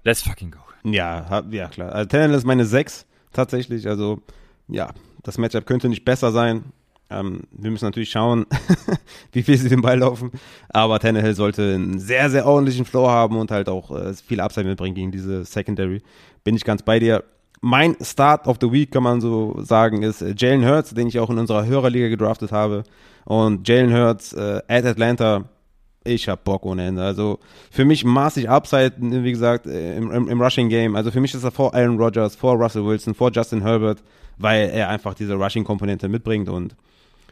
Let's 0.04 0.22
fucking 0.22 0.52
go. 0.52 0.60
Ja, 0.84 1.44
ja 1.52 1.68
klar. 1.68 1.92
Also 1.92 2.08
Tannehill 2.08 2.36
ist 2.36 2.46
meine 2.46 2.66
6 2.66 3.06
tatsächlich. 3.34 3.88
Also 3.88 4.22
ja, 4.68 4.92
das 5.24 5.38
Matchup 5.38 5.66
könnte 5.66 5.90
nicht 5.90 6.06
besser 6.06 6.32
sein. 6.32 6.66
Ähm, 7.10 7.42
wir 7.52 7.72
müssen 7.72 7.86
natürlich 7.86 8.12
schauen, 8.12 8.46
wie 9.32 9.44
viel 9.44 9.58
sie 9.58 9.70
den 9.70 9.82
Ball 9.82 10.00
laufen. 10.00 10.32
Aber 10.70 11.00
Tannehill 11.00 11.34
sollte 11.34 11.74
einen 11.74 12.00
sehr, 12.00 12.30
sehr 12.30 12.46
ordentlichen 12.46 12.86
Flow 12.86 13.10
haben 13.10 13.38
und 13.38 13.52
halt 13.52 13.68
auch 13.68 13.92
äh, 13.92 14.14
viel 14.14 14.40
Upside 14.40 14.68
mitbringen 14.68 14.96
gegen 14.96 15.12
diese 15.12 15.44
Secondary. 15.44 16.02
Bin 16.44 16.56
ich 16.56 16.64
ganz 16.64 16.84
bei 16.84 17.00
dir. 17.00 17.24
Mein 17.62 17.98
Start 18.02 18.48
of 18.48 18.58
the 18.62 18.72
Week, 18.72 18.92
kann 18.92 19.04
man 19.04 19.20
so 19.20 19.58
sagen, 19.62 20.04
ist 20.04 20.22
äh, 20.22 20.34
Jalen 20.38 20.66
Hurts, 20.66 20.94
den 20.94 21.08
ich 21.08 21.20
auch 21.20 21.30
in 21.30 21.40
unserer 21.40 21.66
Hörerliga 21.66 22.08
gedraftet 22.08 22.52
habe. 22.52 22.84
Und 23.26 23.68
Jalen 23.68 23.94
Hurts 23.94 24.34
äh, 24.34 24.62
at 24.68 24.86
Atlanta 24.86 25.50
ich 26.10 26.30
hab 26.30 26.44
Bock 26.44 26.66
ohne 26.66 26.86
Ende. 26.86 27.04
Also 27.04 27.40
für 27.72 27.86
mich 27.86 28.04
maßig 28.04 28.50
Upside, 28.50 28.94
wie 29.00 29.32
gesagt, 29.32 29.66
äh, 29.66 29.98
im, 29.98 30.12
im, 30.12 30.28
im, 30.28 30.42
Rushing 30.42 30.70
Game. 30.70 30.96
Also 30.96 31.12
für 31.12 31.20
mich 31.20 31.34
ist 31.34 31.44
er 31.44 31.52
vor 31.52 31.74
Aaron 31.74 31.98
Rodgers, 31.98 32.36
vor 32.36 32.56
Russell 32.56 32.86
Wilson, 32.86 33.14
vor 33.14 33.32
Justin 33.32 33.62
Herbert, 33.62 34.04
weil 34.38 34.70
er 34.70 34.90
einfach 34.90 35.14
diese 35.14 35.36
Rushing-Komponente 35.36 36.08
mitbringt. 36.08 36.50
Und 36.50 36.76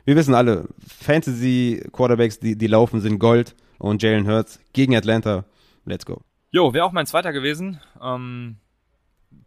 wir 0.05 0.15
wissen 0.15 0.33
alle, 0.33 0.67
Fantasy-Quarterbacks, 0.87 2.39
die, 2.39 2.57
die 2.57 2.67
laufen, 2.67 3.01
sind 3.01 3.19
Gold. 3.19 3.55
Und 3.79 4.01
Jalen 4.01 4.27
Hurts 4.27 4.59
gegen 4.73 4.95
Atlanta, 4.95 5.45
let's 5.85 6.05
go. 6.05 6.21
Jo, 6.51 6.73
wäre 6.73 6.85
auch 6.85 6.91
mein 6.91 7.05
zweiter 7.05 7.31
gewesen. 7.31 7.79
Ähm, 8.01 8.57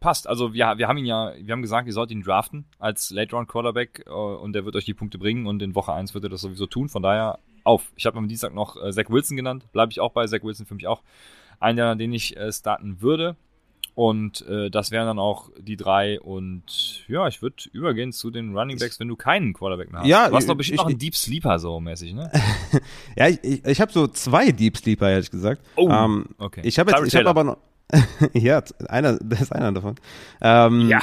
passt. 0.01 0.29
Also 0.29 0.53
wir, 0.53 0.79
wir 0.79 0.89
haben 0.89 0.99
ihn 0.99 1.07
ja, 1.07 1.33
wir 1.39 1.53
haben 1.53 1.63
gesagt, 1.63 1.87
ihr 1.87 1.93
sollt 1.93 2.11
ihn 2.11 2.23
draften 2.23 2.67
als 2.79 3.11
Late-Round-Quarterback 3.11 4.05
äh, 4.07 4.11
und 4.11 4.53
der 4.53 4.65
wird 4.65 4.77
euch 4.77 4.85
die 4.85 4.95
Punkte 4.95 5.19
bringen 5.19 5.47
und 5.47 5.63
in 5.63 5.75
Woche 5.75 5.93
1 5.93 6.15
wird 6.15 6.25
er 6.25 6.31
das 6.31 6.41
sowieso 6.41 6.67
tun. 6.67 6.89
Von 6.89 7.03
daher 7.03 7.39
auf. 7.65 7.93
Ich 7.97 8.07
habe 8.07 8.19
am 8.19 8.29
Dienstag 8.29 8.55
noch 8.55 8.83
äh, 8.83 8.93
Zach 8.93 9.09
Wilson 9.09 9.37
genannt, 9.37 9.67
bleibe 9.73 9.93
ich 9.93 10.01
auch 10.01 10.13
bei. 10.13 10.27
Zach 10.27 10.43
Wilson 10.43 10.67
für 10.67 10.75
mich 10.75 10.87
auch 10.87 11.03
einer, 11.59 11.97
den 11.97 12.13
ich 12.13 12.37
äh, 12.37 12.53
starten 12.53 13.01
würde. 13.01 13.37
Und 13.95 14.47
äh, 14.49 14.71
das 14.71 14.91
wären 14.91 15.07
dann 15.07 15.19
auch 15.19 15.51
die 15.59 15.77
drei. 15.77 16.21
Und 16.21 17.05
ja, 17.09 17.27
ich 17.29 17.43
würde 17.43 17.57
übergehen 17.73 18.13
zu 18.13 18.31
den 18.31 18.57
Running 18.57 18.79
Backs, 18.79 18.99
wenn 19.01 19.09
du 19.09 19.17
keinen 19.17 19.53
Quarterback 19.53 19.91
mehr 19.91 20.01
hast. 20.01 20.09
Ja, 20.09 20.29
du 20.29 20.37
hast 20.37 20.49
doch 20.49 20.55
bestimmt 20.55 20.77
ich, 20.77 20.81
noch 20.81 20.89
einen 20.89 20.99
Deep 20.99 21.15
Sleeper 21.15 21.59
so 21.59 21.81
mäßig, 21.81 22.15
ne? 22.15 22.31
ja, 23.17 23.29
ich, 23.29 23.43
ich, 23.43 23.65
ich 23.65 23.81
habe 23.81 23.93
so 23.93 24.07
zwei 24.07 24.53
Deep 24.53 24.77
Sleeper, 24.77 25.11
ehrlich 25.11 25.31
gesagt. 25.31 25.63
Oh, 25.77 25.91
ähm, 25.91 26.27
okay. 26.39 26.63
Ich 26.65 26.79
habe 26.79 26.93
jetzt, 26.93 27.15
aber 27.15 27.45
noch. 27.45 27.59
ja, 28.33 28.63
einer, 28.89 29.19
das 29.23 29.43
ist 29.43 29.53
einer 29.53 29.73
davon. 29.73 29.97
Ähm, 30.41 30.89
ja. 30.89 31.01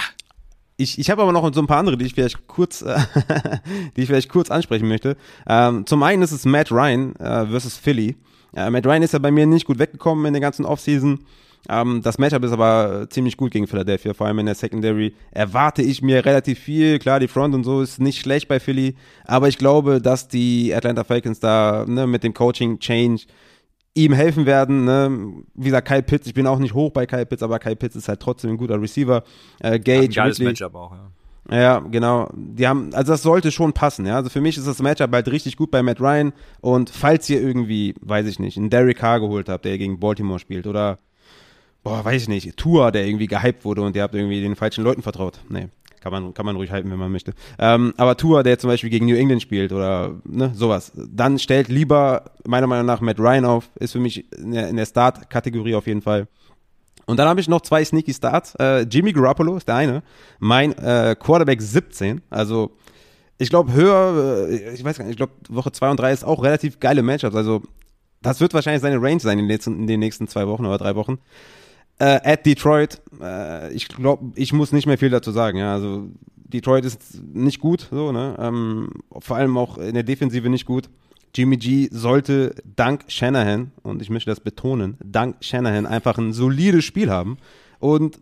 Ich, 0.78 1.00
ich 1.00 1.10
habe 1.10 1.24
aber 1.24 1.32
noch 1.32 1.52
so 1.54 1.60
ein 1.60 1.68
paar 1.68 1.80
andere, 1.80 1.98
die 1.98 2.06
ich 2.06 2.14
vielleicht 2.14 2.48
kurz, 2.48 2.80
die 3.98 4.02
ich 4.02 4.08
vielleicht 4.08 4.30
kurz 4.30 4.52
ansprechen 4.52 4.88
möchte. 4.88 5.18
Ähm, 5.48 5.86
zum 5.88 6.04
einen 6.04 6.22
ist 6.22 6.32
es 6.32 6.46
Matt 6.46 6.72
Ryan 6.72 7.16
äh, 7.16 7.48
versus 7.48 7.78
Philly. 7.78 8.16
Äh, 8.56 8.70
Matt 8.70 8.86
Ryan 8.86 9.02
ist 9.02 9.14
ja 9.14 9.20
bei 9.20 9.32
mir 9.32 9.48
nicht 9.48 9.66
gut 9.66 9.80
weggekommen 9.80 10.26
in 10.26 10.34
der 10.34 10.42
ganzen 10.42 10.66
Offseason. 10.66 11.20
Ähm, 11.68 12.02
das 12.04 12.20
Matchup 12.20 12.44
ist 12.44 12.52
aber 12.52 13.08
ziemlich 13.10 13.38
gut 13.38 13.52
gegen 13.52 13.68
Philadelphia, 13.68 14.14
vor 14.14 14.28
allem 14.28 14.40
in 14.40 14.46
der 14.46 14.56
Secondary. 14.56 15.16
Erwarte 15.32 15.82
ich 15.82 16.02
mir 16.02 16.24
relativ 16.24 16.60
viel. 16.60 17.00
Klar, 17.00 17.20
die 17.20 17.28
Front 17.28 17.56
und 17.56 17.64
so 17.64 17.82
ist 17.82 18.00
nicht 18.00 18.22
schlecht 18.22 18.48
bei 18.48 18.60
Philly, 18.60 18.96
aber 19.26 19.48
ich 19.48 19.58
glaube, 19.58 20.00
dass 20.00 20.28
die 20.28 20.74
Atlanta 20.74 21.04
Falcons 21.04 21.40
da 21.40 21.86
ne, 21.88 22.08
mit 22.08 22.24
dem 22.24 22.34
Coaching 22.34 22.80
Change 22.80 23.24
ihm 23.98 24.14
helfen 24.14 24.46
werden. 24.46 24.86
Ne? 24.86 25.44
Wie 25.56 25.66
gesagt, 25.66 25.88
Kyle 25.88 26.04
Pitts, 26.04 26.28
ich 26.28 26.34
bin 26.34 26.48
auch 26.48 26.60
nicht 26.60 26.74
hoch 26.74 26.92
bei 26.92 27.06
Kyle 27.06 27.26
Pitts, 27.26 27.44
aber 27.44 27.60
Kyle 27.60 27.76
Pitts 27.76 27.96
ist 27.96 28.08
halt 28.08 28.20
trotzdem 28.20 28.52
ein 28.52 28.58
guter 28.58 28.82
Receiver. 28.82 29.24
Äh, 29.60 29.80
Gage, 29.80 30.14
ja, 30.14 30.24
geiles 30.24 30.40
Ridley. 30.40 30.52
Matchup 30.52 30.76
auch, 30.76 30.92
ja. 30.94 31.12
Ja, 31.50 31.80
genau. 31.80 32.30
Die 32.36 32.68
haben, 32.68 32.94
also 32.94 33.14
das 33.14 33.22
sollte 33.22 33.52
schon 33.52 33.72
passen, 33.74 34.06
ja. 34.06 34.18
Also 34.18 34.30
für 34.30 34.42
mich 34.42 34.58
ist 34.58 34.68
das 34.68 34.82
Matchup 34.82 35.12
halt 35.14 35.30
richtig 35.30 35.56
gut 35.56 35.72
bei 35.72 35.82
Matt 35.82 36.02
Ryan. 36.02 36.34
Und 36.62 36.90
falls 36.90 37.30
ihr 37.30 37.42
irgendwie, 37.42 37.96
weiß 38.02 38.28
ich 38.28 38.40
nicht, 38.40 38.58
einen 38.58 38.70
Derek 38.70 38.98
Carr 38.98 39.20
geholt 39.20 39.50
habt, 39.50 39.66
der 39.66 39.78
gegen 39.78 40.00
Baltimore 40.00 40.40
spielt, 40.40 40.68
oder 40.68 41.00
boah, 41.84 42.04
weiß 42.04 42.24
ich 42.24 42.28
nicht, 42.28 42.58
Tour, 42.58 42.92
der 42.92 43.08
irgendwie 43.08 43.28
gehypt 43.28 43.64
wurde 43.64 43.82
und 43.82 43.96
ihr 43.96 44.04
habt 44.04 44.14
irgendwie 44.14 44.42
den 44.42 44.56
falschen 44.58 44.84
Leuten 44.84 45.02
vertraut. 45.02 45.40
Nee. 45.48 45.70
Kann 46.10 46.24
man, 46.24 46.34
kann 46.34 46.46
man 46.46 46.56
ruhig 46.56 46.72
halten, 46.72 46.90
wenn 46.90 47.00
man 47.00 47.12
möchte. 47.12 47.34
Ähm, 47.60 47.94
aber 47.98 48.16
Tour, 48.16 48.44
der 48.44 48.58
zum 48.58 48.70
Beispiel 48.70 48.90
gegen 48.90 49.08
New 49.08 49.16
England 49.16 49.42
spielt 49.42 49.74
oder 49.74 50.16
ne, 50.24 50.54
sowas, 50.56 50.94
dann 50.96 51.38
stellt 51.38 51.68
lieber 51.68 52.32
meiner 52.46 52.66
Meinung 52.66 52.86
nach 52.86 53.02
Matt 53.02 53.20
Ryan 53.20 53.44
auf, 53.44 53.70
ist 53.76 53.92
für 53.92 54.00
mich 54.00 54.32
in 54.32 54.78
der, 54.78 54.86
Start-Kategorie 54.86 55.76
auf 55.76 55.86
jeden 55.86 56.02
Fall. 56.02 56.30
Und 57.08 57.18
dann 57.18 57.28
habe 57.28 57.42
ich 57.42 57.50
noch 57.50 57.60
zwei 57.60 57.84
Sneaky 57.84 58.14
Starts. 58.14 58.56
Äh, 58.56 58.84
Jimmy 58.84 59.12
Garoppolo 59.12 59.58
ist 59.58 59.68
der 59.68 59.76
eine. 59.76 60.02
Mein 60.40 60.72
äh, 60.78 61.14
Quarterback 61.20 61.62
17. 61.62 62.22
Also 62.30 62.72
ich 63.38 63.50
glaube 63.50 63.74
höher, 63.74 64.48
äh, 64.50 64.74
ich 64.74 64.84
weiß 64.86 64.98
gar 64.98 65.04
nicht, 65.04 65.12
ich 65.12 65.18
glaube 65.18 65.34
Woche 65.50 65.74
2 65.74 65.92
und 65.92 66.00
3 66.00 66.14
ist 66.14 66.24
auch 66.24 66.42
relativ 66.42 66.80
geile 66.80 67.04
Matchups. 67.04 67.36
Also 67.36 67.64
das 68.22 68.40
wird 68.40 68.54
wahrscheinlich 68.54 68.82
seine 68.82 69.02
Range 69.02 69.20
sein 69.20 69.40
in 69.40 69.46
den, 69.46 69.48
nächsten, 69.48 69.80
in 69.82 69.88
den 69.88 70.00
nächsten 70.00 70.30
zwei 70.30 70.48
Wochen 70.48 70.66
oder 70.66 70.78
drei 70.78 70.96
Wochen. 70.96 71.20
Äh, 72.00 72.20
at 72.24 72.46
Detroit, 72.46 73.02
äh, 73.20 73.74
ich 73.74 73.88
glaube, 73.88 74.32
ich 74.36 74.54
muss 74.54 74.72
nicht 74.72 74.86
mehr 74.86 74.98
viel 74.98 75.10
dazu 75.10 75.32
sagen. 75.32 75.58
Ja, 75.58 75.74
also 75.74 76.10
Detroit 76.36 76.86
ist 76.86 77.22
nicht 77.34 77.60
gut, 77.60 77.88
so 77.92 78.12
ne. 78.12 78.36
Ähm, 78.40 78.90
vor 79.20 79.38
allem 79.38 79.58
auch 79.58 79.78
in 79.78 79.94
der 79.94 80.04
Defensive 80.04 80.50
nicht 80.50 80.66
gut. 80.66 80.90
Jimmy 81.36 81.58
G 81.58 81.90
sollte 81.92 82.56
dank 82.64 83.04
Shanahan 83.08 83.72
und 83.84 84.02
ich 84.02 84.10
möchte 84.10 84.30
das 84.30 84.40
betonen, 84.40 84.98
dank 85.04 85.36
Shanahan 85.42 85.86
einfach 85.86 86.18
ein 86.18 86.34
solides 86.34 86.86
Spiel 86.86 87.12
haben 87.12 87.38
und 87.80 88.20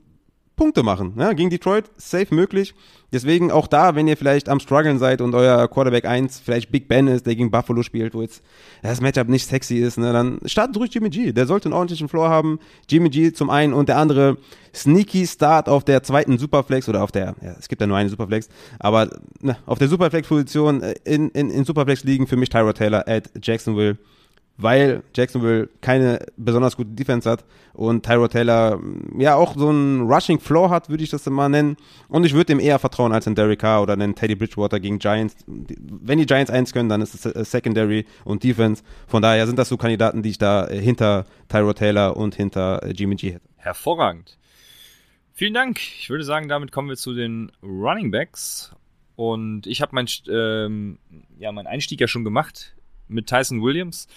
Punkte 0.55 0.83
machen. 0.83 1.13
Ja, 1.17 1.33
gegen 1.33 1.49
Detroit 1.49 1.91
safe 1.97 2.33
möglich. 2.33 2.73
Deswegen 3.11 3.51
auch 3.51 3.67
da, 3.67 3.95
wenn 3.95 4.07
ihr 4.07 4.17
vielleicht 4.17 4.49
am 4.49 4.59
struggeln 4.59 4.99
seid 4.99 5.21
und 5.21 5.35
euer 5.35 5.67
Quarterback 5.67 6.05
1 6.05 6.39
vielleicht 6.39 6.71
Big 6.71 6.87
Ben 6.87 7.07
ist, 7.07 7.25
der 7.25 7.35
gegen 7.35 7.51
Buffalo 7.51 7.83
spielt, 7.83 8.13
wo 8.13 8.21
jetzt 8.21 8.41
das 8.81 8.99
Matchup 8.99 9.29
nicht 9.29 9.47
sexy 9.47 9.75
ist, 9.77 9.97
ne, 9.97 10.11
dann 10.11 10.39
startet 10.45 10.75
durch 10.75 10.93
Jimmy 10.93 11.09
G. 11.09 11.31
Der 11.31 11.45
sollte 11.45 11.65
einen 11.65 11.73
ordentlichen 11.73 12.09
Floor 12.09 12.29
haben. 12.29 12.59
Jimmy 12.89 13.09
G 13.09 13.31
zum 13.31 13.49
einen 13.49 13.73
und 13.73 13.89
der 13.89 13.97
andere 13.97 14.37
sneaky 14.73 15.27
Start 15.27 15.69
auf 15.69 15.83
der 15.83 16.03
zweiten 16.03 16.37
Superflex 16.37 16.89
oder 16.89 17.03
auf 17.03 17.11
der, 17.11 17.35
ja, 17.41 17.55
es 17.57 17.69
gibt 17.69 17.81
ja 17.81 17.87
nur 17.87 17.97
eine 17.97 18.09
Superflex, 18.09 18.49
aber 18.79 19.09
ne, 19.39 19.57
auf 19.65 19.77
der 19.77 19.87
Superflex-Position 19.87 20.81
in, 21.03 21.29
in, 21.29 21.49
in 21.49 21.63
Superflex 21.63 22.03
liegen 22.03 22.27
für 22.27 22.35
mich 22.35 22.49
Tyrod 22.49 22.77
Taylor 22.77 23.07
at 23.07 23.29
Jacksonville 23.41 23.97
weil 24.57 25.03
Jacksonville 25.13 25.69
keine 25.81 26.19
besonders 26.37 26.77
gute 26.77 26.91
Defense 26.91 27.29
hat 27.29 27.43
und 27.73 28.05
Tyrod 28.05 28.31
Taylor 28.31 28.77
mm, 28.77 29.19
ja 29.19 29.35
auch 29.35 29.55
so 29.55 29.69
einen 29.69 30.01
Rushing 30.01 30.39
Floor 30.39 30.69
hat, 30.69 30.89
würde 30.89 31.03
ich 31.03 31.09
das 31.09 31.25
mal 31.25 31.49
nennen. 31.49 31.77
Und 32.07 32.25
ich 32.25 32.33
würde 32.33 32.53
ihm 32.53 32.59
eher 32.59 32.79
vertrauen 32.79 33.11
als 33.11 33.27
in 33.27 33.35
Derek 33.35 33.59
Carr 33.59 33.81
oder 33.81 33.93
einen 33.93 34.15
Teddy 34.15 34.35
Bridgewater 34.35 34.79
gegen 34.79 34.99
Giants. 34.99 35.35
Wenn 35.47 36.19
die 36.19 36.25
Giants 36.25 36.51
eins 36.51 36.71
können, 36.73 36.89
dann 36.89 37.01
ist 37.01 37.13
es 37.13 37.25
äh, 37.25 37.43
Secondary 37.43 38.05
und 38.23 38.43
Defense. 38.43 38.83
Von 39.07 39.21
daher 39.21 39.45
sind 39.45 39.59
das 39.59 39.69
so 39.69 39.77
Kandidaten, 39.77 40.23
die 40.23 40.29
ich 40.29 40.37
da 40.37 40.67
äh, 40.67 40.79
hinter 40.79 41.25
Tyrod 41.49 41.77
Taylor 41.77 42.15
und 42.15 42.35
hinter 42.35 42.81
äh, 42.83 42.91
Jimmy 42.91 43.15
G 43.15 43.33
hätte. 43.33 43.45
Hervorragend. 43.57 44.37
Vielen 45.33 45.53
Dank. 45.53 45.79
Ich 45.99 46.09
würde 46.09 46.23
sagen, 46.23 46.47
damit 46.47 46.71
kommen 46.71 46.87
wir 46.87 46.95
zu 46.95 47.13
den 47.13 47.51
Running 47.61 48.09
Backs. 48.09 48.73
Und 49.17 49.67
ich 49.67 49.81
habe 49.81 49.93
mein, 49.93 50.07
ähm, 50.29 50.97
ja, 51.37 51.51
meinen 51.51 51.67
Einstieg 51.67 51.99
ja 51.99 52.07
schon 52.07 52.23
gemacht 52.23 52.75
mit 53.07 53.27
Tyson 53.27 53.61
Williams. 53.61 54.07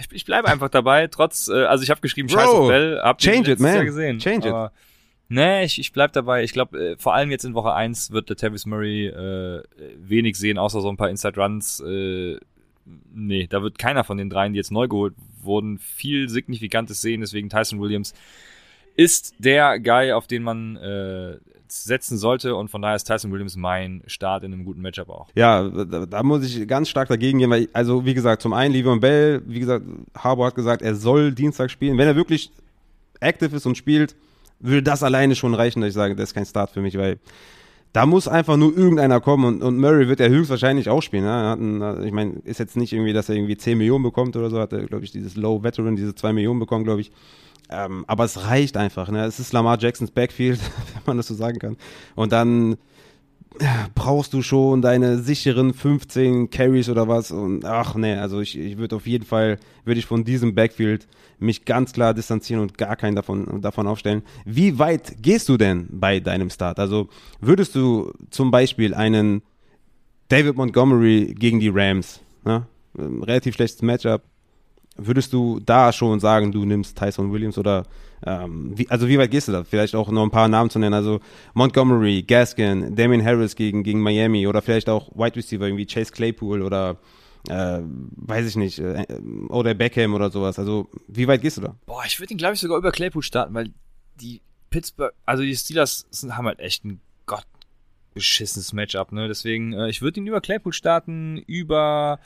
Ich, 0.00 0.12
ich 0.12 0.24
bleibe 0.26 0.48
einfach 0.48 0.68
dabei, 0.68 1.06
trotz, 1.06 1.48
äh, 1.48 1.64
also 1.64 1.82
ich 1.82 1.90
habe 1.90 2.00
geschrieben, 2.00 2.28
Bro, 2.28 2.36
Scheiß 2.36 2.48
auf 2.48 2.68
Bell, 2.68 3.00
hab 3.02 3.18
change 3.18 3.52
it, 3.52 3.60
man. 3.60 3.74
Jahr 3.74 3.84
gesehen. 3.84 4.18
Change 4.18 4.48
it. 4.48 4.54
aber, 4.54 4.72
Nee, 5.28 5.64
ich, 5.64 5.80
ich 5.80 5.92
bleib 5.92 6.12
dabei. 6.12 6.44
Ich 6.44 6.52
glaube, 6.52 6.92
äh, 6.92 6.96
vor 6.98 7.14
allem 7.14 7.30
jetzt 7.30 7.44
in 7.44 7.54
Woche 7.54 7.74
1 7.74 8.12
wird 8.12 8.28
der 8.28 8.36
Tavis 8.36 8.64
Murray 8.64 9.06
äh, 9.06 9.62
wenig 9.96 10.36
sehen, 10.36 10.56
außer 10.56 10.80
so 10.80 10.88
ein 10.88 10.96
paar 10.96 11.10
Inside 11.10 11.40
Runs. 11.40 11.80
Äh, 11.80 12.38
nee, 13.12 13.46
da 13.48 13.62
wird 13.62 13.78
keiner 13.78 14.04
von 14.04 14.18
den 14.18 14.30
dreien, 14.30 14.52
die 14.52 14.58
jetzt 14.58 14.70
neu 14.70 14.86
geholt 14.86 15.14
wurden, 15.42 15.78
viel 15.78 16.28
Signifikantes 16.28 17.00
sehen. 17.00 17.22
Deswegen 17.22 17.50
Tyson 17.50 17.80
Williams 17.80 18.14
ist 18.94 19.34
der 19.38 19.80
Guy, 19.80 20.12
auf 20.12 20.28
den 20.28 20.44
man 20.44 20.76
äh, 20.76 21.38
setzen 21.68 22.18
sollte. 22.18 22.54
Und 22.54 22.70
von 22.70 22.82
daher 22.82 22.96
ist 22.96 23.04
Tyson 23.04 23.32
Williams 23.32 23.56
mein 23.56 24.02
Start 24.06 24.44
in 24.44 24.52
einem 24.52 24.64
guten 24.64 24.80
Matchup 24.80 25.08
auch. 25.08 25.28
Ja, 25.34 25.68
da, 25.68 26.06
da 26.06 26.22
muss 26.22 26.44
ich 26.44 26.66
ganz 26.66 26.88
stark 26.88 27.08
dagegen 27.08 27.38
gehen, 27.38 27.50
weil, 27.50 27.68
also 27.72 28.04
wie 28.04 28.14
gesagt, 28.14 28.42
zum 28.42 28.52
einen 28.52 28.74
Le'Veon 28.74 29.00
Bell, 29.00 29.42
wie 29.46 29.60
gesagt, 29.60 29.84
Harbour 30.16 30.46
hat 30.46 30.54
gesagt, 30.54 30.82
er 30.82 30.94
soll 30.94 31.32
Dienstag 31.32 31.70
spielen. 31.70 31.98
Wenn 31.98 32.08
er 32.08 32.16
wirklich 32.16 32.50
active 33.20 33.56
ist 33.56 33.66
und 33.66 33.76
spielt, 33.76 34.14
würde 34.60 34.82
das 34.82 35.02
alleine 35.02 35.34
schon 35.34 35.54
reichen, 35.54 35.80
dass 35.80 35.88
ich 35.88 35.94
sage, 35.94 36.16
das 36.16 36.30
ist 36.30 36.34
kein 36.34 36.46
Start 36.46 36.70
für 36.70 36.80
mich, 36.80 36.96
weil 36.96 37.18
da 37.92 38.04
muss 38.04 38.28
einfach 38.28 38.58
nur 38.58 38.76
irgendeiner 38.76 39.20
kommen 39.20 39.44
und, 39.46 39.62
und 39.62 39.78
Murray 39.78 40.06
wird 40.06 40.20
er 40.20 40.28
höchstwahrscheinlich 40.28 40.90
auch 40.90 41.00
spielen. 41.00 41.24
Ne? 41.24 41.52
Einen, 41.52 42.04
ich 42.04 42.12
meine, 42.12 42.34
ist 42.44 42.58
jetzt 42.58 42.76
nicht 42.76 42.92
irgendwie, 42.92 43.14
dass 43.14 43.30
er 43.30 43.36
irgendwie 43.36 43.56
10 43.56 43.78
Millionen 43.78 44.04
bekommt 44.04 44.36
oder 44.36 44.50
so, 44.50 44.58
hat 44.58 44.72
er, 44.74 44.84
glaube 44.84 45.04
ich, 45.04 45.12
dieses 45.12 45.36
Low 45.36 45.62
Veteran, 45.62 45.96
diese 45.96 46.14
2 46.14 46.34
Millionen 46.34 46.60
bekommen, 46.60 46.84
glaube 46.84 47.00
ich. 47.00 47.10
Ähm, 47.68 48.04
aber 48.06 48.24
es 48.24 48.44
reicht 48.44 48.76
einfach. 48.76 49.10
Ne? 49.10 49.24
Es 49.24 49.40
ist 49.40 49.52
Lamar 49.52 49.78
Jacksons 49.78 50.10
Backfield, 50.10 50.60
wenn 50.94 51.02
man 51.06 51.16
das 51.16 51.26
so 51.26 51.34
sagen 51.34 51.58
kann. 51.58 51.76
Und 52.14 52.32
dann 52.32 52.76
ja, 53.60 53.88
brauchst 53.94 54.32
du 54.34 54.42
schon 54.42 54.82
deine 54.82 55.18
sicheren 55.18 55.72
15 55.72 56.50
Carries 56.50 56.88
oder 56.88 57.08
was. 57.08 57.30
Und 57.30 57.64
ach 57.64 57.94
nee, 57.94 58.14
also 58.14 58.40
ich, 58.40 58.58
ich 58.58 58.76
würde 58.76 58.96
auf 58.96 59.06
jeden 59.06 59.24
Fall, 59.24 59.58
würde 59.84 59.98
ich 59.98 60.06
von 60.06 60.24
diesem 60.24 60.54
Backfield 60.54 61.06
mich 61.38 61.64
ganz 61.64 61.92
klar 61.92 62.14
distanzieren 62.14 62.62
und 62.62 62.78
gar 62.78 62.96
keinen 62.96 63.16
davon, 63.16 63.60
davon 63.60 63.86
aufstellen. 63.86 64.22
Wie 64.44 64.78
weit 64.78 65.22
gehst 65.22 65.48
du 65.48 65.56
denn 65.56 65.86
bei 65.90 66.20
deinem 66.20 66.50
Start? 66.50 66.78
Also 66.78 67.08
würdest 67.40 67.74
du 67.74 68.12
zum 68.30 68.50
Beispiel 68.50 68.94
einen 68.94 69.42
David 70.28 70.56
Montgomery 70.56 71.34
gegen 71.38 71.60
die 71.60 71.68
Rams, 71.68 72.20
ne? 72.44 72.66
Ähm, 72.98 73.22
relativ 73.22 73.54
schlechtes 73.54 73.82
Matchup, 73.82 74.22
würdest 74.96 75.32
du 75.32 75.60
da 75.60 75.92
schon 75.92 76.20
sagen, 76.20 76.52
du 76.52 76.64
nimmst 76.64 76.96
Tyson 76.98 77.32
Williams 77.32 77.58
oder 77.58 77.84
ähm, 78.24 78.72
wie, 78.76 78.88
also 78.88 79.08
wie 79.08 79.18
weit 79.18 79.30
gehst 79.30 79.48
du 79.48 79.52
da? 79.52 79.64
Vielleicht 79.64 79.94
auch 79.94 80.10
noch 80.10 80.22
ein 80.22 80.30
paar 80.30 80.48
Namen 80.48 80.70
zu 80.70 80.78
nennen. 80.78 80.94
Also 80.94 81.20
Montgomery, 81.54 82.22
Gaskin, 82.22 82.94
Damien 82.94 83.24
Harris 83.24 83.56
gegen, 83.56 83.82
gegen 83.82 84.00
Miami 84.00 84.46
oder 84.46 84.62
vielleicht 84.62 84.88
auch 84.88 85.10
Wide 85.14 85.36
Receiver, 85.36 85.66
irgendwie 85.66 85.86
Chase 85.86 86.12
Claypool 86.12 86.62
oder 86.62 86.96
äh, 87.48 87.80
weiß 87.82 88.48
ich 88.48 88.56
nicht, 88.56 88.78
äh, 88.78 89.04
oder 89.48 89.74
Beckham 89.74 90.14
oder 90.14 90.30
sowas. 90.30 90.58
Also 90.58 90.88
wie 91.08 91.28
weit 91.28 91.42
gehst 91.42 91.58
du 91.58 91.62
da? 91.62 91.76
Boah, 91.86 92.04
ich 92.06 92.18
würde 92.18 92.34
ihn, 92.34 92.38
glaube 92.38 92.54
ich, 92.54 92.60
sogar 92.60 92.78
über 92.78 92.92
Claypool 92.92 93.22
starten, 93.22 93.54
weil 93.54 93.70
die 94.20 94.40
Pittsburgh, 94.70 95.12
also 95.24 95.42
die 95.42 95.54
Steelers 95.54 96.06
sind, 96.10 96.36
haben 96.36 96.46
halt 96.46 96.60
echt 96.60 96.84
ein 96.84 97.00
Gott 97.26 97.46
beschissenes 98.16 98.72
Matchup, 98.72 99.12
ne? 99.12 99.28
Deswegen, 99.28 99.72
äh, 99.74 99.88
ich 99.88 100.02
würde 100.02 100.18
ihn 100.18 100.26
über 100.26 100.40
Claypool 100.40 100.72
starten, 100.72 101.36
über 101.46 102.18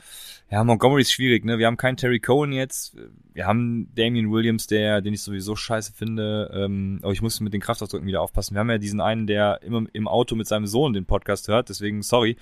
ja, 0.49 0.63
Montgomery 0.63 1.01
ist 1.01 1.11
schwierig, 1.11 1.45
ne? 1.45 1.59
Wir 1.59 1.67
haben 1.67 1.77
keinen 1.77 1.97
Terry 1.97 2.19
Cohen 2.19 2.51
jetzt. 2.51 2.97
Wir 3.33 3.45
haben 3.45 3.93
Damian 3.93 4.31
Williams, 4.31 4.67
der, 4.67 5.01
den 5.01 5.13
ich 5.13 5.21
sowieso 5.21 5.55
scheiße 5.55 5.93
finde. 5.93 6.49
Ähm, 6.53 6.99
aber 7.03 7.11
ich 7.13 7.21
muss 7.21 7.39
mit 7.41 7.53
den 7.53 7.61
Kraftausdrücken 7.61 8.07
wieder 8.07 8.21
aufpassen. 8.21 8.55
Wir 8.55 8.59
haben 8.59 8.69
ja 8.69 8.79
diesen 8.79 9.01
einen, 9.01 9.27
der 9.27 9.61
immer 9.61 9.83
im 9.93 10.07
Auto 10.07 10.35
mit 10.35 10.47
seinem 10.47 10.65
Sohn 10.65 10.93
den 10.93 11.05
Podcast 11.05 11.47
hört, 11.47 11.69
deswegen 11.69 12.01
sorry. 12.01 12.37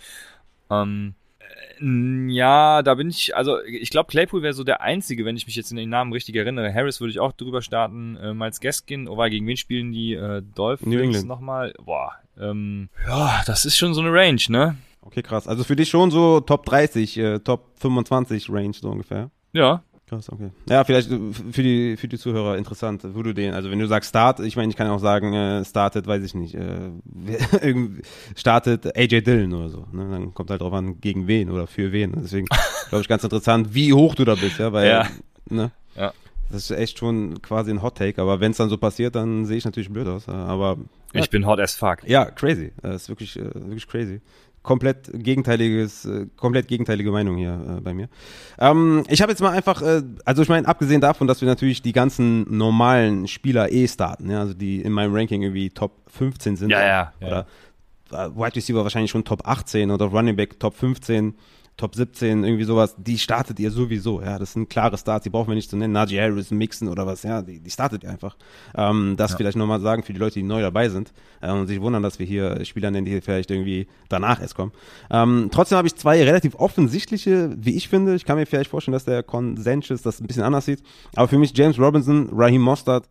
Ähm, 0.70 1.16
äh, 1.40 2.32
ja, 2.32 2.84
da 2.84 2.96
bin 2.96 3.10
ich, 3.10 3.36
also 3.36 3.62
ich 3.64 3.90
glaube, 3.90 4.10
Claypool 4.10 4.44
wäre 4.44 4.54
so 4.54 4.64
der 4.64 4.82
einzige, 4.82 5.26
wenn 5.26 5.36
ich 5.36 5.48
mich 5.48 5.56
jetzt 5.56 5.72
in 5.72 5.78
den 5.78 5.90
Namen 5.90 6.14
richtig 6.14 6.36
erinnere. 6.36 6.74
Harris 6.74 7.02
würde 7.02 7.12
ich 7.12 7.20
auch 7.20 7.32
drüber 7.32 7.62
starten. 7.62 8.16
Äh, 8.18 8.34
Miles 8.34 8.60
Gaskin, 8.60 9.08
oh, 9.08 9.18
gegen 9.28 9.48
wen 9.48 9.58
spielen 9.58 9.92
die 9.92 10.14
äh, 10.14 10.44
Dolphins 10.56 11.26
nochmal? 11.26 11.74
Boah, 11.84 12.14
ähm, 12.40 12.90
ja, 13.08 13.42
das 13.46 13.66
ist 13.66 13.78
schon 13.78 13.94
so 13.94 14.02
eine 14.02 14.12
Range, 14.14 14.42
ne? 14.50 14.76
Okay, 15.02 15.22
krass. 15.22 15.48
Also 15.48 15.64
für 15.64 15.76
dich 15.76 15.90
schon 15.90 16.12
so 16.12 16.40
Top 16.42 16.66
30, 16.66 17.18
äh, 17.18 17.40
Top 17.40 17.72
25 17.80 18.50
Range 18.50 18.74
so 18.74 18.90
ungefähr. 18.90 19.30
Ja, 19.54 19.84
Krass, 20.08 20.28
okay. 20.32 20.50
Ja, 20.68 20.84
vielleicht 20.84 21.12
äh, 21.12 21.20
für 21.52 21.62
die, 21.62 21.96
für 21.96 22.08
die 22.08 22.18
Zuhörer 22.18 22.58
interessant, 22.58 23.04
wo 23.14 23.22
du 23.22 23.32
den, 23.32 23.54
also 23.54 23.70
wenn 23.70 23.78
du 23.78 23.86
sagst 23.88 24.10
Start, 24.10 24.40
ich 24.40 24.56
meine, 24.56 24.72
ich 24.72 24.76
kann 24.76 24.88
auch 24.88 24.98
sagen, 24.98 25.34
äh, 25.36 25.64
startet, 25.64 26.08
weiß 26.08 26.24
ich 26.24 26.34
nicht, 26.34 26.56
äh, 26.56 26.90
startet 28.36 28.98
AJ 28.98 29.22
Dillon 29.22 29.54
oder 29.54 29.70
so. 29.70 29.86
Ne? 29.92 30.08
Dann 30.10 30.34
kommt 30.34 30.50
halt 30.50 30.62
drauf 30.62 30.74
an, 30.74 31.00
gegen 31.00 31.28
wen 31.28 31.52
oder 31.52 31.68
für 31.68 31.92
wen. 31.92 32.14
Deswegen 32.24 32.48
glaube 32.90 33.02
ich 33.04 33.08
ganz 33.08 33.24
interessant, 33.24 33.74
wie 33.76 33.94
hoch 33.94 34.16
du 34.16 34.26
da 34.26 34.34
bist, 34.36 34.58
ja, 34.58 34.74
weil, 34.74 34.88
Ja. 34.90 35.08
ne? 35.50 35.72
Ja. 35.96 36.12
Das 36.52 36.64
ist 36.64 36.72
echt 36.72 36.98
schon 36.98 37.40
quasi 37.44 37.70
ein 37.70 37.84
Hot 37.84 37.96
Take, 38.00 38.20
aber 38.20 38.40
wenn 38.40 38.50
es 38.52 38.58
dann 38.58 38.70
so 38.70 38.78
passiert, 38.78 39.14
dann 39.14 39.46
sehe 39.46 39.58
ich 39.58 39.66
natürlich 39.66 39.92
blöd 39.92 40.08
aus. 40.08 40.28
äh, 40.28 40.32
Aber 41.10 41.20
ja, 41.20 41.24
ich 41.24 41.30
bin 41.30 41.46
hot 41.46 41.60
as 41.60 41.74
fuck. 41.76 42.04
ja, 42.08 42.26
crazy. 42.26 42.72
Das 42.82 43.04
ist 43.04 43.10
wirklich, 43.10 43.38
äh, 43.38 43.44
wirklich 43.54 43.88
crazy. 43.88 44.22
Komplett 44.62 45.10
gegenteiliges, 45.14 46.06
äh, 46.06 46.28
komplett 46.36 46.68
gegenteilige 46.68 47.12
Meinung 47.12 47.38
hier 47.38 47.78
äh, 47.78 47.82
bei 47.82 47.94
mir. 47.94 48.10
Ähm, 48.60 49.06
ich 49.08 49.22
habe 49.22 49.32
jetzt 49.32 49.42
mal 49.42 49.52
einfach, 49.52 49.82
äh, 49.82 50.04
also 50.26 50.42
ich 50.42 50.50
meine, 50.50 50.68
abgesehen 50.68 51.02
davon, 51.02 51.28
dass 51.28 51.42
wir 51.42 51.48
natürlich 51.48 51.82
die 51.82 51.94
ganzen 51.94 52.46
normalen 52.58 53.28
Spieler 53.28 53.72
eh 53.72 53.88
starten, 53.88 54.30
ja, 54.30 54.42
also 54.42 54.54
die 54.54 54.82
in 54.82 54.92
meinem 54.92 55.16
Ranking 55.16 55.42
irgendwie 55.42 55.70
Top 55.70 55.94
15 56.08 56.58
sind. 56.58 56.70
Ja, 56.70 56.82
ja, 56.82 57.14
ja. 57.22 57.28
Oder 57.28 57.48
äh, 58.12 58.30
Wide 58.36 58.56
Receiver 58.56 58.84
wahrscheinlich 58.84 59.12
schon 59.12 59.24
Top 59.24 59.48
18 59.48 59.92
oder 59.92 60.06
Running 60.06 60.36
Back 60.36 60.60
Top 60.60 60.76
15. 60.76 61.36
Top 61.80 61.96
17, 61.96 62.44
irgendwie 62.44 62.66
sowas, 62.66 62.94
die 62.98 63.18
startet 63.18 63.58
ihr 63.58 63.72
sowieso, 63.72 64.22
ja, 64.22 64.38
das 64.38 64.52
sind 64.52 64.70
klare 64.70 64.98
Starts, 64.98 65.24
die 65.24 65.30
brauchen 65.30 65.48
wir 65.48 65.56
nicht 65.56 65.70
zu 65.70 65.78
nennen, 65.78 65.94
Najee 65.94 66.20
Harris, 66.20 66.52
Mixon 66.52 66.90
oder 66.90 67.08
was, 67.08 67.24
ja, 67.24 67.42
die, 67.42 67.62
die 67.62 67.70
startet 67.70 68.04
ihr 68.04 68.10
einfach. 68.10 68.36
Ähm, 68.76 69.16
das 69.16 69.36
vielleicht 69.36 69.56
nochmal 69.56 69.80
sagen 69.80 70.04
für 70.04 70.12
die 70.12 70.20
Leute, 70.20 70.36
die 70.36 70.44
neu 70.44 70.62
dabei 70.62 70.90
sind 70.90 71.14
äh, 71.40 71.52
und 71.52 71.68
sich 71.68 71.80
wundern, 71.80 72.04
dass 72.04 72.20
wir 72.20 72.26
hier 72.26 72.66
Spieler 72.66 72.92
nennen, 72.92 73.06
die 73.06 73.22
vielleicht 73.22 73.50
irgendwie 73.50 73.88
danach 74.10 74.42
erst 74.42 74.56
kommen. 74.56 74.74
Ähm, 75.10 75.48
trotzdem 75.54 75.78
habe 75.78 75.88
ich 75.88 75.96
zwei 75.96 76.22
relativ 76.22 76.56
offensichtliche, 76.56 77.56
wie 77.58 77.78
ich 77.78 77.88
finde, 77.88 78.14
ich 78.16 78.26
kann 78.26 78.38
mir 78.38 78.46
vielleicht 78.46 78.70
vorstellen, 78.70 78.94
dass 78.94 79.06
der 79.06 79.24
Consensus 79.24 80.02
das 80.02 80.20
ein 80.20 80.28
bisschen 80.28 80.44
anders 80.44 80.66
sieht, 80.66 80.84
aber 81.16 81.30
für 81.30 81.38
mich 81.38 81.58
James 81.58 81.80
Robinson, 81.80 82.28
Raheem 82.34 82.62
Mostert, 82.62 83.08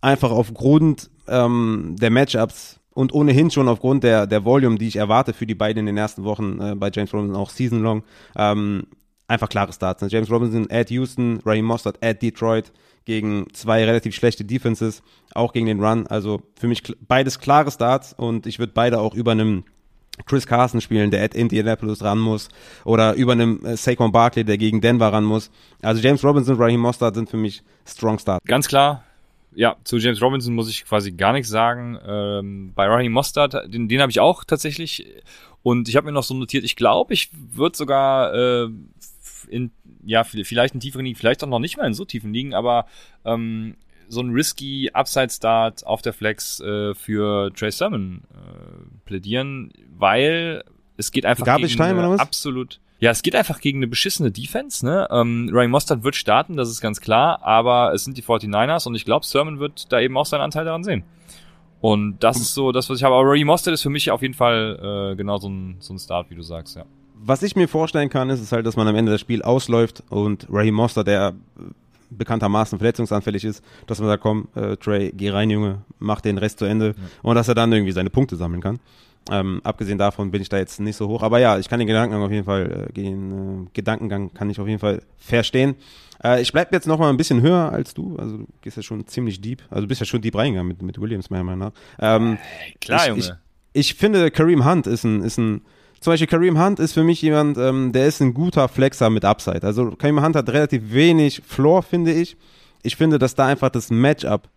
einfach 0.00 0.30
aufgrund 0.30 1.10
ähm, 1.28 1.96
der 2.00 2.10
Matchups 2.10 2.79
und 3.00 3.14
ohnehin 3.14 3.50
schon 3.50 3.66
aufgrund 3.66 4.04
der, 4.04 4.26
der 4.26 4.44
Volume, 4.44 4.76
die 4.76 4.86
ich 4.86 4.96
erwarte 4.96 5.32
für 5.32 5.46
die 5.46 5.54
beiden 5.54 5.80
in 5.80 5.86
den 5.86 5.96
ersten 5.96 6.22
Wochen 6.24 6.60
äh, 6.60 6.74
bei 6.74 6.90
James 6.92 7.14
Robinson, 7.14 7.34
auch 7.34 7.48
season 7.48 7.82
long, 7.82 8.02
ähm, 8.36 8.88
einfach 9.26 9.48
klare 9.48 9.72
Starts. 9.72 10.02
Ne? 10.02 10.08
James 10.10 10.30
Robinson 10.30 10.70
at 10.70 10.90
Houston, 10.90 11.40
Raheem 11.46 11.64
Mostert 11.64 12.04
at 12.04 12.20
Detroit 12.20 12.72
gegen 13.06 13.46
zwei 13.54 13.86
relativ 13.86 14.14
schlechte 14.14 14.44
Defenses, 14.44 15.02
auch 15.34 15.54
gegen 15.54 15.64
den 15.64 15.82
Run. 15.82 16.06
Also 16.08 16.42
für 16.58 16.68
mich 16.68 16.82
beides 17.08 17.38
klare 17.38 17.70
Starts 17.70 18.12
und 18.12 18.46
ich 18.46 18.58
würde 18.58 18.74
beide 18.74 19.00
auch 19.00 19.14
über 19.14 19.32
einem 19.32 19.64
Chris 20.26 20.46
Carson 20.46 20.82
spielen, 20.82 21.10
der 21.10 21.24
at 21.24 21.34
Indianapolis 21.34 22.02
ran 22.02 22.18
muss, 22.18 22.50
oder 22.84 23.14
über 23.14 23.32
einem 23.32 23.64
äh, 23.64 23.78
Saquon 23.78 24.12
Barkley, 24.12 24.44
der 24.44 24.58
gegen 24.58 24.82
Denver 24.82 25.10
ran 25.10 25.24
muss. 25.24 25.50
Also 25.80 26.02
James 26.02 26.22
Robinson, 26.22 26.56
Raheem 26.56 26.80
Mostert 26.80 27.14
sind 27.14 27.30
für 27.30 27.38
mich 27.38 27.62
Strong 27.86 28.18
Starts. 28.18 28.44
Ganz 28.46 28.68
klar. 28.68 29.04
Ja, 29.54 29.76
zu 29.84 29.98
James 29.98 30.22
Robinson 30.22 30.54
muss 30.54 30.70
ich 30.70 30.84
quasi 30.84 31.12
gar 31.12 31.32
nichts 31.32 31.48
sagen. 31.48 31.98
Ähm, 32.06 32.72
bei 32.74 32.86
Raheem 32.86 33.12
Mostert, 33.12 33.54
den, 33.72 33.88
den 33.88 34.00
habe 34.00 34.10
ich 34.10 34.20
auch 34.20 34.44
tatsächlich. 34.44 35.06
Und 35.62 35.88
ich 35.88 35.96
habe 35.96 36.06
mir 36.06 36.12
noch 36.12 36.22
so 36.22 36.34
notiert, 36.34 36.64
ich 36.64 36.76
glaube, 36.76 37.12
ich 37.12 37.30
würde 37.32 37.76
sogar 37.76 38.34
äh, 38.34 38.68
in, 39.48 39.70
ja, 40.04 40.24
vielleicht 40.24 40.74
in 40.74 40.80
tieferen 40.80 41.04
Ligen, 41.04 41.18
vielleicht 41.18 41.42
auch 41.44 41.48
noch 41.48 41.58
nicht 41.58 41.76
mal 41.76 41.86
in 41.86 41.94
so 41.94 42.04
tiefen 42.04 42.32
Ligen, 42.32 42.54
aber 42.54 42.86
ähm, 43.24 43.76
so 44.08 44.20
ein 44.20 44.30
risky 44.30 44.90
Upside-Start 44.92 45.86
auf 45.86 46.02
der 46.02 46.12
Flex 46.12 46.60
äh, 46.60 46.94
für 46.94 47.52
Trey 47.54 47.70
Sermon 47.70 48.22
äh, 48.32 49.06
plädieren, 49.06 49.72
weil 49.96 50.64
es 50.96 51.12
geht 51.12 51.26
einfach 51.26 51.44
gegen 51.56 51.78
was? 51.78 52.20
absolut 52.20 52.80
ja, 53.00 53.10
es 53.10 53.22
geht 53.22 53.34
einfach 53.34 53.60
gegen 53.60 53.78
eine 53.78 53.86
beschissene 53.86 54.30
Defense, 54.30 54.84
ne? 54.84 55.08
Ähm, 55.10 55.50
Ryan 55.52 55.70
Mostert 55.70 56.04
wird 56.04 56.16
starten, 56.16 56.56
das 56.56 56.68
ist 56.68 56.82
ganz 56.82 57.00
klar, 57.00 57.42
aber 57.42 57.94
es 57.94 58.04
sind 58.04 58.18
die 58.18 58.22
49ers 58.22 58.86
und 58.86 58.94
ich 58.94 59.06
glaube, 59.06 59.24
Sermon 59.24 59.58
wird 59.58 59.90
da 59.90 60.00
eben 60.00 60.16
auch 60.18 60.26
seinen 60.26 60.42
Anteil 60.42 60.66
daran 60.66 60.84
sehen. 60.84 61.04
Und 61.80 62.18
das 62.22 62.36
ist 62.36 62.52
so 62.52 62.72
das, 62.72 62.90
was 62.90 62.98
ich 62.98 63.04
habe. 63.04 63.14
Aber 63.14 63.24
Ryan 63.24 63.46
Mostert 63.46 63.72
ist 63.72 63.82
für 63.82 63.88
mich 63.88 64.10
auf 64.10 64.20
jeden 64.20 64.34
Fall 64.34 65.12
äh, 65.12 65.16
genau 65.16 65.38
so 65.38 65.48
ein, 65.48 65.76
so 65.80 65.94
ein 65.94 65.98
Start, 65.98 66.28
wie 66.28 66.34
du 66.34 66.42
sagst, 66.42 66.76
ja. 66.76 66.84
Was 67.14 67.42
ich 67.42 67.56
mir 67.56 67.68
vorstellen 67.68 68.10
kann, 68.10 68.28
ist, 68.28 68.40
ist 68.40 68.52
halt, 68.52 68.66
dass 68.66 68.76
man 68.76 68.86
am 68.86 68.96
Ende 68.96 69.12
das 69.12 69.20
Spiel 69.20 69.42
ausläuft 69.42 70.02
und 70.10 70.46
Raheem 70.50 70.74
Mostert, 70.74 71.06
der 71.06 71.28
äh, 71.58 71.62
bekanntermaßen 72.10 72.78
verletzungsanfällig 72.78 73.44
ist, 73.44 73.64
dass 73.86 73.98
man 73.98 74.08
sagt, 74.08 74.22
komm, 74.22 74.48
äh, 74.54 74.76
Trey, 74.76 75.12
geh 75.14 75.30
rein, 75.30 75.48
Junge, 75.48 75.82
mach 75.98 76.20
den 76.20 76.36
Rest 76.36 76.58
zu 76.58 76.66
Ende 76.66 76.94
und 77.22 77.34
dass 77.34 77.48
er 77.48 77.54
dann 77.54 77.72
irgendwie 77.72 77.92
seine 77.92 78.10
Punkte 78.10 78.36
sammeln 78.36 78.60
kann. 78.60 78.78
Ähm, 79.30 79.60
abgesehen 79.64 79.98
davon 79.98 80.30
bin 80.30 80.40
ich 80.40 80.48
da 80.48 80.58
jetzt 80.58 80.80
nicht 80.80 80.96
so 80.96 81.08
hoch. 81.08 81.22
Aber 81.22 81.38
ja, 81.38 81.58
ich 81.58 81.68
kann 81.68 81.78
den 81.78 81.86
Gedankengang 81.86 82.22
auf 82.22 82.32
jeden 82.32 82.44
Fall, 82.44 82.88
äh, 82.88 82.92
den 82.92 83.66
äh, 83.66 83.68
Gedankengang 83.74 84.32
kann 84.32 84.48
ich 84.50 84.58
auf 84.58 84.66
jeden 84.66 84.78
Fall 84.78 85.02
verstehen. 85.18 85.76
Äh, 86.24 86.40
ich 86.42 86.52
bleibe 86.52 86.74
jetzt 86.74 86.86
noch 86.86 86.98
mal 86.98 87.10
ein 87.10 87.16
bisschen 87.16 87.42
höher 87.42 87.70
als 87.72 87.94
du. 87.94 88.16
Also 88.16 88.38
du 88.38 88.46
gehst 88.62 88.76
ja 88.76 88.82
schon 88.82 89.06
ziemlich 89.06 89.40
deep. 89.40 89.62
Also 89.70 89.82
du 89.82 89.88
bist 89.88 90.00
ja 90.00 90.06
schon 90.06 90.22
deep 90.22 90.36
reingegangen 90.36 90.68
mit, 90.68 90.82
mit 90.82 91.00
Williams, 91.00 91.30
meiner 91.30 91.44
Meinung 91.44 91.68
nach. 91.68 91.72
Ähm, 91.98 92.38
Klar, 92.80 93.02
ich, 93.02 93.08
Junge. 93.08 93.20
Ich, 93.72 93.90
ich 93.90 93.94
finde, 93.94 94.30
Kareem 94.30 94.64
Hunt 94.64 94.86
ist 94.86 95.04
ein, 95.04 95.22
ist 95.22 95.38
ein 95.38 95.62
zum 96.00 96.14
Beispiel 96.14 96.28
Kareem 96.28 96.58
Hunt 96.58 96.80
ist 96.80 96.94
für 96.94 97.04
mich 97.04 97.20
jemand, 97.20 97.58
ähm, 97.58 97.92
der 97.92 98.06
ist 98.06 98.22
ein 98.22 98.32
guter 98.32 98.68
Flexer 98.68 99.10
mit 99.10 99.24
Upside. 99.24 99.62
Also 99.62 99.90
Kareem 99.90 100.24
Hunt 100.24 100.34
hat 100.34 100.48
relativ 100.48 100.92
wenig 100.92 101.42
Floor, 101.46 101.82
finde 101.82 102.12
ich. 102.12 102.38
Ich 102.82 102.96
finde, 102.96 103.18
dass 103.18 103.34
da 103.34 103.46
einfach 103.46 103.68
das 103.68 103.90
Matchup 103.90 104.48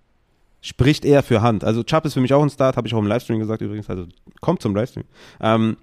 spricht 0.64 1.03
eher 1.05 1.22
für 1.22 1.43
Hunt. 1.43 1.64
Also 1.64 1.84
Chubb 1.84 2.05
ist 2.05 2.14
für 2.14 2.22
mich 2.22 2.34
auch 2.34 2.41
ein 2.41 2.49
Start, 2.49 2.78
habe 2.78 2.88
ich 2.88 2.93
auch 2.95 2.99
im 2.99 3.05
Livestream 3.05 3.38
gesagt 3.38 3.61
übrigens, 3.61 3.89
also 3.89 4.05
kommt 4.41 4.61
zum 4.61 4.74
Livestream. 4.74 5.03
Ähm, 5.41 5.78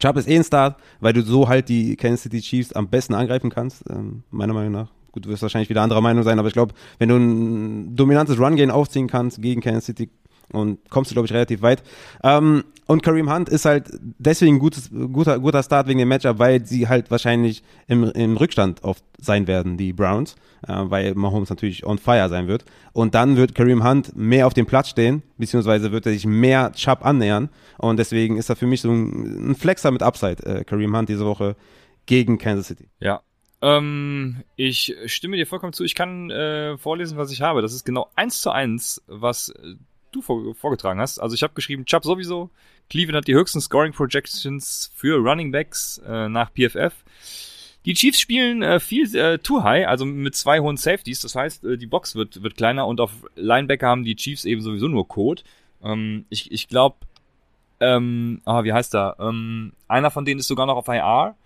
Chubb 0.00 0.16
ist 0.16 0.26
eh 0.26 0.36
ein 0.36 0.42
Start, 0.42 0.80
weil 1.00 1.12
du 1.12 1.22
so 1.22 1.48
halt 1.48 1.68
die 1.68 1.96
Kansas 1.96 2.22
City 2.22 2.40
Chiefs 2.40 2.72
am 2.72 2.88
besten 2.88 3.14
angreifen 3.14 3.50
kannst, 3.50 3.84
ähm, 3.90 4.24
meiner 4.30 4.54
Meinung 4.54 4.72
nach. 4.72 4.88
Gut, 5.12 5.26
du 5.26 5.28
wirst 5.28 5.42
wahrscheinlich 5.42 5.68
wieder 5.68 5.82
anderer 5.82 6.00
Meinung 6.00 6.24
sein, 6.24 6.38
aber 6.38 6.48
ich 6.48 6.54
glaube, 6.54 6.74
wenn 6.98 7.10
du 7.10 7.16
ein 7.16 7.94
dominantes 7.94 8.38
Run-Game 8.38 8.70
aufziehen 8.70 9.06
kannst 9.06 9.40
gegen 9.40 9.60
Kansas 9.60 9.84
City, 9.84 10.10
und 10.52 10.78
kommst 10.90 11.10
du, 11.10 11.14
glaube 11.14 11.26
ich, 11.26 11.32
relativ 11.32 11.62
weit. 11.62 11.82
Ähm, 12.22 12.64
und 12.86 13.02
Kareem 13.02 13.32
Hunt 13.32 13.48
ist 13.48 13.64
halt 13.64 13.90
deswegen 14.00 14.56
ein 14.56 14.58
gutes, 14.60 14.90
guter, 14.90 15.40
guter 15.40 15.62
Start 15.62 15.88
wegen 15.88 15.98
dem 15.98 16.08
Matchup, 16.08 16.38
weil 16.38 16.64
sie 16.64 16.88
halt 16.88 17.10
wahrscheinlich 17.10 17.64
im, 17.88 18.04
im 18.04 18.36
Rückstand 18.36 18.84
oft 18.84 19.02
sein 19.18 19.48
werden, 19.48 19.76
die 19.76 19.92
Browns, 19.92 20.36
äh, 20.66 20.72
weil 20.76 21.14
Mahomes 21.14 21.50
natürlich 21.50 21.84
on 21.84 21.98
fire 21.98 22.28
sein 22.28 22.46
wird. 22.46 22.64
Und 22.92 23.16
dann 23.16 23.36
wird 23.36 23.56
Kareem 23.56 23.82
Hunt 23.82 24.16
mehr 24.16 24.46
auf 24.46 24.54
dem 24.54 24.66
Platz 24.66 24.88
stehen, 24.88 25.22
beziehungsweise 25.36 25.90
wird 25.90 26.06
er 26.06 26.12
sich 26.12 26.26
mehr 26.26 26.72
Chubb 26.72 27.04
annähern. 27.04 27.48
Und 27.78 27.98
deswegen 27.98 28.36
ist 28.36 28.50
er 28.50 28.56
für 28.56 28.66
mich 28.66 28.82
so 28.82 28.90
ein, 28.90 29.50
ein 29.50 29.54
Flexer 29.56 29.90
mit 29.90 30.04
Upside, 30.04 30.46
äh, 30.46 30.64
Kareem 30.64 30.96
Hunt 30.96 31.08
diese 31.08 31.26
Woche 31.26 31.56
gegen 32.06 32.38
Kansas 32.38 32.68
City. 32.68 32.88
Ja. 33.00 33.20
Ähm, 33.62 34.44
ich 34.54 34.94
stimme 35.06 35.36
dir 35.36 35.46
vollkommen 35.46 35.72
zu. 35.72 35.82
Ich 35.82 35.96
kann 35.96 36.30
äh, 36.30 36.78
vorlesen, 36.78 37.18
was 37.18 37.32
ich 37.32 37.42
habe. 37.42 37.62
Das 37.62 37.72
ist 37.72 37.84
genau 37.84 38.10
eins 38.14 38.40
zu 38.40 38.50
eins, 38.50 39.02
was 39.08 39.52
du 40.12 40.22
vor, 40.22 40.54
vorgetragen 40.54 41.00
hast. 41.00 41.18
Also 41.18 41.34
ich 41.34 41.42
habe 41.42 41.54
geschrieben, 41.54 41.84
Chubb 41.84 42.04
sowieso. 42.04 42.50
Cleveland 42.88 43.22
hat 43.22 43.28
die 43.28 43.34
höchsten 43.34 43.60
Scoring 43.60 43.92
Projections 43.92 44.90
für 44.94 45.16
Running 45.16 45.52
Backs 45.52 45.98
äh, 46.06 46.28
nach 46.28 46.50
PFF. 46.52 46.92
Die 47.84 47.94
Chiefs 47.94 48.20
spielen 48.20 48.62
äh, 48.62 48.80
viel 48.80 49.14
äh, 49.14 49.38
too 49.38 49.62
high, 49.62 49.86
also 49.86 50.04
mit 50.04 50.34
zwei 50.34 50.60
hohen 50.60 50.76
Safeties. 50.76 51.20
Das 51.20 51.34
heißt, 51.34 51.64
äh, 51.64 51.76
die 51.76 51.86
Box 51.86 52.16
wird, 52.16 52.42
wird 52.42 52.56
kleiner 52.56 52.86
und 52.86 53.00
auf 53.00 53.12
Linebacker 53.36 53.86
haben 53.86 54.04
die 54.04 54.16
Chiefs 54.16 54.44
eben 54.44 54.60
sowieso 54.60 54.88
nur 54.88 55.06
Code. 55.06 55.42
Ähm, 55.82 56.26
ich 56.28 56.50
ich 56.50 56.66
glaube, 56.66 56.96
ähm, 57.78 58.40
ah, 58.44 58.64
wie 58.64 58.72
heißt 58.72 58.94
er? 58.94 59.16
Ähm, 59.20 59.72
einer 59.86 60.10
von 60.10 60.24
denen 60.24 60.40
ist 60.40 60.48
sogar 60.48 60.66
noch 60.66 60.76
auf 60.76 60.88
IR. 60.88 61.36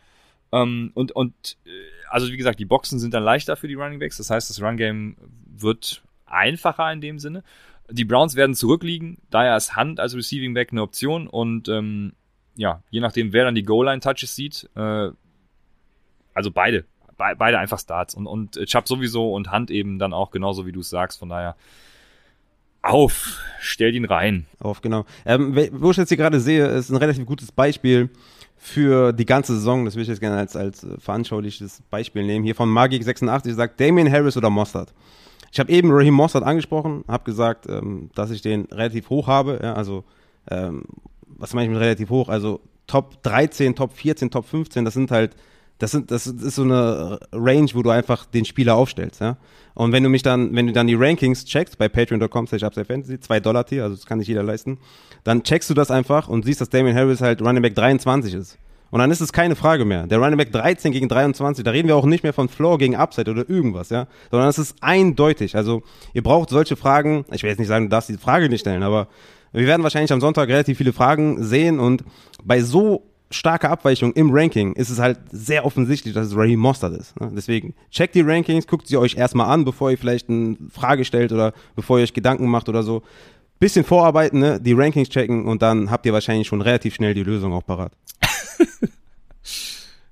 Ähm, 0.52 0.92
und, 0.94 1.12
und 1.12 1.58
äh, 1.66 1.70
also 2.08 2.28
wie 2.32 2.36
gesagt, 2.36 2.58
die 2.58 2.64
Boxen 2.64 2.98
sind 2.98 3.14
dann 3.14 3.22
leichter 3.22 3.56
für 3.56 3.68
die 3.68 3.74
Running 3.74 3.98
Backs. 3.98 4.16
Das 4.16 4.30
heißt, 4.30 4.48
das 4.50 4.62
Run 4.62 4.76
Game 4.76 5.16
wird 5.46 6.02
einfacher 6.26 6.90
in 6.92 7.00
dem 7.00 7.18
Sinne. 7.18 7.42
Die 7.90 8.04
Browns 8.04 8.36
werden 8.36 8.54
zurückliegen, 8.54 9.18
daher 9.30 9.56
ist 9.56 9.76
Hand 9.76 10.00
als 10.00 10.14
Receiving 10.14 10.54
Back 10.54 10.72
eine 10.72 10.82
Option 10.82 11.26
und 11.26 11.68
ähm, 11.68 12.12
ja, 12.56 12.82
je 12.90 13.00
nachdem, 13.00 13.32
wer 13.32 13.44
dann 13.44 13.54
die 13.54 13.62
Goal-Line-Touches 13.62 14.34
sieht, 14.34 14.68
äh, 14.76 15.10
also 16.34 16.50
beide, 16.50 16.84
be 17.16 17.34
beide 17.38 17.58
einfach 17.58 17.78
Starts 17.78 18.14
und, 18.14 18.26
und 18.26 18.56
äh, 18.56 18.66
Chubb 18.66 18.86
sowieso 18.86 19.32
und 19.32 19.50
Hand 19.50 19.70
eben 19.70 19.98
dann 19.98 20.12
auch 20.12 20.30
genauso, 20.30 20.66
wie 20.66 20.72
du 20.72 20.80
es 20.80 20.90
sagst, 20.90 21.18
von 21.18 21.28
daher 21.28 21.56
auf, 22.82 23.38
stell 23.60 23.94
ihn 23.94 24.04
rein. 24.06 24.46
Auf, 24.58 24.80
genau. 24.80 25.04
Ähm, 25.26 25.54
wo 25.72 25.90
ich 25.90 25.96
jetzt 25.96 26.08
hier 26.08 26.16
gerade 26.16 26.40
sehe, 26.40 26.66
ist 26.66 26.90
ein 26.90 26.96
relativ 26.96 27.26
gutes 27.26 27.52
Beispiel 27.52 28.08
für 28.56 29.12
die 29.12 29.26
ganze 29.26 29.54
Saison, 29.54 29.84
das 29.84 29.96
will 29.96 30.02
ich 30.02 30.08
jetzt 30.08 30.20
gerne 30.20 30.36
als, 30.36 30.54
als 30.54 30.86
veranschauliches 30.98 31.82
Beispiel 31.90 32.24
nehmen, 32.24 32.44
hier 32.44 32.54
von 32.54 32.68
Magik86 32.68 33.54
sagt 33.54 33.80
Damien 33.80 34.10
Harris 34.10 34.36
oder 34.36 34.50
Mossad. 34.50 34.92
Ich 35.52 35.58
habe 35.58 35.70
eben 35.70 35.90
Raheem 35.90 36.14
Mossad 36.14 36.42
angesprochen, 36.42 37.04
habe 37.08 37.24
gesagt, 37.24 37.66
ähm, 37.68 38.10
dass 38.14 38.30
ich 38.30 38.42
den 38.42 38.66
relativ 38.66 39.10
hoch 39.10 39.26
habe. 39.26 39.60
Ja, 39.62 39.74
also, 39.74 40.04
ähm, 40.50 40.84
was 41.26 41.54
meine 41.54 41.66
ich 41.66 41.72
mit 41.72 41.80
relativ 41.80 42.10
hoch? 42.10 42.28
Also 42.28 42.60
Top 42.86 43.22
13, 43.22 43.74
Top 43.74 43.92
14, 43.92 44.30
Top 44.30 44.46
15, 44.46 44.84
das 44.84 44.94
sind 44.94 45.10
halt, 45.10 45.36
das 45.78 45.92
sind, 45.92 46.10
das 46.10 46.26
ist 46.26 46.54
so 46.54 46.62
eine 46.62 47.18
Range, 47.32 47.68
wo 47.74 47.82
du 47.82 47.90
einfach 47.90 48.26
den 48.26 48.44
Spieler 48.44 48.76
aufstellst, 48.76 49.20
ja. 49.20 49.36
Und 49.74 49.92
wenn 49.92 50.02
du 50.02 50.08
mich 50.08 50.22
dann, 50.22 50.54
wenn 50.54 50.66
du 50.66 50.72
dann 50.72 50.88
die 50.88 50.94
Rankings 50.94 51.44
checkst 51.44 51.78
bei 51.78 51.88
patreon.com 51.88 52.46
slash 52.48 52.62
fantasy 52.62 53.18
2 53.18 53.40
Dollar 53.40 53.64
Tier, 53.64 53.84
also 53.84 53.96
das 53.96 54.06
kann 54.06 54.18
sich 54.18 54.28
jeder 54.28 54.42
leisten, 54.42 54.78
dann 55.24 55.42
checkst 55.42 55.70
du 55.70 55.74
das 55.74 55.90
einfach 55.90 56.28
und 56.28 56.44
siehst, 56.44 56.60
dass 56.60 56.68
Damien 56.68 56.94
Harris 56.94 57.20
halt 57.20 57.40
Running 57.40 57.62
Back 57.62 57.74
23 57.76 58.34
ist. 58.34 58.58
Und 58.90 58.98
dann 58.98 59.10
ist 59.10 59.20
es 59.20 59.32
keine 59.32 59.56
Frage 59.56 59.84
mehr. 59.84 60.06
Der 60.06 60.18
Running 60.18 60.36
Back 60.36 60.52
13 60.52 60.92
gegen 60.92 61.08
23, 61.08 61.64
da 61.64 61.70
reden 61.70 61.88
wir 61.88 61.96
auch 61.96 62.06
nicht 62.06 62.22
mehr 62.22 62.32
von 62.32 62.48
Floor 62.48 62.78
gegen 62.78 62.96
Upside 62.96 63.30
oder 63.30 63.48
irgendwas, 63.48 63.90
ja. 63.90 64.06
Sondern 64.30 64.48
es 64.48 64.58
ist 64.58 64.76
eindeutig. 64.80 65.56
Also, 65.56 65.82
ihr 66.12 66.22
braucht 66.22 66.50
solche 66.50 66.76
Fragen. 66.76 67.24
Ich 67.32 67.42
will 67.42 67.50
jetzt 67.50 67.58
nicht 67.58 67.68
sagen, 67.68 67.86
du 67.86 67.90
darfst 67.90 68.08
die 68.08 68.16
Frage 68.16 68.48
nicht 68.48 68.60
stellen, 68.60 68.82
aber 68.82 69.08
wir 69.52 69.66
werden 69.66 69.82
wahrscheinlich 69.82 70.12
am 70.12 70.20
Sonntag 70.20 70.48
relativ 70.48 70.78
viele 70.78 70.92
Fragen 70.92 71.42
sehen 71.42 71.80
und 71.80 72.04
bei 72.44 72.60
so 72.62 73.04
starker 73.30 73.70
Abweichung 73.70 74.12
im 74.14 74.30
Ranking 74.32 74.72
ist 74.74 74.90
es 74.90 74.98
halt 74.98 75.18
sehr 75.30 75.64
offensichtlich, 75.64 76.14
dass 76.14 76.26
es 76.26 76.36
Raheem 76.36 76.58
Mostert 76.58 76.98
ist. 76.98 77.18
Ne? 77.20 77.30
Deswegen 77.34 77.74
checkt 77.90 78.14
die 78.14 78.22
Rankings, 78.22 78.66
guckt 78.66 78.88
sie 78.88 78.96
euch 78.96 79.16
erstmal 79.16 79.46
an, 79.46 79.64
bevor 79.64 79.90
ihr 79.90 79.98
vielleicht 79.98 80.28
eine 80.28 80.56
Frage 80.70 81.04
stellt 81.04 81.32
oder 81.32 81.52
bevor 81.76 81.98
ihr 81.98 82.04
euch 82.04 82.12
Gedanken 82.12 82.48
macht 82.48 82.68
oder 82.68 82.82
so. 82.82 83.02
Bisschen 83.60 83.84
vorarbeiten, 83.84 84.40
ne? 84.40 84.60
die 84.60 84.72
Rankings 84.72 85.08
checken 85.10 85.46
und 85.46 85.62
dann 85.62 85.90
habt 85.90 86.06
ihr 86.06 86.12
wahrscheinlich 86.12 86.48
schon 86.48 86.60
relativ 86.60 86.94
schnell 86.94 87.14
die 87.14 87.22
Lösung 87.22 87.52
auch 87.52 87.64
parat. 87.64 87.92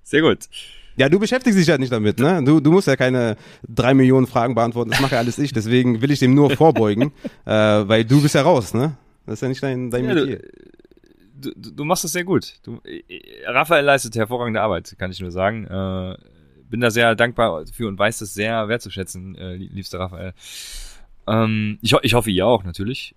Sehr 0.08 0.22
gut. 0.22 0.48
Ja, 0.96 1.10
du 1.10 1.18
beschäftigst 1.18 1.58
dich 1.58 1.68
halt 1.68 1.80
nicht 1.80 1.92
damit, 1.92 2.18
ne? 2.18 2.42
Du, 2.42 2.60
du 2.60 2.72
musst 2.72 2.88
ja 2.88 2.96
keine 2.96 3.36
drei 3.68 3.92
Millionen 3.92 4.26
Fragen 4.26 4.54
beantworten, 4.54 4.90
das 4.90 5.00
mache 5.00 5.16
ja 5.16 5.18
alles 5.18 5.38
ich, 5.38 5.52
deswegen 5.52 6.00
will 6.00 6.10
ich 6.10 6.18
dem 6.18 6.34
nur 6.34 6.50
vorbeugen, 6.50 7.12
äh, 7.44 7.52
weil 7.52 8.06
du 8.06 8.22
bist 8.22 8.34
ja 8.34 8.40
raus, 8.40 8.72
ne? 8.72 8.96
Das 9.26 9.34
ist 9.34 9.42
ja 9.42 9.48
nicht 9.48 9.62
dein, 9.62 9.90
dein 9.90 10.06
Ja, 10.06 10.14
Metier. 10.14 10.40
Du, 11.34 11.52
du, 11.54 11.70
du 11.72 11.84
machst 11.84 12.04
das 12.04 12.12
sehr 12.12 12.24
gut. 12.24 12.54
Du, 12.62 12.80
äh, 12.84 13.02
Raphael 13.46 13.84
leistet 13.84 14.16
hervorragende 14.16 14.62
Arbeit, 14.62 14.96
kann 14.98 15.10
ich 15.10 15.20
nur 15.20 15.30
sagen. 15.30 15.66
Äh, 15.66 16.16
bin 16.70 16.80
da 16.80 16.90
sehr 16.90 17.14
dankbar 17.14 17.66
für 17.70 17.86
und 17.86 17.98
weiß 17.98 18.20
das 18.20 18.32
sehr 18.32 18.66
wertzuschätzen, 18.66 19.36
äh, 19.36 19.56
liebster 19.56 20.00
Raphael. 20.00 20.32
Ähm, 21.26 21.78
ich, 21.82 21.94
ich 22.00 22.14
hoffe, 22.14 22.30
ihr 22.30 22.46
auch, 22.46 22.64
natürlich. 22.64 23.14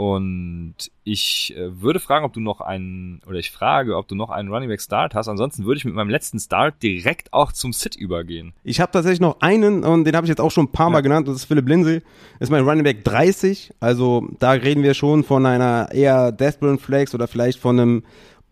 Und 0.00 0.76
ich 1.04 1.54
äh, 1.58 1.82
würde 1.82 2.00
fragen, 2.00 2.24
ob 2.24 2.32
du 2.32 2.40
noch 2.40 2.62
einen, 2.62 3.20
oder 3.26 3.38
ich 3.38 3.50
frage, 3.50 3.98
ob 3.98 4.08
du 4.08 4.14
noch 4.14 4.30
einen 4.30 4.48
Running 4.48 4.70
Back 4.70 4.80
Start 4.80 5.14
hast. 5.14 5.28
Ansonsten 5.28 5.66
würde 5.66 5.76
ich 5.76 5.84
mit 5.84 5.92
meinem 5.92 6.08
letzten 6.08 6.40
Start 6.40 6.82
direkt 6.82 7.34
auch 7.34 7.52
zum 7.52 7.74
Sit 7.74 7.96
übergehen. 7.96 8.54
Ich 8.64 8.80
habe 8.80 8.90
tatsächlich 8.90 9.20
noch 9.20 9.42
einen 9.42 9.84
und 9.84 10.04
den 10.04 10.16
habe 10.16 10.24
ich 10.24 10.30
jetzt 10.30 10.40
auch 10.40 10.50
schon 10.52 10.64
ein 10.64 10.72
paar 10.72 10.88
Mal 10.88 10.98
Ja. 10.98 11.02
genannt, 11.02 11.28
das 11.28 11.36
ist 11.36 11.44
Philipp 11.44 11.68
Lindsay. 11.68 12.00
Ist 12.38 12.50
mein 12.50 12.64
Running 12.64 12.82
Back 12.84 13.04
30, 13.04 13.74
also 13.78 14.26
da 14.38 14.52
reden 14.52 14.82
wir 14.82 14.94
schon 14.94 15.22
von 15.22 15.44
einer 15.44 15.90
eher 15.92 16.32
Desperate 16.32 16.82
Flex 16.82 17.14
oder 17.14 17.28
vielleicht 17.28 17.58
von 17.58 17.78
einem 17.78 18.02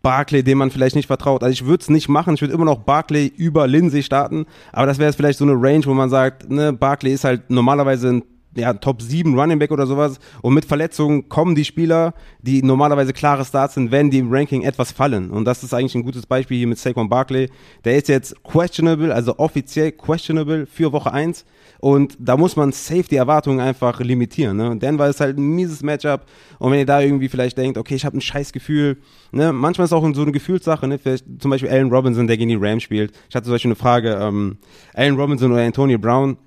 Barclay, 0.03 0.43
dem 0.43 0.59
man 0.59 0.69
vielleicht 0.69 0.95
nicht 0.95 1.07
vertraut. 1.07 1.41
Also 1.41 1.51
ich 1.51 1.65
würde 1.65 1.81
es 1.81 1.89
nicht 1.89 2.09
machen, 2.09 2.35
ich 2.35 2.41
würde 2.41 2.53
immer 2.53 2.65
noch 2.65 2.77
Barclay 2.83 3.25
über 3.25 3.65
Lindsay 3.65 4.03
starten, 4.03 4.45
aber 4.71 4.85
das 4.85 4.99
wäre 4.99 5.09
jetzt 5.09 5.15
vielleicht 5.15 5.39
so 5.39 5.45
eine 5.45 5.53
Range, 5.55 5.83
wo 5.87 5.95
man 5.95 6.11
sagt, 6.11 6.47
ne, 6.47 6.73
Barclay 6.73 7.11
ist 7.13 7.23
halt 7.23 7.49
normalerweise 7.49 8.09
ein 8.09 8.23
ja, 8.55 8.73
Top 8.73 9.01
7 9.01 9.37
Running 9.37 9.59
Back 9.59 9.71
oder 9.71 9.85
sowas. 9.85 10.19
Und 10.41 10.53
mit 10.53 10.65
Verletzungen 10.65 11.29
kommen 11.29 11.55
die 11.55 11.65
Spieler, 11.65 12.13
die 12.41 12.63
normalerweise 12.63 13.13
klare 13.13 13.45
Starts 13.45 13.75
sind, 13.75 13.91
wenn 13.91 14.09
die 14.09 14.19
im 14.19 14.31
Ranking 14.31 14.63
etwas 14.63 14.91
fallen. 14.91 15.29
Und 15.29 15.45
das 15.45 15.63
ist 15.63 15.73
eigentlich 15.73 15.95
ein 15.95 16.03
gutes 16.03 16.25
Beispiel 16.25 16.57
hier 16.57 16.67
mit 16.67 16.79
Saquon 16.79 17.09
Barkley. 17.09 17.49
Der 17.85 17.97
ist 17.97 18.07
jetzt 18.07 18.43
questionable, 18.43 19.13
also 19.13 19.37
offiziell 19.37 19.91
questionable 19.91 20.65
für 20.65 20.91
Woche 20.91 21.13
1. 21.13 21.45
Und 21.79 22.17
da 22.19 22.35
muss 22.35 22.55
man 22.55 22.71
safe 22.71 23.03
die 23.03 23.15
Erwartungen 23.15 23.59
einfach 23.61 23.99
limitieren. 24.01 24.57
Ne? 24.57 24.69
Und 24.69 24.83
Denver 24.83 25.07
ist 25.07 25.21
halt 25.21 25.37
ein 25.37 25.55
mieses 25.55 25.81
Matchup. 25.81 26.25
Und 26.57 26.71
wenn 26.71 26.79
ihr 26.79 26.85
da 26.85 26.99
irgendwie 26.99 27.29
vielleicht 27.29 27.57
denkt, 27.57 27.77
okay, 27.77 27.95
ich 27.95 28.05
habe 28.05 28.17
ein 28.17 28.21
scheiß 28.21 28.51
Gefühl, 28.51 28.97
ne? 29.31 29.53
manchmal 29.53 29.85
ist 29.85 29.93
auch 29.93 30.13
so 30.13 30.21
eine 30.21 30.31
Gefühlssache, 30.31 30.87
ne? 30.87 30.97
vielleicht 30.97 31.25
zum 31.39 31.51
Beispiel 31.51 31.69
Allen 31.69 31.89
Robinson, 31.89 32.27
der 32.27 32.37
gegen 32.37 32.49
die 32.49 32.57
Rams 32.59 32.83
spielt. 32.83 33.13
Ich 33.29 33.35
hatte 33.35 33.45
zum 33.45 33.53
Beispiel 33.53 33.69
eine 33.69 33.75
Frage, 33.75 34.19
ähm, 34.21 34.57
Allen 34.93 35.15
Robinson 35.15 35.51
oder 35.51 35.61
Antonio 35.61 35.97
Brown, 35.97 36.37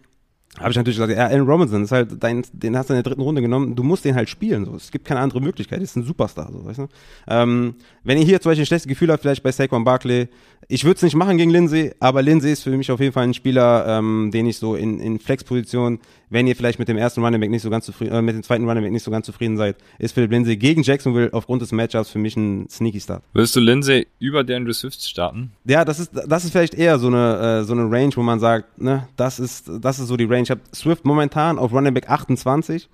habe 0.58 0.70
ich 0.70 0.76
natürlich 0.76 0.98
gesagt, 0.98 1.16
ja, 1.16 1.26
Allen 1.26 1.46
Robinson 1.46 1.84
ist 1.84 1.92
halt 1.92 2.22
dein, 2.22 2.44
den 2.52 2.76
hast 2.76 2.90
du 2.90 2.92
in 2.92 2.98
der 2.98 3.02
dritten 3.02 3.22
Runde 3.22 3.40
genommen, 3.40 3.74
du 3.74 3.82
musst 3.82 4.04
den 4.04 4.14
halt 4.14 4.28
spielen. 4.28 4.66
So. 4.66 4.74
Es 4.74 4.90
gibt 4.90 5.06
keine 5.06 5.20
andere 5.20 5.40
Möglichkeit, 5.40 5.80
ist 5.80 5.96
ein 5.96 6.04
Superstar, 6.04 6.50
so, 6.52 6.64
weißt 6.64 6.78
du? 6.78 6.88
Ähm, 7.26 7.74
wenn 8.04 8.18
ihr 8.18 8.24
hier 8.24 8.40
zum 8.40 8.50
Beispiel 8.50 8.64
ein 8.64 8.66
schlechtes 8.66 8.88
Gefühl 8.88 9.10
habt, 9.10 9.22
vielleicht 9.22 9.42
bei 9.42 9.50
Saquon 9.50 9.84
Barkley, 9.84 10.28
ich 10.68 10.84
würde 10.84 10.96
es 10.96 11.02
nicht 11.02 11.16
machen 11.16 11.38
gegen 11.38 11.50
Lindsay, 11.50 11.92
aber 12.00 12.20
Lindsay 12.20 12.52
ist 12.52 12.64
für 12.64 12.76
mich 12.76 12.90
auf 12.90 13.00
jeden 13.00 13.12
Fall 13.12 13.24
ein 13.24 13.34
Spieler, 13.34 13.86
ähm, 13.88 14.30
den 14.32 14.46
ich 14.46 14.58
so 14.58 14.76
in, 14.76 15.00
in 15.00 15.18
Flex-Position, 15.18 16.00
wenn 16.32 16.46
ihr 16.46 16.56
vielleicht 16.56 16.78
mit 16.78 16.88
dem 16.88 16.96
ersten 16.96 17.22
Running 17.22 17.40
Back 17.40 17.50
nicht 17.50 17.62
so 17.62 17.68
ganz 17.68 17.84
zufrieden, 17.84 18.14
äh, 18.14 18.22
mit 18.22 18.34
dem 18.34 18.42
zweiten 18.42 18.66
Running 18.66 18.82
Back 18.82 18.92
nicht 18.92 19.02
so 19.02 19.10
ganz 19.10 19.26
zufrieden 19.26 19.58
seid, 19.58 19.76
ist 19.98 20.12
Philipp 20.14 20.30
Lindsay 20.30 20.56
gegen 20.56 20.82
Jacksonville 20.82 21.28
aufgrund 21.32 21.60
des 21.60 21.72
Matchups 21.72 22.08
für 22.08 22.18
mich 22.18 22.36
ein 22.36 22.68
Sneaky 22.70 23.00
Start. 23.00 23.22
Würdest 23.34 23.54
du 23.54 23.60
Lindsay 23.60 24.06
über 24.18 24.42
DeAndre 24.42 24.72
Swift 24.72 25.02
starten? 25.02 25.52
Ja, 25.64 25.84
das 25.84 26.00
ist, 26.00 26.12
das 26.26 26.44
ist 26.44 26.52
vielleicht 26.52 26.74
eher 26.74 26.98
so 26.98 27.08
eine, 27.08 27.60
äh, 27.60 27.64
so 27.64 27.74
eine 27.74 27.90
Range, 27.90 28.12
wo 28.16 28.22
man 28.22 28.40
sagt, 28.40 28.80
ne, 28.80 29.06
das 29.16 29.38
ist, 29.38 29.70
das 29.80 29.98
ist 29.98 30.08
so 30.08 30.16
die 30.16 30.24
Range. 30.24 30.42
Ich 30.42 30.50
habe 30.50 30.62
Swift 30.74 31.04
momentan 31.04 31.58
auf 31.58 31.72
Running 31.72 31.92
Back 31.92 32.08
28. 32.08 32.88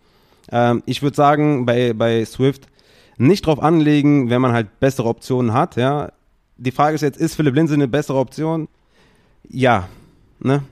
Ähm, 0.51 0.83
ich 0.87 1.03
würde 1.03 1.15
sagen, 1.15 1.65
bei, 1.65 1.93
bei 1.93 2.25
Swift 2.25 2.67
nicht 3.19 3.47
drauf 3.47 3.63
anlegen, 3.63 4.31
wenn 4.31 4.41
man 4.41 4.53
halt 4.53 4.81
bessere 4.81 5.09
Optionen 5.09 5.53
hat, 5.53 5.77
ja. 5.77 6.11
Die 6.57 6.73
Frage 6.73 6.97
ist 6.97 7.03
jetzt, 7.03 7.19
ist 7.19 7.37
Philipp 7.37 7.55
Lindsay 7.55 7.75
eine 7.75 7.87
bessere 7.87 8.19
Option? 8.19 8.67
Ja, 9.49 9.89
ne? 10.41 10.65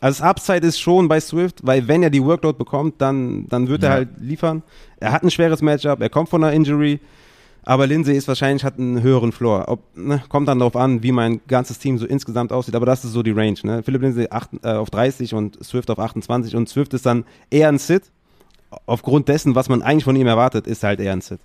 Also 0.00 0.20
das 0.20 0.28
Upside 0.28 0.66
ist 0.66 0.80
schon 0.80 1.08
bei 1.08 1.20
Swift, 1.20 1.60
weil 1.62 1.86
wenn 1.86 2.02
er 2.02 2.10
die 2.10 2.24
Workload 2.24 2.56
bekommt, 2.56 3.00
dann, 3.02 3.46
dann 3.48 3.68
wird 3.68 3.82
ja. 3.82 3.90
er 3.90 3.94
halt 3.94 4.08
liefern. 4.18 4.62
Er 4.98 5.12
hat 5.12 5.22
ein 5.22 5.30
schweres 5.30 5.60
Matchup, 5.60 6.00
er 6.00 6.08
kommt 6.08 6.30
von 6.30 6.42
einer 6.42 6.54
Injury, 6.54 7.00
aber 7.62 7.86
Lindsay 7.86 8.16
ist 8.16 8.26
wahrscheinlich, 8.26 8.64
hat 8.64 8.78
einen 8.78 9.02
höheren 9.02 9.32
Floor. 9.32 9.64
Ob, 9.68 9.80
ne, 9.94 10.22
kommt 10.30 10.48
dann 10.48 10.58
darauf 10.58 10.76
an, 10.76 11.02
wie 11.02 11.12
mein 11.12 11.42
ganzes 11.46 11.78
Team 11.78 11.98
so 11.98 12.06
insgesamt 12.06 12.52
aussieht, 12.52 12.74
aber 12.74 12.86
das 12.86 13.04
ist 13.04 13.12
so 13.12 13.22
die 13.22 13.32
Range. 13.32 13.58
Ne? 13.62 13.82
Philipp 13.82 14.00
Lindsay 14.00 14.28
acht, 14.30 14.50
äh, 14.62 14.72
auf 14.72 14.88
30 14.88 15.34
und 15.34 15.62
Swift 15.62 15.90
auf 15.90 15.98
28 15.98 16.56
und 16.56 16.68
Swift 16.68 16.94
ist 16.94 17.04
dann 17.04 17.24
eher 17.50 17.68
ein 17.68 17.78
Sit. 17.78 18.04
Aufgrund 18.86 19.28
dessen, 19.28 19.54
was 19.54 19.68
man 19.68 19.82
eigentlich 19.82 20.04
von 20.04 20.16
ihm 20.16 20.26
erwartet, 20.26 20.66
ist 20.66 20.82
halt 20.82 21.00
eher 21.00 21.12
ein 21.12 21.20
Sit. 21.20 21.40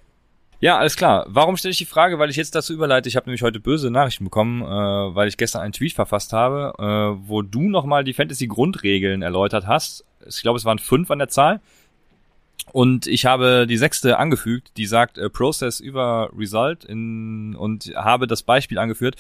Ja, 0.66 0.80
alles 0.80 0.96
klar. 0.96 1.28
Warum 1.30 1.58
stelle 1.58 1.74
ich 1.74 1.78
die 1.78 1.86
Frage? 1.86 2.18
Weil 2.18 2.32
ich 2.32 2.38
jetzt 2.38 2.56
dazu 2.56 2.74
überleite. 2.74 3.08
Ich 3.08 3.16
habe 3.16 3.28
nämlich 3.28 3.44
heute 3.44 3.60
böse 3.60 3.92
Nachrichten 3.92 4.24
bekommen, 4.24 4.64
äh, 4.64 4.66
weil 4.66 5.28
ich 5.28 5.38
gestern 5.38 5.62
einen 5.62 5.74
Tweet 5.74 5.94
verfasst 5.94 6.34
habe, 6.34 6.74
äh, 6.80 7.30
wo 7.30 7.44
du 7.44 7.70
nochmal 7.70 8.04
die 8.04 8.14
Fantasy-Grundregeln 8.14 9.22
erläutert 9.22 9.68
hast. 9.68 10.06
Ich 10.28 10.42
glaube, 10.42 10.58
es 10.58 10.66
waren 10.66 10.80
fünf 10.80 11.12
an 11.12 11.20
der 11.20 11.28
Zahl. 11.30 11.62
Und 12.72 13.06
ich 13.06 13.28
habe 13.28 13.68
die 13.70 13.78
sechste 13.78 14.18
angefügt, 14.18 14.72
die 14.78 14.88
sagt 14.88 15.20
äh, 15.20 15.30
Process 15.30 15.80
über 15.80 16.32
Result 16.36 16.84
in, 16.84 17.56
und 17.56 17.94
habe 17.96 18.26
das 18.26 18.42
Beispiel 18.42 18.80
angeführt, 18.80 19.18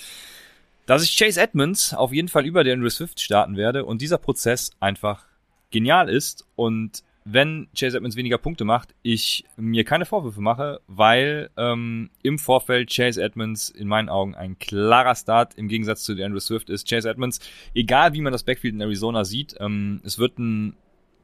dass 0.87 1.03
ich 1.03 1.15
Chase 1.15 1.39
Edmonds 1.39 1.93
auf 1.93 2.11
jeden 2.11 2.27
Fall 2.27 2.47
über 2.47 2.63
den 2.63 2.89
Swift 2.89 3.19
starten 3.19 3.55
werde 3.55 3.85
und 3.85 4.01
dieser 4.01 4.17
Prozess 4.17 4.71
einfach 4.79 5.25
genial 5.69 6.09
ist 6.09 6.47
und 6.55 7.03
wenn 7.27 7.67
Chase 7.75 7.97
Edmonds 7.97 8.15
weniger 8.15 8.37
Punkte 8.37 8.65
macht, 8.65 8.93
ich 9.01 9.45
mir 9.57 9.83
keine 9.83 10.05
Vorwürfe 10.05 10.41
mache, 10.41 10.79
weil 10.87 11.49
ähm, 11.57 12.11
im 12.21 12.37
Vorfeld 12.37 12.91
Chase 12.93 13.21
Edmonds 13.21 13.69
in 13.69 13.87
meinen 13.87 14.09
Augen 14.09 14.35
ein 14.35 14.59
klarer 14.59 15.15
Start 15.15 15.55
im 15.55 15.67
Gegensatz 15.67 16.03
zu 16.03 16.13
Andrew 16.13 16.39
Swift 16.39 16.69
ist. 16.69 16.87
Chase 16.87 17.09
Edmonds, 17.09 17.39
egal 17.73 18.13
wie 18.13 18.21
man 18.21 18.31
das 18.31 18.43
Backfield 18.43 18.75
in 18.75 18.81
Arizona 18.81 19.25
sieht, 19.25 19.55
ähm, 19.59 20.01
es 20.03 20.19
wird 20.19 20.37
ein 20.37 20.75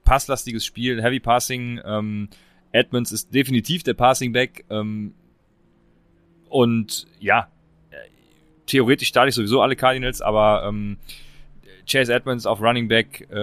passlastiges 0.03 0.65
Spiel, 0.65 1.03
Heavy 1.03 1.19
Passing. 1.19 1.79
Ähm, 1.85 2.29
Edmonds 2.71 3.11
ist 3.11 3.33
definitiv 3.33 3.83
der 3.83 3.93
Passing 3.93 4.33
Back. 4.33 4.65
Ähm, 4.71 5.13
und 6.49 7.05
ja, 7.19 7.47
theoretisch 8.65 9.09
starte 9.09 9.29
ich 9.29 9.35
sowieso 9.35 9.61
alle 9.61 9.75
Cardinals, 9.75 10.21
aber 10.21 10.63
ähm, 10.67 10.97
Chase 11.89 12.13
Edmonds 12.13 12.45
auf 12.45 12.61
Running 12.61 12.87
Back, 12.87 13.27
äh, 13.29 13.37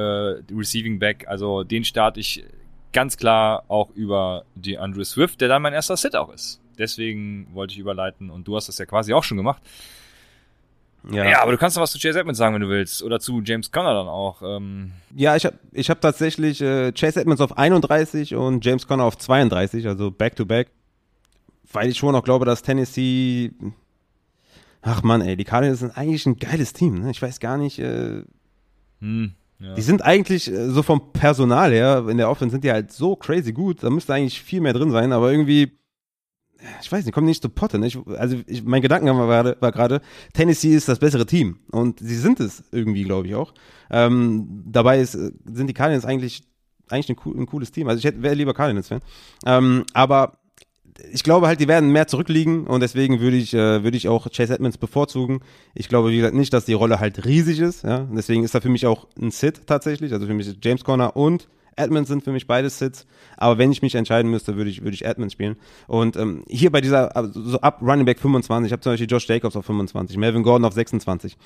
Receiving 0.52 0.98
Back, 0.98 1.26
also 1.28 1.64
den 1.64 1.84
starte 1.84 2.20
ich 2.20 2.44
ganz 2.92 3.16
klar 3.16 3.64
auch 3.68 3.90
über 3.94 4.44
die 4.54 4.78
Andrew 4.78 5.04
Swift, 5.04 5.40
der 5.40 5.48
dann 5.48 5.62
mein 5.62 5.72
erster 5.72 5.96
Sit 5.96 6.16
auch 6.16 6.32
ist. 6.32 6.60
Deswegen 6.78 7.48
wollte 7.52 7.74
ich 7.74 7.78
überleiten 7.78 8.30
und 8.30 8.46
du 8.46 8.56
hast 8.56 8.68
das 8.68 8.78
ja 8.78 8.86
quasi 8.86 9.12
auch 9.12 9.24
schon 9.24 9.36
gemacht. 9.36 9.62
Ja. 11.10 11.24
ja, 11.24 11.42
aber 11.42 11.52
du 11.52 11.58
kannst 11.58 11.76
doch 11.76 11.82
was 11.82 11.92
zu 11.92 11.98
Chase 11.98 12.18
Edmonds 12.18 12.38
sagen, 12.38 12.54
wenn 12.54 12.62
du 12.62 12.68
willst. 12.68 13.02
Oder 13.02 13.20
zu 13.20 13.40
James 13.42 13.70
Conner 13.70 13.94
dann 13.94 14.08
auch. 14.08 14.42
Ähm. 14.42 14.92
Ja, 15.14 15.36
ich 15.36 15.46
habe 15.46 15.58
ich 15.72 15.88
hab 15.90 16.00
tatsächlich 16.00 16.60
äh, 16.60 16.92
Chase 16.92 17.20
Edmonds 17.20 17.40
auf 17.40 17.56
31 17.56 18.34
und 18.34 18.64
James 18.64 18.86
Conner 18.86 19.04
auf 19.04 19.16
32, 19.16 19.86
also 19.86 20.10
back-to-back. 20.10 20.68
Weil 21.72 21.88
ich 21.88 21.98
schon 21.98 22.14
auch 22.14 22.24
glaube, 22.24 22.44
dass 22.44 22.62
Tennessee. 22.62 23.52
Ach 24.82 25.02
man, 25.02 25.20
ey, 25.20 25.36
die 25.36 25.44
Cardinals 25.44 25.80
sind 25.80 25.96
eigentlich 25.96 26.24
ein 26.26 26.36
geiles 26.36 26.72
Team. 26.72 27.00
Ne? 27.00 27.10
Ich 27.10 27.20
weiß 27.20 27.40
gar 27.40 27.58
nicht. 27.58 27.78
Äh, 27.78 28.22
hm, 29.00 29.32
ja. 29.60 29.74
Die 29.74 29.82
sind 29.82 30.02
eigentlich 30.02 30.50
äh, 30.50 30.70
so 30.70 30.82
vom 30.82 31.12
Personal 31.12 31.72
her, 31.72 32.06
in 32.08 32.16
der 32.16 32.30
Offense 32.30 32.52
sind 32.52 32.64
die 32.64 32.70
halt 32.70 32.92
so 32.92 33.16
crazy 33.16 33.52
gut. 33.52 33.82
Da 33.82 33.90
müsste 33.90 34.14
eigentlich 34.14 34.40
viel 34.40 34.60
mehr 34.60 34.72
drin 34.72 34.90
sein, 34.90 35.12
aber 35.12 35.30
irgendwie 35.30 35.72
ich 36.80 36.90
weiß 36.90 37.04
nicht, 37.04 37.14
kommen 37.14 37.26
nicht 37.26 37.42
zu 37.42 37.48
Potte. 37.48 37.78
Ne? 37.78 37.88
also 38.16 38.36
ich, 38.46 38.64
mein 38.64 38.82
Gedanken 38.82 39.06
war, 39.06 39.60
war 39.60 39.72
gerade, 39.72 40.00
Tennessee 40.32 40.74
ist 40.74 40.88
das 40.88 40.98
bessere 40.98 41.24
Team 41.24 41.60
und 41.70 42.00
sie 42.00 42.16
sind 42.16 42.40
es 42.40 42.64
irgendwie, 42.72 43.04
glaube 43.04 43.28
ich 43.28 43.34
auch. 43.34 43.54
Ähm, 43.90 44.64
dabei 44.66 45.00
ist, 45.00 45.12
sind 45.12 45.66
die 45.68 45.74
Cardinals 45.74 46.04
eigentlich 46.04 46.42
eigentlich 46.90 47.16
ein, 47.18 47.40
ein 47.40 47.46
cooles 47.46 47.70
Team. 47.70 47.88
Also 47.88 48.06
ich 48.06 48.22
wäre 48.22 48.34
lieber 48.34 48.54
Cardinals-Fan. 48.54 49.00
Ähm, 49.44 49.84
aber 49.92 50.38
ich 51.12 51.22
glaube 51.22 51.46
halt, 51.46 51.60
die 51.60 51.68
werden 51.68 51.90
mehr 51.90 52.08
zurückliegen 52.08 52.66
und 52.66 52.80
deswegen 52.80 53.20
würde 53.20 53.36
ich, 53.36 53.54
äh, 53.54 53.84
würde 53.84 53.96
ich 53.96 54.08
auch 54.08 54.28
Chase 54.30 54.54
Edmonds 54.54 54.78
bevorzugen. 54.78 55.40
Ich 55.74 55.88
glaube, 55.88 56.10
wie 56.10 56.16
gesagt, 56.16 56.34
nicht, 56.34 56.52
dass 56.52 56.64
die 56.64 56.72
Rolle 56.72 57.00
halt 57.00 57.24
riesig 57.24 57.60
ist. 57.60 57.84
Ja? 57.84 58.06
Deswegen 58.10 58.44
ist 58.44 58.54
er 58.54 58.60
für 58.60 58.68
mich 58.68 58.86
auch 58.86 59.06
ein 59.20 59.30
Sit 59.30 59.66
tatsächlich. 59.66 60.12
Also 60.12 60.26
für 60.26 60.34
mich 60.34 60.48
ist 60.48 60.58
James 60.62 60.84
Conner 60.84 61.16
und 61.16 61.48
Edmonds 61.78 62.08
sind 62.08 62.24
für 62.24 62.32
mich 62.32 62.46
beide 62.46 62.68
Sits, 62.68 63.06
aber 63.36 63.56
wenn 63.56 63.70
ich 63.70 63.82
mich 63.82 63.94
entscheiden 63.94 64.30
müsste, 64.30 64.56
würde 64.56 64.68
ich, 64.68 64.82
würde 64.82 64.94
ich 64.94 65.04
Edmonds 65.04 65.32
spielen. 65.32 65.56
Und 65.86 66.16
ähm, 66.16 66.44
hier 66.48 66.72
bei 66.72 66.80
dieser, 66.80 67.12
so 67.32 67.60
ab 67.60 67.80
Running 67.80 68.04
Back 68.04 68.18
25, 68.18 68.66
ich 68.66 68.72
habe 68.72 68.80
zum 68.80 68.92
Beispiel 68.92 69.08
Josh 69.08 69.28
Jacobs 69.28 69.56
auf 69.56 69.64
25, 69.64 70.16
Melvin 70.16 70.42
Gordon 70.42 70.64
auf 70.64 70.74
26. 70.74 71.36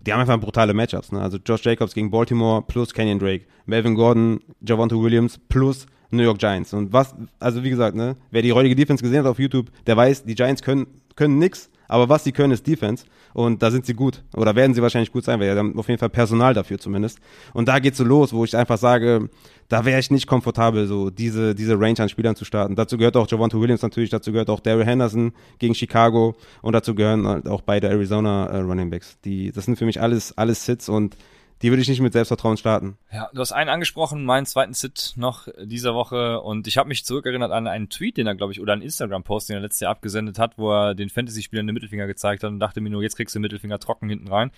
Die 0.00 0.12
haben 0.12 0.20
einfach 0.20 0.40
brutale 0.40 0.72
Matchups. 0.72 1.12
Ne? 1.12 1.20
Also 1.20 1.38
Josh 1.44 1.64
Jacobs 1.64 1.94
gegen 1.94 2.10
Baltimore 2.10 2.62
plus 2.62 2.94
Kenyon 2.94 3.18
Drake, 3.18 3.44
Melvin 3.66 3.94
Gordon, 3.94 4.40
Javonte 4.66 4.98
Williams 4.98 5.38
plus 5.48 5.86
New 6.12 6.22
York 6.22 6.38
Giants. 6.38 6.72
Und 6.72 6.92
was, 6.92 7.14
also 7.40 7.64
wie 7.64 7.70
gesagt, 7.70 7.96
ne, 7.96 8.16
wer 8.30 8.42
die 8.42 8.52
heutige 8.52 8.76
Defense 8.76 9.02
gesehen 9.02 9.20
hat 9.20 9.26
auf 9.26 9.38
YouTube, 9.38 9.70
der 9.86 9.96
weiß, 9.96 10.24
die 10.24 10.34
Giants 10.34 10.62
können, 10.62 10.86
können 11.16 11.38
nix, 11.38 11.70
aber 11.88 12.08
was 12.08 12.24
sie 12.24 12.32
können, 12.32 12.52
ist 12.52 12.66
Defense. 12.66 13.04
Und 13.34 13.62
da 13.62 13.70
sind 13.70 13.86
sie 13.86 13.94
gut. 13.94 14.22
Oder 14.34 14.54
werden 14.54 14.74
sie 14.74 14.82
wahrscheinlich 14.82 15.12
gut 15.12 15.24
sein, 15.24 15.40
weil 15.40 15.52
sie 15.52 15.58
haben 15.58 15.78
auf 15.78 15.88
jeden 15.88 15.98
Fall 15.98 16.10
Personal 16.10 16.54
dafür 16.54 16.78
zumindest. 16.78 17.18
Und 17.52 17.68
da 17.68 17.78
geht's 17.78 17.98
so 17.98 18.04
los, 18.04 18.32
wo 18.32 18.44
ich 18.44 18.56
einfach 18.56 18.78
sage, 18.78 19.28
da 19.68 19.84
wäre 19.84 20.00
ich 20.00 20.10
nicht 20.10 20.26
komfortabel, 20.26 20.86
so 20.86 21.10
diese, 21.10 21.54
diese 21.54 21.78
Range 21.78 21.98
an 21.98 22.08
Spielern 22.08 22.36
zu 22.36 22.44
starten. 22.44 22.76
Dazu 22.76 22.98
gehört 22.98 23.16
auch 23.16 23.26
Javonte 23.30 23.58
Williams 23.60 23.82
natürlich, 23.82 24.10
dazu 24.10 24.32
gehört 24.32 24.50
auch 24.50 24.60
Daryl 24.60 24.84
Henderson 24.84 25.32
gegen 25.58 25.74
Chicago 25.74 26.34
und 26.60 26.72
dazu 26.74 26.94
gehören 26.94 27.26
halt 27.26 27.48
auch 27.48 27.62
beide 27.62 27.88
Arizona 27.88 28.46
äh, 28.46 28.58
Running 28.58 28.90
Backs. 28.90 29.18
Die, 29.24 29.50
das 29.50 29.64
sind 29.64 29.76
für 29.76 29.86
mich 29.86 30.00
alles, 30.00 30.36
alles 30.36 30.66
Sits 30.66 30.88
und 30.88 31.16
die 31.62 31.70
würde 31.70 31.82
ich 31.82 31.88
nicht 31.88 32.00
mit 32.00 32.12
Selbstvertrauen 32.12 32.56
starten. 32.56 32.98
Ja, 33.12 33.30
du 33.32 33.40
hast 33.40 33.52
einen 33.52 33.70
angesprochen, 33.70 34.24
meinen 34.24 34.46
zweiten 34.46 34.74
Sit 34.74 35.12
noch 35.16 35.46
dieser 35.62 35.94
Woche 35.94 36.40
und 36.40 36.66
ich 36.66 36.76
habe 36.76 36.88
mich 36.88 37.04
zurückerinnert 37.04 37.52
an 37.52 37.68
einen 37.68 37.88
Tweet, 37.88 38.16
den 38.16 38.26
er, 38.26 38.34
glaube 38.34 38.52
ich, 38.52 38.60
oder 38.60 38.72
einen 38.72 38.82
Instagram-Post, 38.82 39.48
den 39.48 39.56
er 39.56 39.62
letztes 39.62 39.80
Jahr 39.80 39.92
abgesendet 39.92 40.38
hat, 40.38 40.58
wo 40.58 40.72
er 40.72 40.94
den 40.94 41.08
Fantasy-Spielern 41.08 41.66
den 41.66 41.74
Mittelfinger 41.74 42.06
gezeigt 42.06 42.42
hat 42.42 42.50
und 42.50 42.58
dachte 42.58 42.80
mir 42.80 42.90
nur, 42.90 43.02
jetzt 43.02 43.16
kriegst 43.16 43.34
du 43.34 43.38
den 43.38 43.42
Mittelfinger 43.42 43.78
trocken 43.78 44.08
hinten 44.08 44.28
rein. 44.28 44.50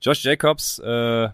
Josh 0.00 0.22
Jacobs 0.22 0.78
äh, 0.78 1.28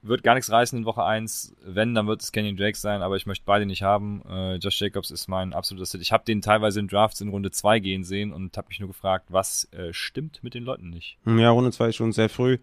wird 0.00 0.22
gar 0.22 0.34
nichts 0.34 0.50
reißen 0.50 0.78
in 0.78 0.84
Woche 0.86 1.04
1. 1.04 1.54
Wenn, 1.62 1.94
dann 1.94 2.06
wird 2.06 2.22
es 2.22 2.32
Kenyon 2.32 2.56
Drake 2.56 2.78
sein, 2.78 3.02
aber 3.02 3.16
ich 3.16 3.26
möchte 3.26 3.44
beide 3.44 3.66
nicht 3.66 3.82
haben. 3.82 4.22
Äh, 4.28 4.56
Josh 4.56 4.80
Jacobs 4.80 5.10
ist 5.10 5.28
mein 5.28 5.52
absoluter 5.52 5.84
Sit. 5.86 6.00
Ich 6.00 6.12
habe 6.12 6.24
den 6.24 6.40
teilweise 6.40 6.80
in 6.80 6.88
Drafts 6.88 7.20
in 7.20 7.28
Runde 7.28 7.50
2 7.50 7.80
gehen 7.80 8.04
sehen 8.04 8.32
und 8.32 8.56
habe 8.56 8.68
mich 8.68 8.80
nur 8.80 8.88
gefragt, 8.88 9.26
was 9.28 9.70
äh, 9.72 9.92
stimmt 9.92 10.42
mit 10.42 10.54
den 10.54 10.64
Leuten 10.64 10.88
nicht. 10.88 11.18
Ja, 11.26 11.50
Runde 11.50 11.72
2 11.72 11.88
ist 11.88 11.96
schon 11.96 12.12
sehr 12.12 12.30
früh 12.30 12.58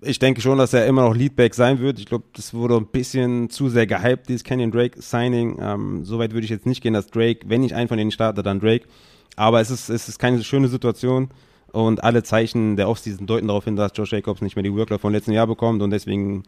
ich 0.00 0.18
denke 0.18 0.40
schon, 0.40 0.58
dass 0.58 0.72
er 0.72 0.86
immer 0.86 1.02
noch 1.02 1.14
Leadback 1.14 1.54
sein 1.54 1.80
wird. 1.80 1.98
Ich 1.98 2.06
glaube, 2.06 2.24
das 2.34 2.54
wurde 2.54 2.76
ein 2.76 2.86
bisschen 2.86 3.50
zu 3.50 3.68
sehr 3.68 3.86
gehypt, 3.86 4.28
dieses 4.28 4.44
Canyon 4.44 4.70
Drake 4.70 5.00
Signing. 5.00 5.58
Ähm, 5.60 6.04
Soweit 6.04 6.32
würde 6.32 6.44
ich 6.44 6.50
jetzt 6.50 6.66
nicht 6.66 6.82
gehen, 6.82 6.94
dass 6.94 7.08
Drake, 7.08 7.40
wenn 7.46 7.62
ich 7.62 7.74
einen 7.74 7.88
von 7.88 7.98
denen 7.98 8.10
starte, 8.10 8.42
dann 8.42 8.60
Drake. 8.60 8.86
Aber 9.36 9.60
es 9.60 9.70
ist, 9.70 9.88
es 9.88 10.08
ist 10.08 10.18
keine 10.18 10.42
schöne 10.44 10.68
Situation. 10.68 11.30
Und 11.72 12.02
alle 12.02 12.22
Zeichen 12.22 12.76
der 12.76 12.88
Offseason 12.88 13.26
deuten 13.26 13.48
darauf 13.48 13.64
hin, 13.64 13.76
dass 13.76 13.92
Josh 13.94 14.12
Jacobs 14.12 14.40
nicht 14.40 14.56
mehr 14.56 14.62
die 14.62 14.74
Workload 14.74 15.00
von 15.00 15.12
letzten 15.12 15.32
Jahr 15.32 15.46
bekommt. 15.46 15.82
Und 15.82 15.90
deswegen, 15.90 16.44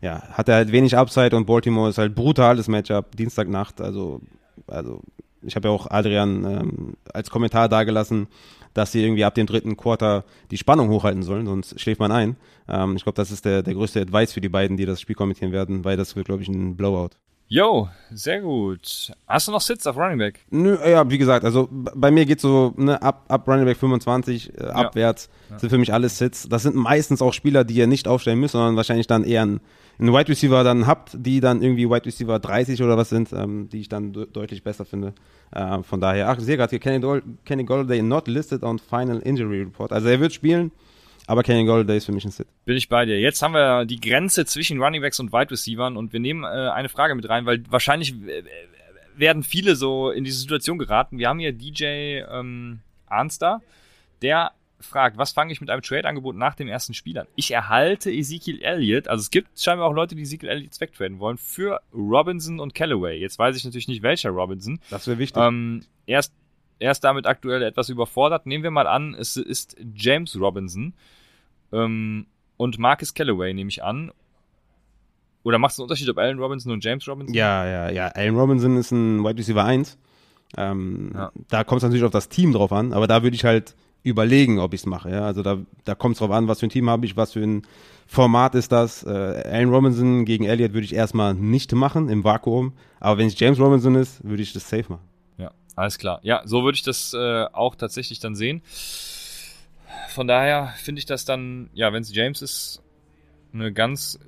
ja, 0.00 0.22
hat 0.32 0.48
er 0.48 0.56
halt 0.56 0.72
wenig 0.72 0.96
Upside 0.96 1.36
und 1.36 1.46
Baltimore 1.46 1.90
ist 1.90 1.98
halt 1.98 2.14
brutales 2.14 2.68
Matchup, 2.68 3.14
Dienstagnacht. 3.16 3.80
Also, 3.80 4.20
also, 4.66 5.00
ich 5.42 5.56
habe 5.56 5.68
ja 5.68 5.74
auch 5.74 5.90
Adrian 5.90 6.44
ähm, 6.44 6.94
als 7.12 7.30
Kommentar 7.30 7.68
dagelassen, 7.68 8.26
dass 8.74 8.92
sie 8.92 9.02
irgendwie 9.02 9.24
ab 9.24 9.34
dem 9.34 9.46
dritten 9.46 9.76
Quarter 9.76 10.24
die 10.50 10.58
Spannung 10.58 10.88
hochhalten 10.88 11.22
sollen, 11.22 11.46
sonst 11.46 11.80
schläft 11.80 12.00
man 12.00 12.12
ein. 12.12 12.36
Ähm, 12.68 12.96
ich 12.96 13.04
glaube, 13.04 13.16
das 13.16 13.30
ist 13.30 13.44
der, 13.44 13.62
der 13.62 13.74
größte 13.74 14.00
Advice 14.00 14.32
für 14.32 14.40
die 14.40 14.48
beiden, 14.48 14.76
die 14.76 14.86
das 14.86 15.00
Spiel 15.00 15.16
kommentieren 15.16 15.52
werden, 15.52 15.84
weil 15.84 15.96
das 15.96 16.16
wird, 16.16 16.26
glaube 16.26 16.42
ich, 16.42 16.48
ein 16.48 16.76
Blowout. 16.76 17.10
Yo, 17.46 17.88
sehr 18.10 18.40
gut. 18.40 19.12
Hast 19.28 19.48
du 19.48 19.52
noch 19.52 19.60
Sits 19.60 19.86
auf 19.86 19.96
Running 19.96 20.18
Back? 20.18 20.40
Nö, 20.50 20.78
ja, 20.84 21.08
wie 21.10 21.18
gesagt, 21.18 21.44
also 21.44 21.68
bei 21.70 22.10
mir 22.10 22.24
geht 22.24 22.40
so 22.40 22.72
ne, 22.76 23.00
ab, 23.00 23.26
ab 23.28 23.46
Running 23.46 23.66
Back 23.66 23.76
25 23.76 24.58
äh, 24.58 24.64
abwärts 24.64 25.28
ja. 25.50 25.58
sind 25.58 25.68
für 25.68 25.78
mich 25.78 25.92
alles 25.92 26.16
Sits. 26.16 26.48
Das 26.48 26.62
sind 26.62 26.74
meistens 26.74 27.20
auch 27.20 27.32
Spieler, 27.34 27.64
die 27.64 27.74
ihr 27.74 27.86
nicht 27.86 28.08
aufstellen 28.08 28.40
müsst, 28.40 28.52
sondern 28.52 28.76
wahrscheinlich 28.76 29.06
dann 29.06 29.24
eher 29.24 29.44
ein 29.44 29.60
einen 29.98 30.12
Wide 30.12 30.28
Receiver 30.28 30.64
dann 30.64 30.86
habt, 30.86 31.12
die 31.14 31.40
dann 31.40 31.62
irgendwie 31.62 31.88
Wide 31.88 32.06
Receiver 32.06 32.38
30 32.38 32.82
oder 32.82 32.96
was 32.96 33.08
sind, 33.08 33.32
ähm, 33.32 33.68
die 33.68 33.80
ich 33.80 33.88
dann 33.88 34.12
de 34.12 34.26
deutlich 34.30 34.62
besser 34.62 34.84
finde. 34.84 35.14
Äh, 35.52 35.82
von 35.82 36.00
daher, 36.00 36.28
ach, 36.28 36.38
ich 36.38 36.44
sehe 36.44 36.56
gerade 36.56 36.70
hier, 36.70 36.80
Kenny, 36.80 37.22
Kenny 37.44 37.64
Golladay 37.64 38.02
not 38.02 38.28
listed 38.28 38.62
on 38.62 38.78
Final 38.78 39.20
Injury 39.20 39.62
Report. 39.62 39.92
Also 39.92 40.08
er 40.08 40.20
wird 40.20 40.32
spielen, 40.32 40.72
aber 41.26 41.42
Kenny 41.42 41.64
Golladay 41.64 41.96
ist 41.96 42.06
für 42.06 42.12
mich 42.12 42.24
ein 42.24 42.30
Sit. 42.30 42.48
Bin 42.64 42.76
ich 42.76 42.88
bei 42.88 43.04
dir. 43.04 43.18
Jetzt 43.20 43.40
haben 43.42 43.54
wir 43.54 43.84
die 43.84 44.00
Grenze 44.00 44.44
zwischen 44.46 44.80
Running 44.82 45.00
Backs 45.00 45.20
und 45.20 45.32
Wide 45.32 45.50
Receivers 45.50 45.94
und 45.96 46.12
wir 46.12 46.20
nehmen 46.20 46.44
äh, 46.44 46.46
eine 46.46 46.88
Frage 46.88 47.14
mit 47.14 47.28
rein, 47.28 47.46
weil 47.46 47.62
wahrscheinlich 47.70 48.14
äh, 48.26 48.42
werden 49.16 49.42
viele 49.42 49.76
so 49.76 50.10
in 50.10 50.24
diese 50.24 50.38
Situation 50.38 50.78
geraten. 50.78 51.18
Wir 51.18 51.28
haben 51.28 51.38
hier 51.38 51.52
DJ 51.52 52.22
ähm, 52.28 52.80
Arnster, 53.06 53.62
der 54.22 54.52
fragt, 54.84 55.16
was 55.18 55.32
fange 55.32 55.52
ich 55.52 55.60
mit 55.60 55.70
einem 55.70 55.82
Trade-Angebot 55.82 56.36
nach 56.36 56.54
dem 56.54 56.68
ersten 56.68 56.94
Spiel 56.94 57.18
an? 57.18 57.26
Ich 57.36 57.50
erhalte 57.50 58.10
Ezekiel 58.10 58.62
Elliott, 58.62 59.08
also 59.08 59.22
es 59.22 59.30
gibt 59.30 59.58
scheinbar 59.58 59.88
auch 59.88 59.92
Leute, 59.92 60.14
die 60.14 60.22
Ezekiel 60.22 60.48
Elliott 60.48 60.80
wegtraden 60.80 61.18
wollen, 61.18 61.38
für 61.38 61.80
Robinson 61.92 62.60
und 62.60 62.74
Callaway. 62.74 63.18
Jetzt 63.18 63.38
weiß 63.38 63.56
ich 63.56 63.64
natürlich 63.64 63.88
nicht, 63.88 64.02
welcher 64.02 64.30
Robinson. 64.30 64.80
Das 64.90 65.06
wäre 65.06 65.18
wichtig. 65.18 65.42
Ähm, 65.42 65.84
erst 66.06 66.32
er 66.78 66.90
ist 66.90 67.00
damit 67.00 67.26
aktuell 67.26 67.62
etwas 67.62 67.88
überfordert. 67.88 68.46
Nehmen 68.46 68.64
wir 68.64 68.70
mal 68.70 68.86
an, 68.86 69.14
es 69.14 69.36
ist 69.36 69.76
James 69.94 70.38
Robinson 70.38 70.92
ähm, 71.72 72.26
und 72.56 72.78
Marcus 72.78 73.14
Callaway, 73.14 73.54
nehme 73.54 73.70
ich 73.70 73.82
an. 73.82 74.12
Oder 75.44 75.58
macht 75.58 75.72
es 75.72 75.78
einen 75.78 75.84
Unterschied, 75.84 76.08
ob 76.08 76.18
Allen 76.18 76.38
Robinson 76.38 76.72
und 76.72 76.82
James 76.82 77.06
Robinson? 77.06 77.34
Ja, 77.34 77.66
ja, 77.66 77.90
ja. 77.90 78.08
Allen 78.08 78.36
Robinson 78.36 78.76
ist 78.76 78.90
ein 78.90 79.22
Wide 79.22 79.38
Receiver 79.38 79.64
1. 79.64 79.98
Ähm, 80.56 81.12
ja. 81.14 81.32
Da 81.48 81.64
kommt 81.64 81.78
es 81.78 81.82
natürlich 81.84 82.04
auf 82.04 82.12
das 82.12 82.28
Team 82.28 82.52
drauf 82.52 82.72
an, 82.72 82.92
aber 82.92 83.06
da 83.06 83.22
würde 83.22 83.36
ich 83.36 83.44
halt 83.44 83.74
überlegen, 84.04 84.60
ob 84.60 84.74
ich 84.74 84.82
es 84.82 84.86
mache. 84.86 85.10
Ja? 85.10 85.24
Also 85.24 85.42
da, 85.42 85.58
da 85.84 85.96
kommt 85.96 86.14
es 86.14 86.18
drauf 86.20 86.30
an, 86.30 86.46
was 86.46 86.60
für 86.60 86.66
ein 86.66 86.70
Team 86.70 86.88
habe 86.88 87.04
ich, 87.06 87.16
was 87.16 87.32
für 87.32 87.40
ein 87.40 87.62
Format 88.06 88.54
ist 88.54 88.70
das. 88.70 89.02
Äh, 89.02 89.08
Allen 89.08 89.70
Robinson 89.70 90.24
gegen 90.24 90.44
Elliott 90.44 90.74
würde 90.74 90.84
ich 90.84 90.94
erstmal 90.94 91.34
nicht 91.34 91.72
machen 91.72 92.08
im 92.08 92.22
Vakuum, 92.22 92.74
aber 93.00 93.18
wenn 93.18 93.26
es 93.26 93.38
James 93.38 93.58
Robinson 93.58 93.96
ist, 93.96 94.22
würde 94.22 94.42
ich 94.42 94.52
das 94.52 94.68
safe 94.68 94.84
machen. 94.88 95.04
Ja, 95.38 95.50
alles 95.74 95.98
klar. 95.98 96.20
Ja, 96.22 96.42
so 96.44 96.62
würde 96.62 96.76
ich 96.76 96.82
das 96.82 97.14
äh, 97.14 97.46
auch 97.52 97.74
tatsächlich 97.74 98.20
dann 98.20 98.34
sehen. 98.34 98.62
Von 100.10 100.28
daher 100.28 100.74
finde 100.76 100.98
ich 100.98 101.06
das 101.06 101.24
dann, 101.24 101.70
ja, 101.72 101.92
wenn 101.92 102.02
es 102.02 102.14
James 102.14 102.42
ist, 102.42 102.82
eine 103.54 103.72
ganz 103.72 104.18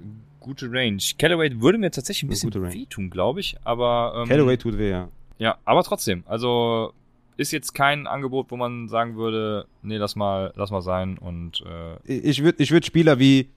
gute 0.41 0.71
Range. 0.71 1.03
Callaway 1.19 1.61
würde 1.61 1.77
mir 1.77 1.91
tatsächlich 1.91 2.25
ein 2.25 2.29
bisschen 2.29 2.73
wehtun, 2.73 3.11
glaube 3.11 3.41
ich, 3.41 3.57
aber. 3.63 4.15
Ähm, 4.23 4.29
Callaway 4.29 4.57
tut 4.57 4.79
weh, 4.79 4.91
ja. 4.91 5.09
Ja, 5.39 5.59
aber 5.67 5.83
trotzdem, 5.83 6.25
also 6.27 6.95
ist 7.37 7.53
jetzt 7.53 7.75
kein 7.75 8.07
Angebot, 8.07 8.51
wo 8.51 8.57
man 8.57 8.89
sagen 8.89 9.17
würde, 9.17 9.67
nee, 9.83 9.97
lass 9.97 10.17
mal, 10.17 10.53
lass 10.57 10.71
mal 10.71 10.83
sein 10.83 11.19
und 11.19 11.63
äh 11.67 11.97
ich 12.05 12.43
würde 12.43 12.63
ich 12.63 12.71
würd 12.71 12.87
Spieler 12.87 13.19
wie 13.19 13.51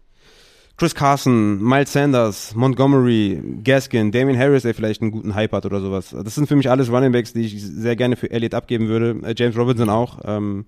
Chris 0.80 0.96
Carson, 0.96 1.62
Miles 1.62 1.92
Sanders, 1.92 2.56
Montgomery, 2.56 3.42
Gaskin, 3.66 4.14
Damien 4.14 4.40
Harris, 4.40 4.64
der 4.64 4.74
vielleicht 4.74 5.02
einen 5.02 5.12
guten 5.12 5.36
Hype 5.36 5.52
hat 5.52 5.66
oder 5.66 5.82
sowas. 5.82 6.16
Das 6.24 6.36
sind 6.36 6.48
für 6.48 6.56
mich 6.56 6.70
alles 6.70 6.90
Runningbacks, 6.90 7.34
die 7.34 7.42
ich 7.42 7.62
sehr 7.62 7.98
gerne 7.98 8.16
für 8.16 8.32
Elliott 8.32 8.54
abgeben 8.54 8.88
würde. 8.88 9.28
Äh, 9.28 9.36
James 9.38 9.58
Robinson 9.58 9.90
auch. 9.90 10.20
Ähm, 10.24 10.66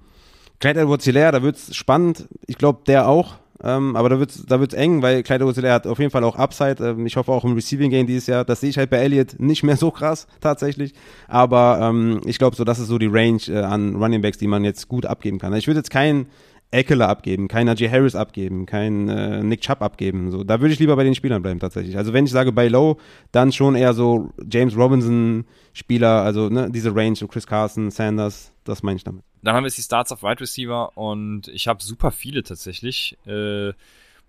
Clyde 0.59 0.81
Edwards 0.81 1.05
Hilaire, 1.05 1.31
da 1.31 1.41
wird's 1.43 1.73
spannend. 1.73 2.27
Ich 2.45 2.57
glaube, 2.57 2.81
der 2.85 3.07
auch. 3.07 3.35
Ähm, 3.63 3.95
aber 3.95 4.09
da 4.09 4.19
wird's, 4.19 4.43
da 4.45 4.59
wird's 4.59 4.73
eng, 4.73 5.01
weil 5.01 5.23
Clyde 5.23 5.45
Edwards 5.45 5.61
hat 5.61 5.87
auf 5.87 5.99
jeden 5.99 6.11
Fall 6.11 6.23
auch 6.23 6.35
Upside. 6.35 6.83
Ähm, 6.83 7.05
ich 7.05 7.15
hoffe 7.15 7.31
auch 7.31 7.45
im 7.45 7.53
Receiving 7.53 7.91
Game 7.91 8.07
dieses 8.07 8.27
Jahr. 8.27 8.43
Das 8.43 8.61
sehe 8.61 8.69
ich 8.69 8.77
halt 8.77 8.89
bei 8.89 8.97
Elliott 8.97 9.39
nicht 9.39 9.63
mehr 9.63 9.77
so 9.77 9.91
krass, 9.91 10.27
tatsächlich. 10.39 10.93
Aber 11.27 11.79
ähm, 11.81 12.21
ich 12.25 12.39
glaube 12.39 12.55
so, 12.55 12.63
das 12.63 12.79
ist 12.79 12.87
so 12.87 12.97
die 12.97 13.07
Range 13.07 13.41
äh, 13.47 13.59
an 13.59 13.95
Running 13.95 14.21
Backs, 14.21 14.37
die 14.37 14.47
man 14.47 14.63
jetzt 14.63 14.87
gut 14.87 15.05
abgeben 15.05 15.39
kann. 15.39 15.53
Ich 15.53 15.67
würde 15.67 15.79
jetzt 15.79 15.91
keinen 15.91 16.27
Eckler 16.71 17.09
abgeben, 17.09 17.49
keinen 17.49 17.65
Najee 17.65 17.89
Harris 17.89 18.15
abgeben, 18.15 18.65
keinen 18.65 19.09
äh, 19.09 19.43
Nick 19.43 19.61
Chubb 19.61 19.81
abgeben. 19.81 20.31
So, 20.31 20.43
da 20.43 20.61
würde 20.61 20.73
ich 20.73 20.79
lieber 20.79 20.95
bei 20.95 21.03
den 21.03 21.15
Spielern 21.15 21.41
bleiben 21.41 21.59
tatsächlich. 21.59 21.97
Also 21.97 22.13
wenn 22.13 22.25
ich 22.25 22.31
sage 22.31 22.53
bei 22.53 22.69
Low, 22.69 22.97
dann 23.33 23.51
schon 23.51 23.75
eher 23.75 23.93
so 23.93 24.29
James 24.49 24.75
Robinson 24.77 25.45
Spieler, 25.73 26.23
also 26.23 26.49
ne, 26.49 26.69
diese 26.71 26.95
Range, 26.95 27.15
so 27.15 27.27
Chris 27.27 27.45
Carson, 27.45 27.91
Sanders, 27.91 28.53
das 28.63 28.83
meine 28.83 28.97
ich 28.97 29.03
damit. 29.03 29.23
Dann 29.43 29.55
haben 29.55 29.63
wir 29.63 29.67
jetzt 29.67 29.77
die 29.77 29.83
Starts 29.83 30.11
auf 30.11 30.23
Wide 30.23 30.41
Receiver 30.41 30.97
und 30.97 31.47
ich 31.47 31.67
habe 31.67 31.83
super 31.83 32.11
viele 32.11 32.43
tatsächlich. 32.43 33.17
Äh, 33.25 33.73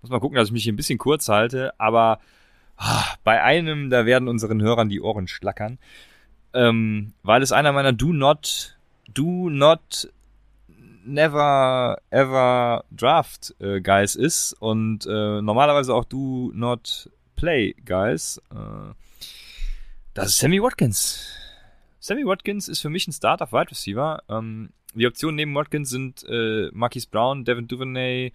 muss 0.01 0.09
mal 0.09 0.19
gucken, 0.19 0.35
dass 0.35 0.49
ich 0.49 0.53
mich 0.53 0.63
hier 0.63 0.73
ein 0.73 0.77
bisschen 0.77 0.97
kurz 0.99 1.29
halte, 1.29 1.73
aber 1.79 2.19
ah, 2.77 3.05
bei 3.23 3.41
einem, 3.41 3.89
da 3.89 4.05
werden 4.05 4.27
unseren 4.27 4.61
Hörern 4.61 4.89
die 4.89 5.01
Ohren 5.01 5.27
schlackern. 5.27 5.77
Ähm, 6.53 7.13
weil 7.23 7.41
es 7.41 7.51
einer 7.51 7.71
meiner 7.71 7.93
Do 7.93 8.13
Not, 8.13 8.77
Do 9.11 9.49
Not 9.49 10.11
Never 11.05 11.97
Ever 12.09 12.85
Draft 12.91 13.55
äh, 13.59 13.81
Guys 13.81 14.15
ist 14.15 14.53
und 14.53 15.05
äh, 15.05 15.41
normalerweise 15.41 15.93
auch 15.93 16.05
Do 16.05 16.51
Not 16.53 17.09
Play 17.35 17.75
Guys. 17.85 18.41
Äh, 18.51 18.93
das 20.13 20.27
ist 20.29 20.39
Sammy 20.39 20.61
Watkins. 20.61 21.27
Sammy 21.99 22.25
Watkins 22.25 22.67
ist 22.67 22.81
für 22.81 22.89
mich 22.89 23.07
ein 23.07 23.13
Start 23.13 23.41
auf 23.41 23.51
Wide 23.51 23.71
Receiver. 23.71 24.21
Ähm, 24.29 24.69
die 24.93 25.07
Optionen 25.07 25.35
neben 25.35 25.55
Watkins 25.55 25.89
sind 25.89 26.23
äh, 26.27 26.69
Marquise 26.71 27.07
Brown, 27.09 27.45
Devin 27.45 27.67
Duvernay, 27.67 28.31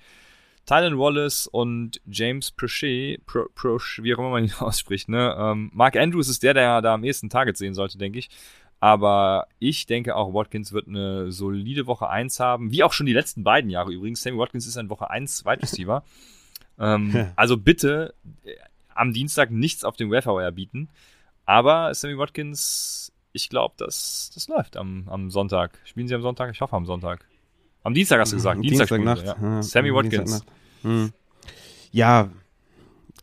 Tylen 0.67 0.99
Wallace 0.99 1.47
und 1.47 2.01
James 2.07 2.51
Prochet, 2.51 3.25
Pro, 3.25 3.47
Proche, 3.55 4.03
wie 4.03 4.15
auch 4.15 4.19
immer 4.19 4.31
man 4.31 4.45
ihn 4.45 4.53
ausspricht. 4.59 5.09
Ne? 5.09 5.35
Ähm, 5.39 5.71
Mark 5.73 5.97
Andrews 5.97 6.29
ist 6.29 6.43
der, 6.43 6.55
der 6.55 6.83
da 6.83 6.95
am 6.95 7.05
ehesten 7.05 7.31
Target 7.31 7.57
sehen 7.57 7.75
sollte, 7.75 7.97
denke 7.97 8.19
ich. 8.19 8.29
Aber 8.81 9.49
ich 9.59 9.87
denke 9.87 10.15
auch, 10.15 10.35
Watkins 10.35 10.73
wird 10.73 10.87
eine 10.87 11.33
solide 11.33 11.87
Woche 11.87 12.09
1 12.09 12.39
haben, 12.39 12.71
wie 12.71 12.85
auch 12.85 12.93
schon 12.93 13.07
die 13.07 13.13
letzten 13.13 13.43
beiden 13.43 13.71
Jahre 13.71 13.93
übrigens. 13.93 14.23
Sammy 14.23 14.39
Watkins 14.39 14.67
ist 14.67 14.77
ein 14.77 14.91
Woche 14.91 15.11
1 15.11 15.45
Wide 15.45 15.63
Receiver. 15.63 16.05
ähm, 16.79 17.33
also 17.35 17.57
bitte 17.57 18.15
äh, 18.45 18.53
am 18.95 19.13
Dienstag 19.13 19.51
nichts 19.51 19.85
auf 19.85 19.97
dem 19.97 20.11
Wire 20.11 20.53
bieten. 20.53 20.91
Aber 21.45 21.95
Sammy 21.95 22.19
Watkins 22.19 23.08
ich 23.33 23.49
glaube, 23.49 23.75
das, 23.79 24.31
das 24.35 24.49
läuft 24.49 24.77
am, 24.77 25.09
am 25.09 25.31
Sonntag. 25.31 25.79
Spielen 25.85 26.09
sie 26.09 26.15
am 26.15 26.23
Sonntag? 26.23 26.51
Ich 26.53 26.61
hoffe 26.61 26.77
am 26.77 26.87
Sonntag. 26.87 27.27
Am 27.83 27.95
Dienstag 27.95 28.21
hast 28.21 28.33
du 28.33 28.37
gesagt. 28.37 28.63
Dienstag 28.63 28.89
Dienstagnacht. 28.89 29.25
Ja. 29.25 29.37
Ja, 29.41 29.63
Sammy 29.63 29.95
Watkins. 29.95 30.45
Hm. 30.83 31.13
Ja, 31.91 32.31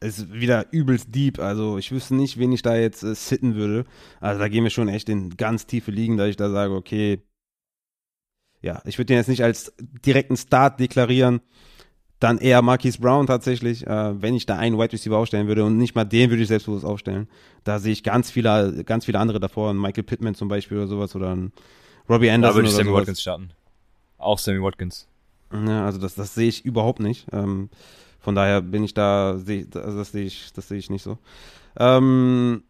ist 0.01 0.34
wieder 0.34 0.68
übelst 0.72 1.14
deep. 1.14 1.39
Also 1.39 1.78
ich 1.78 1.91
wüsste 1.91 2.16
nicht, 2.16 2.38
wen 2.38 2.51
ich 2.51 2.62
da 2.62 2.76
jetzt 2.76 3.03
äh, 3.03 3.16
sitten 3.16 3.56
würde. 3.56 3.86
Also 4.20 4.39
da 4.39 4.47
gehen 4.47 4.64
wir 4.64 4.72
schon 4.72 4.88
echt 4.88 5.10
in 5.10 5.36
ganz 5.38 5.66
tiefe 5.66 5.91
Ligen, 5.91 6.18
da 6.18 6.26
ich 6.26 6.36
da 6.36 6.49
sage, 6.49 6.74
okay, 6.74 7.22
ja, 8.62 8.82
ich 8.86 8.97
würde 8.97 9.08
den 9.08 9.18
jetzt 9.18 9.30
nicht 9.30 9.43
als 9.43 9.74
direkten 9.78 10.38
Start 10.38 10.80
deklarieren 10.80 11.41
dann 12.26 12.40
eher 12.40 12.64
Marquise 12.64 13.00
Brown 13.00 13.28
tatsächlich, 13.28 13.86
äh, 13.86 14.22
wenn 14.22 14.34
ich 14.34 14.48
da 14.48 14.58
einen 14.58 14.80
Wide 14.80 14.94
Receiver 14.94 15.16
aufstellen 15.16 15.48
würde 15.48 15.64
und 15.64 15.78
nicht 15.78 15.94
mal 15.94 16.06
den 16.06 16.32
würde 16.32 16.42
ich 16.42 16.48
selbstbewusst 16.48 16.84
aufstellen. 16.84 17.28
Da 17.64 17.78
sehe 17.78 17.94
ich 17.94 18.02
ganz 18.02 18.32
viele, 18.32 18.84
ganz 18.84 19.06
viele 19.06 19.20
andere 19.20 19.40
davor, 19.40 19.76
Michael 19.76 20.04
Pittman 20.04 20.34
zum 20.34 20.48
Beispiel 20.48 20.78
oder 20.78 20.88
sowas 20.88 21.16
oder 21.16 21.38
Robbie 22.10 22.32
Anderson. 22.32 22.42
Da 22.42 22.56
würde 22.56 22.68
ich 22.68 22.74
Sammy 22.74 22.90
sowas. 22.90 23.02
Watkins 23.02 23.22
starten. 23.22 23.50
Auch 24.18 24.40
Sammy 24.40 24.60
Watkins. 24.60 25.08
Ja, 25.54 25.86
also 25.86 26.00
das, 26.00 26.16
das 26.16 26.34
sehe 26.34 26.50
ich 26.50 26.66
überhaupt 26.66 27.00
nicht. 27.00 27.28
Ähm, 27.32 27.70
von 28.20 28.34
daher 28.34 28.62
bin 28.62 28.84
ich 28.84 28.96
da, 28.96 29.38
seh, 29.38 29.68
also 29.76 30.00
das 30.00 30.12
sehe 30.12 30.26
ich, 30.26 30.52
das 30.54 30.68
sehe 30.68 30.80
ich 30.80 30.90
nicht 30.90 31.04
so. 31.04 31.20
Ähm, 31.78 32.64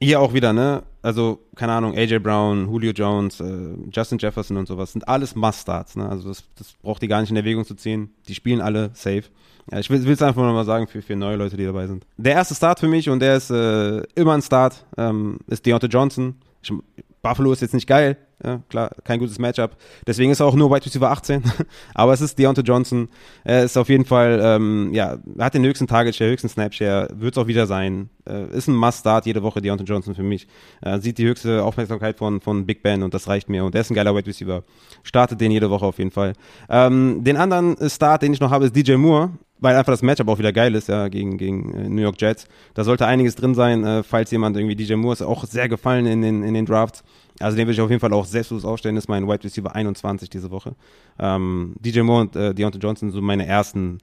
hier 0.00 0.18
auch 0.18 0.34
wieder, 0.34 0.52
ne? 0.52 0.82
Also, 1.04 1.40
keine 1.54 1.72
Ahnung, 1.72 1.94
AJ 1.94 2.20
Brown, 2.20 2.66
Julio 2.66 2.92
Jones, 2.92 3.38
äh, 3.38 3.74
Justin 3.92 4.16
Jefferson 4.16 4.56
und 4.56 4.66
sowas 4.66 4.92
sind 4.92 5.06
alles 5.06 5.34
Must-Starts, 5.34 5.96
ne? 5.96 6.08
Also, 6.08 6.28
das, 6.28 6.44
das 6.56 6.72
braucht 6.82 7.02
die 7.02 7.08
gar 7.08 7.20
nicht 7.20 7.28
in 7.28 7.36
Erwägung 7.36 7.66
zu 7.66 7.74
ziehen. 7.74 8.14
Die 8.26 8.34
spielen 8.34 8.62
alle 8.62 8.88
safe. 8.94 9.24
Ja, 9.70 9.80
ich 9.80 9.90
will 9.90 10.00
es 10.10 10.22
einfach 10.22 10.40
nochmal 10.40 10.64
sagen 10.64 10.86
für, 10.86 11.02
für 11.02 11.14
neue 11.14 11.36
Leute, 11.36 11.58
die 11.58 11.66
dabei 11.66 11.88
sind. 11.88 12.06
Der 12.16 12.32
erste 12.32 12.54
Start 12.54 12.80
für 12.80 12.88
mich 12.88 13.10
und 13.10 13.20
der 13.20 13.36
ist 13.36 13.50
äh, 13.50 13.98
immer 14.14 14.32
ein 14.32 14.40
Start, 14.40 14.86
ähm, 14.96 15.40
ist 15.46 15.66
Deontay 15.66 15.88
Johnson. 15.88 16.36
Ich, 16.62 16.72
Buffalo 17.20 17.52
ist 17.52 17.60
jetzt 17.60 17.74
nicht 17.74 17.86
geil, 17.86 18.16
ja, 18.42 18.60
klar, 18.68 18.90
kein 19.04 19.18
gutes 19.18 19.38
Matchup. 19.38 19.76
Deswegen 20.06 20.30
ist 20.30 20.40
er 20.40 20.46
auch 20.46 20.54
nur 20.54 20.70
Wide 20.70 20.84
Receiver 20.84 21.10
18. 21.10 21.42
Aber 21.94 22.12
es 22.12 22.20
ist 22.20 22.38
Deontay 22.38 22.62
Johnson. 22.62 23.08
Er 23.44 23.64
ist 23.64 23.76
auf 23.76 23.88
jeden 23.88 24.04
Fall, 24.04 24.40
ähm, 24.42 24.90
ja, 24.92 25.18
hat 25.38 25.54
den 25.54 25.64
höchsten 25.64 25.86
Target 25.86 26.14
Share, 26.16 26.30
höchsten 26.30 26.48
Snap 26.48 26.74
Share, 26.74 27.08
wird 27.14 27.34
es 27.36 27.42
auch 27.42 27.46
wieder 27.46 27.66
sein. 27.66 28.10
Äh, 28.28 28.46
ist 28.56 28.68
ein 28.68 28.74
Must-Start 28.74 29.26
jede 29.26 29.42
Woche, 29.42 29.60
Deontay 29.60 29.84
Johnson 29.84 30.14
für 30.14 30.22
mich. 30.22 30.48
Äh, 30.82 30.98
sieht 31.00 31.18
die 31.18 31.26
höchste 31.26 31.62
Aufmerksamkeit 31.62 32.18
von, 32.18 32.40
von 32.40 32.66
Big 32.66 32.82
Ben 32.82 33.02
und 33.02 33.14
das 33.14 33.28
reicht 33.28 33.48
mir. 33.48 33.64
Und 33.64 33.74
er 33.74 33.82
ist 33.82 33.90
ein 33.90 33.94
geiler 33.94 34.14
Wide 34.14 34.26
Receiver. 34.26 34.62
Startet 35.02 35.40
den 35.40 35.50
jede 35.50 35.70
Woche 35.70 35.86
auf 35.86 35.98
jeden 35.98 36.10
Fall. 36.10 36.32
Ähm, 36.68 37.22
den 37.22 37.36
anderen 37.36 37.76
Start, 37.88 38.22
den 38.22 38.32
ich 38.32 38.40
noch 38.40 38.50
habe, 38.50 38.66
ist 38.66 38.76
DJ 38.76 38.94
Moore 38.94 39.30
weil 39.64 39.76
einfach 39.76 39.94
das 39.94 40.02
Matchup 40.02 40.28
auch 40.28 40.38
wieder 40.38 40.52
geil 40.52 40.74
ist, 40.74 40.88
ja, 40.88 41.08
gegen, 41.08 41.38
gegen 41.38 41.72
äh, 41.72 41.88
New 41.88 42.02
York 42.02 42.20
Jets. 42.20 42.46
Da 42.74 42.84
sollte 42.84 43.06
einiges 43.06 43.34
drin 43.34 43.54
sein, 43.54 43.82
äh, 43.82 44.02
falls 44.02 44.30
jemand 44.30 44.58
irgendwie 44.58 44.76
DJ 44.76 44.94
Moore 44.94 45.14
ist 45.14 45.22
auch 45.22 45.46
sehr 45.46 45.70
gefallen 45.70 46.04
in 46.04 46.20
den, 46.20 46.42
in 46.42 46.52
den 46.52 46.66
Drafts. 46.66 47.02
Also 47.40 47.56
den 47.56 47.66
würde 47.66 47.72
ich 47.72 47.80
auf 47.80 47.88
jeden 47.88 48.00
Fall 48.00 48.12
auch 48.12 48.26
selbstbewusst 48.26 48.66
aufstellen, 48.66 48.98
ist 48.98 49.08
mein 49.08 49.26
Wide 49.26 49.42
Receiver 49.42 49.74
21 49.74 50.28
diese 50.28 50.50
Woche. 50.50 50.76
Ähm, 51.18 51.74
DJ 51.80 52.02
Moore 52.02 52.20
und 52.20 52.36
äh, 52.36 52.54
Deontay 52.54 52.78
Johnson 52.78 53.10
so 53.10 53.22
meine 53.22 53.46
ersten 53.46 53.98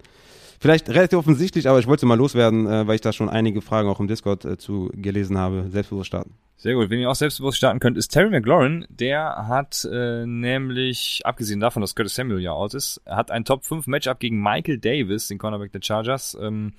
Vielleicht 0.62 0.90
relativ 0.90 1.18
offensichtlich, 1.18 1.68
aber 1.68 1.80
ich 1.80 1.88
wollte 1.88 2.06
mal 2.06 2.14
loswerden, 2.14 2.68
äh, 2.68 2.86
weil 2.86 2.94
ich 2.94 3.02
da 3.02 3.12
schon 3.12 3.30
einige 3.30 3.64
Fragen 3.64 3.90
auch 3.90 4.00
im 4.00 4.08
Discord 4.08 4.46
äh, 4.46 4.58
zu 4.60 4.92
gelesen 4.94 5.36
habe. 5.36 5.66
Selbstbewusst 5.72 6.06
starten. 6.06 6.36
Sehr 6.56 6.76
gut. 6.76 6.92
Wenn 6.92 7.00
ihr 7.00 7.10
auch 7.10 7.16
selbstbewusst 7.16 7.58
starten 7.58 7.80
könnt, 7.80 7.98
ist 7.98 8.10
Terry 8.10 8.30
McLaurin. 8.30 8.86
Der 8.88 9.48
hat 9.48 9.90
äh, 9.92 10.24
nämlich, 10.28 11.22
abgesehen 11.24 11.60
davon, 11.60 11.82
dass 11.82 11.96
Curtis 11.96 12.14
Samuel 12.14 12.42
ja 12.42 12.52
out 12.52 12.76
ist, 12.76 13.02
hat 13.08 13.32
ein 13.32 13.44
Top 13.44 13.66
5 13.66 13.88
Matchup 13.88 14.20
gegen 14.20 14.40
Michael 14.40 14.78
Davis, 14.78 15.30
den 15.30 15.40
Cornerback 15.40 15.72
der 15.72 15.82
Chargers. 15.82 16.38
Ähm, 16.40 16.74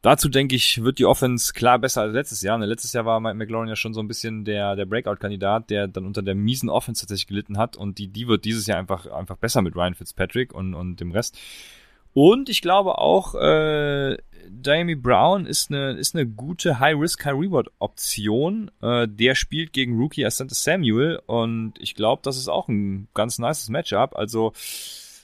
dazu 0.00 0.30
denke 0.30 0.56
ich, 0.56 0.82
wird 0.82 0.98
die 0.98 1.04
Offense 1.04 1.52
klar 1.52 1.78
besser 1.78 2.00
als 2.00 2.14
letztes 2.14 2.40
Jahr. 2.40 2.56
Ne, 2.56 2.64
letztes 2.64 2.94
Jahr 2.94 3.04
war 3.04 3.20
Mike 3.20 3.36
McLaurin 3.36 3.68
ja 3.68 3.76
schon 3.76 3.92
so 3.92 4.00
ein 4.00 4.08
bisschen 4.08 4.46
der, 4.46 4.76
der 4.76 4.86
Breakout-Kandidat, 4.86 5.68
der 5.68 5.88
dann 5.88 6.06
unter 6.06 6.22
der 6.22 6.34
miesen 6.34 6.70
Offense 6.70 7.02
tatsächlich 7.02 7.26
gelitten 7.26 7.58
hat. 7.58 7.76
Und 7.76 7.98
die, 7.98 8.08
die 8.08 8.28
wird 8.28 8.46
dieses 8.46 8.66
Jahr 8.66 8.78
einfach, 8.78 9.04
einfach 9.08 9.36
besser 9.36 9.60
mit 9.60 9.76
Ryan 9.76 9.94
Fitzpatrick 9.94 10.54
und, 10.54 10.72
und 10.72 11.00
dem 11.00 11.12
Rest. 11.12 11.36
Und 12.14 12.48
ich 12.48 12.62
glaube 12.62 12.98
auch, 12.98 13.34
äh, 13.34 14.16
Diami 14.48 14.94
Brown 14.94 15.46
ist 15.46 15.70
eine, 15.70 15.92
ist 15.92 16.14
eine 16.14 16.26
gute 16.26 16.80
High-Risk, 16.80 17.24
High-Reward-Option. 17.24 18.70
Äh, 18.82 19.06
der 19.08 19.34
spielt 19.34 19.72
gegen 19.72 19.98
Rookie 19.98 20.24
Asante 20.24 20.54
Samuel 20.54 21.20
und 21.26 21.74
ich 21.78 21.94
glaube, 21.94 22.22
das 22.24 22.36
ist 22.36 22.48
auch 22.48 22.68
ein 22.68 23.08
ganz 23.14 23.38
nices 23.38 23.68
Matchup. 23.68 24.16
Also 24.16 24.52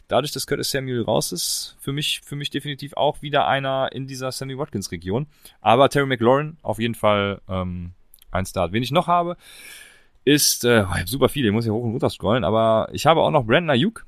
dadurch, 0.09 0.33
dass 0.33 0.47
Curtis 0.47 0.71
Samuel 0.71 1.03
raus 1.03 1.33
ist, 1.33 1.77
für 1.81 1.93
mich, 1.93 2.21
für 2.25 2.37
mich 2.37 2.51
definitiv 2.51 2.95
auch 2.95 3.23
wieder 3.23 3.47
einer 3.47 3.91
in 3.93 4.07
dieser 4.07 4.31
Sammy 4.33 4.59
Watkins-Region. 4.59 5.27
Aber 5.61 5.89
Terry 5.89 6.07
McLaurin 6.07 6.59
auf 6.63 6.79
jeden 6.79 6.95
Fall 6.95 7.41
ähm, 7.49 7.93
ein 8.31 8.47
Start. 8.47 8.73
Wen 8.73 8.83
ich 8.83 8.91
noch 8.91 9.07
habe, 9.07 9.37
ist, 10.25 10.65
äh, 10.65 10.83
ich 10.83 10.89
hab 10.89 11.09
super 11.09 11.29
viele, 11.29 11.49
ich 11.49 11.53
muss 11.53 11.65
hier 11.65 11.75
hoch 11.75 11.85
und 11.85 11.93
runter 11.93 12.11
scrollen, 12.11 12.45
aber 12.45 12.89
ich 12.93 13.07
habe 13.07 13.21
auch 13.21 13.31
noch 13.31 13.45
Brandon 13.45 13.71
Ayuk. 13.71 14.07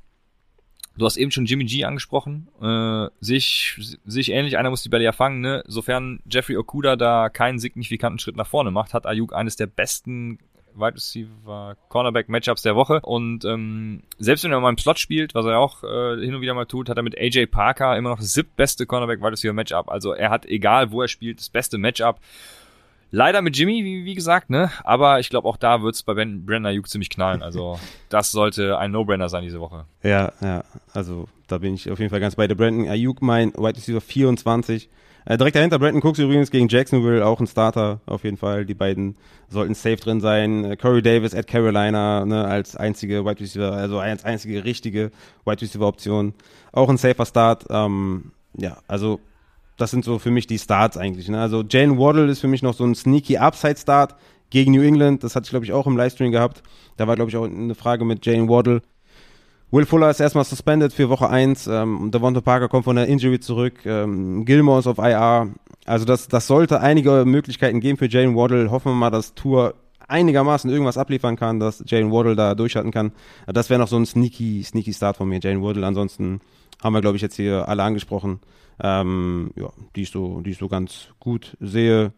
Du 0.99 1.05
hast 1.05 1.17
eben 1.17 1.31
schon 1.31 1.45
Jimmy 1.45 1.65
G 1.65 1.85
angesprochen. 1.85 2.49
Äh, 2.61 3.09
sich, 3.21 3.99
sich 4.05 4.31
ähnlich, 4.31 4.57
einer 4.57 4.71
muss 4.71 4.83
die 4.83 4.89
Bälle 4.89 5.05
ja 5.05 5.13
fangen, 5.13 5.41
ne? 5.41 5.63
Sofern 5.67 6.21
Jeffrey 6.31 6.57
Okuda 6.57 6.97
da 6.97 7.29
keinen 7.29 7.59
signifikanten 7.59 8.19
Schritt 8.19 8.37
nach 8.37 8.47
vorne 8.47 8.71
macht, 8.71 8.95
hat 8.95 9.07
Ayuk 9.07 9.35
eines 9.35 9.57
der 9.57 9.67
besten 9.67 10.39
Wide 10.75 10.95
Receiver 10.95 11.77
Cornerback 11.89 12.29
Matchups 12.29 12.63
der 12.63 12.77
Woche 12.77 13.01
und 13.01 13.45
ähm, 13.45 14.03
selbst 14.19 14.45
wenn 14.45 14.53
er 14.53 14.61
mal 14.61 14.71
im 14.71 14.79
Slot 14.79 14.99
spielt, 14.99 15.35
was 15.35 15.47
er 15.47 15.59
auch 15.59 15.83
äh, 15.83 16.21
hin 16.21 16.35
und 16.35 16.41
wieder 16.41 16.55
mal 16.55 16.67
tut, 16.67 16.89
hat 16.89 16.97
er 16.97 17.03
mit 17.03 17.17
AJ 17.19 17.47
Parker 17.47 17.97
immer 17.97 18.11
noch 18.11 18.19
das 18.19 18.35
siebtbeste 18.35 18.87
Cornerback 18.87 19.21
Wide 19.21 19.33
Receiver 19.33 19.55
Matchup. 19.55 19.89
Also 19.89 20.13
er 20.13 20.31
hat 20.31 20.47
egal 20.47 20.93
wo 20.93 21.03
er 21.03 21.09
spielt 21.09 21.39
das 21.39 21.49
beste 21.49 21.79
Matchup. 21.79 22.21
Leider 23.11 23.43
mit 23.43 23.57
Jimmy, 23.57 23.85
wie, 23.85 24.05
wie 24.05 24.15
gesagt, 24.15 24.51
ne? 24.51 24.71
Aber 24.85 25.21
ich 25.21 25.31
glaube 25.31 25.49
auch 25.49 25.57
da 25.57 25.83
wird's 25.83 26.03
bei 26.03 26.15
ben, 26.15 26.45
Brandon 26.45 26.67
Ayuk 26.67 26.89
ziemlich 26.89 27.11
knallen. 27.11 27.43
Also 27.43 27.79
das 28.09 28.33
sollte 28.33 28.79
ein 28.79 28.91
No-Brainer 28.91 29.29
sein 29.29 29.43
diese 29.43 29.61
Woche. 29.61 29.85
Ja, 30.03 30.33
ja, 30.41 30.65
also 30.93 31.29
da 31.47 31.59
bin 31.59 31.75
ich 31.75 31.91
auf 31.91 31.99
jeden 31.99 32.11
Fall 32.11 32.21
ganz 32.21 32.35
bei 32.35 32.47
der 32.47 32.55
Brandon 32.55 32.89
Ayuk, 32.89 33.23
mein 33.23 33.53
Wide 33.55 33.77
Receiver 33.77 34.01
24 34.01 34.89
äh, 35.29 35.37
direkt 35.37 35.57
dahinter 35.57 35.81
Brandon 35.81 36.03
Cooks 36.03 36.21
übrigens 36.21 36.53
gegen 36.53 36.69
Jacksonville, 36.69 37.27
auch 37.27 37.41
ein 37.41 37.49
Starter 37.49 38.01
auf 38.07 38.23
jeden 38.23 38.37
Fall. 38.37 38.65
Die 38.65 38.75
beiden 38.75 39.17
sollten 39.49 39.75
safe 39.75 39.97
drin 39.97 40.21
sein. 40.21 40.65
Äh, 40.65 40.77
Corey 40.77 41.03
Davis 41.03 41.35
at 41.35 41.49
Carolina 41.49 42.25
ne, 42.25 42.45
als 42.45 42.77
einzige 42.77 43.25
Wide 43.25 43.41
Receiver, 43.41 43.73
also 43.73 43.99
als 43.99 44.25
einzige 44.25 44.65
richtige 44.65 45.11
Wide 45.45 45.61
Receiver 45.61 45.87
Option. 45.87 46.33
Auch 46.71 46.89
ein 46.89 46.97
safer 46.97 47.27
Start. 47.27 47.67
Ähm, 47.71 48.31
ja, 48.57 48.79
also 48.87 49.19
das 49.77 49.91
sind 49.91 50.05
so 50.05 50.19
für 50.19 50.31
mich 50.31 50.47
die 50.47 50.59
Starts 50.59 50.97
eigentlich. 50.97 51.29
Ne? 51.29 51.41
Also 51.41 51.63
Jane 51.69 51.99
Waddle 51.99 52.31
ist 52.31 52.41
für 52.41 52.49
mich 52.49 52.63
noch 52.63 52.75
so 52.75 52.85
ein 52.85 52.95
sneaky 52.95 53.39
Upside 53.39 53.77
Start 53.77 54.15
gegen 54.51 54.73
New 54.73 54.83
England. 54.83 55.23
Das 55.23 55.37
hatte 55.37 55.45
ich 55.45 55.51
glaube 55.51 55.65
ich 55.65 55.73
auch 55.73 55.87
im 55.87 55.97
Livestream 55.97 56.33
gehabt. 56.33 56.63
Da 56.97 57.07
war 57.07 57.17
glaube 57.17 57.31
ich 57.31 57.37
auch 57.37 57.45
eine 57.45 57.75
Frage 57.75 58.05
mit 58.05 58.25
Jane 58.25 58.49
Waddle. 58.49 58.83
Will 59.73 59.85
Fuller 59.85 60.11
ist 60.11 60.21
erstmal 60.21 60.45
suspended 60.45 60.93
für 60.93 61.09
Woche 61.09 61.29
1. 61.29 61.67
Ähm, 61.67 62.11
Devonta 62.13 62.41
Parker 62.41 62.69
kommt 62.69 62.85
von 62.85 62.97
der 62.97 63.09
Injury 63.09 63.41
zurück. 63.41 63.85
Ähm, 63.85 64.45
Gilmore 64.45 64.79
ist 64.79 64.87
auf 64.87 64.99
IR. 64.99 65.49
Also 65.85 66.05
das, 66.05 66.29
das 66.29 66.47
sollte 66.47 66.81
einige 66.81 67.25
Möglichkeiten 67.27 67.81
geben 67.81 67.99
für 67.99 68.09
Jalen 68.09 68.37
Waddle. 68.37 68.71
Hoffen 68.71 68.93
wir 68.93 68.97
mal, 68.97 69.11
dass 69.11 69.35
Tour 69.35 69.75
einigermaßen 70.09 70.71
irgendwas 70.71 70.99
abliefern 70.99 71.37
kann, 71.37 71.59
dass 71.59 71.83
Jalen 71.85 72.13
Waddle 72.13 72.37
da 72.37 72.55
durchhalten 72.55 72.93
kann. 72.93 73.13
Das 73.47 73.69
wäre 73.69 73.81
noch 73.81 73.89
so 73.89 73.97
ein 73.97 74.07
sneaky, 74.07 74.63
sneaky 74.63 74.93
Start 74.93 75.17
von 75.17 75.29
mir, 75.29 75.41
Jalen 75.41 75.63
Waddle. 75.63 75.85
Ansonsten 75.85 76.41
haben 76.83 76.93
wir, 76.93 77.01
glaube 77.01 77.17
ich, 77.17 77.23
jetzt 77.23 77.37
hier 77.37 77.69
alle 77.69 77.83
angesprochen. 77.83 78.41
Ähm, 78.83 79.53
ja, 79.57 79.71
die 79.95 80.03
ich 80.03 80.11
so, 80.11 80.41
die 80.43 80.51
ich 80.51 80.59
so 80.59 80.69
ganz 80.69 81.09
gut 81.19 81.57
sehe. 81.61 82.13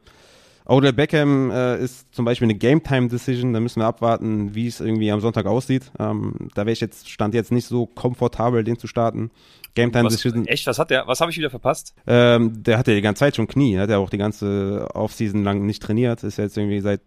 Odell 0.69 0.93
Beckham 0.93 1.51
äh, 1.51 1.83
ist 1.83 2.15
zum 2.15 2.27
Beispiel 2.27 2.45
eine 2.45 2.55
Game-Time-Decision, 2.55 3.55
da 3.55 3.61
müssen 3.61 3.81
wir 3.81 3.87
abwarten, 3.87 4.55
wie 4.55 4.67
es 4.67 4.81
irgendwie 4.81 5.11
am 5.11 5.21
Sonntag 5.21 5.47
aussieht. 5.47 5.91
Ähm, 5.99 6.51
da 6.55 6.67
wäre 6.67 6.73
ich 6.73 6.81
jetzt, 6.81 7.09
stand 7.09 7.33
jetzt 7.33 7.51
nicht 7.51 7.67
so 7.67 7.87
komfortabel, 7.87 8.65
den 8.65 8.79
zu 8.79 8.87
starten. 8.87 9.31
Game-Time-Decision. 9.75 10.47
Echt, 10.47 10.67
was 10.67 10.79
hat 10.79 10.91
der, 10.91 11.07
was 11.07 11.23
habe 11.23 11.31
ich 11.31 11.39
wieder 11.39 11.49
verpasst? 11.49 11.95
Ähm, 12.07 12.63
der 12.63 12.77
hat 12.77 12.87
ja 12.87 12.95
die 12.95 13.01
ganze 13.01 13.21
Zeit 13.21 13.37
schon 13.37 13.47
Knie, 13.47 13.79
hat 13.79 13.89
ja 13.89 13.97
auch 13.97 14.11
die 14.11 14.19
ganze 14.19 14.89
Offseason 14.93 15.43
lang 15.43 15.65
nicht 15.65 15.83
trainiert, 15.83 16.23
ist 16.23 16.37
ja 16.37 16.45
jetzt 16.45 16.59
irgendwie 16.59 16.81
seit, 16.81 17.01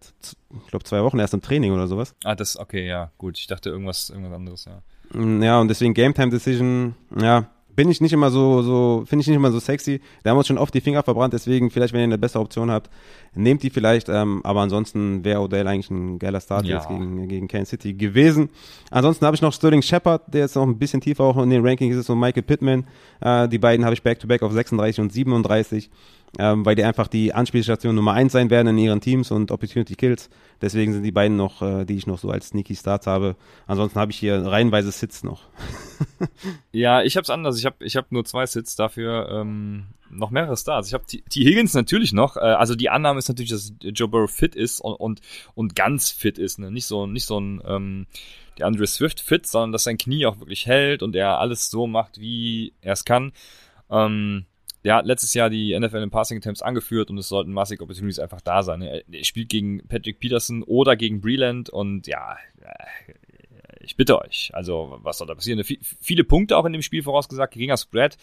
ich 0.64 0.66
glaube, 0.68 0.84
zwei 0.84 1.04
Wochen 1.04 1.20
erst 1.20 1.34
im 1.34 1.42
Training 1.42 1.72
oder 1.72 1.86
sowas. 1.86 2.16
Ah, 2.24 2.34
das, 2.34 2.58
okay, 2.58 2.88
ja, 2.88 3.12
gut, 3.16 3.38
ich 3.38 3.46
dachte 3.46 3.70
irgendwas, 3.70 4.10
irgendwas 4.10 4.32
anderes, 4.32 4.64
ja. 4.64 4.82
Ja, 5.14 5.60
und 5.60 5.68
deswegen 5.68 5.94
Game-Time-Decision, 5.94 6.94
ja, 7.20 7.46
bin 7.74 7.90
ich 7.90 8.00
nicht 8.00 8.12
immer 8.12 8.30
so, 8.30 8.62
so 8.62 9.04
finde 9.06 9.22
ich 9.22 9.28
nicht 9.28 9.36
immer 9.36 9.50
so 9.50 9.58
sexy. 9.58 10.00
Da 10.22 10.30
haben 10.30 10.36
wir 10.36 10.40
uns 10.40 10.46
schon 10.46 10.58
oft 10.58 10.74
die 10.74 10.80
Finger 10.80 11.02
verbrannt, 11.02 11.32
deswegen 11.32 11.70
vielleicht, 11.70 11.92
wenn 11.92 12.00
ihr 12.00 12.04
eine 12.04 12.18
bessere 12.18 12.42
Option 12.42 12.70
habt, 12.70 12.90
nehmt 13.34 13.62
die 13.62 13.70
vielleicht. 13.70 14.08
Ähm, 14.08 14.40
aber 14.44 14.60
ansonsten 14.60 15.24
wäre 15.24 15.40
Odell 15.40 15.66
eigentlich 15.66 15.90
ein 15.90 16.18
geiler 16.18 16.40
Start 16.40 16.66
ja. 16.66 16.76
jetzt 16.76 16.88
gegen, 16.88 17.28
gegen 17.28 17.48
Kansas 17.48 17.70
City 17.70 17.94
gewesen. 17.94 18.50
Ansonsten 18.90 19.24
habe 19.24 19.34
ich 19.34 19.42
noch 19.42 19.52
Sterling 19.52 19.82
Shepard, 19.82 20.22
der 20.32 20.42
jetzt 20.42 20.56
noch 20.56 20.64
ein 20.64 20.78
bisschen 20.78 21.00
tiefer 21.00 21.24
auch 21.24 21.38
in 21.42 21.50
den 21.50 21.66
Rankings 21.66 21.96
ist 21.96 22.10
und 22.10 22.20
Michael 22.20 22.42
Pittman. 22.42 22.84
Äh, 23.20 23.48
die 23.48 23.58
beiden 23.58 23.84
habe 23.84 23.94
ich 23.94 24.02
back-to-back 24.02 24.42
-back 24.42 24.46
auf 24.46 24.52
36 24.52 25.00
und 25.00 25.12
37 25.12 25.90
ähm, 26.38 26.64
weil 26.64 26.74
die 26.74 26.84
einfach 26.84 27.08
die 27.08 27.34
Anspielstation 27.34 27.94
Nummer 27.94 28.14
eins 28.14 28.32
sein 28.32 28.50
werden 28.50 28.68
in 28.68 28.78
ihren 28.78 29.00
Teams 29.00 29.30
und 29.30 29.50
Opportunity 29.50 29.94
Kills. 29.94 30.30
Deswegen 30.60 30.92
sind 30.92 31.02
die 31.02 31.12
beiden 31.12 31.36
noch, 31.36 31.60
äh, 31.60 31.84
die 31.84 31.96
ich 31.96 32.06
noch 32.06 32.18
so 32.18 32.30
als 32.30 32.48
Sneaky 32.48 32.74
Starts 32.74 33.06
habe. 33.06 33.36
Ansonsten 33.66 33.98
habe 34.00 34.12
ich 34.12 34.18
hier 34.18 34.42
reihenweise 34.44 34.90
Sits 34.92 35.24
noch. 35.24 35.42
ja, 36.72 37.02
ich 37.02 37.16
habe 37.16 37.22
es 37.22 37.30
anders. 37.30 37.58
Ich 37.58 37.66
habe 37.66 37.84
ich 37.84 37.96
hab 37.96 38.12
nur 38.12 38.24
zwei 38.24 38.46
Sits, 38.46 38.76
dafür 38.76 39.28
ähm, 39.30 39.88
noch 40.08 40.30
mehrere 40.30 40.56
Starts. 40.56 40.88
Ich 40.88 40.94
habe 40.94 41.04
T. 41.04 41.22
Higgins 41.28 41.74
natürlich 41.74 42.12
noch. 42.12 42.36
Äh, 42.36 42.40
also 42.40 42.74
die 42.74 42.88
Annahme 42.88 43.18
ist 43.18 43.28
natürlich, 43.28 43.50
dass 43.50 43.74
Joe 43.82 44.08
Burrow 44.08 44.30
fit 44.30 44.54
ist 44.54 44.80
und, 44.80 44.94
und, 44.94 45.20
und 45.54 45.76
ganz 45.76 46.10
fit 46.10 46.38
ist. 46.38 46.58
Ne? 46.58 46.70
Nicht 46.70 46.86
so, 46.86 47.06
nicht 47.06 47.26
so 47.26 47.38
ein 47.38 47.62
ähm, 47.66 48.06
der 48.58 48.66
Andre 48.66 48.86
Swift 48.86 49.20
fit, 49.20 49.46
sondern 49.46 49.72
dass 49.72 49.84
sein 49.84 49.98
Knie 49.98 50.26
auch 50.26 50.38
wirklich 50.38 50.66
hält 50.66 51.02
und 51.02 51.16
er 51.16 51.38
alles 51.38 51.70
so 51.70 51.86
macht, 51.86 52.20
wie 52.20 52.74
er 52.80 52.92
es 52.92 53.04
kann. 53.04 53.32
Ähm, 53.90 54.46
der 54.84 54.96
hat 54.96 55.06
letztes 55.06 55.34
Jahr 55.34 55.48
die 55.48 55.78
NFL 55.78 55.98
in 55.98 56.10
Passing 56.10 56.38
Attempts 56.38 56.62
angeführt 56.62 57.10
und 57.10 57.18
es 57.18 57.28
sollten 57.28 57.52
massig 57.52 57.80
Opportunities 57.80 58.18
einfach 58.18 58.40
da 58.40 58.62
sein. 58.62 58.82
Er, 58.82 59.02
spielt 59.24 59.48
gegen 59.48 59.86
Patrick 59.86 60.18
Peterson 60.18 60.62
oder 60.64 60.96
gegen 60.96 61.20
Breland 61.20 61.70
und 61.70 62.06
ja, 62.06 62.36
äh, 62.60 63.12
ich 63.80 63.96
bitte 63.96 64.20
euch. 64.20 64.50
Also, 64.54 64.98
was 65.02 65.18
soll 65.18 65.26
da 65.26 65.34
passieren? 65.34 65.62
viele 66.00 66.24
Punkte 66.24 66.56
auch 66.56 66.64
in 66.64 66.72
dem 66.72 66.82
Spiel 66.82 67.02
vorausgesagt, 67.02 67.54
geringer 67.54 67.76
Spread. 67.76 68.16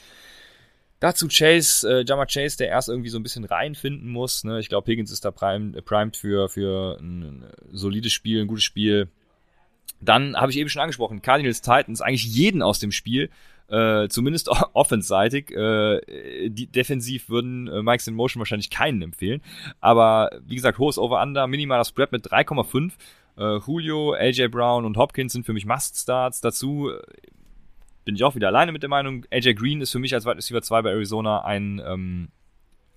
Dazu 1.00 1.30
Chase, 1.30 1.90
äh, 1.90 2.04
Jammer 2.06 2.26
Chase, 2.26 2.58
der 2.58 2.68
erst 2.68 2.90
irgendwie 2.90 3.10
so 3.10 3.18
ein 3.18 3.24
bisschen 3.24 3.46
reinfinden 3.46 4.10
muss. 4.10 4.44
Ne? 4.44 4.60
Ich 4.60 4.68
glaube, 4.68 4.92
Higgins 4.92 5.12
ist 5.12 5.24
da 5.24 5.32
primed, 5.32 5.78
äh, 5.78 5.82
primed 5.82 6.18
für, 6.18 6.50
für 6.50 6.98
ein 7.00 7.46
solides 7.72 8.12
Spiel, 8.12 8.42
ein 8.42 8.48
gutes 8.48 8.66
Spiel. 8.66 9.08
Dann 10.02 10.36
habe 10.36 10.52
ich 10.52 10.58
eben 10.58 10.70
schon 10.70 10.82
angesprochen, 10.82 11.22
Cardinals 11.22 11.62
Titans, 11.62 12.02
eigentlich 12.02 12.26
jeden 12.26 12.62
aus 12.62 12.80
dem 12.80 12.92
Spiel 12.92 13.30
äh, 13.70 14.08
zumindest 14.10 14.50
offenseitig. 14.74 15.52
Äh, 15.52 16.50
die, 16.50 16.68
defensiv 16.68 17.30
würden 17.30 17.68
äh, 17.68 17.82
Mikes 17.82 18.08
in 18.08 18.16
Motion 18.16 18.40
wahrscheinlich 18.40 18.70
keinen 18.70 19.02
empfehlen. 19.02 19.42
Aber 19.80 20.30
wie 20.46 20.56
gesagt, 20.56 20.80
hohes 20.80 20.98
Over-Under, 20.98 21.48
minimaler 21.48 21.86
Spread 21.86 22.12
mit 22.12 22.26
3,5. 22.26 22.94
Äh, 23.38 23.60
Julio, 23.66 24.14
AJ 24.14 24.48
Brown 24.50 24.86
und 24.86 24.98
Hopkins 24.98 25.34
sind 25.34 25.46
für 25.46 25.54
mich 25.54 25.66
Must-Starts. 25.66 26.42
Dazu 26.42 26.90
äh, 26.90 27.02
bin 28.06 28.16
ich 28.16 28.24
auch 28.24 28.36
wieder 28.36 28.48
alleine 28.48 28.72
mit 28.72 28.82
der 28.82 28.90
Meinung, 28.90 29.26
AJ 29.32 29.54
Green 29.54 29.82
ist 29.82 29.92
für 29.92 30.00
mich 30.00 30.14
als 30.14 30.26
Wide 30.26 30.38
Receiver 30.38 30.62
2 30.62 30.82
bei 30.82 30.90
Arizona 30.90 31.44
ein, 31.44 31.82
ähm, 31.86 32.30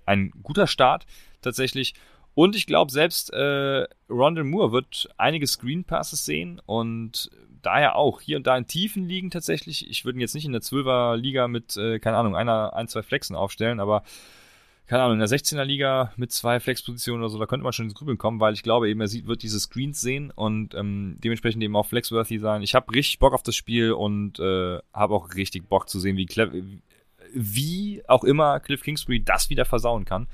ein 0.06 0.32
guter 0.42 0.66
Start 0.66 1.06
tatsächlich. 1.42 1.94
Und 2.34 2.56
ich 2.56 2.66
glaube, 2.66 2.90
selbst 2.90 3.30
äh, 3.32 3.86
Rondell 4.08 4.44
Moore 4.44 4.72
wird 4.72 5.10
einige 5.18 5.46
Screen 5.46 5.84
Passes 5.84 6.24
sehen 6.24 6.62
und 6.64 7.30
daher 7.62 7.96
auch 7.96 8.20
hier 8.20 8.36
und 8.36 8.46
da 8.46 8.56
in 8.56 8.66
Tiefen 8.66 9.04
liegen 9.04 9.30
tatsächlich. 9.30 9.88
Ich 9.88 10.04
würde 10.04 10.18
ihn 10.18 10.20
jetzt 10.20 10.34
nicht 10.34 10.44
in 10.44 10.52
der 10.52 10.62
12er 10.62 11.16
Liga 11.16 11.48
mit, 11.48 11.76
äh, 11.76 11.98
keine 11.98 12.16
Ahnung, 12.16 12.36
einer, 12.36 12.74
ein, 12.74 12.88
zwei 12.88 13.02
Flexen 13.02 13.36
aufstellen, 13.36 13.80
aber 13.80 14.02
keine 14.86 15.04
Ahnung, 15.04 15.20
in 15.20 15.26
der 15.26 15.28
16er 15.28 15.64
Liga 15.64 16.12
mit 16.16 16.32
zwei 16.32 16.60
Flexpositionen 16.60 17.22
oder 17.22 17.30
so, 17.30 17.38
da 17.38 17.46
könnte 17.46 17.64
man 17.64 17.72
schon 17.72 17.86
ins 17.86 17.94
Grübeln 17.94 18.18
kommen, 18.18 18.40
weil 18.40 18.52
ich 18.52 18.62
glaube 18.62 18.90
eben, 18.90 19.00
er 19.00 19.08
sieht, 19.08 19.26
wird 19.26 19.42
diese 19.42 19.60
Screens 19.60 20.00
sehen 20.00 20.30
und 20.30 20.74
ähm, 20.74 21.16
dementsprechend 21.22 21.62
eben 21.62 21.76
auch 21.76 21.86
flexworthy 21.86 22.38
sein. 22.38 22.62
Ich 22.62 22.74
habe 22.74 22.92
richtig 22.92 23.18
Bock 23.18 23.32
auf 23.32 23.42
das 23.42 23.56
Spiel 23.56 23.92
und 23.92 24.38
äh, 24.38 24.80
habe 24.92 25.14
auch 25.14 25.34
richtig 25.34 25.68
Bock 25.68 25.88
zu 25.88 25.98
sehen, 25.98 26.16
wie, 26.16 26.28
wie 27.32 28.02
auch 28.08 28.24
immer 28.24 28.60
Cliff 28.60 28.82
Kingsbury 28.82 29.22
das 29.24 29.50
wieder 29.50 29.64
versauen 29.64 30.04
kann. 30.04 30.26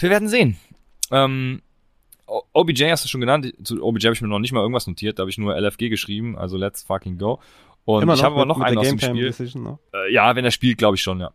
Wir 0.00 0.10
werden 0.10 0.28
sehen. 0.28 0.58
Ähm, 1.10 1.62
OBJ 2.52 2.90
hast 2.90 3.04
du 3.04 3.08
schon 3.08 3.20
genannt. 3.20 3.52
Zu 3.62 3.82
OBJ 3.82 4.06
habe 4.06 4.14
ich 4.14 4.22
mir 4.22 4.28
noch 4.28 4.38
nicht 4.38 4.52
mal 4.52 4.60
irgendwas 4.60 4.86
notiert. 4.86 5.18
Da 5.18 5.22
habe 5.22 5.30
ich 5.30 5.38
nur 5.38 5.54
LFG 5.54 5.88
geschrieben, 5.88 6.36
also 6.36 6.56
let's 6.56 6.82
fucking 6.82 7.18
go. 7.18 7.40
Und 7.84 8.08
ich 8.08 8.22
habe 8.22 8.36
aber 8.36 8.46
noch 8.46 8.60
einen 8.60 8.78
aus 8.78 8.88
dem 8.88 9.00
Spiel. 9.00 9.34
Äh, 9.92 10.12
ja, 10.12 10.36
wenn 10.36 10.44
er 10.44 10.50
spielt, 10.50 10.78
glaube 10.78 10.96
ich 10.96 11.02
schon, 11.02 11.20
ja. 11.20 11.32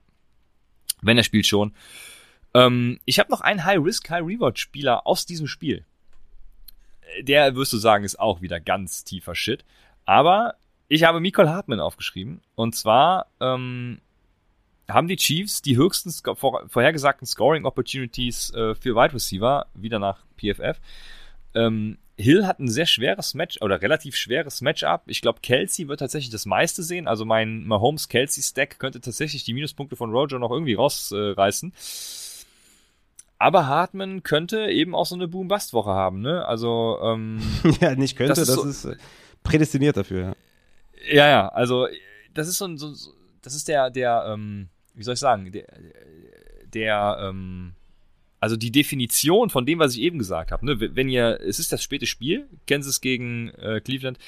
Wenn 1.01 1.17
er 1.17 1.23
spielt 1.23 1.45
schon. 1.45 1.73
Ähm, 2.53 2.99
ich 3.05 3.19
habe 3.19 3.29
noch 3.29 3.41
einen 3.41 3.65
High-Risk, 3.65 4.09
High-Reward-Spieler 4.09 5.05
aus 5.05 5.25
diesem 5.25 5.47
Spiel. 5.47 5.85
Der, 7.21 7.55
wirst 7.55 7.73
du 7.73 7.77
sagen, 7.77 8.03
ist 8.03 8.19
auch 8.19 8.41
wieder 8.41 8.59
ganz 8.59 9.03
tiefer 9.03 9.35
Shit. 9.35 9.65
Aber 10.05 10.55
ich 10.87 11.03
habe 11.03 11.21
Nicole 11.21 11.49
Hartman 11.49 11.79
aufgeschrieben. 11.79 12.41
Und 12.55 12.75
zwar 12.75 13.27
ähm, 13.39 13.99
haben 14.89 15.07
die 15.07 15.17
Chiefs 15.17 15.61
die 15.61 15.77
höchsten 15.77 16.11
vor, 16.35 16.67
vorhergesagten 16.67 17.27
Scoring 17.27 17.65
Opportunities 17.65 18.53
äh, 18.53 18.75
für 18.75 18.95
Wide 18.95 19.13
Receiver, 19.13 19.67
wieder 19.73 19.99
nach 19.99 20.25
PFF. 20.37 20.79
Ähm, 21.53 21.97
Hill 22.15 22.47
hat 22.47 22.59
ein 22.59 22.67
sehr 22.67 22.87
schweres 22.87 23.35
Match 23.35 23.61
oder 23.61 23.81
relativ 23.81 24.15
schweres 24.15 24.61
Matchup. 24.61 25.03
Ich 25.05 25.21
glaube, 25.21 25.39
Kelsey 25.41 25.87
wird 25.87 25.99
tatsächlich 25.99 26.31
das 26.31 26.47
meiste 26.47 26.81
sehen. 26.81 27.07
Also 27.07 27.25
mein 27.25 27.65
Mahomes 27.65 28.09
Kelsey 28.09 28.41
Stack 28.41 28.79
könnte 28.79 29.01
tatsächlich 29.01 29.43
die 29.43 29.53
Minuspunkte 29.53 29.95
von 29.95 30.11
Roger 30.11 30.39
noch 30.39 30.51
irgendwie 30.51 30.73
rausreißen. 30.73 31.69
Äh, 31.69 31.73
aber 33.39 33.67
Hartman 33.67 34.23
könnte 34.23 34.67
eben 34.71 34.95
auch 34.95 35.05
so 35.05 35.13
eine 35.13 35.27
Boom-Bust-Woche 35.27 35.91
haben, 35.91 36.21
ne? 36.21 36.45
Also, 36.47 36.97
ähm, 37.03 37.39
Ja, 37.81 37.93
nicht 37.93 38.17
könnte, 38.17 38.33
das 38.33 38.49
ist, 38.49 38.57
das 38.57 38.81
so, 38.81 38.89
ist 38.89 38.99
prädestiniert 39.43 39.95
dafür, 39.95 40.21
ja. 40.21 40.35
Ja, 41.09 41.29
ja, 41.29 41.47
also, 41.49 41.87
das 42.33 42.47
ist 42.47 42.57
so 42.57 42.65
ein, 42.65 42.77
so, 42.77 42.95
das 43.43 43.53
ist 43.53 43.67
der, 43.67 43.91
der, 43.91 44.25
ähm, 44.27 44.69
wie 44.97 45.03
soll 45.03 45.13
ich 45.13 45.19
sagen, 45.19 45.51
der, 45.51 45.67
der 46.73 47.17
ähm, 47.21 47.73
also 48.39 48.55
die 48.55 48.71
Definition 48.71 49.49
von 49.49 49.65
dem, 49.65 49.79
was 49.79 49.93
ich 49.93 50.01
eben 50.01 50.19
gesagt 50.19 50.51
habe, 50.51 50.65
ne, 50.65 50.95
wenn 50.95 51.09
ihr, 51.09 51.39
es 51.41 51.59
ist 51.59 51.71
das 51.71 51.81
späte 51.81 52.05
Spiel, 52.05 52.47
Kansas 52.67 53.01
gegen 53.01 53.49
äh, 53.51 53.81
Cleveland, 53.81 54.19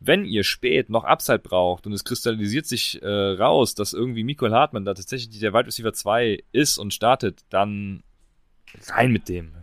wenn 0.00 0.24
ihr 0.24 0.44
spät 0.44 0.90
noch 0.90 1.04
Upside 1.04 1.40
braucht 1.40 1.86
und 1.86 1.92
es 1.92 2.04
kristallisiert 2.04 2.66
sich 2.66 3.02
äh, 3.02 3.08
raus, 3.08 3.74
dass 3.74 3.92
irgendwie 3.92 4.22
Michael 4.22 4.52
Hartmann 4.52 4.84
da 4.84 4.94
tatsächlich 4.94 5.40
der 5.40 5.52
Wide 5.52 5.66
Receiver 5.66 5.92
2 5.92 6.44
ist 6.52 6.78
und 6.78 6.94
startet, 6.94 7.44
dann 7.50 8.04
rein 8.86 9.10
mit 9.10 9.28
dem. 9.28 9.54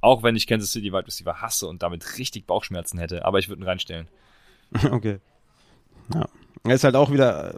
Auch 0.00 0.22
wenn 0.22 0.34
ich 0.34 0.46
Kansas 0.46 0.72
City 0.72 0.92
Wide 0.92 1.06
Receiver 1.06 1.40
hasse 1.40 1.68
und 1.68 1.82
damit 1.82 2.18
richtig 2.18 2.46
Bauchschmerzen 2.46 2.98
hätte, 2.98 3.24
aber 3.24 3.38
ich 3.38 3.48
würde 3.48 3.62
ihn 3.62 3.68
reinstellen. 3.68 4.08
Okay. 4.90 5.18
Ja. 6.14 6.28
Er 6.64 6.74
ist 6.74 6.84
halt 6.84 6.96
auch 6.96 7.10
wieder, 7.10 7.54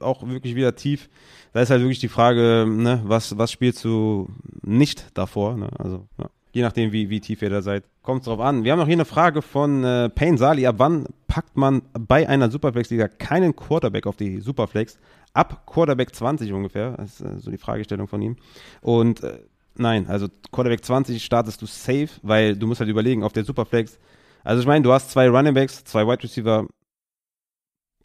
auch 0.00 0.26
wirklich 0.26 0.54
wieder 0.54 0.74
tief. 0.76 1.08
Da 1.52 1.62
ist 1.62 1.70
halt 1.70 1.80
wirklich 1.80 1.98
die 1.98 2.08
Frage, 2.08 2.66
ne, 2.68 3.00
was, 3.04 3.38
was 3.38 3.50
spielst 3.50 3.84
du 3.84 4.28
nicht 4.62 5.06
davor? 5.14 5.56
Ne? 5.56 5.68
Also, 5.78 6.06
ja. 6.18 6.28
je 6.52 6.62
nachdem, 6.62 6.92
wie, 6.92 7.10
wie 7.10 7.20
tief 7.20 7.42
ihr 7.42 7.50
da 7.50 7.62
seid, 7.62 7.84
kommt 8.02 8.26
drauf 8.26 8.40
an. 8.40 8.62
Wir 8.62 8.72
haben 8.72 8.78
noch 8.78 8.86
hier 8.86 8.94
eine 8.94 9.04
Frage 9.04 9.42
von 9.42 9.82
äh, 9.82 10.08
Payne 10.10 10.38
Sali. 10.38 10.66
Ab 10.66 10.76
wann 10.78 11.06
packt 11.26 11.56
man 11.56 11.82
bei 11.92 12.28
einer 12.28 12.50
Superflex-Liga 12.50 13.08
keinen 13.08 13.56
Quarterback 13.56 14.06
auf 14.06 14.16
die 14.16 14.40
Superflex? 14.40 14.98
Ab 15.34 15.66
Quarterback 15.66 16.14
20 16.14 16.52
ungefähr. 16.52 16.92
Das 16.92 17.20
ist 17.20 17.26
äh, 17.26 17.38
so 17.38 17.50
die 17.50 17.58
Fragestellung 17.58 18.06
von 18.06 18.22
ihm. 18.22 18.36
Und 18.80 19.24
äh, 19.24 19.40
nein, 19.76 20.06
also 20.08 20.28
Quarterback 20.52 20.84
20 20.84 21.22
startest 21.24 21.60
du 21.62 21.66
safe, 21.66 22.08
weil 22.22 22.56
du 22.56 22.66
musst 22.66 22.80
halt 22.80 22.90
überlegen, 22.90 23.24
auf 23.24 23.32
der 23.32 23.44
Superflex. 23.44 23.98
Also 24.44 24.60
ich 24.60 24.66
meine, 24.66 24.84
du 24.84 24.92
hast 24.92 25.10
zwei 25.10 25.28
Running 25.28 25.54
Backs, 25.54 25.82
zwei 25.84 26.06
Wide 26.06 26.22
Receiver, 26.22 26.66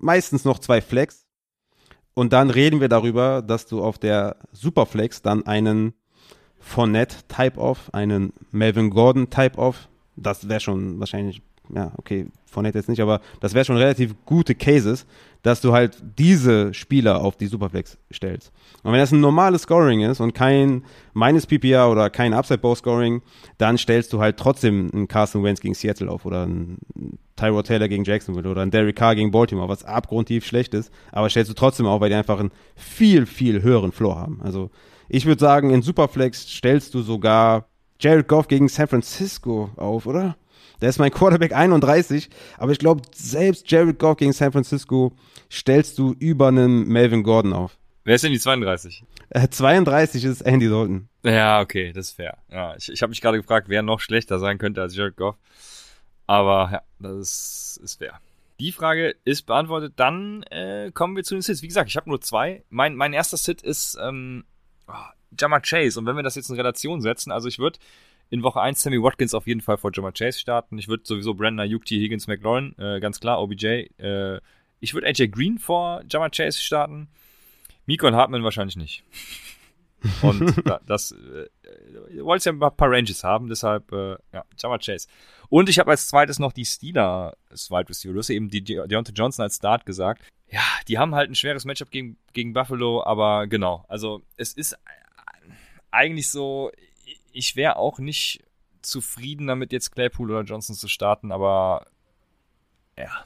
meistens 0.01 0.45
noch 0.45 0.59
zwei 0.59 0.81
Flex. 0.81 1.25
Und 2.13 2.33
dann 2.33 2.49
reden 2.49 2.81
wir 2.81 2.89
darüber, 2.89 3.41
dass 3.41 3.65
du 3.65 3.81
auf 3.81 3.97
der 3.97 4.37
Superflex 4.51 5.21
dann 5.21 5.45
einen 5.45 5.93
Fournette 6.59 7.17
Type-Off, 7.27 7.93
einen 7.93 8.33
Melvin 8.51 8.89
Gordon 8.89 9.29
Type-Off, 9.29 9.87
das 10.15 10.47
wäre 10.49 10.59
schon 10.59 10.99
wahrscheinlich, 10.99 11.41
ja, 11.73 11.91
okay, 11.97 12.27
Fournette 12.45 12.77
jetzt 12.77 12.89
nicht, 12.89 13.01
aber 13.01 13.21
das 13.39 13.53
wäre 13.53 13.65
schon 13.65 13.77
relativ 13.77 14.13
gute 14.25 14.55
Cases, 14.55 15.05
dass 15.41 15.61
du 15.61 15.73
halt 15.73 15.97
diese 16.17 16.73
Spieler 16.73 17.21
auf 17.21 17.37
die 17.37 17.47
Superflex 17.47 17.97
stellst. 18.13 18.51
Und 18.83 18.91
wenn 18.91 18.99
das 18.99 19.11
ein 19.11 19.21
normales 19.21 19.63
Scoring 19.63 20.01
ist 20.01 20.19
und 20.19 20.33
kein 20.33 20.83
minus 21.13 21.45
PPR 21.45 21.89
oder 21.89 22.09
kein 22.09 22.33
Upside 22.33 22.59
Bow 22.59 22.75
Scoring, 22.75 23.21
dann 23.57 23.77
stellst 23.77 24.11
du 24.13 24.19
halt 24.19 24.37
trotzdem 24.37 24.91
einen 24.93 25.07
Carson 25.07 25.43
Wentz 25.43 25.61
gegen 25.61 25.73
Seattle 25.73 26.11
auf 26.11 26.25
oder 26.25 26.43
einen 26.43 26.77
Tyrod 27.35 27.65
Taylor 27.65 27.87
gegen 27.87 28.03
Jacksonville 28.03 28.49
oder 28.49 28.61
einen 28.61 28.71
Derek 28.71 28.95
Carr 28.95 29.15
gegen 29.15 29.31
Baltimore, 29.31 29.69
was 29.69 29.83
abgrundtief 29.83 30.45
schlecht 30.45 30.73
ist, 30.73 30.91
aber 31.11 31.29
stellst 31.29 31.49
du 31.49 31.55
trotzdem 31.55 31.87
auf, 31.87 32.01
weil 32.01 32.09
die 32.09 32.15
einfach 32.15 32.39
einen 32.39 32.51
viel, 32.75 33.25
viel 33.25 33.63
höheren 33.63 33.91
Floor 33.91 34.19
haben. 34.19 34.41
Also 34.43 34.69
ich 35.09 35.25
würde 35.25 35.39
sagen, 35.39 35.71
in 35.71 35.81
Superflex 35.81 36.47
stellst 36.49 36.93
du 36.93 37.01
sogar 37.01 37.67
Jared 37.99 38.27
Goff 38.27 38.47
gegen 38.47 38.67
San 38.67 38.87
Francisco 38.87 39.69
auf, 39.75 40.05
oder? 40.05 40.35
Der 40.81 40.89
ist 40.89 40.97
mein 40.97 41.11
Quarterback 41.11 41.53
31, 41.53 42.29
aber 42.57 42.71
ich 42.71 42.79
glaube, 42.79 43.03
selbst 43.13 43.69
Jared 43.69 43.99
Goff 43.99 44.17
gegen 44.17 44.33
San 44.33 44.51
Francisco 44.51 45.15
stellst 45.51 45.97
du 45.99 46.15
über 46.19 46.47
einen 46.47 46.87
Melvin 46.87 47.23
Gordon 47.23 47.53
auf. 47.53 47.77
Wer 48.03 48.15
ist 48.15 48.23
denn 48.23 48.31
die 48.31 48.39
32? 48.39 49.03
Äh, 49.29 49.47
32 49.47 50.25
ist 50.25 50.41
Andy 50.41 50.67
Dalton. 50.67 51.07
Ja, 51.23 51.61
okay, 51.61 51.93
das 51.93 52.07
ist 52.07 52.15
fair. 52.15 52.37
Ja, 52.49 52.75
ich 52.75 52.89
ich 52.89 53.01
habe 53.03 53.11
mich 53.11 53.21
gerade 53.21 53.37
gefragt, 53.37 53.69
wer 53.69 53.83
noch 53.83 53.99
schlechter 53.99 54.39
sein 54.39 54.57
könnte 54.57 54.81
als 54.81 54.95
Jared 54.95 55.17
Goff. 55.17 55.35
Aber 56.25 56.69
ja, 56.71 56.81
das 56.99 57.17
ist, 57.17 57.79
ist 57.83 57.95
fair. 57.99 58.19
Die 58.59 58.71
Frage 58.71 59.15
ist 59.23 59.43
beantwortet. 59.43 59.93
Dann 59.97 60.43
äh, 60.43 60.91
kommen 60.93 61.15
wir 61.15 61.23
zu 61.23 61.35
den 61.35 61.41
Sits. 61.41 61.61
Wie 61.61 61.67
gesagt, 61.67 61.89
ich 61.89 61.97
habe 61.97 62.09
nur 62.09 62.21
zwei. 62.21 62.63
Mein, 62.69 62.95
mein 62.95 63.13
erster 63.13 63.37
Sit 63.37 63.61
ist 63.61 63.97
ähm, 64.01 64.45
oh, 64.87 64.93
Jammer 65.39 65.61
Chase. 65.61 65.99
Und 65.99 66.05
wenn 66.05 66.15
wir 66.15 66.23
das 66.23 66.35
jetzt 66.35 66.49
in 66.49 66.55
Relation 66.55 67.01
setzen, 67.01 67.31
also 67.31 67.47
ich 67.47 67.59
würde 67.59 67.79
in 68.31 68.43
Woche 68.43 68.61
1 68.61 68.81
Sammy 68.81 69.03
Watkins 69.03 69.33
auf 69.33 69.45
jeden 69.45 69.61
Fall 69.61 69.77
vor 69.77 69.91
Jammer 69.93 70.13
Chase 70.13 70.39
starten. 70.39 70.77
Ich 70.77 70.87
würde 70.87 71.03
sowieso 71.05 71.33
Brandon 71.33 71.59
Ayuk, 71.59 71.85
T. 71.85 71.99
Higgins, 71.99 72.27
McLaurin, 72.27 72.73
äh, 72.79 72.99
ganz 72.99 73.19
klar, 73.19 73.41
OBJ. 73.41 73.65
Äh, 73.97 74.39
ich 74.79 74.93
würde 74.93 75.07
AJ 75.07 75.27
Green 75.27 75.59
vor 75.59 76.01
Jammer 76.09 76.29
Chase 76.29 76.59
starten. 76.59 77.09
Miko 77.85 78.07
und 78.07 78.15
Hartman 78.15 78.43
wahrscheinlich 78.43 78.77
nicht. 78.77 79.03
Und 80.23 80.67
da, 80.67 80.79
das 80.87 81.11
äh, 81.11 81.47
ihr 82.15 82.25
wollt 82.25 82.43
ja 82.43 82.51
ein 82.51 82.59
paar 82.59 82.89
Ranges 82.89 83.23
haben, 83.23 83.49
deshalb 83.49 83.91
äh, 83.91 84.15
ja, 84.33 84.43
Jammer 84.57 84.79
Chase. 84.79 85.07
Und 85.47 85.69
ich 85.69 85.77
habe 85.77 85.91
als 85.91 86.07
zweites 86.07 86.39
noch 86.39 86.53
die 86.53 86.65
Steelers 86.65 87.69
Wide 87.69 87.89
Receiver. 87.89 88.13
Du 88.13 88.17
hast 88.17 88.31
eben 88.31 88.49
die 88.49 88.63
De 88.63 88.87
Deontay 88.87 89.13
Johnson 89.13 89.43
als 89.43 89.57
Start 89.57 89.85
gesagt. 89.85 90.23
Ja, 90.47 90.63
die 90.87 90.97
haben 90.97 91.13
halt 91.13 91.29
ein 91.29 91.35
schweres 91.35 91.65
Matchup 91.65 91.91
gegen, 91.91 92.17
gegen 92.33 92.53
Buffalo, 92.53 93.03
aber 93.03 93.45
genau. 93.45 93.85
Also 93.89 94.23
es 94.37 94.53
ist 94.53 94.75
eigentlich 95.91 96.31
so, 96.31 96.71
ich 97.33 97.55
wäre 97.55 97.77
auch 97.77 97.99
nicht 97.99 98.43
zufrieden 98.81 99.47
damit, 99.47 99.71
jetzt 99.71 99.91
Claypool 99.91 100.31
oder 100.31 100.41
Johnson 100.41 100.75
zu 100.75 100.87
starten, 100.87 101.31
aber 101.31 101.85
ja, 102.97 103.25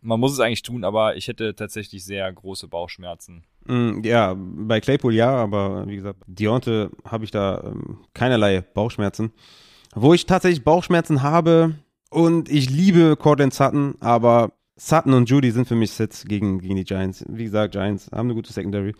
man 0.00 0.20
muss 0.20 0.32
es 0.32 0.40
eigentlich 0.40 0.62
tun, 0.62 0.84
aber 0.84 1.16
ich 1.16 1.28
hätte 1.28 1.54
tatsächlich 1.54 2.04
sehr 2.04 2.30
große 2.32 2.68
Bauchschmerzen. 2.68 3.44
Mm, 3.66 4.02
ja, 4.02 4.34
bei 4.36 4.80
Claypool 4.80 5.14
ja, 5.14 5.30
aber 5.30 5.86
wie 5.86 5.96
gesagt, 5.96 6.18
Dionte 6.26 6.90
habe 7.04 7.24
ich 7.24 7.30
da 7.30 7.62
ähm, 7.64 7.98
keinerlei 8.14 8.60
Bauchschmerzen. 8.60 9.32
Wo 9.94 10.12
ich 10.12 10.26
tatsächlich 10.26 10.64
Bauchschmerzen 10.64 11.22
habe 11.22 11.76
und 12.10 12.48
ich 12.48 12.68
liebe 12.68 13.16
Cortland 13.16 13.54
Sutton, 13.54 13.94
aber 14.00 14.52
Sutton 14.76 15.14
und 15.14 15.30
Judy 15.30 15.52
sind 15.52 15.68
für 15.68 15.76
mich 15.76 15.92
Sits 15.92 16.24
gegen, 16.24 16.58
gegen 16.58 16.76
die 16.76 16.84
Giants. 16.84 17.24
Wie 17.28 17.44
gesagt, 17.44 17.72
Giants 17.72 18.10
haben 18.10 18.26
eine 18.26 18.34
gute 18.34 18.52
Secondary. 18.52 18.94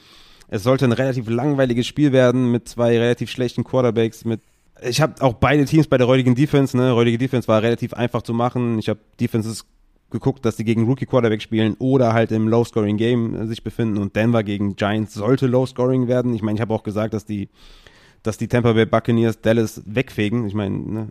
Es 0.49 0.63
sollte 0.63 0.85
ein 0.85 0.93
relativ 0.93 1.29
langweiliges 1.29 1.87
Spiel 1.87 2.13
werden 2.13 2.51
mit 2.51 2.69
zwei 2.69 2.99
relativ 2.99 3.31
schlechten 3.31 3.65
Quarterbacks. 3.65 4.25
Mit 4.25 4.41
ich 4.83 5.01
habe 5.01 5.23
auch 5.23 5.35
beide 5.35 5.65
Teams 5.65 5.87
bei 5.87 5.99
der 5.99 6.07
räudigen 6.07 6.35
Defense. 6.35 6.77
Ne, 6.77 6.91
räudige 6.91 7.19
Defense 7.19 7.49
war 7.49 7.63
relativ 7.63 7.95
einfach 7.95 8.23
zu 8.23 8.35
machen. 8.35 8.79
Ich 8.79 8.89
habe 8.89 9.01
Defenses 9.21 9.65
geguckt, 10.11 10.45
dass 10.45 10.57
die 10.57 10.65
gegen 10.65 10.85
Rookie 10.85 11.07
Quarterback 11.07 11.43
spielen 11.43 11.75
oder 11.79 12.13
halt 12.13 12.31
im 12.33 12.49
Low 12.49 12.65
Scoring 12.65 12.97
Game 12.97 13.47
sich 13.47 13.65
befinden. 13.65 13.99
Und 13.99 14.17
Denver 14.17 14.43
gegen 14.43 14.77
Giants 14.77 15.15
sollte 15.15 15.47
Low 15.47 15.67
Scoring 15.67 16.09
werden. 16.09 16.35
Ich 16.35 16.43
meine, 16.43 16.57
ich 16.57 16.61
habe 16.61 16.75
auch 16.75 16.83
gesagt, 16.83 17.15
dass 17.15 17.25
die 17.25 17.49
dass 18.25 18.39
die 18.39 18.49
Tampa 18.49 18.73
Bay 18.73 18.87
Buccaneers 18.87 19.43
Dallas 19.43 19.83
wegfegen. 19.85 20.47
Ich 20.47 20.55
meine, 20.55 20.79
ne, 20.79 21.09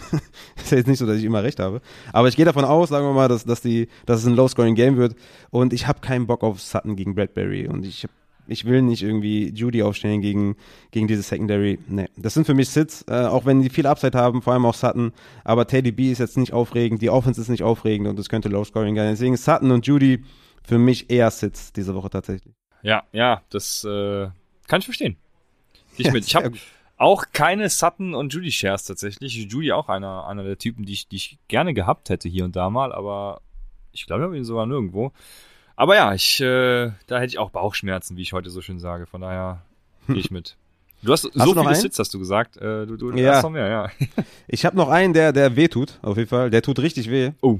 ist 0.56 0.70
ja 0.70 0.78
jetzt 0.78 0.86
nicht 0.86 0.98
so, 0.98 1.06
dass 1.06 1.18
ich 1.18 1.24
immer 1.24 1.42
recht 1.42 1.60
habe. 1.60 1.82
Aber 2.14 2.28
ich 2.28 2.36
gehe 2.36 2.46
davon 2.46 2.64
aus, 2.64 2.88
sagen 2.88 3.06
wir 3.06 3.12
mal, 3.12 3.28
dass, 3.28 3.44
dass, 3.44 3.60
die, 3.60 3.88
dass 4.06 4.20
es 4.20 4.26
ein 4.26 4.34
Low-Scoring-Game 4.34 4.96
wird. 4.96 5.16
Und 5.50 5.74
ich 5.74 5.86
habe 5.86 6.00
keinen 6.00 6.26
Bock 6.26 6.42
auf 6.42 6.60
Sutton 6.60 6.96
gegen 6.96 7.14
Bradbury. 7.14 7.68
Und 7.68 7.84
ich 7.84 8.04
habe 8.04 8.12
ich 8.48 8.64
will 8.64 8.82
nicht 8.82 9.02
irgendwie 9.02 9.50
Judy 9.50 9.82
aufstellen 9.82 10.20
gegen, 10.20 10.56
gegen 10.90 11.06
diese 11.06 11.22
Secondary. 11.22 11.78
Nee, 11.88 12.08
das 12.16 12.34
sind 12.34 12.46
für 12.46 12.54
mich 12.54 12.68
Sits, 12.70 13.04
äh, 13.08 13.26
auch 13.26 13.46
wenn 13.46 13.62
die 13.62 13.70
viel 13.70 13.86
Upside 13.86 14.18
haben, 14.18 14.42
vor 14.42 14.52
allem 14.52 14.66
auch 14.66 14.74
Sutton. 14.74 15.12
Aber 15.44 15.66
Teddy 15.66 15.92
B 15.92 16.10
ist 16.10 16.18
jetzt 16.18 16.36
nicht 16.36 16.52
aufregend, 16.52 17.02
die 17.02 17.10
Offense 17.10 17.40
ist 17.40 17.48
nicht 17.48 17.62
aufregend 17.62 18.08
und 18.08 18.18
es 18.18 18.28
könnte 18.28 18.48
Low 18.48 18.64
Scoring 18.64 18.96
sein. 18.96 19.10
Deswegen 19.10 19.36
Sutton 19.36 19.70
und 19.70 19.86
Judy 19.86 20.24
für 20.62 20.78
mich 20.78 21.10
eher 21.10 21.30
Sits 21.30 21.72
diese 21.72 21.94
Woche 21.94 22.10
tatsächlich. 22.10 22.54
Ja, 22.82 23.04
ja, 23.12 23.42
das 23.50 23.84
äh, 23.84 24.28
kann 24.68 24.80
ich 24.80 24.84
verstehen. 24.84 25.16
Ich, 25.96 26.10
mit. 26.12 26.26
ich 26.26 26.36
habe 26.36 26.52
auch 26.96 27.26
keine 27.32 27.68
Sutton 27.68 28.14
und 28.14 28.32
Judy 28.32 28.50
Shares 28.50 28.84
tatsächlich. 28.84 29.34
Judy 29.34 29.72
auch 29.72 29.88
einer, 29.88 30.26
einer 30.26 30.44
der 30.44 30.58
Typen, 30.58 30.84
die 30.84 30.92
ich, 30.92 31.08
die 31.08 31.16
ich 31.16 31.38
gerne 31.48 31.74
gehabt 31.74 32.08
hätte 32.08 32.28
hier 32.28 32.44
und 32.44 32.56
da 32.56 32.70
mal, 32.70 32.92
aber 32.92 33.42
ich 33.92 34.06
glaube, 34.06 34.22
ich 34.22 34.26
habe 34.26 34.36
ihn 34.36 34.44
sogar 34.44 34.66
nirgendwo. 34.66 35.12
Aber 35.76 35.94
ja, 35.94 36.14
ich, 36.14 36.40
äh, 36.40 36.90
da 37.06 37.18
hätte 37.18 37.26
ich 37.26 37.38
auch 37.38 37.50
Bauchschmerzen, 37.50 38.16
wie 38.16 38.22
ich 38.22 38.32
heute 38.32 38.50
so 38.50 38.62
schön 38.62 38.78
sage. 38.78 39.06
Von 39.06 39.20
daher 39.20 39.62
gehe 40.08 40.16
ich 40.16 40.30
mit. 40.30 40.56
Du 41.02 41.12
hast, 41.12 41.24
hast 41.24 41.34
so 41.34 41.54
du 41.54 41.60
viele 41.60 41.74
Sits, 41.74 41.98
hast 41.98 42.12
du 42.14 42.18
gesagt. 42.18 42.56
Äh, 42.56 42.86
du, 42.86 42.96
du 42.96 43.12
ja. 43.12 43.34
hast 43.34 43.42
noch 43.42 43.50
mehr, 43.50 43.68
ja. 43.68 43.90
ich 44.48 44.64
habe 44.64 44.76
noch 44.76 44.88
einen, 44.88 45.12
der, 45.12 45.32
der 45.32 45.54
weh 45.54 45.68
tut, 45.68 45.98
auf 46.02 46.16
jeden 46.16 46.28
Fall. 46.28 46.50
Der 46.50 46.62
tut 46.62 46.78
richtig 46.78 47.10
weh. 47.10 47.32
Oh. 47.42 47.58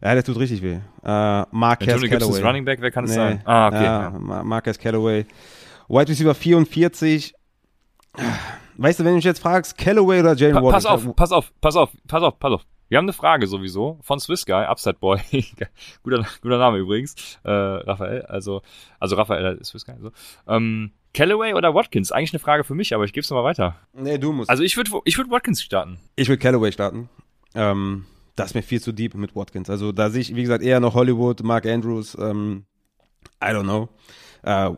Ja, 0.00 0.14
der 0.14 0.24
tut 0.24 0.38
richtig 0.38 0.62
weh. 0.62 0.78
Äh, 1.04 1.44
Marquez 1.50 2.00
Callaway. 2.00 2.40
Running 2.40 2.64
Back, 2.64 2.80
wer 2.80 2.90
kann 2.90 3.04
es 3.04 3.10
nee. 3.10 3.16
sein? 3.16 3.42
Ah, 3.44 3.66
okay. 3.66 3.84
Ja, 3.84 4.02
ja. 4.02 4.42
Marquez 4.44 4.78
Callaway. 4.78 5.26
Wide 5.88 6.08
Receiver 6.08 6.34
44. 6.34 7.34
Weißt 8.76 8.98
du, 8.98 9.04
wenn 9.04 9.12
du 9.12 9.16
mich 9.16 9.24
jetzt 9.24 9.40
fragst, 9.40 9.76
Callaway 9.76 10.20
oder 10.20 10.34
Jalen 10.34 10.54
pa 10.54 10.62
Waddle? 10.62 10.72
Pass 10.72 10.86
auf, 10.86 11.16
pass 11.16 11.32
auf, 11.32 11.52
pass 11.60 11.76
auf, 11.76 11.90
pass 12.06 12.22
auf, 12.22 12.38
pass 12.38 12.52
auf. 12.52 12.62
Wir 12.90 12.98
haben 12.98 13.04
eine 13.04 13.12
Frage 13.12 13.46
sowieso 13.46 14.00
von 14.02 14.18
Swiss 14.18 14.44
Guy, 14.44 14.64
Upside 14.64 14.96
Boy. 14.98 15.20
guter, 16.02 16.26
guter 16.42 16.58
Name 16.58 16.78
übrigens. 16.78 17.14
Äh, 17.44 17.50
Raphael, 17.52 18.22
also, 18.22 18.62
also 18.98 19.14
Raphael 19.14 19.58
ist 19.58 19.68
Swiss 19.68 19.86
Guy. 19.86 19.94
So. 20.00 20.10
Ähm, 20.48 20.90
Callaway 21.14 21.54
oder 21.54 21.72
Watkins? 21.72 22.10
Eigentlich 22.10 22.32
eine 22.32 22.40
Frage 22.40 22.64
für 22.64 22.74
mich, 22.74 22.92
aber 22.92 23.04
ich 23.04 23.12
gebe 23.12 23.22
es 23.22 23.30
nochmal 23.30 23.44
weiter. 23.44 23.76
Nee, 23.92 24.18
du 24.18 24.32
musst. 24.32 24.50
Also 24.50 24.64
ich 24.64 24.76
würde 24.76 24.90
ich 25.04 25.16
würd 25.16 25.30
Watkins 25.30 25.62
starten. 25.62 26.00
Ich 26.16 26.28
würde 26.28 26.42
Callaway 26.42 26.72
starten. 26.72 27.08
Ähm, 27.54 28.06
das 28.34 28.50
ist 28.50 28.54
mir 28.54 28.62
viel 28.62 28.80
zu 28.80 28.90
deep 28.90 29.14
mit 29.14 29.36
Watkins. 29.36 29.70
Also 29.70 29.92
da 29.92 30.10
sehe 30.10 30.22
ich, 30.22 30.34
wie 30.34 30.42
gesagt, 30.42 30.64
eher 30.64 30.80
noch 30.80 30.94
Hollywood, 30.94 31.44
Mark 31.44 31.66
Andrews, 31.66 32.18
ähm, 32.20 32.64
I 33.42 33.48
don't 33.48 33.64
know. 33.64 33.88
Äh, 34.42 34.70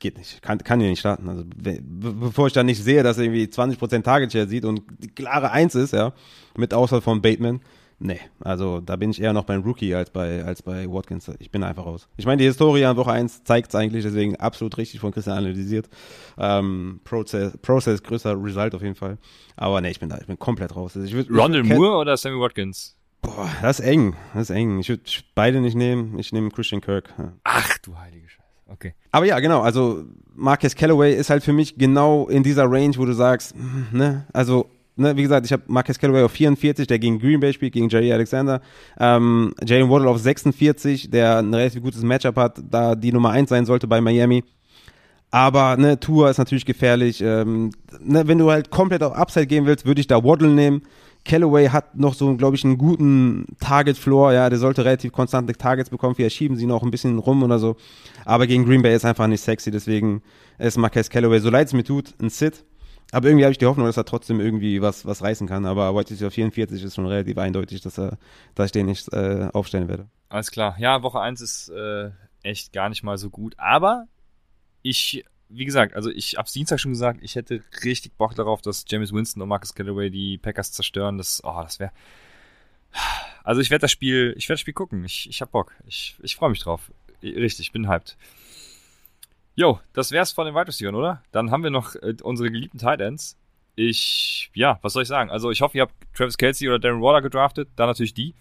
geht 0.00 0.16
nicht, 0.16 0.40
kann, 0.40 0.58
kann 0.58 0.80
hier 0.80 0.88
nicht 0.88 1.00
starten. 1.00 1.28
Also 1.28 1.44
be 1.44 1.78
bevor 1.82 2.46
ich 2.46 2.52
dann 2.52 2.66
nicht 2.66 2.82
sehe, 2.82 3.02
dass 3.02 3.18
er 3.18 3.24
irgendwie 3.24 3.44
20% 3.44 4.02
Target 4.02 4.32
Share 4.32 4.48
sieht 4.48 4.64
und 4.64 4.82
die 4.98 5.08
klare 5.08 5.50
Eins 5.50 5.74
ist, 5.74 5.92
ja, 5.92 6.12
mit 6.56 6.72
Auswahl 6.72 7.02
von 7.02 7.20
Bateman. 7.20 7.60
Nee, 8.04 8.18
also 8.40 8.80
da 8.80 8.96
bin 8.96 9.10
ich 9.10 9.22
eher 9.22 9.32
noch 9.32 9.44
beim 9.44 9.62
Rookie 9.62 9.94
als 9.94 10.10
bei, 10.10 10.42
als 10.44 10.60
bei 10.62 10.90
Watkins. 10.90 11.30
Ich 11.38 11.52
bin 11.52 11.62
einfach 11.62 11.86
raus. 11.86 12.08
Ich 12.16 12.26
meine, 12.26 12.38
die 12.38 12.46
Historie 12.46 12.84
an 12.84 12.96
Woche 12.96 13.12
1 13.12 13.44
zeigt 13.44 13.68
es 13.68 13.74
eigentlich, 13.76 14.02
deswegen 14.02 14.34
absolut 14.36 14.76
richtig 14.76 14.98
von 14.98 15.12
Christian 15.12 15.38
analysiert. 15.38 15.88
Ähm, 16.36 17.00
Prozess, 17.04 17.56
Process 17.58 18.02
größer 18.02 18.34
Result 18.42 18.74
auf 18.74 18.82
jeden 18.82 18.96
Fall. 18.96 19.18
Aber 19.56 19.80
nee, 19.80 19.90
ich 19.90 20.00
bin 20.00 20.08
da, 20.08 20.18
ich 20.18 20.26
bin 20.26 20.36
komplett 20.36 20.74
raus. 20.74 20.96
Also 20.96 21.06
ich 21.06 21.14
würd, 21.14 21.30
Rondell 21.30 21.62
Moore 21.62 21.98
oder 21.98 22.16
Sammy 22.16 22.40
Watkins? 22.40 22.96
Boah, 23.22 23.48
das 23.62 23.80
ist 23.80 23.86
eng. 23.86 24.14
Das 24.34 24.50
ist 24.50 24.56
eng. 24.56 24.80
Ich 24.80 24.88
würde 24.88 25.02
beide 25.34 25.60
nicht 25.60 25.76
nehmen. 25.76 26.18
Ich 26.18 26.32
nehme 26.32 26.50
Christian 26.50 26.80
Kirk. 26.80 27.14
Ach 27.44 27.78
du 27.78 27.96
heilige 27.96 28.28
Scheiße. 28.28 28.42
Okay. 28.66 28.94
Aber 29.10 29.24
ja, 29.26 29.38
genau. 29.40 29.62
Also 29.62 30.04
Marcus 30.34 30.74
Callaway 30.74 31.14
ist 31.14 31.30
halt 31.30 31.42
für 31.44 31.52
mich 31.52 31.76
genau 31.76 32.28
in 32.28 32.42
dieser 32.42 32.70
Range, 32.70 32.96
wo 32.96 33.04
du 33.04 33.12
sagst, 33.12 33.54
hm, 33.54 33.86
ne, 33.92 34.26
also 34.32 34.68
Ne, 34.94 35.16
wie 35.16 35.22
gesagt, 35.22 35.46
ich 35.46 35.52
habe 35.52 35.62
Marcus 35.68 35.98
Callaway 35.98 36.22
auf 36.22 36.32
44, 36.32 36.86
der 36.86 36.98
gegen 36.98 37.18
Green 37.18 37.40
Bay 37.40 37.52
spielt, 37.54 37.72
gegen 37.72 37.88
Jerry 37.88 38.12
Alexander. 38.12 38.60
Ähm, 39.00 39.54
Jalen 39.64 39.88
Waddle 39.88 40.08
auf 40.08 40.18
46, 40.18 41.10
der 41.10 41.38
ein 41.38 41.52
relativ 41.54 41.82
gutes 41.82 42.02
Matchup 42.02 42.36
hat, 42.36 42.60
da 42.70 42.94
die 42.94 43.10
Nummer 43.10 43.30
1 43.30 43.48
sein 43.48 43.64
sollte 43.64 43.86
bei 43.86 44.02
Miami. 44.02 44.44
Aber 45.30 45.78
ne, 45.78 45.98
Tour 45.98 46.28
ist 46.28 46.36
natürlich 46.36 46.66
gefährlich. 46.66 47.22
Ähm, 47.22 47.70
ne, 48.00 48.28
wenn 48.28 48.36
du 48.36 48.50
halt 48.50 48.70
komplett 48.70 49.02
auf 49.02 49.14
Upside 49.14 49.46
gehen 49.46 49.64
willst, 49.64 49.86
würde 49.86 50.02
ich 50.02 50.08
da 50.08 50.22
Waddle 50.22 50.48
nehmen. 50.48 50.82
Callaway 51.24 51.68
hat 51.68 51.96
noch 51.96 52.14
so, 52.14 52.36
glaube 52.36 52.56
ich, 52.56 52.64
einen 52.64 52.78
guten 52.78 53.46
Target-Floor. 53.60 54.32
Ja, 54.32 54.50
der 54.50 54.58
sollte 54.58 54.84
relativ 54.84 55.12
konstante 55.12 55.52
Targets 55.52 55.90
bekommen. 55.90 56.14
Vielleicht 56.14 56.36
schieben 56.36 56.56
sie 56.56 56.66
noch 56.66 56.82
ein 56.82 56.90
bisschen 56.90 57.18
rum 57.18 57.42
oder 57.42 57.58
so. 57.58 57.76
Aber 58.24 58.46
gegen 58.46 58.64
Green 58.64 58.82
Bay 58.82 58.94
ist 58.94 59.04
einfach 59.04 59.26
nicht 59.28 59.40
sexy. 59.40 59.70
Deswegen 59.70 60.22
ist 60.58 60.78
Marquez 60.78 61.10
Callaway, 61.10 61.40
so 61.40 61.50
leid 61.50 61.68
es 61.68 61.72
mir 61.72 61.84
tut, 61.84 62.14
ein 62.20 62.28
Sit. 62.28 62.64
Aber 63.12 63.28
irgendwie 63.28 63.44
habe 63.44 63.52
ich 63.52 63.58
die 63.58 63.66
Hoffnung, 63.66 63.86
dass 63.86 63.98
er 63.98 64.06
trotzdem 64.06 64.40
irgendwie 64.40 64.80
was, 64.80 65.04
was 65.06 65.22
reißen 65.22 65.46
kann. 65.46 65.66
Aber 65.66 65.92
heute 65.92 66.14
ist 66.14 66.24
44 66.24 66.82
ist 66.82 66.94
schon 66.94 67.06
relativ 67.06 67.36
eindeutig, 67.38 67.82
dass, 67.82 67.98
er, 67.98 68.18
dass 68.54 68.66
ich 68.66 68.72
den 68.72 68.86
nicht 68.86 69.12
äh, 69.12 69.48
aufstellen 69.52 69.88
werde. 69.88 70.08
Alles 70.28 70.50
klar. 70.50 70.76
Ja, 70.78 71.02
Woche 71.02 71.20
1 71.20 71.40
ist 71.40 71.68
äh, 71.68 72.10
echt 72.42 72.72
gar 72.72 72.88
nicht 72.88 73.02
mal 73.02 73.18
so 73.18 73.28
gut. 73.28 73.54
Aber 73.58 74.06
ich 74.80 75.24
wie 75.52 75.64
gesagt, 75.64 75.94
also 75.94 76.10
ich 76.10 76.36
hab's 76.36 76.52
Dienstag 76.52 76.80
schon 76.80 76.92
gesagt, 76.92 77.20
ich 77.22 77.36
hätte 77.36 77.62
richtig 77.84 78.12
Bock 78.14 78.34
darauf, 78.34 78.62
dass 78.62 78.84
James 78.88 79.12
Winston 79.12 79.42
und 79.42 79.48
Marcus 79.48 79.74
Callaway 79.74 80.10
die 80.10 80.38
Packers 80.38 80.72
zerstören. 80.72 81.18
Das, 81.18 81.42
oh, 81.44 81.60
das 81.62 81.78
wäre. 81.78 81.92
Also 83.44 83.60
ich 83.60 83.70
werde 83.70 83.82
das 83.82 83.90
Spiel, 83.90 84.34
ich 84.36 84.48
werde 84.48 84.54
das 84.54 84.60
Spiel 84.60 84.74
gucken. 84.74 85.04
Ich, 85.04 85.28
ich 85.28 85.40
hab 85.42 85.50
Bock. 85.52 85.72
Ich, 85.86 86.16
ich 86.22 86.36
freue 86.36 86.50
mich 86.50 86.60
drauf. 86.60 86.90
Richtig, 87.22 87.66
ich 87.66 87.72
bin 87.72 87.88
hyped. 87.88 88.16
Jo, 89.54 89.80
das 89.92 90.12
wär's 90.12 90.32
von 90.32 90.46
den 90.46 90.54
Wide 90.54 90.68
Receivers, 90.68 90.94
oder? 90.94 91.22
Dann 91.30 91.50
haben 91.50 91.62
wir 91.62 91.70
noch 91.70 91.94
äh, 91.96 92.14
unsere 92.22 92.50
geliebten 92.50 92.78
Tight 92.78 93.00
Ends. 93.00 93.36
Ich, 93.74 94.50
ja, 94.54 94.78
was 94.82 94.92
soll 94.92 95.02
ich 95.02 95.08
sagen? 95.08 95.30
Also 95.30 95.50
ich 95.50 95.60
hoffe, 95.60 95.76
ihr 95.76 95.82
habt 95.82 95.94
Travis 96.14 96.36
Kelsey 96.36 96.68
oder 96.68 96.78
Darren 96.78 97.02
Waller 97.02 97.22
gedraftet. 97.22 97.68
Dann 97.76 97.88
natürlich 97.88 98.14
die. 98.14 98.34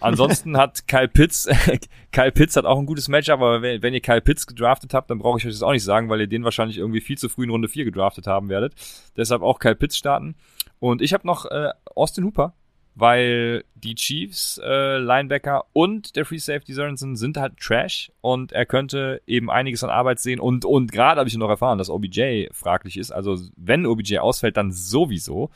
Ansonsten 0.00 0.56
hat 0.56 0.88
Kyle 0.88 1.08
Pitts, 1.08 1.48
Kyle 2.12 2.32
Pitts 2.32 2.56
hat 2.56 2.64
auch 2.64 2.78
ein 2.78 2.86
gutes 2.86 3.08
Matchup, 3.08 3.34
aber 3.34 3.62
wenn, 3.62 3.82
wenn 3.82 3.94
ihr 3.94 4.00
Kyle 4.00 4.20
Pitts 4.20 4.46
gedraftet 4.46 4.94
habt, 4.94 5.10
dann 5.10 5.18
brauche 5.18 5.38
ich 5.38 5.46
euch 5.46 5.52
das 5.52 5.62
auch 5.62 5.72
nicht 5.72 5.84
sagen, 5.84 6.08
weil 6.08 6.20
ihr 6.20 6.26
den 6.26 6.44
wahrscheinlich 6.44 6.78
irgendwie 6.78 7.00
viel 7.00 7.18
zu 7.18 7.28
früh 7.28 7.44
in 7.44 7.50
Runde 7.50 7.68
4 7.68 7.84
gedraftet 7.84 8.26
haben 8.26 8.48
werdet. 8.48 8.74
Deshalb 9.16 9.42
auch 9.42 9.58
Kyle 9.58 9.74
Pitts 9.74 9.96
starten. 9.96 10.34
Und 10.78 11.02
ich 11.02 11.12
habe 11.12 11.26
noch 11.26 11.44
äh, 11.46 11.70
Austin 11.94 12.24
Hooper, 12.24 12.54
weil 12.94 13.64
die 13.74 13.94
Chiefs, 13.94 14.58
äh, 14.64 14.96
Linebacker 14.98 15.66
und 15.72 16.16
der 16.16 16.24
Free 16.24 16.38
Safety 16.38 16.72
Sorensen 16.72 17.16
sind 17.16 17.36
halt 17.36 17.58
Trash 17.58 18.10
und 18.20 18.52
er 18.52 18.66
könnte 18.66 19.22
eben 19.26 19.50
einiges 19.50 19.84
an 19.84 19.90
Arbeit 19.90 20.18
sehen 20.18 20.40
und, 20.40 20.64
und 20.64 20.90
gerade 20.90 21.18
habe 21.18 21.28
ich 21.28 21.36
noch 21.36 21.48
erfahren, 21.48 21.78
dass 21.78 21.90
OBJ 21.90 22.48
fraglich 22.52 22.96
ist. 22.96 23.10
Also 23.10 23.38
wenn 23.56 23.86
OBJ 23.86 24.18
ausfällt, 24.18 24.56
dann 24.56 24.72
sowieso. 24.72 25.50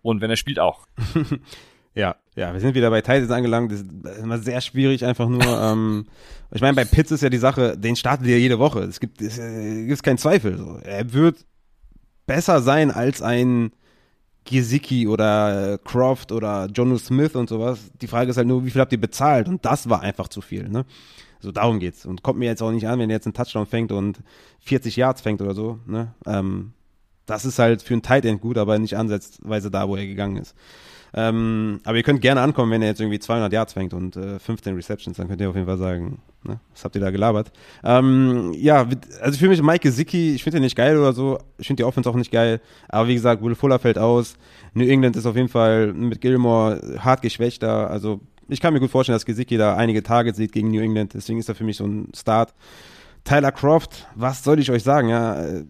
Und 0.00 0.20
wenn 0.20 0.30
er 0.30 0.36
spielt 0.36 0.58
auch. 0.58 0.86
Ja, 1.98 2.14
ja, 2.38 2.52
wir 2.52 2.60
sind 2.60 2.76
wieder 2.76 2.88
bei 2.90 3.00
Titans 3.00 3.32
angelangt. 3.32 3.72
Das 3.72 3.80
ist 3.80 4.22
immer 4.22 4.38
sehr 4.38 4.60
schwierig, 4.60 5.04
einfach 5.04 5.28
nur. 5.28 5.42
ähm, 5.62 6.06
ich 6.52 6.60
meine, 6.60 6.76
bei 6.76 6.84
Pitts 6.84 7.10
ist 7.10 7.22
ja 7.22 7.30
die 7.30 7.38
Sache, 7.38 7.76
den 7.76 7.96
starten 7.96 8.24
wir 8.24 8.38
jede 8.38 8.60
Woche. 8.60 8.80
Es 8.80 9.00
gibt, 9.00 9.20
es, 9.20 9.38
äh, 9.38 9.86
gibt 9.86 10.02
keinen 10.04 10.18
Zweifel. 10.18 10.56
So. 10.56 10.78
Er 10.84 11.12
wird 11.12 11.44
besser 12.26 12.62
sein 12.62 12.92
als 12.92 13.22
ein 13.22 13.72
Gesicki 14.44 15.08
oder 15.08 15.78
Croft 15.84 16.30
oder 16.30 16.66
Jono 16.66 16.96
Smith 16.96 17.34
und 17.34 17.48
sowas. 17.48 17.90
Die 18.00 18.06
Frage 18.06 18.30
ist 18.30 18.36
halt 18.36 18.46
nur, 18.46 18.64
wie 18.64 18.70
viel 18.70 18.80
habt 18.80 18.92
ihr 18.92 19.00
bezahlt? 19.00 19.48
Und 19.48 19.64
das 19.64 19.88
war 19.90 20.02
einfach 20.02 20.28
zu 20.28 20.40
viel, 20.40 20.68
ne? 20.68 20.86
So 21.40 21.50
darum 21.50 21.80
geht's. 21.80 22.06
Und 22.06 22.22
kommt 22.22 22.38
mir 22.38 22.46
jetzt 22.46 22.62
auch 22.62 22.70
nicht 22.70 22.86
an, 22.86 23.00
wenn 23.00 23.10
er 23.10 23.16
jetzt 23.16 23.26
einen 23.26 23.34
Touchdown 23.34 23.66
fängt 23.66 23.90
und 23.90 24.20
40 24.60 24.94
Yards 24.96 25.22
fängt 25.22 25.42
oder 25.42 25.54
so, 25.54 25.80
ne? 25.86 26.14
Ähm, 26.24 26.72
das 27.26 27.44
ist 27.44 27.58
halt 27.58 27.82
für 27.82 27.94
einen 27.94 28.02
Tight 28.02 28.24
End 28.24 28.40
gut, 28.40 28.56
aber 28.58 28.78
nicht 28.78 28.96
ansatzweise 28.96 29.70
da, 29.70 29.88
wo 29.88 29.96
er 29.96 30.06
gegangen 30.06 30.36
ist. 30.36 30.54
Ähm, 31.14 31.80
aber 31.84 31.96
ihr 31.96 32.02
könnt 32.02 32.20
gerne 32.20 32.40
ankommen, 32.40 32.70
wenn 32.72 32.82
er 32.82 32.88
jetzt 32.88 33.00
irgendwie 33.00 33.18
200 33.18 33.52
Yards 33.52 33.72
fängt 33.72 33.94
und 33.94 34.16
äh, 34.16 34.38
15 34.38 34.74
Receptions, 34.74 35.16
dann 35.16 35.28
könnt 35.28 35.40
ihr 35.40 35.48
auf 35.48 35.54
jeden 35.54 35.66
Fall 35.66 35.78
sagen, 35.78 36.18
ne, 36.44 36.60
was 36.72 36.84
habt 36.84 36.94
ihr 36.94 37.00
da 37.00 37.10
gelabert? 37.10 37.50
Ähm, 37.82 38.52
ja, 38.56 38.86
also 39.20 39.38
für 39.38 39.48
mich 39.48 39.62
Mike 39.62 39.80
Gesicki, 39.80 40.34
ich 40.34 40.42
finde 40.42 40.58
den 40.58 40.64
nicht 40.64 40.76
geil 40.76 40.98
oder 40.98 41.12
so, 41.12 41.38
ich 41.58 41.66
finde 41.66 41.82
die 41.82 41.84
Offense 41.84 42.08
auch 42.08 42.14
nicht 42.14 42.30
geil, 42.30 42.60
aber 42.88 43.08
wie 43.08 43.14
gesagt, 43.14 43.42
Will 43.42 43.54
Fuller 43.54 43.78
fällt 43.78 43.98
aus, 43.98 44.36
New 44.74 44.86
England 44.86 45.16
ist 45.16 45.26
auf 45.26 45.36
jeden 45.36 45.48
Fall 45.48 45.92
mit 45.92 46.20
Gilmore 46.20 46.98
hart 46.98 47.22
geschwächter, 47.22 47.90
also 47.90 48.20
ich 48.48 48.60
kann 48.60 48.72
mir 48.72 48.80
gut 48.80 48.90
vorstellen, 48.90 49.16
dass 49.16 49.26
Gesicki 49.26 49.56
da 49.56 49.76
einige 49.76 50.02
Targets 50.02 50.38
sieht 50.38 50.52
gegen 50.52 50.70
New 50.70 50.80
England, 50.80 51.14
deswegen 51.14 51.38
ist 51.38 51.48
er 51.48 51.54
für 51.54 51.64
mich 51.64 51.76
so 51.76 51.84
ein 51.84 52.08
Start. 52.16 52.54
Tyler 53.24 53.52
Croft, 53.52 54.06
was 54.14 54.42
soll 54.42 54.58
ich 54.58 54.70
euch 54.70 54.82
sagen, 54.82 55.08
ja, 55.08 55.62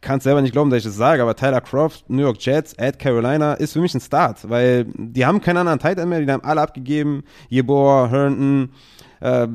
kann 0.00 0.18
es 0.18 0.24
selber 0.24 0.42
nicht 0.42 0.52
glauben, 0.52 0.70
dass 0.70 0.78
ich 0.78 0.84
das 0.84 0.96
sage, 0.96 1.22
aber 1.22 1.34
Tyler 1.34 1.60
Croft, 1.60 2.08
New 2.08 2.22
York 2.22 2.36
Jets, 2.40 2.78
at 2.78 2.98
Carolina 2.98 3.54
ist 3.54 3.72
für 3.72 3.80
mich 3.80 3.94
ein 3.94 4.00
Start, 4.00 4.48
weil 4.48 4.86
die 4.96 5.24
haben 5.24 5.40
keinen 5.40 5.58
anderen 5.58 5.78
Tight 5.78 5.98
End 5.98 6.08
mehr, 6.08 6.20
die 6.20 6.30
haben 6.30 6.44
alle 6.44 6.60
abgegeben. 6.60 7.24
Jebor, 7.48 8.10
Herndon, 8.10 8.70
äh, 9.20 9.46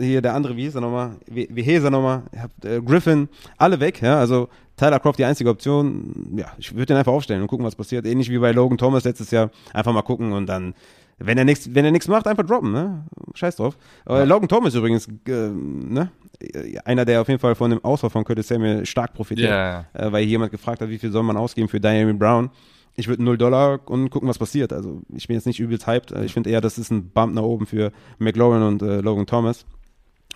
hier 0.00 0.22
der 0.22 0.34
andere, 0.34 0.56
wie 0.56 0.62
hieß 0.62 0.76
er 0.76 0.80
nochmal? 0.80 1.16
Wie, 1.26 1.48
wie 1.50 1.62
hieß 1.62 1.84
er 1.84 1.90
nochmal? 1.90 2.22
Äh, 2.64 2.80
Griffin, 2.80 3.28
alle 3.58 3.80
weg, 3.80 4.00
ja, 4.00 4.18
also 4.18 4.48
Tyler 4.80 4.98
Croft 4.98 5.18
die 5.18 5.24
einzige 5.26 5.50
Option. 5.50 6.34
Ja, 6.36 6.52
ich 6.56 6.72
würde 6.72 6.86
den 6.86 6.96
einfach 6.96 7.12
aufstellen 7.12 7.42
und 7.42 7.48
gucken, 7.48 7.66
was 7.66 7.76
passiert. 7.76 8.06
Ähnlich 8.06 8.30
wie 8.30 8.38
bei 8.38 8.52
Logan 8.52 8.78
Thomas 8.78 9.04
letztes 9.04 9.30
Jahr. 9.30 9.50
Einfach 9.74 9.92
mal 9.92 10.00
gucken 10.00 10.32
und 10.32 10.46
dann 10.46 10.72
wenn 11.20 11.38
er 11.38 11.44
nichts, 11.44 11.72
wenn 11.74 11.84
er 11.84 11.90
nichts 11.90 12.08
macht, 12.08 12.26
einfach 12.26 12.44
droppen, 12.44 12.72
ne? 12.72 13.04
Scheiß 13.34 13.56
drauf. 13.56 13.76
Ja. 14.08 14.24
Logan 14.24 14.48
Thomas 14.48 14.74
übrigens, 14.74 15.06
äh, 15.28 15.48
ne? 15.50 16.10
Einer, 16.84 17.04
der 17.04 17.20
auf 17.20 17.28
jeden 17.28 17.40
Fall 17.40 17.54
von 17.54 17.70
dem 17.70 17.84
Ausfall 17.84 18.10
von 18.10 18.24
Curtis 18.24 18.48
Samuel 18.48 18.86
stark 18.86 19.12
profitiert, 19.12 19.50
yeah. 19.50 19.84
äh, 19.92 20.10
weil 20.10 20.24
jemand 20.24 20.50
gefragt 20.50 20.80
hat, 20.80 20.88
wie 20.88 20.98
viel 20.98 21.12
soll 21.12 21.22
man 21.22 21.36
ausgeben 21.36 21.68
für 21.68 21.78
Diami 21.78 22.14
Brown. 22.14 22.50
Ich 22.96 23.06
würde 23.08 23.22
0 23.22 23.36
Dollar 23.36 23.80
und 23.86 24.10
gucken, 24.10 24.28
was 24.28 24.38
passiert. 24.38 24.72
Also 24.72 25.02
ich 25.14 25.28
bin 25.28 25.34
jetzt 25.36 25.46
nicht 25.46 25.60
übelst 25.60 25.86
hyped. 25.86 26.12
Ich 26.24 26.32
finde 26.32 26.50
eher, 26.50 26.60
das 26.60 26.78
ist 26.78 26.90
ein 26.90 27.10
Bump 27.10 27.34
nach 27.34 27.42
oben 27.42 27.66
für 27.66 27.92
McLaurin 28.18 28.62
und 28.62 28.82
äh, 28.82 29.00
Logan 29.00 29.26
Thomas. 29.26 29.66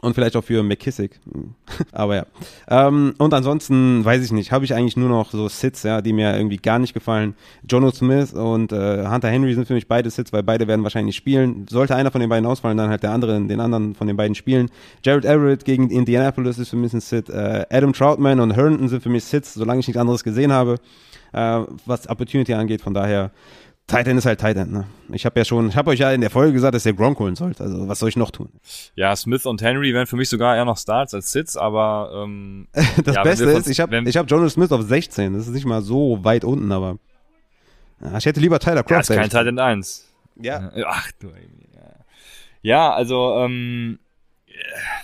Und 0.05 0.13
vielleicht 0.13 0.37
auch 0.37 0.45
für 0.45 0.63
McKissick. 0.63 1.19
Aber 1.93 2.15
ja. 2.15 2.27
Ähm, 2.69 3.15
und 3.17 3.33
ansonsten, 3.33 4.05
weiß 4.05 4.23
ich 4.23 4.33
nicht, 4.33 4.53
habe 4.53 4.67
ich 4.67 4.75
eigentlich 4.75 4.99
nur 4.99 5.09
noch 5.09 5.31
so 5.31 5.49
Sits, 5.49 5.83
ja, 5.83 6.03
die 6.03 6.13
mir 6.13 6.37
irgendwie 6.37 6.59
gar 6.59 6.79
nicht 6.79 6.93
gefallen. 6.93 7.35
Jono 7.67 7.91
Smith 7.91 8.35
und 8.35 8.71
äh, 8.71 9.07
Hunter 9.09 9.31
Henry 9.31 9.55
sind 9.55 9.67
für 9.67 9.73
mich 9.73 9.89
beide 9.89 10.11
Sits, 10.11 10.31
weil 10.31 10.43
beide 10.43 10.69
werden 10.69 10.83
wahrscheinlich 10.83 11.17
spielen. 11.17 11.67
Sollte 11.71 11.97
einer 11.97 12.11
von 12.11 12.21
den 12.21 12.29
beiden 12.29 12.45
ausfallen, 12.45 12.77
dann 12.77 12.91
halt 12.91 13.03
der 13.03 13.13
andere 13.13 13.41
den 13.47 13.61
anderen 13.61 13.95
von 13.95 14.07
den 14.07 14.19
beiden 14.19 14.35
spielen. 14.35 14.69
Jared 15.03 15.25
Everett 15.25 15.65
gegen 15.65 15.89
Indianapolis 15.89 16.59
ist 16.59 16.69
für 16.69 16.77
mich 16.77 16.93
ein 16.93 17.01
Sit. 17.01 17.31
Äh, 17.31 17.65
Adam 17.71 17.95
Troutman 17.95 18.41
und 18.41 18.51
Herndon 18.51 18.91
sind 18.91 19.03
für 19.03 19.09
mich 19.09 19.25
Sits, 19.25 19.55
solange 19.55 19.81
ich 19.81 19.87
nichts 19.87 19.99
anderes 19.99 20.23
gesehen 20.23 20.53
habe, 20.53 20.75
äh, 21.33 21.61
was 21.87 22.11
Opportunity 22.11 22.53
angeht. 22.53 22.83
Von 22.83 22.93
daher 22.93 23.31
Titan 23.87 24.17
ist 24.17 24.25
halt 24.25 24.41
Titan, 24.41 24.71
ne? 24.71 24.87
Ich 25.13 25.27
habe 25.27 25.39
ja 25.39 25.45
schon, 25.45 25.69
ich 25.69 25.77
habe 25.77 25.91
euch 25.91 25.99
ja 25.99 26.11
in 26.11 26.23
der 26.23 26.31
Folge 26.31 26.55
gesagt, 26.55 26.75
dass 26.75 26.87
ihr 26.87 26.95
Gronk 26.95 27.19
holen 27.19 27.37
sollt. 27.37 27.61
Also 27.61 27.87
was 27.87 27.99
soll 27.99 28.09
ich 28.09 28.17
noch 28.17 28.31
tun? 28.31 28.49
Ja, 28.95 29.15
Smith 29.15 29.45
und 29.45 29.61
Henry 29.61 29.93
wären 29.93 30.07
für 30.07 30.17
mich 30.17 30.31
sogar 30.31 30.57
eher 30.57 30.65
noch 30.65 30.79
Starts 30.79 31.13
als 31.13 31.33
Sits, 31.33 31.57
aber 31.57 32.11
ähm, 32.25 32.67
das 33.05 33.15
ja, 33.15 33.23
Beste 33.23 33.45
ist, 33.51 33.69
ich 33.69 33.81
habe 33.81 34.03
ich 34.09 34.17
hab 34.17 34.31
Jonas 34.31 34.55
Smith 34.55 34.73
auf 34.73 34.83
16. 34.83 35.35
Das 35.35 35.47
ist 35.47 35.53
nicht 35.53 35.67
mal 35.67 35.83
so 35.83 36.25
weit 36.25 36.45
unten, 36.45 36.73
aber 36.73 36.99
ja, 38.01 38.17
ich 38.17 38.25
hätte 38.25 38.41
lieber 38.41 38.59
Tyler 38.59 38.83
Croft. 38.83 39.11
Ja, 39.11 39.17
ist 39.17 39.21
kein 39.21 39.45
Titan 39.45 39.59
1. 39.59 40.09
Ja. 40.37 40.73
Ach 40.87 41.11
du. 41.21 41.29
Ja, 41.29 41.35
ja 42.63 42.93
also 42.95 43.39
ähm, 43.39 43.99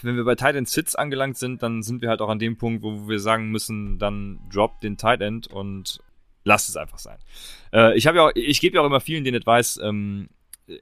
wenn 0.03 0.17
wir 0.17 0.25
bei 0.25 0.37
Tight 0.37 0.57
End 0.57 0.69
Sits 0.69 0.97
angelangt 0.97 1.37
sind, 1.37 1.63
dann 1.63 1.83
sind 1.83 2.01
wir 2.01 2.09
halt 2.09 2.23
auch 2.23 2.29
an 2.29 2.39
dem 2.39 2.57
Punkt, 2.57 2.83
wo 2.83 3.09
wir 3.09 3.21
sagen 3.21 3.51
müssen, 3.51 3.99
dann 3.99 4.39
drop 4.51 4.81
den 4.81 4.97
Tight 4.97 5.21
End 5.21 5.49
und 5.49 6.01
lasst 6.51 6.69
es 6.69 6.77
einfach 6.77 6.99
sein. 6.99 7.19
Äh, 7.73 7.97
ich 7.97 8.07
habe 8.07 8.19
ja 8.19 8.27
auch, 8.27 8.33
ich 8.35 8.61
gebe 8.61 8.77
ja 8.77 8.83
auch 8.83 8.87
immer 8.87 9.01
vielen 9.01 9.25
den 9.25 9.37
Advice, 9.37 9.81
ähm, 9.83 10.29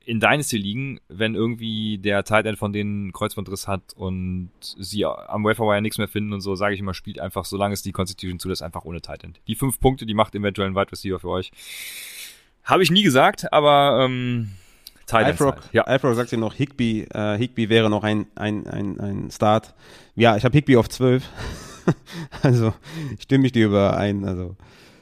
in 0.04 0.20
Dynasty 0.20 0.58
liegen, 0.58 1.00
wenn 1.08 1.34
irgendwie 1.34 1.98
der 1.98 2.24
Tight 2.24 2.46
End 2.46 2.58
von 2.58 2.72
denen 2.72 3.12
Kreuzbandriss 3.12 3.66
hat 3.66 3.94
und 3.94 4.50
sie 4.60 5.04
am 5.04 5.44
Waferwire 5.44 5.80
nichts 5.80 5.98
mehr 5.98 6.08
finden 6.08 6.32
und 6.32 6.40
so, 6.40 6.54
sage 6.54 6.74
ich 6.74 6.80
immer, 6.80 6.94
spielt 6.94 7.20
einfach, 7.20 7.44
solange 7.44 7.74
es 7.74 7.82
die 7.82 7.92
Constitution 7.92 8.38
zulässt, 8.38 8.62
einfach 8.62 8.84
ohne 8.84 9.00
Tight 9.00 9.24
End. 9.24 9.40
Die 9.46 9.54
fünf 9.54 9.80
Punkte, 9.80 10.04
die 10.04 10.14
macht 10.14 10.34
eventuell 10.34 10.68
ein 10.68 10.74
Wide 10.74 10.92
Receiver 10.92 11.18
für 11.18 11.28
euch. 11.28 11.50
Habe 12.64 12.82
ich 12.82 12.90
nie 12.90 13.02
gesagt, 13.02 13.50
aber 13.52 14.04
ähm, 14.04 14.50
Tight 15.06 15.24
Alfrock, 15.24 15.56
halt. 15.56 15.72
ja. 15.72 15.82
Alfrock 15.84 16.14
sagt 16.14 16.32
ja 16.32 16.38
noch, 16.38 16.54
Higby, 16.54 17.06
äh, 17.10 17.38
Higby 17.38 17.70
wäre 17.70 17.88
noch 17.88 18.04
ein, 18.04 18.26
ein, 18.34 18.66
ein, 18.66 19.00
ein 19.00 19.30
Start. 19.30 19.74
Ja, 20.16 20.36
ich 20.36 20.44
habe 20.44 20.54
Higby 20.54 20.76
auf 20.76 20.88
12. 20.88 21.26
also, 22.42 22.74
stimme 23.18 23.46
ich 23.46 23.52
dir 23.52 23.66
überein. 23.66 24.26
Also, 24.26 24.56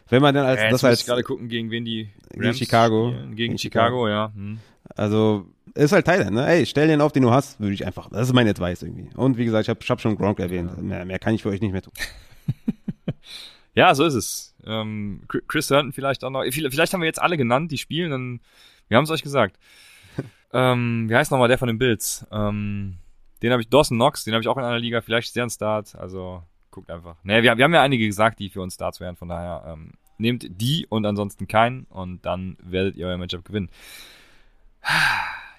Wenn 0.08 0.22
man 0.22 0.34
dann 0.34 0.46
als 0.46 0.58
Ja, 0.60 0.64
jetzt 0.64 0.72
das 0.74 0.84
als 0.84 1.04
gerade 1.06 1.22
gucken, 1.22 1.48
gegen 1.48 1.70
wen 1.70 1.84
die 1.84 2.08
Gegen 2.30 2.44
Rams 2.44 2.58
Chicago. 2.58 3.08
spielen. 3.10 3.24
Gegen 3.30 3.36
Gegen 3.36 3.58
Chicago, 3.58 4.08
ja. 4.08 4.32
Hm. 4.34 4.58
Also, 4.94 5.46
ist 5.74 5.92
halt 5.92 6.06
Thailand, 6.06 6.32
ne? 6.32 6.46
Ey, 6.46 6.64
stell 6.64 6.86
den 6.86 7.00
auf, 7.00 7.12
den 7.12 7.22
du 7.24 7.30
hast, 7.32 7.58
würde 7.60 7.74
ich 7.74 7.84
einfach. 7.84 8.08
Das 8.10 8.28
ist 8.28 8.32
mein 8.32 8.46
Advice 8.48 8.82
irgendwie. 8.82 9.08
Und 9.16 9.36
wie 9.36 9.44
gesagt, 9.44 9.64
ich 9.64 9.68
habe 9.68 9.80
hab 9.84 10.00
schon 10.00 10.16
Gronk 10.16 10.38
erwähnt. 10.38 10.80
Mehr, 10.80 11.04
mehr 11.04 11.18
kann 11.18 11.34
ich 11.34 11.42
für 11.42 11.48
euch 11.50 11.60
nicht 11.60 11.72
mehr 11.72 11.82
tun. 11.82 11.92
Ja, 13.74 13.94
so 13.94 14.04
ist 14.06 14.14
es. 14.14 14.54
Ähm, 14.64 15.20
Chris- 15.48 15.68
Herndon 15.68 15.92
vielleicht 15.92 16.24
auch 16.24 16.30
noch. 16.30 16.42
Vielleicht 16.50 16.72
vielleicht 16.74 16.94
haben 16.94 17.02
wir 17.02 17.06
jetzt 17.06 17.20
alle 17.20 17.36
genannt, 17.36 17.70
die 17.70 17.76
spielen, 17.76 18.10
dann, 18.10 18.40
wir 18.88 18.96
haben 18.96 19.04
es 19.04 19.10
euch 19.10 19.22
gesagt. 19.22 19.58
ähm, 20.54 21.10
wie 21.10 21.14
heißt 21.14 21.30
nochmal 21.30 21.48
der 21.48 21.58
von 21.58 21.68
den 21.68 21.76
Bills? 21.78 22.26
Ähm, 22.32 22.94
den 23.42 23.52
habe 23.52 23.60
ich, 23.60 23.68
Dawson 23.68 23.98
Knox, 23.98 24.24
den 24.24 24.32
habe 24.32 24.40
ich 24.40 24.48
auch 24.48 24.56
in 24.56 24.64
einer 24.64 24.78
Liga, 24.78 25.02
vielleicht 25.02 25.28
ist 25.28 25.36
der 25.36 25.44
ein 25.44 25.50
Start, 25.50 25.94
also 25.94 26.42
guckt 26.76 26.90
einfach. 26.90 27.16
Nee, 27.24 27.42
wir, 27.42 27.56
wir 27.56 27.64
haben 27.64 27.74
ja 27.74 27.82
einige 27.82 28.06
gesagt, 28.06 28.38
die 28.38 28.50
für 28.50 28.62
uns 28.62 28.74
Starts 28.74 29.00
wären, 29.00 29.16
von 29.16 29.28
daher 29.28 29.64
ähm, 29.66 29.94
nehmt 30.18 30.46
die 30.48 30.86
und 30.88 31.04
ansonsten 31.04 31.48
keinen 31.48 31.84
und 31.84 32.24
dann 32.24 32.56
werdet 32.62 32.96
ihr 32.96 33.08
euer 33.08 33.18
Matchup 33.18 33.44
gewinnen. 33.44 33.70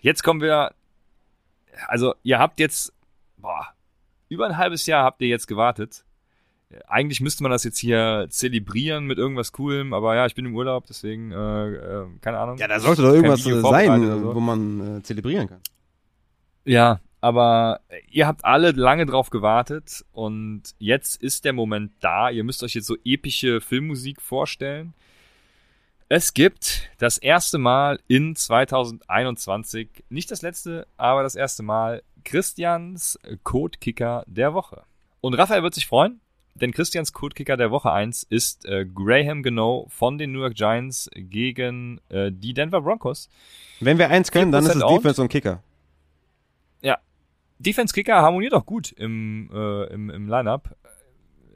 Jetzt 0.01 0.23
kommen 0.23 0.41
wir, 0.41 0.73
also 1.87 2.13
ihr 2.23 2.37
habt 2.39 2.59
jetzt, 2.59 2.93
boah, 3.37 3.73
über 4.29 4.45
ein 4.45 4.57
halbes 4.57 4.85
Jahr 4.85 5.03
habt 5.03 5.21
ihr 5.21 5.27
jetzt 5.27 5.47
gewartet 5.47 6.05
eigentlich 6.87 7.21
müsste 7.21 7.43
man 7.43 7.51
das 7.51 7.63
jetzt 7.63 7.77
hier 7.77 8.27
zelebrieren 8.29 9.05
mit 9.05 9.17
irgendwas 9.17 9.51
Coolem, 9.53 9.93
aber 9.93 10.15
ja, 10.15 10.25
ich 10.25 10.35
bin 10.35 10.45
im 10.45 10.55
Urlaub, 10.55 10.85
deswegen, 10.87 11.31
äh, 11.31 11.67
äh, 11.67 12.05
keine 12.21 12.39
Ahnung. 12.39 12.57
Ja, 12.57 12.67
da 12.67 12.79
sollte 12.79 13.03
doch 13.03 13.13
irgendwas 13.13 13.43
sein, 13.43 14.03
so. 14.03 14.35
wo 14.35 14.39
man 14.39 14.97
äh, 14.97 15.03
zelebrieren 15.03 15.47
kann. 15.47 15.61
Ja, 16.65 16.99
aber 17.21 17.81
ihr 18.09 18.27
habt 18.27 18.45
alle 18.45 18.71
lange 18.71 19.05
drauf 19.05 19.29
gewartet 19.29 20.05
und 20.11 20.63
jetzt 20.77 21.21
ist 21.21 21.45
der 21.45 21.53
Moment 21.53 21.91
da. 21.99 22.29
Ihr 22.29 22.43
müsst 22.43 22.63
euch 22.63 22.75
jetzt 22.75 22.87
so 22.87 22.95
epische 23.03 23.61
Filmmusik 23.61 24.21
vorstellen. 24.21 24.93
Es 26.09 26.33
gibt 26.33 26.89
das 26.99 27.17
erste 27.17 27.57
Mal 27.57 27.99
in 28.07 28.35
2021, 28.35 30.05
nicht 30.09 30.31
das 30.31 30.41
letzte, 30.41 30.87
aber 30.95 31.23
das 31.23 31.35
erste 31.35 31.63
Mal, 31.63 32.01
Christians 32.23 33.19
Codekicker 33.43 34.23
der 34.27 34.53
Woche. 34.53 34.83
Und 35.19 35.33
Raphael 35.33 35.63
wird 35.63 35.73
sich 35.73 35.87
freuen, 35.87 36.21
denn 36.55 36.71
Christians 36.71 37.11
Codekicker 37.11 37.57
der 37.57 37.71
Woche 37.71 37.91
1 37.91 38.23
ist 38.23 38.65
äh, 38.65 38.85
Graham 38.85 39.43
Gano 39.43 39.87
von 39.89 40.17
den 40.17 40.31
New 40.31 40.39
York 40.39 40.55
Giants 40.55 41.09
gegen 41.13 41.99
äh, 42.09 42.31
die 42.31 42.53
Denver 42.53 42.81
Broncos. 42.81 43.29
Wenn 43.81 43.97
wir 43.97 44.09
eins 44.09 44.31
können, 44.31 44.51
dann 44.51 44.63
ist 44.63 44.75
es 44.75 44.81
4% 44.81 44.85
owned. 44.85 44.99
Defense 44.99 45.21
und 45.21 45.27
Kicker. 45.27 45.61
Defense 46.81 47.06
Kicker 47.63 48.21
harmoniert 48.21 48.53
auch 48.53 48.65
gut 48.65 48.91
im, 48.91 49.49
äh, 49.53 49.85
im, 49.93 50.09
im 50.09 50.27
Lineup. 50.27 50.75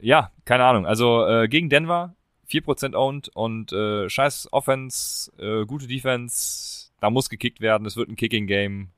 Ja, 0.01 0.31
keine 0.45 0.65
Ahnung. 0.65 0.85
Also 0.85 1.25
äh, 1.25 1.47
gegen 1.47 1.69
Denver 1.69 2.15
4% 2.51 2.95
owned 2.95 3.29
und 3.29 3.71
äh, 3.71 4.09
scheiß 4.09 4.49
Offense, 4.51 5.31
äh, 5.37 5.65
gute 5.65 5.87
Defense, 5.87 6.91
da 6.99 7.09
muss 7.09 7.29
gekickt 7.29 7.61
werden, 7.61 7.85
es 7.87 7.95
wird 7.95 8.09
ein 8.09 8.15
Kicking 8.15 8.47
Game. 8.47 8.89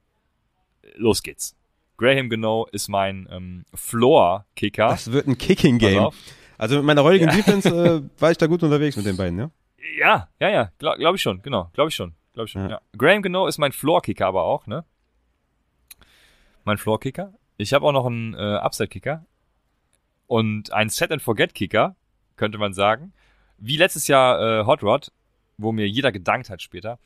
Los 0.95 1.23
geht's. 1.23 1.55
Graham 1.97 2.30
Gano 2.30 2.67
ist 2.71 2.89
mein 2.89 3.27
ähm, 3.31 3.65
Floor-Kicker. 3.73 4.88
Das 4.89 5.11
wird 5.11 5.27
ein 5.27 5.38
Kicking 5.38 5.80
Pass 5.80 5.89
Game. 5.89 6.03
auf. 6.03 6.15
Also 6.57 6.77
mit 6.77 6.85
meiner 6.85 7.03
heutigen 7.03 7.27
Defense 7.27 7.69
äh, 7.69 8.01
war 8.21 8.31
ich 8.31 8.38
da 8.38 8.47
gut 8.47 8.63
unterwegs 8.63 8.97
mit 8.97 9.05
den 9.05 9.17
beiden, 9.17 9.38
ja? 9.38 9.51
Ja, 9.97 10.30
ja, 10.39 10.49
ja, 10.49 10.71
glaube 10.80 10.97
glaub 10.97 11.15
ich 11.15 11.21
schon, 11.21 11.41
genau, 11.41 11.69
glaube 11.73 11.89
ich 11.89 11.95
schon, 11.95 12.13
glaube 12.34 12.45
ich 12.45 12.51
schon. 12.51 12.63
Ja. 12.63 12.69
Ja. 12.69 12.81
Graham 12.97 13.21
Gano 13.21 13.47
ist 13.47 13.57
mein 13.57 13.71
Floor-Kicker 13.71 14.25
aber 14.25 14.43
auch, 14.43 14.65
ne? 14.65 14.85
Mein 16.64 16.77
Floor-Kicker. 16.77 17.34
Ich 17.57 17.73
habe 17.73 17.85
auch 17.85 17.91
noch 17.91 18.06
einen 18.06 18.34
äh, 18.34 18.38
Upside-Kicker 18.38 19.26
und 20.27 20.72
einen 20.72 20.90
Set-and-Forget-Kicker, 20.90 21.95
könnte 22.35 22.57
man 22.57 22.73
sagen. 22.73 23.14
Wie 23.57 23.77
letztes 23.77 24.07
Jahr 24.07 24.61
äh, 24.61 24.65
Hot 24.65 24.84
Rod, 24.84 25.11
wo 25.57 25.72
mir 25.72 25.88
jeder 25.88 26.11
gedankt 26.11 26.49
hat 26.49 26.61
später. 26.61 26.99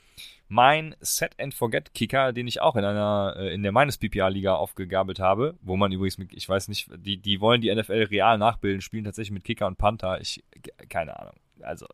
Mein 0.47 0.95
Set-and-Forget-Kicker, 1.01 2.31
den 2.31 2.47
ich 2.47 2.61
auch 2.61 2.75
in 2.75 2.85
einer, 2.85 3.35
äh, 3.37 3.53
in 3.53 3.63
der 3.63 3.71
meines 3.71 3.97
PPA-Liga 3.97 4.55
aufgegabelt 4.55 5.19
habe, 5.19 5.55
wo 5.61 5.75
man 5.75 5.91
übrigens 5.91 6.17
mit, 6.17 6.33
ich 6.33 6.47
weiß 6.47 6.69
nicht, 6.69 6.89
die, 6.95 7.17
die 7.17 7.41
wollen 7.41 7.61
die 7.61 7.73
NFL 7.73 8.07
real 8.09 8.37
nachbilden, 8.37 8.81
spielen 8.81 9.03
tatsächlich 9.03 9.33
mit 9.33 9.43
Kicker 9.43 9.67
und 9.67 9.77
Panther. 9.77 10.21
Ich, 10.21 10.43
keine 10.87 11.19
Ahnung. 11.19 11.35
Also, 11.61 11.87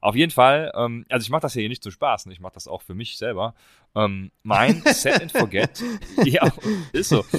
auf 0.00 0.14
jeden 0.14 0.32
Fall, 0.32 0.72
ähm, 0.74 1.04
also 1.08 1.24
ich 1.24 1.30
mache 1.30 1.42
das 1.42 1.52
hier 1.52 1.68
nicht 1.68 1.82
zum 1.82 1.92
Spaß, 1.92 2.26
ne? 2.26 2.32
ich 2.32 2.40
mache 2.40 2.54
das 2.54 2.68
auch 2.68 2.82
für 2.82 2.94
mich 2.94 3.16
selber. 3.16 3.54
Ähm, 3.94 4.30
mein 4.42 4.82
Set 4.86 5.20
and 5.20 5.32
Forget, 5.32 5.82
ja, 6.24 6.50
ist 6.92 7.10
so. 7.10 7.24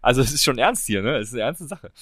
Also 0.00 0.20
es 0.20 0.32
ist 0.32 0.44
schon 0.44 0.58
ernst 0.58 0.86
hier, 0.86 1.02
ne? 1.02 1.16
Es 1.16 1.28
ist 1.28 1.34
eine 1.34 1.42
ernste 1.42 1.66
Sache. 1.66 1.92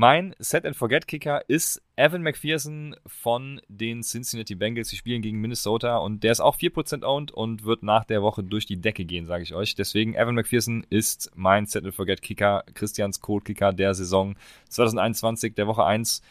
Mein 0.00 0.32
Set 0.38 0.64
and 0.64 0.76
Forget 0.76 1.08
Kicker 1.08 1.42
ist 1.48 1.82
Evan 1.96 2.22
McPherson 2.22 2.94
von 3.04 3.60
den 3.66 4.02
Cincinnati 4.02 4.54
Bengals. 4.54 4.90
Sie 4.90 4.96
spielen 4.96 5.22
gegen 5.22 5.40
Minnesota 5.40 5.96
und 5.96 6.22
der 6.22 6.30
ist 6.30 6.38
auch 6.38 6.56
4% 6.56 7.02
owned 7.04 7.32
und 7.32 7.64
wird 7.64 7.82
nach 7.82 8.04
der 8.04 8.22
Woche 8.22 8.44
durch 8.44 8.64
die 8.64 8.80
Decke 8.80 9.04
gehen, 9.04 9.26
sage 9.26 9.42
ich 9.42 9.54
euch. 9.54 9.74
Deswegen 9.74 10.14
Evan 10.14 10.36
McPherson 10.36 10.86
ist 10.88 11.32
mein 11.34 11.66
Set 11.66 11.84
and 11.84 11.96
Forget 11.96 12.22
Kicker, 12.22 12.62
Christians 12.74 13.20
Code 13.20 13.44
Kicker 13.44 13.72
der 13.72 13.92
Saison 13.92 14.36
2021, 14.68 15.56
der 15.56 15.66
Woche 15.66 15.84
1. 15.84 16.22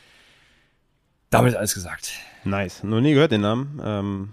Damit 1.30 1.56
alles 1.56 1.74
gesagt. 1.74 2.12
Nice. 2.44 2.84
Noch 2.84 3.02
nie 3.02 3.14
gehört 3.14 3.32
den 3.32 3.41
Namen. 3.41 3.82
Ähm, 3.84 4.30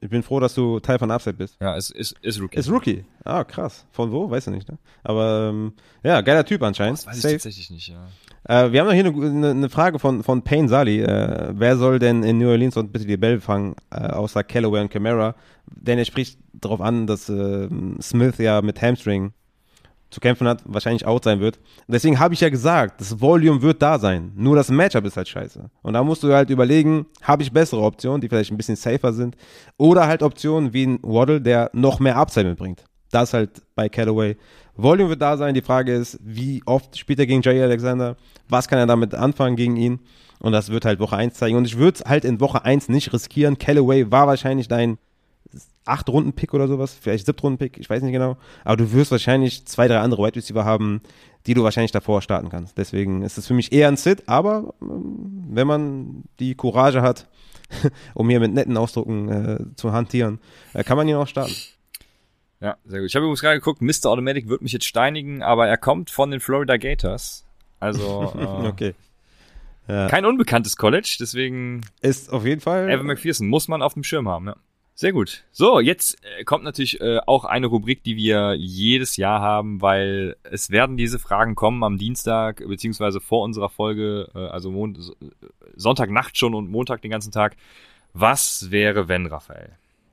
ich 0.00 0.08
bin 0.08 0.22
froh, 0.22 0.38
dass 0.38 0.54
du 0.54 0.78
Teil 0.78 0.98
von 0.98 1.10
Upside 1.10 1.36
bist. 1.36 1.56
Ja, 1.60 1.74
ist, 1.74 1.90
ist, 1.90 2.14
ist 2.22 2.40
Rookie. 2.40 2.56
Ist 2.56 2.70
Rookie. 2.70 3.04
Ah, 3.24 3.42
krass. 3.42 3.84
Von 3.90 4.12
wo? 4.12 4.30
Weißt 4.30 4.46
du 4.46 4.52
nicht, 4.52 4.68
ne? 4.68 4.78
Aber 5.02 5.48
ähm, 5.50 5.72
ja, 6.04 6.20
geiler 6.20 6.44
Typ 6.44 6.62
anscheinend. 6.62 6.98
Das 6.98 7.06
weiß 7.06 7.16
ich 7.16 7.22
Safe. 7.22 7.34
tatsächlich 7.34 7.70
nicht, 7.70 7.88
ja. 7.88 8.06
Äh, 8.44 8.72
wir 8.72 8.80
haben 8.80 8.86
noch 8.86 8.94
hier 8.94 9.04
eine, 9.04 9.50
eine, 9.50 9.68
Frage 9.68 9.98
von, 9.98 10.22
von 10.22 10.42
Payne 10.42 10.68
Sali. 10.68 11.02
Äh, 11.02 11.52
wer 11.52 11.76
soll 11.76 11.98
denn 11.98 12.22
in 12.22 12.38
New 12.38 12.48
Orleans 12.48 12.76
und 12.76 12.92
bitte 12.92 13.06
die 13.06 13.16
Bell 13.16 13.40
fangen, 13.40 13.74
äh, 13.90 14.06
außer 14.06 14.44
Callaway 14.44 14.82
und 14.82 14.90
Camara? 14.90 15.34
Denn 15.66 15.98
er 15.98 16.04
spricht 16.04 16.38
darauf 16.52 16.80
an, 16.80 17.06
dass 17.08 17.28
äh, 17.28 17.68
Smith 18.00 18.38
ja 18.38 18.62
mit 18.62 18.80
Hamstring 18.80 19.32
zu 20.10 20.20
kämpfen 20.20 20.48
hat, 20.48 20.62
wahrscheinlich 20.64 21.06
out 21.06 21.24
sein 21.24 21.40
wird. 21.40 21.58
Deswegen 21.86 22.18
habe 22.18 22.34
ich 22.34 22.40
ja 22.40 22.48
gesagt, 22.48 23.00
das 23.00 23.20
Volume 23.20 23.60
wird 23.62 23.82
da 23.82 23.98
sein. 23.98 24.32
Nur 24.34 24.56
das 24.56 24.70
Matchup 24.70 25.04
ist 25.04 25.16
halt 25.16 25.28
scheiße. 25.28 25.70
Und 25.82 25.92
da 25.92 26.02
musst 26.02 26.22
du 26.22 26.32
halt 26.32 26.50
überlegen, 26.50 27.06
habe 27.22 27.42
ich 27.42 27.52
bessere 27.52 27.82
Optionen, 27.82 28.20
die 28.20 28.28
vielleicht 28.28 28.50
ein 28.50 28.56
bisschen 28.56 28.76
safer 28.76 29.12
sind, 29.12 29.36
oder 29.76 30.06
halt 30.06 30.22
Optionen 30.22 30.72
wie 30.72 30.86
ein 30.86 30.98
Waddle, 31.02 31.40
der 31.40 31.70
noch 31.72 32.00
mehr 32.00 32.16
Upside 32.16 32.48
mitbringt. 32.48 32.84
Das 33.10 33.32
halt 33.32 33.62
bei 33.74 33.88
Callaway. 33.88 34.36
Volume 34.76 35.10
wird 35.10 35.22
da 35.22 35.36
sein. 35.36 35.54
Die 35.54 35.62
Frage 35.62 35.94
ist, 35.94 36.18
wie 36.22 36.62
oft 36.66 36.96
spielt 36.96 37.18
er 37.18 37.26
gegen 37.26 37.42
Jay 37.42 37.62
Alexander? 37.62 38.16
Was 38.48 38.68
kann 38.68 38.78
er 38.78 38.86
damit 38.86 39.14
anfangen 39.14 39.56
gegen 39.56 39.76
ihn? 39.76 40.00
Und 40.40 40.52
das 40.52 40.70
wird 40.70 40.84
halt 40.84 41.00
Woche 41.00 41.16
1 41.16 41.34
zeigen. 41.34 41.56
Und 41.56 41.66
ich 41.66 41.78
würde 41.78 41.98
es 41.98 42.08
halt 42.08 42.24
in 42.24 42.40
Woche 42.40 42.64
1 42.64 42.88
nicht 42.88 43.12
riskieren. 43.12 43.58
Callaway 43.58 44.10
war 44.10 44.26
wahrscheinlich 44.26 44.68
dein 44.68 44.98
8-Runden-Pick 45.86 46.54
oder 46.54 46.68
sowas, 46.68 46.96
vielleicht 47.00 47.26
7-Runden-Pick, 47.28 47.78
ich 47.78 47.88
weiß 47.88 48.02
nicht 48.02 48.12
genau. 48.12 48.36
Aber 48.64 48.76
du 48.76 48.92
wirst 48.92 49.10
wahrscheinlich 49.10 49.66
zwei, 49.66 49.88
drei 49.88 49.98
andere 49.98 50.22
Wide 50.22 50.36
Receiver 50.36 50.64
haben, 50.64 51.00
die 51.46 51.54
du 51.54 51.62
wahrscheinlich 51.64 51.92
davor 51.92 52.20
starten 52.20 52.50
kannst. 52.50 52.76
Deswegen 52.76 53.22
ist 53.22 53.38
es 53.38 53.46
für 53.46 53.54
mich 53.54 53.72
eher 53.72 53.88
ein 53.88 53.96
Sit, 53.96 54.28
aber 54.28 54.74
ähm, 54.82 55.44
wenn 55.50 55.66
man 55.66 56.24
die 56.38 56.54
Courage 56.54 57.02
hat, 57.02 57.26
um 58.14 58.28
hier 58.28 58.40
mit 58.40 58.52
netten 58.52 58.76
Ausdrucken 58.76 59.28
äh, 59.28 59.76
zu 59.76 59.92
hantieren, 59.92 60.40
äh, 60.74 60.84
kann 60.84 60.96
man 60.96 61.08
ihn 61.08 61.16
auch 61.16 61.28
starten. 61.28 61.54
Ja, 62.60 62.76
sehr 62.84 63.00
gut. 63.00 63.08
Ich 63.08 63.14
habe 63.14 63.24
übrigens 63.24 63.40
gerade 63.40 63.58
geguckt, 63.58 63.80
Mr. 63.80 64.06
Automatic 64.06 64.48
wird 64.48 64.62
mich 64.62 64.72
jetzt 64.72 64.86
steinigen, 64.86 65.42
aber 65.42 65.68
er 65.68 65.78
kommt 65.78 66.10
von 66.10 66.30
den 66.30 66.40
Florida 66.40 66.76
Gators. 66.76 67.46
Also 67.78 68.32
äh, 68.38 68.66
okay. 68.66 68.94
Ja. 69.86 70.08
kein 70.08 70.26
unbekanntes 70.26 70.76
College, 70.76 71.16
deswegen 71.18 71.82
Ist 72.02 72.30
auf 72.30 72.44
jeden 72.44 72.60
Fall. 72.60 72.90
Evan 72.90 73.06
McPherson 73.06 73.48
muss 73.48 73.68
man 73.68 73.80
auf 73.80 73.94
dem 73.94 74.04
Schirm 74.04 74.28
haben, 74.28 74.48
ja. 74.48 74.56
Sehr 75.00 75.12
gut. 75.12 75.44
So, 75.52 75.78
jetzt 75.78 76.16
äh, 76.24 76.42
kommt 76.42 76.64
natürlich 76.64 77.00
äh, 77.00 77.20
auch 77.24 77.44
eine 77.44 77.68
Rubrik, 77.68 78.02
die 78.02 78.16
wir 78.16 78.54
jedes 78.54 79.16
Jahr 79.16 79.40
haben, 79.40 79.80
weil 79.80 80.34
es 80.42 80.70
werden 80.70 80.96
diese 80.96 81.20
Fragen 81.20 81.54
kommen 81.54 81.84
am 81.84 81.98
Dienstag, 81.98 82.66
beziehungsweise 82.66 83.20
vor 83.20 83.44
unserer 83.44 83.68
Folge, 83.68 84.28
äh, 84.34 84.38
also 84.48 84.72
Mon 84.72 84.96
äh, 84.96 85.26
Sonntagnacht 85.76 86.36
schon 86.36 86.52
und 86.52 86.68
Montag 86.68 87.00
den 87.02 87.12
ganzen 87.12 87.30
Tag. 87.30 87.54
Was 88.12 88.72
wäre, 88.72 89.06
wenn, 89.06 89.26
Raphael? 89.26 89.70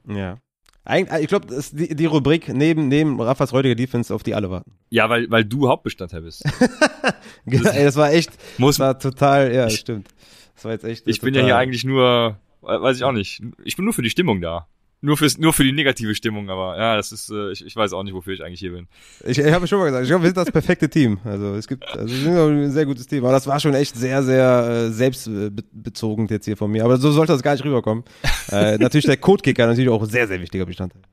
Ja. 0.07 0.37
Eig 0.83 1.11
ich 1.19 1.29
glaube, 1.29 1.47
das 1.47 1.57
ist 1.57 1.79
die, 1.79 1.95
die 1.95 2.05
Rubrik 2.05 2.49
neben, 2.49 2.87
neben 2.87 3.19
Raffas 3.19 3.53
heutige 3.53 3.75
Defense, 3.75 4.13
auf 4.13 4.21
die 4.21 4.35
alle 4.35 4.51
warten. 4.51 4.73
Ja, 4.91 5.09
weil, 5.09 5.31
weil 5.31 5.45
du 5.45 5.67
Hauptbestandteil 5.67 6.21
bist. 6.21 6.45
Ey, 7.47 7.85
das 7.85 7.95
war 7.95 8.11
echt, 8.13 8.29
Muss, 8.59 8.77
das 8.77 8.85
war 8.85 8.99
total, 8.99 9.51
ja, 9.51 9.63
das 9.63 9.77
stimmt. 9.77 10.09
Das 10.53 10.65
war 10.65 10.73
jetzt 10.73 10.83
echt. 10.83 11.07
ich 11.07 11.21
bin 11.21 11.33
ja 11.33 11.43
hier 11.43 11.57
eigentlich 11.57 11.85
nur, 11.85 12.37
äh, 12.61 12.67
weiß 12.67 12.97
ich 12.97 13.03
auch 13.03 13.13
nicht, 13.13 13.41
ich 13.63 13.75
bin 13.75 13.85
nur 13.85 13.95
für 13.95 14.03
die 14.03 14.11
Stimmung 14.11 14.41
da. 14.41 14.67
Nur, 15.05 15.17
fürs, 15.17 15.37
nur 15.37 15.53
für 15.53 15.63
die 15.63 15.71
negative 15.71 16.15
Stimmung, 16.15 16.49
aber 16.49 16.77
ja, 16.79 16.95
das 16.95 17.11
ist, 17.11 17.29
äh, 17.29 17.51
ich, 17.51 17.63
ich 17.63 17.75
weiß 17.75 17.93
auch 17.93 18.01
nicht, 18.01 18.15
wofür 18.15 18.33
ich 18.33 18.43
eigentlich 18.43 18.59
hier 18.59 18.71
bin. 18.71 18.87
Ich, 19.23 19.37
ich 19.37 19.51
habe 19.53 19.67
schon 19.67 19.77
mal 19.77 19.85
gesagt, 19.85 20.03
ich 20.03 20.09
glaube, 20.09 20.23
wir 20.23 20.29
sind 20.29 20.37
das 20.37 20.51
perfekte 20.51 20.89
Team. 20.89 21.19
Also 21.23 21.53
es 21.53 21.67
gibt, 21.67 21.87
also 21.87 22.07
wir 22.07 22.21
sind 22.21 22.35
ein 22.35 22.71
sehr 22.71 22.87
gutes 22.87 23.05
Team. 23.05 23.23
Aber 23.23 23.31
das 23.31 23.45
war 23.45 23.59
schon 23.59 23.75
echt 23.75 23.95
sehr, 23.95 24.23
sehr 24.23 24.67
äh, 24.67 24.89
selbstbezogen 24.91 26.27
jetzt 26.27 26.45
hier 26.45 26.57
von 26.57 26.71
mir. 26.71 26.83
Aber 26.83 26.97
so 26.97 27.11
sollte 27.11 27.33
das 27.33 27.43
gar 27.43 27.51
nicht 27.51 27.63
rüberkommen. 27.63 28.03
äh, 28.51 28.79
natürlich 28.79 29.05
der 29.05 29.17
Codekicker 29.17 29.67
natürlich 29.67 29.89
auch 29.91 30.01
ein 30.01 30.09
sehr, 30.09 30.27
sehr 30.27 30.41
wichtiger 30.41 30.65
Bestandteil. 30.65 31.03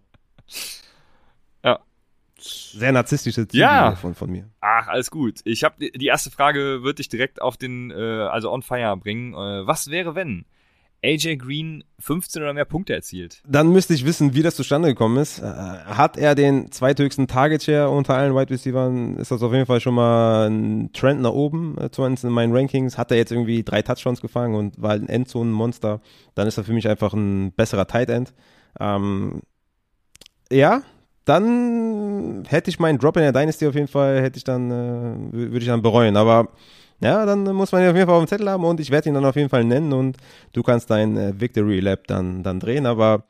Ja. 1.62 1.78
sehr 2.38 2.92
narzisstische 2.92 3.46
Ziele 3.46 3.62
Ja. 3.62 3.94
von, 3.94 4.14
von 4.14 4.30
mir. 4.30 4.48
Ach, 4.62 4.88
alles 4.88 5.10
gut. 5.10 5.40
Ich 5.44 5.64
habe 5.64 5.76
die 5.90 6.06
erste 6.06 6.30
Frage 6.30 6.82
wird 6.82 6.98
dich 6.98 7.08
direkt 7.10 7.42
auf 7.42 7.58
den, 7.58 7.90
äh, 7.90 7.94
also 7.94 8.50
on 8.50 8.62
fire 8.62 8.96
bringen. 8.96 9.34
Äh, 9.34 9.66
was 9.66 9.88
wäre, 9.90 10.14
wenn 10.14 10.46
AJ 11.04 11.36
Green 11.36 11.82
15 11.98 12.42
oder 12.42 12.52
mehr 12.54 12.64
Punkte 12.64 12.94
erzielt? 12.94 13.42
Dann 13.46 13.70
müsste 13.72 13.92
ich 13.94 14.04
wissen, 14.04 14.34
wie 14.34 14.42
das 14.42 14.54
zustande 14.56 14.88
gekommen 14.88 15.16
ist. 15.16 15.40
Äh, 15.40 15.42
hat 15.42 16.16
er 16.16 16.34
den 16.34 16.70
zweithöchsten 16.70 17.26
Target 17.26 17.62
Share 17.64 17.90
unter 17.90 18.14
allen 18.14 18.34
Wide 18.34 18.50
Receivers? 18.50 18.92
Ist 19.18 19.30
das 19.30 19.42
auf 19.42 19.52
jeden 19.52 19.66
Fall 19.66 19.80
schon 19.80 19.94
mal 19.94 20.48
ein 20.48 20.92
Trend 20.92 21.20
nach 21.22 21.32
oben, 21.32 21.76
äh, 21.78 21.90
zumindest 21.90 22.24
in 22.24 22.30
meinen 22.30 22.54
Rankings. 22.54 22.98
Hat 22.98 23.10
er 23.10 23.16
jetzt 23.16 23.32
irgendwie 23.32 23.62
drei 23.62 23.82
Touchdowns 23.82 24.20
gefangen 24.20 24.54
und 24.54 24.80
war 24.80 24.92
ein 24.92 25.08
Endzone-Monster, 25.08 26.00
dann 26.34 26.46
ist 26.48 26.58
er 26.58 26.64
für 26.64 26.72
mich 26.72 26.88
einfach 26.88 27.12
ein 27.14 27.52
besserer 27.52 27.86
Tight 27.86 28.08
End. 28.08 28.32
Ähm, 28.78 29.42
ja, 30.50 30.82
dann 31.24 32.44
hätte 32.48 32.70
ich 32.70 32.78
meinen 32.78 32.98
Drop 32.98 33.16
in 33.16 33.22
der 33.22 33.32
Dynasty 33.32 33.66
auf 33.66 33.74
jeden 33.74 33.88
Fall, 33.88 34.20
hätte 34.22 34.38
ich 34.38 34.44
dann, 34.44 34.70
äh, 34.70 34.74
wür- 35.36 35.50
würde 35.52 35.58
ich 35.58 35.66
dann 35.66 35.82
bereuen. 35.82 36.16
Aber 36.16 36.48
ja, 37.02 37.26
dann 37.26 37.42
muss 37.54 37.72
man 37.72 37.82
ihn 37.82 37.88
auf 37.88 37.96
jeden 37.96 38.06
Fall 38.06 38.16
auf 38.16 38.24
dem 38.24 38.28
Zettel 38.28 38.48
haben 38.48 38.64
und 38.64 38.78
ich 38.78 38.90
werde 38.90 39.08
ihn 39.08 39.14
dann 39.14 39.24
auf 39.24 39.34
jeden 39.36 39.48
Fall 39.48 39.64
nennen 39.64 39.92
und 39.92 40.16
du 40.52 40.62
kannst 40.62 40.88
dein 40.90 41.16
äh, 41.16 41.40
Victory 41.40 41.80
Lap 41.80 42.06
dann, 42.06 42.42
dann 42.42 42.60
drehen. 42.60 42.86
Aber 42.86 43.24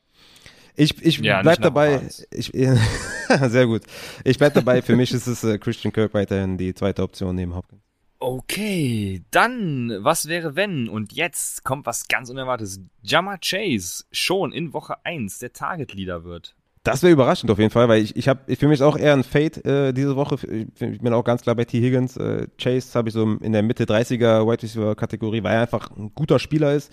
ich, 0.76 1.02
ich 1.02 1.18
Ja, 1.18 1.42
bleib 1.42 1.60
dabei. 1.60 2.02
Ich, 2.30 2.52
sehr 2.52 3.66
gut. 3.66 3.82
Ich 4.24 4.38
bleib 4.38 4.54
dabei. 4.54 4.82
Für 4.82 4.96
mich 4.96 5.12
ist 5.12 5.26
es 5.26 5.42
äh, 5.42 5.58
Christian 5.58 5.92
Kirk 5.92 6.12
weiterhin 6.12 6.58
die 6.58 6.74
zweite 6.74 7.02
Option 7.02 7.34
neben 7.34 7.54
Hopkins. 7.54 7.82
Okay, 8.18 9.24
dann, 9.30 9.98
was 10.00 10.28
wäre 10.28 10.54
wenn? 10.54 10.88
Und 10.88 11.12
jetzt 11.12 11.64
kommt 11.64 11.86
was 11.86 12.06
ganz 12.06 12.30
Unerwartetes. 12.30 12.80
Jammer 13.02 13.38
Chase 13.38 14.04
schon 14.12 14.52
in 14.52 14.72
Woche 14.72 15.04
1 15.04 15.40
der 15.40 15.52
Target 15.52 15.92
Leader 15.94 16.24
wird. 16.24 16.54
Das 16.84 17.02
wäre 17.04 17.12
überraschend 17.12 17.48
auf 17.50 17.58
jeden 17.58 17.70
Fall, 17.70 17.88
weil 17.88 18.02
ich, 18.02 18.16
ich 18.16 18.26
habe, 18.28 18.40
für 18.56 18.66
mich 18.66 18.80
ist 18.80 18.82
auch 18.82 18.96
eher 18.96 19.12
ein 19.12 19.22
Fade 19.22 19.64
äh, 19.88 19.92
diese 19.92 20.16
Woche. 20.16 20.34
Ich 20.44 21.00
bin 21.00 21.12
auch 21.12 21.22
ganz 21.22 21.42
klar 21.42 21.54
bei 21.54 21.64
T. 21.64 21.80
Higgins. 21.80 22.16
Äh, 22.16 22.48
Chase 22.60 22.98
habe 22.98 23.08
ich 23.08 23.14
so 23.14 23.22
in 23.40 23.52
der 23.52 23.62
Mitte 23.62 23.84
30er 23.84 24.44
Wide 24.50 24.62
Receiver 24.64 24.96
Kategorie, 24.96 25.44
weil 25.44 25.54
er 25.54 25.60
einfach 25.62 25.90
ein 25.96 26.10
guter 26.14 26.40
Spieler 26.40 26.72
ist. 26.74 26.90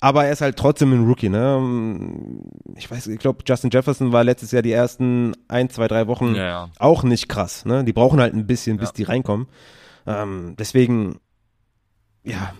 Aber 0.00 0.24
er 0.24 0.32
ist 0.32 0.40
halt 0.40 0.56
trotzdem 0.56 0.92
ein 0.92 1.06
Rookie, 1.06 1.28
ne? 1.28 1.60
Ich 2.76 2.90
weiß, 2.90 3.06
ich 3.08 3.18
glaube, 3.18 3.42
Justin 3.46 3.70
Jefferson 3.70 4.12
war 4.12 4.24
letztes 4.24 4.52
Jahr 4.52 4.62
die 4.62 4.72
ersten 4.72 5.32
ein, 5.48 5.68
zwei, 5.70 5.88
drei 5.88 6.06
Wochen 6.06 6.34
Ja, 6.34 6.44
ja. 6.46 6.68
auch 6.78 7.02
nicht 7.02 7.28
krass, 7.28 7.64
ne? 7.66 7.84
Die 7.84 7.92
brauchen 7.94 8.20
halt 8.20 8.32
ein 8.34 8.46
bisschen, 8.46 8.76
bis 8.78 8.90
Ja. 8.90 8.94
die 8.96 9.02
reinkommen. 9.04 9.48
Ähm, 10.06 10.54
deswegen, 10.58 11.16
ja, 12.24 12.54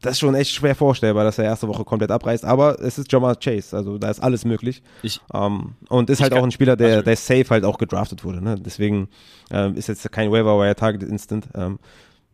das 0.00 0.12
ist 0.12 0.18
schon 0.20 0.34
echt 0.34 0.52
schwer 0.52 0.74
vorstellbar, 0.74 1.24
dass 1.24 1.38
er 1.38 1.44
erste 1.44 1.66
Woche 1.68 1.84
komplett 1.84 2.10
abreißt. 2.10 2.44
Aber 2.44 2.78
es 2.80 2.98
ist 2.98 3.10
Jamar 3.12 3.36
Chase, 3.36 3.76
also 3.76 3.98
da 3.98 4.10
ist 4.10 4.20
alles 4.20 4.44
möglich. 4.44 4.82
Ich- 5.02 5.20
ähm, 5.34 5.74
und 5.88 6.08
ist 6.10 6.20
halt 6.20 6.32
auch 6.34 6.42
ein 6.44 6.50
Spieler, 6.50 6.76
der, 6.76 6.98
Entschuldigung. 6.98 7.04
der 7.28 7.38
safe 7.44 7.50
halt 7.54 7.64
auch 7.64 7.78
gedraftet 7.78 8.24
wurde. 8.24 8.42
Ne? 8.42 8.56
Deswegen 8.58 9.08
ähm, 9.50 9.74
ist 9.76 9.88
jetzt 9.88 10.10
kein 10.12 10.30
Waiver 10.30 10.58
Wire 10.58 10.74
Target 10.76 11.02
Instant. 11.02 11.48
Ähm, 11.54 11.78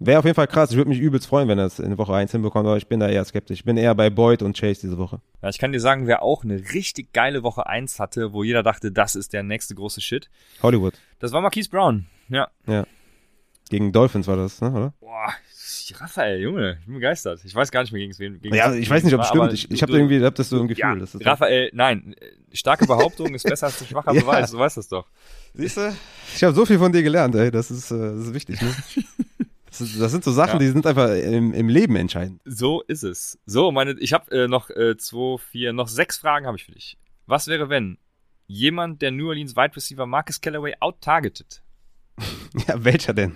Wäre 0.00 0.18
auf 0.18 0.24
jeden 0.24 0.34
Fall 0.34 0.48
krass. 0.48 0.72
Ich 0.72 0.76
würde 0.76 0.90
mich 0.90 0.98
übelst 0.98 1.28
freuen, 1.28 1.46
wenn 1.48 1.58
er 1.58 1.66
es 1.66 1.78
in 1.78 1.96
Woche 1.96 2.12
1 2.12 2.32
hinbekommt, 2.32 2.66
aber 2.66 2.76
ich 2.76 2.88
bin 2.88 2.98
da 2.98 3.08
eher 3.08 3.24
skeptisch. 3.24 3.60
Ich 3.60 3.64
bin 3.64 3.76
eher 3.76 3.94
bei 3.94 4.10
Boyd 4.10 4.42
und 4.42 4.58
Chase 4.58 4.80
diese 4.82 4.98
Woche. 4.98 5.20
Ja, 5.40 5.48
ich 5.48 5.58
kann 5.58 5.70
dir 5.70 5.78
sagen, 5.80 6.08
wer 6.08 6.20
auch 6.22 6.42
eine 6.42 6.56
richtig 6.74 7.12
geile 7.12 7.44
Woche 7.44 7.66
1 7.68 8.00
hatte, 8.00 8.32
wo 8.32 8.42
jeder 8.42 8.64
dachte, 8.64 8.90
das 8.90 9.14
ist 9.14 9.32
der 9.32 9.44
nächste 9.44 9.76
große 9.76 10.00
Shit, 10.00 10.28
Hollywood. 10.64 10.94
das 11.20 11.30
war 11.30 11.40
Marquise 11.40 11.70
Brown. 11.70 12.06
Ja. 12.28 12.48
Gegen 13.70 13.92
Dolphins 13.92 14.26
war 14.26 14.36
das, 14.36 14.60
ne? 14.60 14.70
oder? 14.72 14.92
Boah, 15.00 15.32
Raphael, 15.98 16.40
Junge, 16.40 16.78
ich 16.80 16.84
bin 16.86 16.94
begeistert. 16.94 17.40
Ich 17.44 17.54
weiß 17.54 17.70
gar 17.70 17.82
nicht 17.82 17.92
mehr, 17.92 18.00
gegen 18.06 18.18
wen. 18.18 18.40
Gegen 18.40 18.54
Ja, 18.54 18.72
ich 18.74 18.88
weiß 18.90 19.04
nicht, 19.04 19.14
ob 19.14 19.20
es 19.22 19.28
stimmt. 19.28 19.52
Ich, 19.52 19.70
ich 19.70 19.82
habe 19.82 19.92
irgendwie, 19.92 20.22
hab 20.24 20.34
das 20.34 20.48
so 20.48 20.60
ein 20.60 20.68
Gefühl. 20.68 20.80
Ja, 20.82 20.94
das 20.96 21.14
ist 21.14 21.24
Raphael, 21.24 21.70
nein, 21.72 22.14
äh, 22.20 22.56
starke 22.56 22.86
Behauptung 22.86 23.34
ist 23.34 23.44
besser 23.44 23.66
als 23.66 23.80
ein 23.80 23.86
schwacher 23.86 24.12
Ja. 24.14 24.20
Beweis, 24.20 24.50
du 24.50 24.58
weißt 24.58 24.76
das 24.76 24.88
doch. 24.88 25.06
Siehst 25.54 25.76
du? 25.76 25.96
Ich 26.34 26.44
habe 26.44 26.54
so 26.54 26.66
viel 26.66 26.78
von 26.78 26.92
dir 26.92 27.02
gelernt, 27.02 27.34
ey. 27.34 27.50
Das 27.50 27.70
ist, 27.70 27.90
äh, 27.90 27.98
das 27.98 28.26
ist 28.26 28.34
wichtig, 28.34 28.60
ne? 28.60 28.74
Das, 29.76 29.80
ist, 29.80 30.00
das 30.00 30.12
sind 30.12 30.22
so 30.22 30.30
Sachen, 30.30 30.52
Ja. 30.52 30.58
die 30.60 30.68
sind 30.68 30.86
einfach 30.86 31.10
im, 31.16 31.52
im 31.52 31.68
Leben 31.68 31.96
entscheidend. 31.96 32.40
So 32.44 32.82
ist 32.82 33.02
es. 33.02 33.40
So, 33.44 33.72
meine, 33.72 33.96
ich 33.98 34.12
habe 34.12 34.30
äh, 34.30 34.46
noch 34.46 34.70
äh, 34.70 34.96
zwei, 34.96 35.36
vier, 35.38 35.72
noch 35.72 35.88
sechs 35.88 36.16
Fragen 36.18 36.46
habe 36.46 36.56
ich 36.56 36.64
für 36.64 36.70
dich. 36.70 36.96
Was 37.26 37.48
wäre, 37.48 37.68
wenn 37.70 37.98
jemand 38.46 39.02
der 39.02 39.10
New 39.10 39.26
Orleans 39.26 39.56
Wide 39.56 39.74
Receiver 39.74 40.06
Marcus 40.06 40.40
Callaway 40.40 40.74
out-targetet? 40.78 41.62
Ja, 42.68 42.84
welcher 42.84 43.12
denn? 43.14 43.32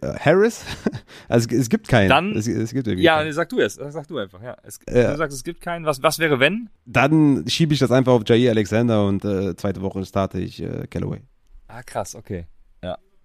Äh, 0.00 0.18
Harris? 0.18 0.64
Also 1.28 1.48
es, 1.50 1.68
gibt 1.70 1.88
keinen. 1.88 2.08
Dann- 2.10 2.36
es, 2.36 2.46
es 2.46 2.72
gibt 2.72 2.86
Ja, 2.88 3.18
keinen. 3.18 3.32
sag 3.32 3.48
du 3.48 3.58
es. 3.60 3.74
Sag 3.74 4.06
du 4.08 4.18
einfach, 4.18 4.42
ja. 4.42 4.56
Es, 4.64 4.78
Ja. 4.88 5.12
Du 5.12 5.16
sagst, 5.16 5.36
es 5.36 5.44
gibt 5.44 5.60
keinen. 5.62 5.86
Was, 5.86 6.02
was 6.02 6.18
wäre, 6.18 6.40
wenn? 6.40 6.68
Dann 6.84 7.44
schiebe 7.48 7.72
ich 7.72 7.80
das 7.80 7.90
einfach 7.90 8.12
auf 8.12 8.22
Jair 8.26 8.50
Alexander 8.50 9.06
und 9.06 9.24
äh, 9.24 9.54
zweite 9.56 9.80
Woche 9.80 10.04
starte 10.04 10.40
ich 10.40 10.62
äh, 10.62 10.86
Callaway. 10.90 11.20
Ah, 11.68 11.82
krass, 11.82 12.14
okay. 12.14 12.46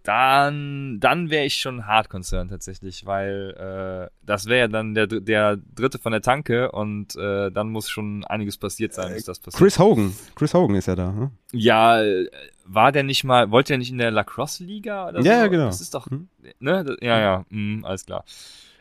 Dann, 0.08 1.02
dann 1.02 1.30
wäre 1.30 1.44
ich 1.44 1.58
schon 1.58 1.86
hart 1.86 2.10
concerned 2.10 2.50
tatsächlich, 2.50 3.06
weil 3.06 4.08
äh, 4.10 4.10
das 4.26 4.46
wäre 4.46 4.60
ja 4.62 4.68
dann 4.70 4.94
der, 4.94 5.06
der 5.08 5.58
dritte 5.58 6.00
von 6.00 6.14
der 6.14 6.22
Tanke 6.22 6.72
und 6.72 7.18
äh, 7.18 7.52
dann 7.52 7.70
muss 7.70 7.90
schon 7.90 8.24
einiges 8.24 8.58
passiert 8.58 8.94
sein, 8.94 9.14
bis 9.14 9.26
das 9.26 9.40
passiert. 9.40 9.60
Chris 9.60 9.78
Hogan. 9.78 10.14
Chris 10.36 10.54
Hogan 10.54 10.78
ist 10.78 10.88
ja 10.88 10.96
da. 10.96 11.12
Ne? 11.12 11.32
Ja, 11.52 12.02
äh, 12.02 12.30
war 12.66 12.94
der 12.94 13.04
nicht 13.04 13.26
mal, 13.26 13.52
wollte 13.52 13.74
der 13.74 13.80
nicht 13.80 13.92
in 13.92 13.98
der 13.98 14.12
Lacrosse-Liga 14.12 15.10
oder 15.10 15.22
so? 15.22 15.28
Ja, 15.28 15.48
genau. 15.48 15.66
Das 15.66 15.82
ist 15.82 15.94
doch, 15.94 16.10
Hm. 16.10 16.30
ne? 16.60 16.86
Das, 16.86 16.96
ja, 17.02 17.20
ja, 17.20 17.46
mh, 17.50 17.86
alles 17.86 18.06
klar. 18.06 18.24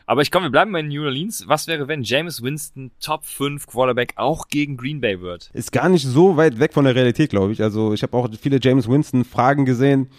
Aber 0.05 0.21
ich 0.21 0.31
komme, 0.31 0.45
wir 0.45 0.51
bleiben 0.51 0.71
bei 0.71 0.81
New 0.81 1.03
Orleans. 1.03 1.43
Was 1.49 1.67
wäre, 1.67 1.89
wenn 1.89 2.03
James 2.03 2.41
Winston 2.41 2.91
Top 3.01 3.25
5 3.25 3.67
Quarterback 3.67 4.13
auch 4.15 4.47
gegen 4.47 4.77
Green 4.77 5.01
Bay 5.01 5.19
wird? 5.19 5.49
Ist 5.53 5.73
gar 5.73 5.89
nicht 5.89 6.05
so 6.05 6.37
weit 6.37 6.59
weg 6.59 6.71
von 6.71 6.85
der 6.85 6.95
Realität, 6.95 7.29
glaube 7.31 7.51
ich. 7.51 7.61
Also 7.61 7.93
ich 7.93 8.01
habe 8.03 8.15
auch 8.15 8.29
viele 8.39 8.59
James 8.61 8.87
Winston 8.87 9.25
Fragen 9.25 9.65
gesehen. 9.65 10.09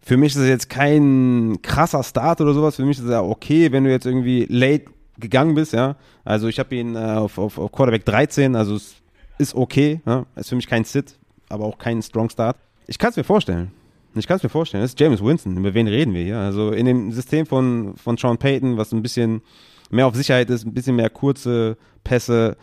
Für 0.00 0.16
mich 0.16 0.34
ist 0.34 0.40
es 0.40 0.48
jetzt 0.48 0.70
kein 0.70 1.58
krasser 1.62 2.02
Start 2.02 2.40
oder 2.40 2.54
sowas. 2.54 2.76
Für 2.76 2.84
mich 2.84 2.98
ist 2.98 3.04
es 3.04 3.10
ja 3.10 3.22
okay, 3.22 3.72
wenn 3.72 3.84
du 3.84 3.90
jetzt 3.90 4.06
irgendwie 4.06 4.46
late 4.48 4.86
gegangen 5.18 5.54
bist, 5.54 5.72
ja. 5.72 5.96
Also 6.24 6.48
ich 6.48 6.58
habe 6.58 6.74
ihn 6.74 6.94
äh, 6.94 6.98
auf, 6.98 7.38
auf, 7.38 7.58
auf 7.58 7.72
Quarterback 7.72 8.04
13, 8.04 8.54
also 8.54 8.76
es 8.76 8.94
ist 9.38 9.54
okay. 9.54 10.00
Ja? 10.06 10.26
Ist 10.36 10.48
für 10.48 10.56
mich 10.56 10.66
kein 10.66 10.84
Sit, 10.84 11.16
aber 11.48 11.64
auch 11.64 11.78
kein 11.78 12.02
Strong 12.02 12.30
Start. 12.30 12.56
Ich 12.86 12.98
kann 12.98 13.10
es 13.10 13.16
mir 13.16 13.24
vorstellen. 13.24 13.72
Ich 14.14 14.26
kann 14.26 14.36
es 14.36 14.42
mir 14.42 14.48
vorstellen. 14.48 14.82
Das 14.82 14.92
ist 14.92 15.00
James 15.00 15.22
Winston. 15.22 15.56
Über 15.56 15.74
wen 15.74 15.86
reden 15.86 16.14
wir 16.14 16.24
hier? 16.24 16.38
Also 16.38 16.72
in 16.72 16.86
dem 16.86 17.12
System 17.12 17.46
von, 17.46 17.94
von 17.96 18.16
Sean 18.16 18.38
Payton, 18.38 18.76
was 18.76 18.92
ein 18.92 19.02
bisschen 19.02 19.42
mehr 19.90 20.06
auf 20.06 20.14
Sicherheit 20.14 20.50
ist, 20.50 20.66
ein 20.66 20.74
bisschen 20.74 20.96
mehr 20.96 21.10
kurze 21.10 21.76
Pässe, 22.04 22.56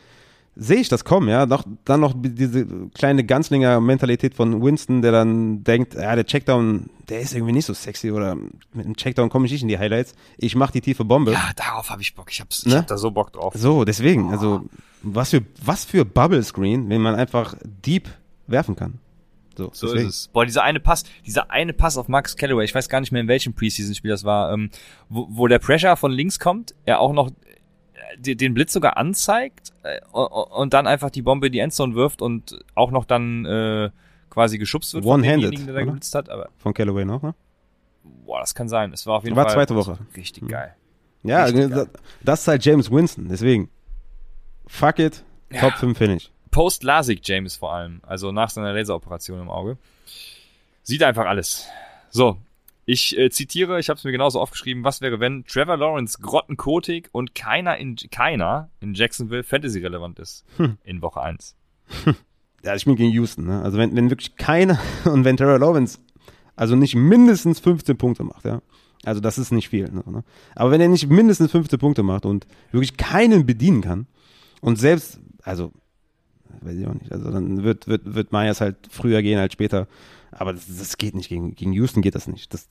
sehe 0.56 0.78
ich 0.78 0.90
das 0.90 1.04
kommen, 1.04 1.28
ja. 1.28 1.46
Noch, 1.46 1.64
dann 1.84 2.00
noch 2.00 2.14
diese 2.16 2.66
kleine 2.94 3.24
Ganzlinger-Mentalität 3.24 4.36
von 4.36 4.62
Winston, 4.64 5.02
der 5.02 5.12
dann 5.12 5.64
denkt, 5.64 5.96
ja, 5.96 6.16
der 6.16 6.26
Checkdown, 6.26 6.90
der 7.10 7.20
ist 7.22 7.34
irgendwie 7.34 7.54
nicht 7.54 7.66
so 7.66 7.74
sexy 7.74 8.12
oder 8.12 8.36
mit 8.74 8.86
dem 8.86 8.96
Checkdown 8.96 9.30
komme 9.30 9.46
ich 9.46 9.52
nicht 9.52 9.62
in 9.64 9.68
die 9.68 9.78
Highlights. 9.80 10.14
Ich 10.38 10.56
mache 10.56 10.74
die 10.74 10.82
tiefe 10.82 11.04
Bombe. 11.06 11.32
Ja, 11.34 11.52
darauf 11.56 11.90
habe 11.90 12.02
ich 12.02 12.16
Bock. 12.16 12.32
Ich, 12.32 12.42
hab's, 12.42 12.64
ich 12.66 12.72
Ne? 12.72 12.80
hab 12.80 12.88
da 12.88 12.98
so 12.98 13.12
Bock 13.12 13.34
drauf. 13.34 13.54
So, 13.56 13.86
deswegen, 13.86 14.32
also 14.32 14.66
was 15.02 15.32
für 15.32 15.42
was 15.64 15.86
für 15.86 16.04
Bubble 16.06 16.42
Screen, 16.44 16.90
wenn 16.90 17.02
man 17.02 17.16
einfach 17.16 17.56
deep 17.64 18.10
werfen 18.48 18.76
kann. 18.76 19.00
So, 19.58 19.70
So 19.74 19.88
deswegen. 19.88 20.10
ist 20.10 20.16
es. 20.16 20.28
Boah, 20.30 20.46
dieser 20.46 20.64
eine 20.64 20.80
Pass, 20.80 21.04
dieser 21.26 21.50
eine 21.52 21.74
Pass 21.74 21.98
auf 21.98 22.08
Max 22.08 22.36
Callaway, 22.36 22.66
ich 22.66 22.76
weiß 22.76 22.90
gar 22.90 23.00
nicht 23.00 23.12
mehr, 23.12 23.22
in 23.22 23.28
welchem 23.28 23.54
Preseason-Spiel 23.54 24.12
das 24.12 24.24
war, 24.24 24.52
ähm, 24.52 24.70
wo, 25.10 25.28
wo 25.30 25.48
der 25.48 25.60
Pressure 25.60 25.96
von 25.96 26.12
links 26.12 26.40
kommt, 26.40 26.76
er 26.86 27.00
auch 27.00 27.14
noch 27.14 27.32
den 28.18 28.54
Blitz 28.54 28.74
sogar 28.74 28.98
anzeigt 28.98 29.72
äh, 29.84 30.00
und, 30.12 30.74
dann 30.74 30.88
einfach 30.88 31.10
die 31.10 31.22
Bombe 31.22 31.48
in 31.48 31.54
die 31.54 31.60
Endzone 31.60 31.96
wirft 31.96 32.22
und 32.22 32.60
auch 32.76 32.92
noch 32.92 33.06
dann 33.06 33.46
äh, 33.46 33.90
quasi 34.30 34.58
geschubst 34.58 34.94
wird 34.94 35.04
von 35.04 35.14
One-handed, 35.22 35.44
demjenigen, 35.52 35.66
der 35.68 35.76
da 35.76 35.84
geblitzt 35.84 36.16
hat. 36.16 36.30
Aber 36.30 36.50
Von 36.58 36.74
Callaway 36.74 37.06
noch, 37.06 37.22
ne? 37.22 37.34
boah, 38.26 38.40
das 38.40 38.54
kann 38.56 38.68
sein. 38.70 38.92
Es 38.94 39.06
war 39.08 39.18
auf 39.18 39.24
jeden 39.24 39.36
War 39.36 39.46
Fall 39.46 39.54
zweite 39.54 39.76
Woche. 39.76 39.98
richtig 40.16 40.44
Mhm. 40.44 40.48
geil. 40.50 40.76
Ja, 41.24 41.46
Richtig 41.46 41.70
das, 41.72 41.88
das 42.24 42.42
ist 42.42 42.48
halt 42.48 42.66
James 42.66 42.92
Winston, 42.92 43.28
deswegen. 43.30 43.70
Fuck 44.68 45.00
it, 45.00 45.24
Ja. 45.52 45.62
Top 45.62 45.74
5 45.74 45.98
Finish. 45.98 46.32
Post-Lasik 46.52 47.20
James 47.24 47.56
vor 47.56 47.74
allem, 47.74 48.00
also 48.06 48.32
nach 48.32 48.50
seiner 48.50 48.74
Laseroperation 48.74 49.42
im 49.42 49.50
Auge. 49.50 49.78
Sieht 50.84 51.02
einfach 51.04 51.26
alles. 51.26 51.68
So, 52.10 52.38
ich 52.86 53.18
äh, 53.18 53.30
zitiere, 53.30 53.80
ich 53.80 53.90
habe 53.90 53.98
es 53.98 54.04
mir 54.04 54.12
genauso 54.12 54.40
aufgeschrieben, 54.40 54.84
was 54.84 55.02
wäre, 55.02 55.20
wenn 55.20 55.44
Trevor 55.46 55.78
Lawrence 55.78 56.20
grottenkotig 56.22 57.10
und 57.12 57.34
keiner 57.36 57.78
in, 57.78 57.96
keiner 58.12 58.70
in 58.80 58.94
Jacksonville 58.94 59.44
Fantasy 59.44 59.80
relevant 59.80 60.20
ist 60.20 60.46
Hm. 60.58 60.78
in 60.84 61.02
Woche 61.02 61.22
1. 61.22 61.56
Ja, 62.64 62.74
ich 62.74 62.86
bin 62.86 62.96
gegen 62.96 63.12
Houston, 63.12 63.46
ne? 63.46 63.62
Also 63.62 63.78
wenn, 63.78 63.96
wenn 63.96 64.10
wirklich 64.10 64.38
keiner 64.38 64.80
und 65.06 65.24
wenn 65.24 65.38
Terrell 65.38 65.60
Lawrence 65.60 66.00
also 66.56 66.76
nicht 66.76 66.96
mindestens 66.96 67.60
15 67.60 67.96
Punkte 67.96 68.24
macht, 68.24 68.44
ja. 68.44 68.60
Also 69.04 69.22
das 69.22 69.38
ist 69.38 69.52
nicht 69.52 69.70
viel, 69.70 69.88
ne? 69.92 70.24
Aber 70.56 70.72
wenn 70.72 70.82
er 70.82 70.88
nicht 70.88 71.08
mindestens 71.08 71.52
15 71.52 71.78
Punkte 71.78 72.02
macht 72.02 72.26
und 72.26 72.48
wirklich 72.72 72.98
keinen 72.98 73.46
bedienen 73.46 73.82
kann 73.82 74.08
und 74.62 74.80
selbst, 74.80 75.20
also 75.44 75.74
weiß 76.62 76.76
ich 76.76 76.88
auch 76.88 76.96
nicht, 76.96 77.12
also 77.12 77.30
dann 77.30 77.64
wird, 77.64 77.88
wird, 77.88 78.16
wird 78.16 78.32
Myers 78.32 78.62
halt 78.62 78.78
früher 78.90 79.22
gehen 79.22 79.38
als 79.38 79.54
später. 79.54 79.88
Aber 80.38 80.54
das, 80.54 80.66
das 80.68 80.98
geht 80.98 81.16
nicht, 81.16 81.30
gegen, 81.30 81.56
gegen 81.56 81.74
Houston 81.74 82.02
geht 82.02 82.16
das 82.16 82.28
nicht. 82.28 82.54
Das, 82.54 82.68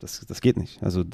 Das, 0.00 0.18
das 0.26 0.40
geht 0.40 0.56
nicht. 0.56 0.82
Also 0.82 1.04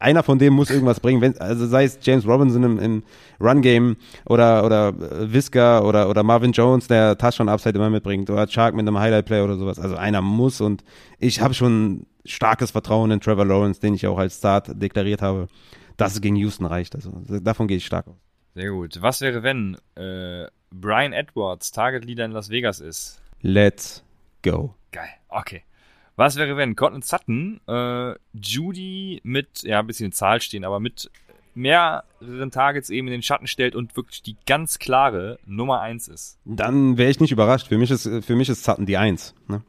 einer 0.00 0.24
von 0.24 0.38
dem 0.40 0.54
muss 0.54 0.68
irgendwas 0.68 0.98
bringen, 0.98 1.20
wenn, 1.20 1.38
also 1.38 1.64
sei 1.68 1.84
es 1.84 2.00
James 2.02 2.26
Robinson 2.26 2.64
im, 2.64 2.78
im 2.80 3.02
Run-Game 3.40 3.96
oder, 4.26 4.64
oder 4.64 4.88
äh, 4.88 5.32
Visca 5.32 5.80
oder, 5.82 6.08
oder 6.08 6.24
Marvin 6.24 6.50
Jones, 6.50 6.88
der 6.88 7.16
Touchdown-Upside 7.16 7.76
immer 7.76 7.88
mitbringt 7.88 8.28
oder 8.30 8.48
Chark 8.48 8.74
mit 8.74 8.88
einem 8.88 8.98
Highlight-Play 8.98 9.42
oder 9.42 9.56
sowas. 9.56 9.78
Also 9.78 9.94
einer 9.94 10.22
muss 10.22 10.60
und 10.60 10.82
ich 11.20 11.40
habe 11.40 11.54
schon 11.54 12.04
starkes 12.24 12.72
Vertrauen 12.72 13.12
in 13.12 13.20
Trevor 13.20 13.44
Lawrence, 13.46 13.80
den 13.80 13.94
ich 13.94 14.08
auch 14.08 14.18
als 14.18 14.38
Start 14.38 14.70
deklariert 14.74 15.22
habe, 15.22 15.46
dass 15.96 16.14
es 16.14 16.20
gegen 16.20 16.34
Houston 16.34 16.66
reicht. 16.66 16.96
Also 16.96 17.12
davon 17.40 17.68
gehe 17.68 17.76
ich 17.76 17.86
stark 17.86 18.08
aus. 18.08 18.16
Sehr 18.56 18.70
gut. 18.70 19.00
Was 19.00 19.20
wäre, 19.20 19.44
wenn 19.44 19.76
äh, 19.94 20.48
Brian 20.70 21.12
Edwards 21.12 21.70
Target 21.70 22.04
Leader 22.04 22.24
in 22.24 22.32
Las 22.32 22.50
Vegas 22.50 22.80
ist? 22.80 23.22
Let's 23.40 24.02
go. 24.42 24.74
Geil. 24.92 25.08
Okay. 25.28 25.62
Was 26.16 26.36
wäre, 26.36 26.56
wenn 26.56 26.76
Cortland 26.76 27.04
Sutton 27.04 27.60
äh, 27.66 28.14
Judy 28.34 29.20
mit, 29.24 29.62
ja, 29.62 29.80
ein 29.80 29.86
bisschen 29.86 30.12
Zahl 30.12 30.40
stehen, 30.40 30.64
aber 30.64 30.78
mit 30.78 31.10
mehreren 31.54 32.50
Targets 32.50 32.90
eben 32.90 33.08
in 33.08 33.12
den 33.12 33.22
Schatten 33.22 33.46
stellt 33.46 33.74
und 33.74 33.96
wirklich 33.96 34.22
die 34.22 34.36
ganz 34.46 34.78
klare 34.78 35.38
Nummer 35.46 35.80
1 35.80 36.08
ist? 36.08 36.38
Dann 36.44 36.98
wäre 36.98 37.10
ich 37.10 37.20
nicht 37.20 37.32
überrascht. 37.32 37.68
Für 37.68 37.78
mich 37.78 37.90
ist, 37.90 38.08
für 38.24 38.36
mich 38.36 38.48
ist 38.48 38.64
Sutton 38.64 38.86
die 38.86 38.96
1. 38.96 39.34
Ne? 39.48 39.62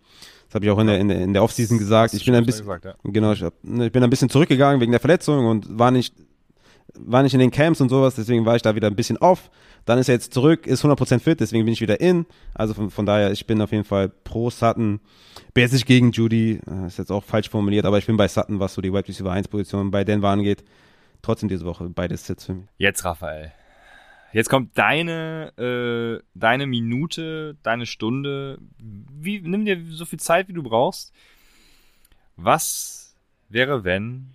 Das 0.48 0.56
habe 0.56 0.66
ich 0.66 0.72
auch 0.72 0.80
in 0.80 0.88
der, 0.88 1.00
in 1.00 1.08
der, 1.08 1.22
in 1.22 1.34
der 1.34 1.44
Offseason 1.44 1.78
gesagt. 1.80 2.14
Ich 2.14 2.26
bin 2.26 2.36
ein 2.36 2.45
bisschen, 2.45 2.66
gesagt, 2.66 2.86
ja. 2.86 2.95
genau, 3.04 3.32
ich, 3.32 3.41
hab, 3.41 3.54
ne, 3.64 3.88
ich 3.88 3.91
bin 3.91 4.04
ein 4.04 4.10
bisschen 4.10 4.30
zurückgegangen 4.30 4.82
wegen 4.82 4.91
der 4.91 5.02
Verletzung 5.02 5.48
und 5.48 5.80
war 5.80 5.91
nicht, 5.91 6.14
war 6.95 7.23
nicht 7.23 7.34
in 7.34 7.39
den 7.39 7.51
Camps 7.51 7.81
und 7.81 7.89
sowas, 7.89 8.15
deswegen 8.15 8.45
war 8.45 8.55
ich 8.55 8.61
da 8.61 8.76
wieder 8.76 8.88
ein 8.88 8.95
bisschen 8.95 9.18
off. 9.18 9.49
Dann 9.85 9.99
ist 9.99 10.07
er 10.07 10.15
jetzt 10.15 10.34
zurück, 10.34 10.65
ist 10.65 10.85
100% 10.85 11.19
fit, 11.19 11.39
deswegen 11.39 11.65
bin 11.65 11.73
ich 11.73 11.81
wieder 11.81 11.99
in. 11.99 12.26
Also 12.53 12.73
von, 12.73 12.89
von 12.89 13.05
daher, 13.05 13.31
ich 13.31 13.45
bin 13.45 13.61
auf 13.61 13.72
jeden 13.72 13.84
Fall 13.84 14.10
pro 14.10 14.49
Sutton. 14.49 15.01
Jetzt 15.55 15.73
nicht 15.73 15.85
gegen 15.85 16.11
Judy, 16.11 16.60
äh, 16.69 16.88
ist 16.88 16.97
jetzt 16.97 17.11
auch 17.11 17.23
falsch 17.23 17.49
formuliert, 17.49 17.85
aber 17.85 17.97
ich 17.97 18.05
bin 18.05 18.18
bei 18.18 18.27
Sutton, 18.27 18.60
was 18.60 18.73
so 18.73 18.81
die 18.81 18.93
Wide 18.93 19.07
Receiver 19.07 19.31
1 19.31 19.47
Position 19.47 19.91
bei 19.91 20.03
Denver 20.03 20.30
angeht. 20.30 20.64
Trotzdem 21.22 21.49
diese 21.49 21.65
Woche 21.65 21.89
beides 21.89 22.26
Sits 22.26 22.45
für 22.45 22.53
mich. 22.53 22.65
Jetzt, 22.77 23.03
Raphael. 23.05 23.51
Jetzt 24.34 24.49
kommt 24.49 24.76
deine, 24.77 25.53
äh, 25.57 26.23
deine 26.34 26.65
Minute, 26.65 27.55
deine 27.61 27.85
Stunde. 27.85 28.57
Wie, 28.80 29.39
nimm 29.39 29.64
dir 29.64 29.80
so 29.91 30.05
viel 30.05 30.19
Zeit, 30.19 30.47
wie 30.47 30.53
du 30.53 30.64
brauchst. 30.64 31.14
Was 32.35 33.15
wäre, 33.49 33.84
wenn 33.84 34.32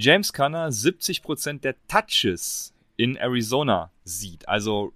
James 0.00 0.32
Conner 0.32 0.68
70% 0.68 1.60
der 1.60 1.74
Touches 1.88 2.72
in 2.96 3.16
Arizona 3.16 3.90
sieht? 4.04 4.48
Also 4.48 4.92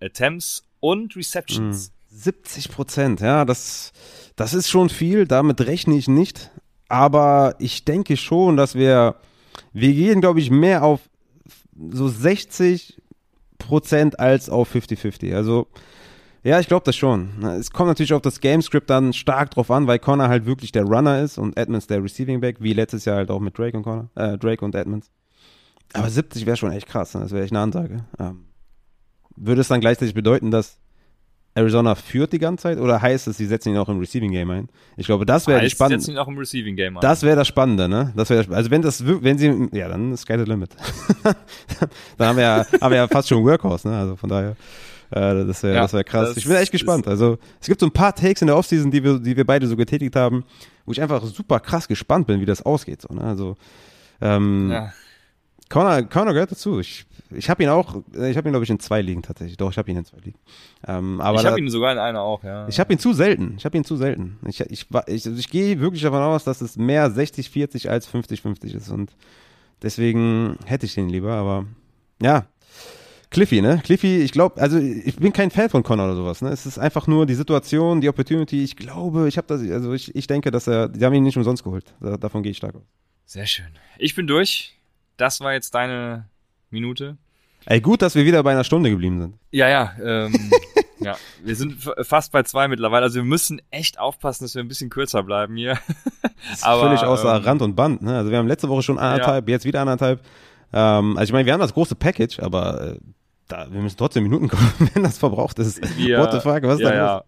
Attempts 0.00 0.62
und 0.78 1.16
Receptions. 1.16 1.90
70 2.10 2.70
Prozent, 2.70 3.20
ja, 3.20 3.44
das, 3.44 3.92
das 4.36 4.54
ist 4.54 4.68
schon 4.70 4.88
viel, 4.88 5.26
damit 5.26 5.60
rechne 5.62 5.96
ich 5.96 6.06
nicht. 6.06 6.50
Aber 6.88 7.56
ich 7.58 7.84
denke 7.84 8.16
schon, 8.16 8.56
dass 8.56 8.76
wir, 8.76 9.16
wir 9.72 9.92
gehen, 9.92 10.20
glaube 10.20 10.38
ich, 10.38 10.50
mehr 10.50 10.84
auf 10.84 11.00
so 11.90 12.08
60 12.08 13.02
Prozent 13.58 14.20
als 14.20 14.48
auf 14.48 14.72
50-50. 14.72 15.34
Also, 15.34 15.66
ja, 16.46 16.60
ich 16.60 16.68
glaube 16.68 16.84
das 16.84 16.94
schon. 16.94 17.42
Es 17.42 17.72
kommt 17.72 17.88
natürlich 17.88 18.12
auf 18.12 18.22
das 18.22 18.40
Gamescript 18.40 18.88
dann 18.88 19.12
stark 19.12 19.50
drauf 19.50 19.68
an, 19.70 19.88
weil 19.88 19.98
Connor 19.98 20.28
halt 20.28 20.46
wirklich 20.46 20.70
der 20.70 20.84
Runner 20.84 21.20
ist 21.20 21.38
und 21.38 21.56
Edmonds 21.56 21.88
der 21.88 22.02
Receiving 22.04 22.40
Back, 22.40 22.58
wie 22.60 22.72
letztes 22.72 23.04
Jahr 23.04 23.16
halt 23.16 23.30
auch 23.32 23.40
mit 23.40 23.58
Drake 23.58 23.76
und 23.76 23.82
Connor, 23.82 24.10
äh, 24.14 24.38
Drake 24.38 24.64
und 24.64 24.74
Edmonds. 24.76 25.10
Aber 25.92 26.08
70 26.08 26.46
wäre 26.46 26.56
schon 26.56 26.70
echt 26.70 26.86
krass, 26.86 27.14
ne? 27.14 27.22
das 27.22 27.32
wäre 27.32 27.42
echt 27.42 27.52
eine 27.52 27.60
Ansage. 27.60 28.04
Ähm, 28.20 28.44
würde 29.34 29.60
es 29.60 29.68
dann 29.68 29.80
gleichzeitig 29.80 30.14
bedeuten, 30.14 30.52
dass 30.52 30.78
Arizona 31.54 31.96
führt 31.96 32.32
die 32.32 32.38
ganze 32.38 32.62
Zeit 32.62 32.78
oder 32.78 33.02
heißt 33.02 33.26
es, 33.26 33.38
sie 33.38 33.46
setzen 33.46 33.70
ihn 33.70 33.78
auch 33.78 33.88
im 33.88 33.98
Receiving 33.98 34.30
Game 34.30 34.50
ein? 34.50 34.68
Ich 34.96 35.06
glaube, 35.06 35.26
das 35.26 35.48
wäre 35.48 35.68
spannend. 35.68 36.02
setzen 36.02 36.12
ihn 36.12 36.18
auch 36.18 36.28
im 36.28 36.38
Receiving 36.38 36.76
Game 36.76 36.96
ein. 36.96 37.00
Das 37.00 37.22
wäre 37.22 37.34
das 37.34 37.48
Spannende, 37.48 37.88
ne? 37.88 38.12
Das 38.14 38.30
wäre 38.30 38.54
also 38.54 38.70
wenn 38.70 38.82
das 38.82 39.04
wenn 39.04 39.38
sie 39.38 39.68
ja, 39.72 39.88
dann 39.88 40.12
ist 40.12 40.20
Sky 40.20 40.38
the 40.38 40.44
limit. 40.44 40.76
dann 42.18 42.28
haben 42.28 42.36
wir 42.36 42.44
ja 42.44 42.66
haben 42.80 42.90
wir 42.90 42.98
ja 42.98 43.08
fast 43.08 43.28
schon 43.28 43.42
Workhorse, 43.42 43.88
ne? 43.88 43.98
Also 43.98 44.16
von 44.16 44.28
daher 44.28 44.54
das 45.10 45.62
wäre 45.62 45.74
ja, 45.74 45.82
das 45.82 45.92
wäre 45.92 46.04
krass. 46.04 46.28
Das 46.30 46.36
ich 46.38 46.46
bin 46.46 46.56
echt 46.56 46.72
gespannt. 46.72 47.06
Also, 47.06 47.38
es 47.60 47.66
gibt 47.66 47.80
so 47.80 47.86
ein 47.86 47.92
paar 47.92 48.14
Takes 48.14 48.42
in 48.42 48.48
der 48.48 48.56
Offseason, 48.56 48.90
die 48.90 49.02
wir 49.02 49.18
die 49.18 49.36
wir 49.36 49.46
beide 49.46 49.66
so 49.66 49.76
getätigt 49.76 50.16
haben, 50.16 50.44
wo 50.84 50.92
ich 50.92 51.00
einfach 51.00 51.22
super 51.24 51.60
krass 51.60 51.88
gespannt 51.88 52.26
bin, 52.26 52.40
wie 52.40 52.46
das 52.46 52.62
ausgeht 52.62 53.02
so, 53.02 53.14
ne? 53.14 53.22
Also 53.22 53.56
ähm, 54.20 54.70
ja. 54.70 54.92
Connor, 55.68 56.02
Connor 56.04 56.32
gehört 56.32 56.52
dazu. 56.52 56.78
Ich, 56.78 57.06
ich 57.30 57.50
habe 57.50 57.62
ihn 57.62 57.68
auch, 57.68 57.96
ich 58.12 58.36
habe 58.36 58.48
ihn 58.48 58.52
glaube 58.52 58.64
ich 58.64 58.70
in 58.70 58.78
zwei 58.78 59.02
Ligen 59.02 59.22
tatsächlich. 59.22 59.56
Doch, 59.56 59.70
ich 59.70 59.78
habe 59.78 59.90
ihn 59.90 59.96
in 59.96 60.04
zwei 60.04 60.18
Ligen. 60.18 60.38
Ähm, 60.86 61.20
aber 61.20 61.40
ich 61.40 61.46
habe 61.46 61.58
ihn 61.58 61.68
sogar 61.68 61.92
in 61.92 61.98
einer 61.98 62.20
auch, 62.20 62.44
ja. 62.44 62.68
Ich 62.68 62.78
habe 62.78 62.92
ihn 62.92 62.98
zu 62.98 63.12
selten. 63.12 63.54
Ich 63.58 63.64
habe 63.64 63.76
ihn 63.76 63.84
zu 63.84 63.96
selten. 63.96 64.38
Ich, 64.46 64.60
ich, 64.60 64.86
ich, 65.06 65.26
ich 65.26 65.50
gehe 65.50 65.80
wirklich 65.80 66.02
davon 66.02 66.22
aus, 66.22 66.44
dass 66.44 66.60
es 66.60 66.76
mehr 66.76 67.10
60-40 67.10 67.88
als 67.88 68.08
50-50 68.08 68.76
ist 68.76 68.90
und 68.90 69.12
deswegen 69.82 70.56
hätte 70.66 70.86
ich 70.86 70.94
den 70.94 71.08
lieber, 71.08 71.32
aber 71.32 71.66
ja. 72.22 72.46
Cliffy, 73.30 73.60
ne? 73.60 73.80
Cliffy, 73.84 74.18
ich 74.18 74.32
glaube, 74.32 74.60
also 74.60 74.78
ich 74.78 75.16
bin 75.16 75.32
kein 75.32 75.50
Fan 75.50 75.68
von 75.68 75.82
Connor 75.82 76.06
oder 76.06 76.16
sowas, 76.16 76.42
ne? 76.42 76.50
Es 76.50 76.64
ist 76.64 76.78
einfach 76.78 77.06
nur 77.06 77.26
die 77.26 77.34
Situation, 77.34 78.00
die 78.00 78.08
Opportunity. 78.08 78.62
Ich 78.62 78.76
glaube, 78.76 79.28
ich 79.28 79.36
habe 79.36 79.46
das, 79.48 79.60
also 79.70 79.92
ich, 79.92 80.14
ich 80.14 80.26
denke, 80.26 80.50
dass 80.50 80.66
er, 80.66 80.88
die 80.88 81.04
haben 81.04 81.14
ihn 81.14 81.24
nicht 81.24 81.36
umsonst 81.36 81.64
geholt. 81.64 81.94
Da, 82.00 82.16
davon 82.16 82.42
gehe 82.42 82.52
ich 82.52 82.58
stark 82.58 82.76
aus. 82.76 82.86
Sehr 83.24 83.46
schön. 83.46 83.66
Ich 83.98 84.14
bin 84.14 84.26
durch 84.26 84.76
das 85.16 85.40
war 85.40 85.52
jetzt 85.52 85.74
deine 85.74 86.28
Minute. 86.70 87.16
Ey, 87.64 87.80
gut, 87.80 88.02
dass 88.02 88.14
wir 88.14 88.24
wieder 88.24 88.42
bei 88.42 88.52
einer 88.52 88.64
Stunde 88.64 88.90
geblieben 88.90 89.20
sind. 89.20 89.34
Ja, 89.50 89.68
ja, 89.68 89.92
ähm, 90.00 90.32
ja. 91.00 91.16
Wir 91.42 91.56
sind 91.56 91.76
fast 92.02 92.32
bei 92.32 92.42
zwei 92.44 92.68
mittlerweile. 92.68 93.04
Also 93.04 93.16
wir 93.16 93.24
müssen 93.24 93.60
echt 93.70 93.98
aufpassen, 93.98 94.44
dass 94.44 94.54
wir 94.54 94.62
ein 94.62 94.68
bisschen 94.68 94.90
kürzer 94.90 95.22
bleiben 95.22 95.56
hier. 95.56 95.78
Aber, 96.62 96.82
völlig 96.82 97.02
außer 97.02 97.36
ähm, 97.36 97.42
Rand 97.42 97.62
und 97.62 97.74
Band. 97.74 98.02
Ne? 98.02 98.16
Also 98.16 98.30
wir 98.30 98.38
haben 98.38 98.46
letzte 98.46 98.68
Woche 98.68 98.82
schon 98.82 98.98
anderthalb, 98.98 99.48
ja. 99.48 99.52
jetzt 99.54 99.64
wieder 99.64 99.80
anderthalb. 99.80 100.20
Ähm, 100.72 101.16
also 101.16 101.30
ich 101.30 101.32
meine, 101.32 101.46
wir 101.46 101.52
haben 101.52 101.60
das 101.60 101.74
große 101.74 101.96
Package, 101.96 102.40
aber 102.40 102.92
äh, 102.92 102.98
da, 103.48 103.70
wir 103.70 103.80
müssen 103.80 103.96
trotzdem 103.96 104.22
Minuten 104.22 104.48
kommen, 104.48 104.72
wenn 104.94 105.02
das 105.02 105.18
verbraucht 105.18 105.58
ist. 105.58 105.80
Ja, 105.98 106.20
What 106.20 106.32
the 106.32 106.40
fuck, 106.40 106.62
was 106.62 106.74
ist 106.74 106.80
ja, 106.80 106.90
da 106.90 107.14
los? 107.14 107.20
Ja 107.20 107.24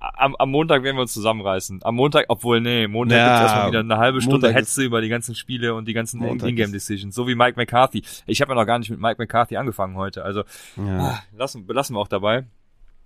am, 0.00 0.34
am 0.36 0.50
Montag 0.50 0.82
werden 0.82 0.96
wir 0.96 1.02
uns 1.02 1.12
zusammenreißen. 1.12 1.80
Am 1.82 1.94
Montag, 1.94 2.24
obwohl, 2.28 2.60
nee, 2.60 2.86
Montag 2.88 3.18
ja, 3.18 3.26
gibt's 3.26 3.40
erstmal 3.42 3.68
wieder 3.68 3.80
eine 3.80 3.98
halbe 3.98 4.22
Stunde 4.22 4.52
Hetze 4.52 4.82
über 4.82 5.00
die 5.00 5.08
ganzen 5.08 5.34
Spiele 5.34 5.74
und 5.74 5.86
die 5.86 5.92
ganzen 5.92 6.22
Ingame-Decisions, 6.22 7.14
so 7.14 7.28
wie 7.28 7.34
Mike 7.34 7.54
McCarthy. 7.56 8.02
Ich 8.26 8.40
habe 8.40 8.52
ja 8.52 8.54
noch 8.54 8.66
gar 8.66 8.78
nicht 8.78 8.90
mit 8.90 8.98
Mike 8.98 9.16
McCarthy 9.18 9.56
angefangen 9.56 9.96
heute, 9.96 10.24
also 10.24 10.42
ja. 10.76 10.98
ah, 10.98 11.22
lassen, 11.36 11.66
belassen 11.66 11.96
wir 11.96 12.00
auch 12.00 12.08
dabei. 12.08 12.44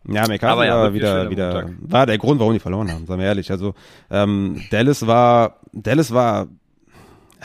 Ja, 0.06 0.22
McCarthy 0.22 0.46
Aber 0.46 0.66
ja, 0.66 0.76
war 0.76 0.94
wieder, 0.94 1.30
wieder, 1.30 1.70
war 1.80 2.06
der 2.06 2.18
Grund, 2.18 2.38
warum 2.38 2.52
die 2.52 2.60
verloren 2.60 2.92
haben, 2.92 3.06
sagen 3.06 3.20
wir 3.20 3.26
ehrlich. 3.26 3.50
Also, 3.50 3.74
ähm, 4.10 4.62
Dallas 4.70 5.06
war, 5.06 5.60
Dallas 5.72 6.12
war 6.12 6.48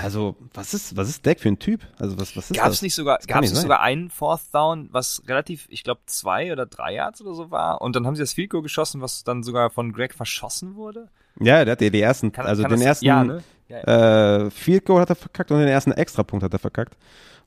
also, 0.02 0.36
was 0.54 0.74
ist, 0.74 0.96
was 0.96 1.10
ist 1.10 1.26
Deck 1.26 1.40
für 1.40 1.50
ein 1.50 1.60
Typ? 1.60 1.82
Also, 2.00 2.18
was, 2.20 2.36
was 2.36 2.50
ist 2.50 2.58
gab's 2.58 2.70
das? 2.70 2.82
Nicht 2.82 2.96
sogar, 2.96 3.20
gab 3.28 3.44
es 3.44 3.52
nicht 3.52 3.62
sogar 3.62 3.82
einen 3.82 4.10
Fourth 4.10 4.54
Down, 4.54 4.90
was 4.92 5.24
relativ, 5.28 5.68
ich 5.70 5.84
glaube, 5.84 6.02
zwei 6.06 6.52
oder 6.52 6.66
drei 6.66 6.96
Yards 6.96 7.22
oder 7.22 7.34
so 7.34 7.52
war? 7.52 7.82
Und 7.82 7.96
dann 7.96 8.08
haben 8.08 8.16
sie 8.16 8.22
das 8.22 8.34
Field 8.34 8.50
Goal 8.50 8.64
geschossen, 8.64 9.02
was 9.02 9.24
dann 9.24 9.44
sogar 9.44 9.70
von 9.70 9.92
Greg 9.92 10.14
verschossen 10.14 10.76
wurde? 10.76 11.10
Ja, 11.40 11.64
der 11.66 11.74
hat 11.74 11.82
ja 11.82 11.90
die 11.90 12.02
ersten, 12.02 12.32
kann, 12.32 12.46
also 12.46 12.64
kann 12.64 12.72
den 12.72 12.80
das, 12.80 12.88
ersten 12.88 13.06
ja, 13.06 13.24
ne? 13.24 13.44
ja, 13.68 13.78
ja. 13.86 14.46
Äh, 14.46 14.52
Field 14.52 14.86
Goal 14.86 15.02
hat 15.02 15.10
er 15.10 15.16
verkackt 15.16 15.52
und 15.52 15.60
den 15.60 15.68
ersten 15.68 15.92
Extrapunkt 15.92 16.44
hat 16.44 16.54
er 16.54 16.60
verkackt. 16.60 16.98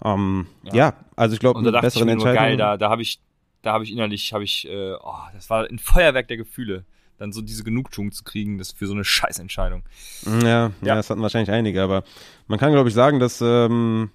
Um, 0.00 0.46
ähm, 0.64 0.74
ja. 0.74 0.94
also 1.14 1.34
ich 1.34 1.40
glaube, 1.40 1.60
eine 1.60 1.70
bessere 1.70 2.10
Entscheidung. 2.10 2.34
Geil, 2.34 2.56
da, 2.56 2.76
da 2.76 2.90
habe 2.90 3.02
ich, 3.02 3.20
da 3.62 3.72
habe 3.72 3.84
ich 3.84 3.92
innerlich, 3.92 4.32
habe 4.32 4.42
ich, 4.42 4.68
äh, 4.68 4.94
oh, 4.94 5.14
das 5.32 5.48
war 5.48 5.68
ein 5.68 5.78
Feuerwerk 5.78 6.26
der 6.28 6.36
Gefühle 6.36 6.84
dann 7.22 7.32
so 7.32 7.40
diese 7.40 7.62
Genugtuung 7.62 8.12
zu 8.12 8.24
kriegen, 8.24 8.58
das 8.58 8.72
für 8.72 8.86
so 8.86 8.92
eine 8.92 9.04
Scheißentscheidung. 9.04 9.84
Ja, 10.26 10.42
ja, 10.42 10.72
ja, 10.82 10.94
das 10.96 11.08
hatten 11.08 11.22
wahrscheinlich 11.22 11.50
einige, 11.50 11.82
aber 11.82 12.02
man 12.48 12.58
kann, 12.58 12.72
glaube 12.72 12.88
ich, 12.88 12.94
sagen, 12.94 13.20
dass 13.20 13.40
ähm, 13.40 14.10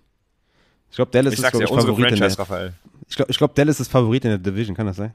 ich 0.89 0.97
glaube, 0.97 1.11
Dallas 1.11 1.33
ich 1.33 1.39
ist, 1.39 1.49
glaube 1.49 1.63
ich, 1.63 1.69
ja, 1.69 1.75
Favorit 1.77 2.11
in 2.11 2.19
der, 2.19 2.39
Raphael. 2.39 2.73
Ich 3.07 3.15
glaube, 3.15 3.31
ich 3.31 3.37
glaub, 3.37 3.55
Dallas 3.55 3.79
ist 3.79 3.89
Favorit 3.89 4.25
in 4.25 4.31
der 4.31 4.39
Division, 4.39 4.75
kann 4.75 4.87
das 4.87 4.97
sein? 4.97 5.13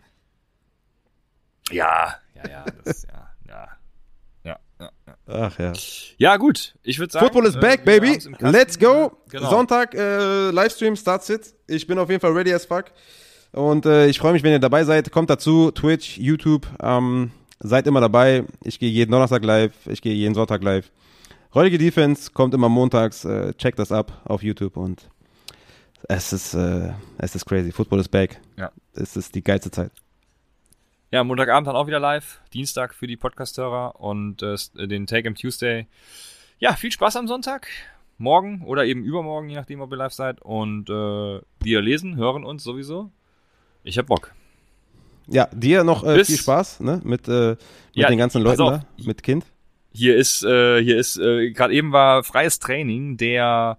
Ja, 1.70 2.16
ja, 2.35 2.51
ja, 2.51 2.64
das, 2.82 3.02
ja, 3.02 3.31
ja. 3.47 3.69
Ja, 4.44 4.59
ja, 4.81 4.90
ja. 5.06 5.16
Ach 5.27 5.59
ja. 5.59 5.73
Ja, 6.16 6.36
gut. 6.39 6.74
Ich 6.82 6.98
würde 6.98 7.12
sagen. 7.12 7.27
Football 7.27 7.47
is 7.47 7.60
back, 7.60 7.81
äh, 7.82 8.01
baby. 8.01 8.19
Let's 8.40 8.78
go. 8.78 9.19
Genau. 9.28 9.51
Sonntag, 9.51 9.94
äh, 9.94 10.51
Livestream, 10.51 10.97
starts 10.97 11.28
it. 11.28 11.55
Ich 11.66 11.86
bin 11.86 11.98
auf 11.98 12.09
jeden 12.09 12.20
Fall 12.20 12.32
ready 12.32 12.52
as 12.52 12.64
fuck. 12.64 12.86
Und 13.52 13.85
äh, 13.85 14.06
ich 14.06 14.19
freue 14.19 14.32
mich, 14.32 14.43
wenn 14.43 14.52
ihr 14.52 14.59
dabei 14.59 14.85
seid. 14.85 15.12
Kommt 15.12 15.28
dazu, 15.28 15.70
Twitch, 15.70 16.16
YouTube. 16.16 16.66
Ähm, 16.82 17.31
Seid 17.64 17.86
immer 17.86 18.01
dabei. 18.01 18.44
Ich 18.64 18.80
gehe 18.80 18.90
jeden 18.90 19.12
Donnerstag 19.12 19.44
live. 19.44 19.72
Ich 19.86 20.02
gehe 20.02 20.12
jeden 20.12 20.34
Sonntag 20.34 20.64
live. 20.64 20.90
Heutige 21.55 21.78
Defense 21.78 22.32
kommt 22.32 22.55
immer 22.55 22.68
montags. 22.68 23.24
Äh, 23.24 23.55
checkt 23.55 23.78
das 23.78 23.93
ab 23.93 24.20
auf 24.24 24.43
YouTube 24.43 24.76
und 24.76 25.09
es 26.09 26.32
ist, 26.32 26.55
äh, 26.55 26.93
es 27.18 27.36
ist 27.36 27.47
crazy. 27.47 27.70
Football 27.70 28.01
is 28.01 28.09
back. 28.09 28.40
Ja. 28.56 28.72
Es 28.94 29.16
ist 29.16 29.36
die 29.36 29.44
geilste 29.44 29.70
Zeit. 29.70 29.93
Ja, 31.12 31.22
Montagabend 31.22 31.68
dann 31.68 31.76
auch 31.76 31.86
wieder 31.86 32.01
live. 32.01 32.40
Dienstag 32.52 32.94
für 32.94 33.06
die 33.06 33.16
Podcasthörer 33.16 34.01
und 34.01 34.43
äh, 34.43 34.56
den 34.74 35.06
Take 35.06 35.28
Em 35.28 35.36
Tuesday. 35.36 35.86
Ja, 36.59 36.72
viel 36.72 36.90
Spaß 36.90 37.14
am 37.16 37.28
Sonntag. 37.28 37.68
Morgen 38.18 38.62
oder 38.64 38.86
eben 38.86 39.05
übermorgen, 39.05 39.48
je 39.48 39.56
nachdem, 39.56 39.82
ob 39.82 39.93
ihr 39.93 39.98
live 39.98 40.12
seid. 40.12 40.43
Und 40.43 40.90
äh, 40.90 41.40
wir 41.60 41.80
lesen, 41.80 42.16
hören 42.16 42.44
uns 42.44 42.64
sowieso. 42.64 43.12
Ich 43.84 43.98
hab 43.98 44.06
Bock. 44.06 44.34
Ja, 45.28 45.49
dir 45.53 45.85
noch 45.85 46.05
äh, 46.05 46.24
viel 46.24 46.36
Spaß 46.36 46.81
ne? 46.81 47.01
mit, 47.05 47.28
äh, 47.28 47.51
mit 47.51 47.59
ja, 47.94 48.09
den 48.09 48.19
ganzen 48.19 48.43
Leuten 48.43 48.59
da, 48.59 48.85
mit 49.05 49.23
Kind. 49.23 49.44
Hier 49.94 50.16
ist, 50.16 50.43
äh, 50.43 50.82
hier 50.82 50.97
ist, 50.99 51.19
äh, 51.19 51.51
gerade 51.51 51.74
eben 51.74 51.93
war 51.93 52.24
freies 52.24 52.59
Training, 52.59 53.19
der, 53.19 53.77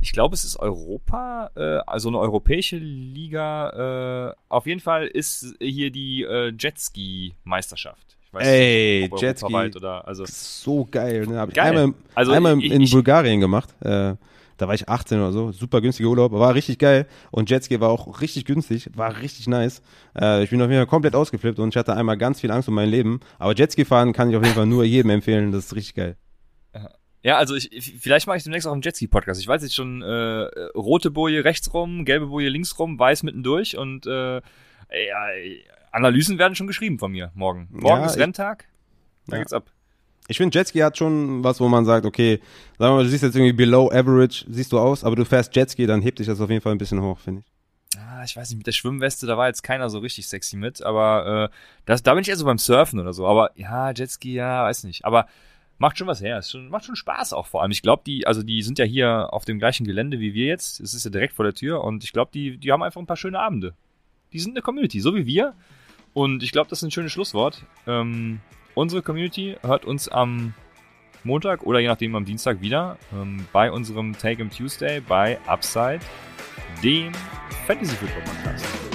ich 0.00 0.12
glaube, 0.12 0.34
es 0.34 0.42
ist 0.44 0.56
Europa, 0.58 1.50
äh, 1.54 1.80
also 1.86 2.08
eine 2.08 2.18
europäische 2.18 2.76
Liga. 2.76 4.30
Äh, 4.30 4.34
auf 4.48 4.66
jeden 4.66 4.80
Fall 4.80 5.06
ist 5.06 5.54
hier 5.60 5.90
die 5.90 6.22
äh, 6.22 6.52
Jetski-Meisterschaft. 6.58 8.16
Ich 8.26 8.32
weiß 8.34 8.46
Ey, 8.46 9.08
nicht, 9.10 9.22
Jetski. 9.22 9.54
Oder, 9.76 10.06
also, 10.06 10.24
So 10.26 10.86
geil. 10.90 11.26
Ne? 11.26 11.38
Hab 11.38 11.50
ich 11.50 11.60
einmal, 11.60 11.92
Also 12.14 12.32
einmal 12.32 12.58
ich- 12.58 12.70
in 12.72 12.80
ich- 12.82 12.90
Bulgarien 12.92 13.40
gemacht. 13.40 13.68
Äh, 13.84 14.14
da 14.60 14.68
war 14.68 14.74
ich 14.74 14.88
18 14.88 15.18
oder 15.18 15.32
so. 15.32 15.52
Super 15.52 15.80
günstiger 15.80 16.08
Urlaub. 16.08 16.32
War 16.32 16.54
richtig 16.54 16.78
geil. 16.78 17.06
Und 17.30 17.48
Jetski 17.50 17.80
war 17.80 17.88
auch 17.90 18.20
richtig 18.20 18.44
günstig. 18.44 18.90
War 18.94 19.20
richtig 19.20 19.46
nice. 19.48 19.82
Äh, 20.18 20.42
ich 20.44 20.50
bin 20.50 20.60
auf 20.60 20.68
jeden 20.68 20.80
Fall 20.80 20.86
komplett 20.86 21.14
ausgeflippt 21.14 21.58
und 21.58 21.70
ich 21.70 21.76
hatte 21.76 21.96
einmal 21.96 22.16
ganz 22.18 22.40
viel 22.40 22.50
Angst 22.50 22.68
um 22.68 22.74
mein 22.74 22.88
Leben. 22.88 23.20
Aber 23.38 23.54
Jetski 23.54 23.84
fahren 23.84 24.12
kann 24.12 24.30
ich 24.30 24.36
auf 24.36 24.42
jeden 24.42 24.54
Fall 24.54 24.66
nur 24.66 24.84
jedem 24.84 25.10
empfehlen. 25.10 25.52
Das 25.52 25.66
ist 25.66 25.74
richtig 25.76 25.94
geil. 25.94 26.16
Ja, 27.22 27.36
also 27.36 27.54
ich, 27.54 27.68
vielleicht 28.00 28.26
mache 28.26 28.38
ich 28.38 28.44
demnächst 28.44 28.66
auch 28.66 28.72
einen 28.72 28.80
Jetski-Podcast. 28.80 29.40
Ich 29.40 29.46
weiß 29.46 29.62
jetzt 29.62 29.74
schon, 29.74 30.00
äh, 30.00 30.48
rote 30.74 31.10
Boje 31.10 31.44
rechts 31.44 31.72
rum, 31.74 32.06
gelbe 32.06 32.28
Boje 32.28 32.48
links 32.48 32.78
rum, 32.78 32.98
weiß 32.98 33.24
mittendurch 33.24 33.76
und 33.76 34.06
äh, 34.06 34.36
ja, 34.36 34.42
Analysen 35.92 36.38
werden 36.38 36.54
schon 36.54 36.66
geschrieben 36.66 36.98
von 36.98 37.12
mir 37.12 37.30
morgen. 37.34 37.68
Morgen 37.70 38.00
Ja, 38.02 38.06
ist 38.06 38.16
Renntag, 38.16 38.64
da 39.26 39.36
Ja. 39.36 39.42
geht's 39.42 39.52
ab. 39.52 39.70
Ich 40.30 40.36
finde, 40.36 40.56
Jetski 40.56 40.78
hat 40.78 40.96
schon 40.96 41.42
was, 41.42 41.58
wo 41.58 41.66
man 41.66 41.84
sagt, 41.84 42.06
okay, 42.06 42.40
sagen 42.78 42.94
mal, 42.94 43.02
du 43.02 43.10
siehst 43.10 43.24
jetzt 43.24 43.34
irgendwie 43.34 43.52
below 43.52 43.90
average, 43.90 44.44
siehst 44.48 44.70
du 44.70 44.78
aus, 44.78 45.02
aber 45.02 45.16
du 45.16 45.24
fährst 45.24 45.56
Jetski, 45.56 45.86
dann 45.86 46.02
hebt 46.02 46.20
dich 46.20 46.28
das 46.28 46.40
auf 46.40 46.48
jeden 46.48 46.62
Fall 46.62 46.70
ein 46.70 46.78
bisschen 46.78 47.02
hoch, 47.02 47.18
finde 47.18 47.42
ich. 47.42 47.98
Ah, 47.98 48.22
ich 48.24 48.36
weiß 48.36 48.48
nicht, 48.50 48.58
mit 48.58 48.66
der 48.68 48.72
Schwimmweste, 48.72 49.26
da 49.26 49.36
war 49.36 49.48
jetzt 49.48 49.64
keiner 49.64 49.90
so 49.90 49.98
richtig 49.98 50.28
sexy 50.28 50.56
mit, 50.56 50.82
aber 50.84 51.50
äh, 51.50 51.56
das, 51.84 52.04
da 52.04 52.14
bin 52.14 52.22
ich 52.22 52.28
eher 52.28 52.36
so 52.36 52.44
beim 52.44 52.58
Surfen 52.58 53.00
oder 53.00 53.12
so. 53.12 53.26
Aber 53.26 53.50
ja, 53.56 53.90
Jetski, 53.90 54.32
ja, 54.34 54.62
weiß 54.62 54.84
nicht. 54.84 55.04
Aber 55.04 55.26
macht 55.78 55.98
schon 55.98 56.06
was 56.06 56.20
her. 56.20 56.38
Ist 56.38 56.52
schon, 56.52 56.68
macht 56.68 56.84
schon 56.84 56.94
Spaß 56.94 57.32
auch 57.32 57.48
vor 57.48 57.62
allem. 57.62 57.72
Ich 57.72 57.82
glaube, 57.82 58.04
die, 58.06 58.24
also 58.24 58.44
die 58.44 58.62
sind 58.62 58.78
ja 58.78 58.84
hier 58.84 59.32
auf 59.32 59.44
dem 59.44 59.58
gleichen 59.58 59.84
Gelände 59.84 60.20
wie 60.20 60.32
wir 60.32 60.46
jetzt. 60.46 60.78
Es 60.78 60.94
ist 60.94 61.04
ja 61.04 61.10
direkt 61.10 61.34
vor 61.34 61.44
der 61.44 61.54
Tür 61.54 61.82
und 61.82 62.04
ich 62.04 62.12
glaube, 62.12 62.30
die, 62.32 62.56
die 62.56 62.70
haben 62.70 62.84
einfach 62.84 63.00
ein 63.00 63.06
paar 63.06 63.16
schöne 63.16 63.40
Abende. 63.40 63.74
Die 64.32 64.38
sind 64.38 64.52
eine 64.52 64.62
Community, 64.62 65.00
so 65.00 65.16
wie 65.16 65.26
wir. 65.26 65.54
Und 66.12 66.44
ich 66.44 66.52
glaube, 66.52 66.70
das 66.70 66.78
ist 66.78 66.84
ein 66.84 66.92
schönes 66.92 67.10
Schlusswort. 67.10 67.64
Ähm, 67.88 68.38
unsere 68.74 69.02
Community 69.02 69.56
hört 69.62 69.84
uns 69.84 70.08
am 70.08 70.54
Montag 71.24 71.62
oder 71.64 71.80
je 71.80 71.88
nachdem 71.88 72.14
am 72.14 72.24
Dienstag 72.24 72.60
wieder 72.60 72.96
ähm, 73.12 73.46
bei 73.52 73.70
unserem 73.70 74.16
Take 74.16 74.42
'em 74.42 74.50
Tuesday 74.50 75.00
bei 75.00 75.38
Upside, 75.46 76.00
dem 76.82 77.12
Fantasy 77.66 77.94
Football 77.96 78.22
Podcast. 78.22 78.89